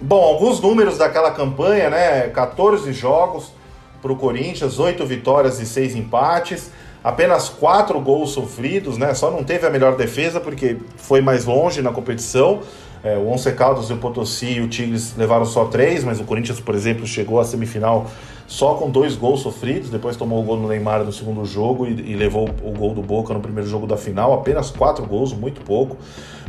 Bom, 0.00 0.20
alguns 0.20 0.60
números 0.60 0.98
daquela 0.98 1.30
campanha, 1.30 1.90
né? 1.90 2.28
14 2.28 2.92
jogos 2.92 3.52
para 4.00 4.12
o 4.12 4.16
Corinthians, 4.16 4.78
8 4.78 5.04
vitórias 5.06 5.60
e 5.60 5.66
6 5.66 5.94
empates, 5.94 6.72
apenas 7.04 7.48
4 7.48 8.00
gols 8.00 8.30
sofridos, 8.30 8.98
né? 8.98 9.14
Só 9.14 9.30
não 9.30 9.44
teve 9.44 9.64
a 9.66 9.70
melhor 9.70 9.96
defesa 9.96 10.40
porque 10.40 10.76
foi 10.96 11.20
mais 11.20 11.44
longe 11.44 11.82
na 11.82 11.92
competição. 11.92 12.62
É, 13.04 13.16
o 13.16 13.28
Once 13.28 13.50
Caldas, 13.52 13.90
o 13.90 13.96
Potosí 13.96 14.54
e 14.54 14.60
o 14.60 14.68
Tigres 14.68 15.16
levaram 15.16 15.44
só 15.44 15.64
3, 15.64 16.04
mas 16.04 16.20
o 16.20 16.24
Corinthians, 16.24 16.60
por 16.60 16.74
exemplo, 16.74 17.06
chegou 17.06 17.40
à 17.40 17.44
semifinal 17.44 18.06
só 18.52 18.74
com 18.74 18.90
dois 18.90 19.16
gols 19.16 19.40
sofridos, 19.40 19.88
depois 19.88 20.14
tomou 20.14 20.38
o 20.38 20.42
gol 20.42 20.58
no 20.58 20.68
Neymar 20.68 21.02
no 21.04 21.12
segundo 21.12 21.42
jogo 21.46 21.86
e, 21.86 22.12
e 22.12 22.14
levou 22.14 22.50
o 22.62 22.70
gol 22.72 22.92
do 22.92 23.00
Boca 23.00 23.32
no 23.32 23.40
primeiro 23.40 23.66
jogo 23.66 23.86
da 23.86 23.96
final, 23.96 24.34
apenas 24.34 24.70
quatro 24.70 25.06
gols, 25.06 25.32
muito 25.32 25.62
pouco. 25.62 25.96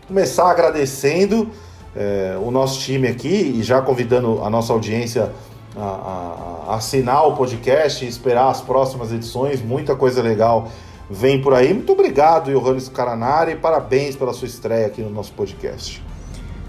começar 0.08 0.50
agradecendo 0.50 1.50
é, 1.94 2.36
o 2.42 2.50
nosso 2.50 2.80
time 2.80 3.06
aqui 3.06 3.54
e 3.58 3.62
já 3.62 3.82
convidando 3.82 4.42
a 4.42 4.48
nossa 4.48 4.72
audiência 4.72 5.30
a, 5.76 5.80
a, 5.80 6.72
a 6.72 6.74
assinar 6.76 7.28
o 7.28 7.36
podcast 7.36 8.04
e 8.04 8.08
esperar 8.08 8.48
as 8.48 8.62
próximas 8.62 9.12
edições. 9.12 9.60
Muita 9.60 9.94
coisa 9.94 10.22
legal 10.22 10.68
vem 11.10 11.40
por 11.42 11.52
aí. 11.52 11.72
Muito 11.74 11.92
obrigado, 11.92 12.50
Johannes 12.50 12.88
Caranari, 12.88 13.52
e 13.52 13.56
parabéns 13.56 14.16
pela 14.16 14.32
sua 14.32 14.48
estreia 14.48 14.86
aqui 14.86 15.02
no 15.02 15.10
nosso 15.10 15.32
podcast. 15.32 16.02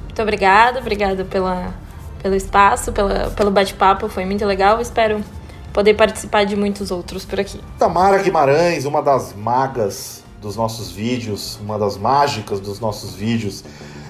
Muito 0.03 0.21
obrigado, 0.21 0.79
obrigado 0.79 1.25
pela, 1.25 1.73
pelo 2.21 2.35
espaço, 2.35 2.91
pela, 2.91 3.29
pelo 3.31 3.49
bate-papo, 3.51 4.09
foi 4.09 4.25
muito 4.25 4.45
legal. 4.45 4.81
Espero 4.81 5.23
poder 5.71 5.93
participar 5.93 6.43
de 6.43 6.57
muitos 6.57 6.91
outros 6.91 7.23
por 7.23 7.39
aqui. 7.39 7.59
Tamara 7.77 8.17
Guimarães, 8.17 8.83
uma 8.83 9.01
das 9.01 9.33
magas 9.33 10.23
dos 10.41 10.55
nossos 10.55 10.91
vídeos, 10.91 11.59
uma 11.61 11.77
das 11.77 11.97
mágicas 11.97 12.59
dos 12.59 12.79
nossos 12.79 13.15
vídeos 13.15 13.63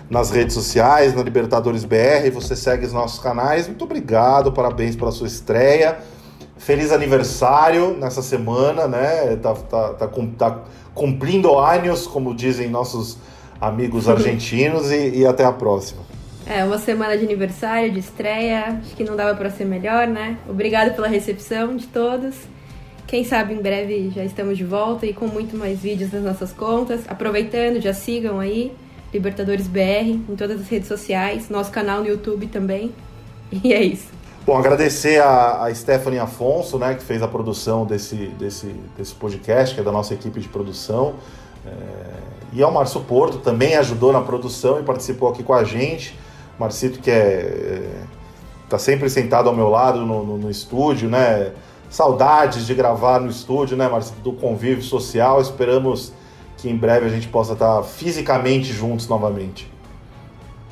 nas 0.10 0.32
redes 0.32 0.54
sociais, 0.54 1.14
na 1.14 1.22
Libertadores 1.22 1.84
BR. 1.86 2.30
Você 2.34 2.56
segue 2.56 2.86
os 2.86 2.94
nossos 2.94 3.20
canais. 3.20 3.68
Muito 3.68 3.84
obrigado, 3.84 4.52
parabéns 4.52 4.96
pela 4.96 5.12
sua 5.12 5.28
estreia. 5.28 6.00
Feliz 6.58 6.92
aniversário 6.92 7.96
nessa 7.98 8.22
semana, 8.22 8.88
né? 8.88 9.36
Tá, 9.38 9.54
tá, 9.54 9.94
tá, 9.94 10.08
tá 10.08 10.60
cumprindo 10.94 11.58
anos, 11.58 12.06
como 12.06 12.36
dizem 12.36 12.70
nossos 12.70 13.18
amigos 13.62 14.08
argentinos, 14.10 14.92
e, 14.92 15.20
e 15.20 15.26
até 15.26 15.46
a 15.46 15.52
próxima. 15.52 16.02
É, 16.46 16.64
uma 16.64 16.80
semana 16.80 17.16
de 17.18 17.24
aniversário, 17.24 17.92
de 17.92 18.00
estreia. 18.00 18.80
Acho 18.82 18.96
que 18.96 19.04
não 19.04 19.16
dava 19.16 19.36
para 19.36 19.50
ser 19.52 19.66
melhor, 19.66 20.08
né? 20.08 20.38
Obrigado 20.50 20.96
pela 20.96 21.08
recepção 21.08 21.76
de 21.76 21.86
todos. 21.88 22.36
Quem 23.10 23.24
sabe 23.24 23.56
em 23.56 23.58
breve 23.60 24.12
já 24.12 24.24
estamos 24.24 24.56
de 24.56 24.64
volta 24.64 25.04
e 25.04 25.14
com 25.14 25.26
muito 25.26 25.58
mais 25.58 25.80
vídeos 25.80 26.12
nas 26.12 26.22
nossas 26.22 26.54
contas. 26.54 27.02
Aproveitando, 27.08 27.82
já 27.82 27.92
sigam 27.92 28.40
aí 28.40 28.72
Libertadores 29.12 29.68
BR 29.68 30.12
em 30.30 30.36
todas 30.38 30.62
as 30.62 30.68
redes 30.68 30.88
sociais, 30.88 31.50
nosso 31.50 31.72
canal 31.72 32.02
no 32.02 32.08
YouTube 32.08 32.46
também. 32.48 32.94
E 33.52 33.74
é 33.74 33.82
isso. 33.82 34.10
Bom, 34.46 34.56
agradecer 34.56 35.20
a, 35.20 35.64
a 35.64 35.74
Stephanie 35.74 36.20
Afonso, 36.20 36.78
né, 36.78 36.94
que 36.94 37.04
fez 37.04 37.24
a 37.24 37.28
produção 37.28 37.84
desse, 37.84 38.28
desse, 38.38 38.68
desse 38.96 39.16
podcast, 39.16 39.74
que 39.74 39.82
é 39.82 39.84
da 39.84 39.92
nossa 39.92 40.14
equipe 40.14 40.40
de 40.40 40.48
produção. 40.48 41.16
É, 41.66 41.72
e 42.54 42.62
ao 42.62 42.72
Márcio 42.72 43.02
Porto, 43.02 43.40
também 43.40 43.76
ajudou 43.78 44.14
na 44.14 44.22
produção 44.22 44.80
e 44.80 44.84
participou 44.84 45.30
aqui 45.30 45.42
com 45.42 45.56
a 45.56 45.64
gente. 45.64 46.16
Marcito, 46.60 47.00
que 47.00 47.10
é, 47.10 47.16
é 47.16 47.90
tá 48.70 48.78
sempre 48.78 49.10
sentado 49.10 49.50
ao 49.50 49.56
meu 49.56 49.68
lado 49.68 50.06
no, 50.06 50.24
no, 50.24 50.38
no 50.38 50.52
estúdio, 50.52 51.10
né? 51.10 51.52
Saudades 51.90 52.68
de 52.68 52.74
gravar 52.74 53.20
no 53.20 53.30
estúdio, 53.30 53.76
né, 53.76 53.88
Marcelo? 53.88 54.22
Do 54.22 54.34
convívio 54.34 54.84
social. 54.84 55.42
Esperamos 55.42 56.14
que 56.58 56.70
em 56.70 56.76
breve 56.76 57.06
a 57.06 57.10
gente 57.10 57.28
possa 57.28 57.54
estar 57.54 57.84
fisicamente 57.84 58.72
juntos 58.72 59.08
novamente. 59.08 59.70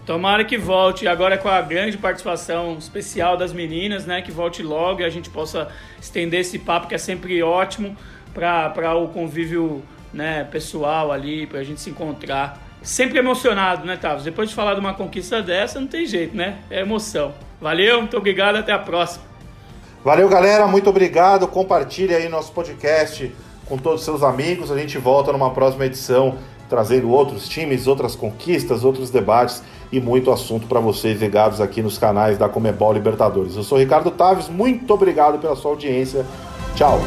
Tomara 0.06 0.46
que 0.46 0.58
volte, 0.58 1.06
agora 1.06 1.38
com 1.38 1.50
a 1.50 1.62
grande 1.62 1.98
participação 1.98 2.78
especial 2.78 3.36
das 3.36 3.52
meninas, 3.52 4.06
né? 4.06 4.22
Que 4.22 4.32
volte 4.32 4.64
logo 4.64 5.02
e 5.02 5.04
a 5.04 5.10
gente 5.10 5.30
possa 5.30 5.68
estender 6.00 6.40
esse 6.40 6.58
papo 6.60 6.88
que 6.88 6.96
é 6.96 6.98
sempre 6.98 7.44
ótimo 7.44 7.96
para 8.34 8.96
o 8.96 9.10
convívio 9.10 9.84
né, 10.14 10.46
pessoal 10.46 11.12
ali, 11.12 11.46
para 11.46 11.60
a 11.60 11.64
gente 11.64 11.82
se 11.82 11.90
encontrar. 11.90 12.66
Sempre 12.82 13.18
emocionado, 13.18 13.86
né, 13.86 13.98
Tavos? 13.98 14.24
Depois 14.24 14.48
de 14.48 14.56
falar 14.56 14.76
de 14.76 14.80
uma 14.80 14.94
conquista 14.94 15.42
dessa, 15.42 15.80
não 15.80 15.88
tem 15.88 16.06
jeito, 16.06 16.38
né? 16.38 16.60
É 16.70 16.82
emoção. 16.82 17.34
Valeu, 17.60 18.00
muito 18.00 18.16
obrigado, 18.16 18.56
até 18.56 18.72
a 18.72 18.80
próxima. 18.80 19.27
Valeu, 20.04 20.30
galera. 20.30 20.68
Muito 20.68 20.90
obrigado. 20.90 21.48
Compartilhe 21.48 22.16
aí 22.16 22.30
nosso 22.30 22.52
podcast 22.52 23.34
com 23.66 23.78
todos 23.78 24.00
os 24.02 24.06
seus 24.06 24.24
amigos. 24.24 24.72
A 24.72 24.78
gente 24.78 24.98
volta 24.98 25.32
numa 25.32 25.52
próxima 25.52 25.86
edição 25.86 26.36
trazendo 26.70 27.10
outros 27.10 27.48
times, 27.48 27.88
outras 27.88 28.16
conquistas, 28.16 28.84
outros 28.84 29.10
debates 29.10 29.64
e 29.92 30.00
muito 30.00 30.32
assunto 30.32 30.68
para 30.68 30.80
vocês 30.80 31.20
ligados 31.20 31.62
aqui 31.62 31.82
nos 31.82 31.98
canais 31.98 32.38
da 32.38 32.50
Comebol 32.50 32.94
Libertadores. 32.94 33.56
Eu 33.56 33.64
sou 33.64 33.78
Ricardo 33.78 34.12
Taves. 34.12 34.50
Muito 34.50 34.94
obrigado 34.94 35.40
pela 35.40 35.56
sua 35.56 35.72
audiência. 35.72 36.26
Tchau. 36.76 37.00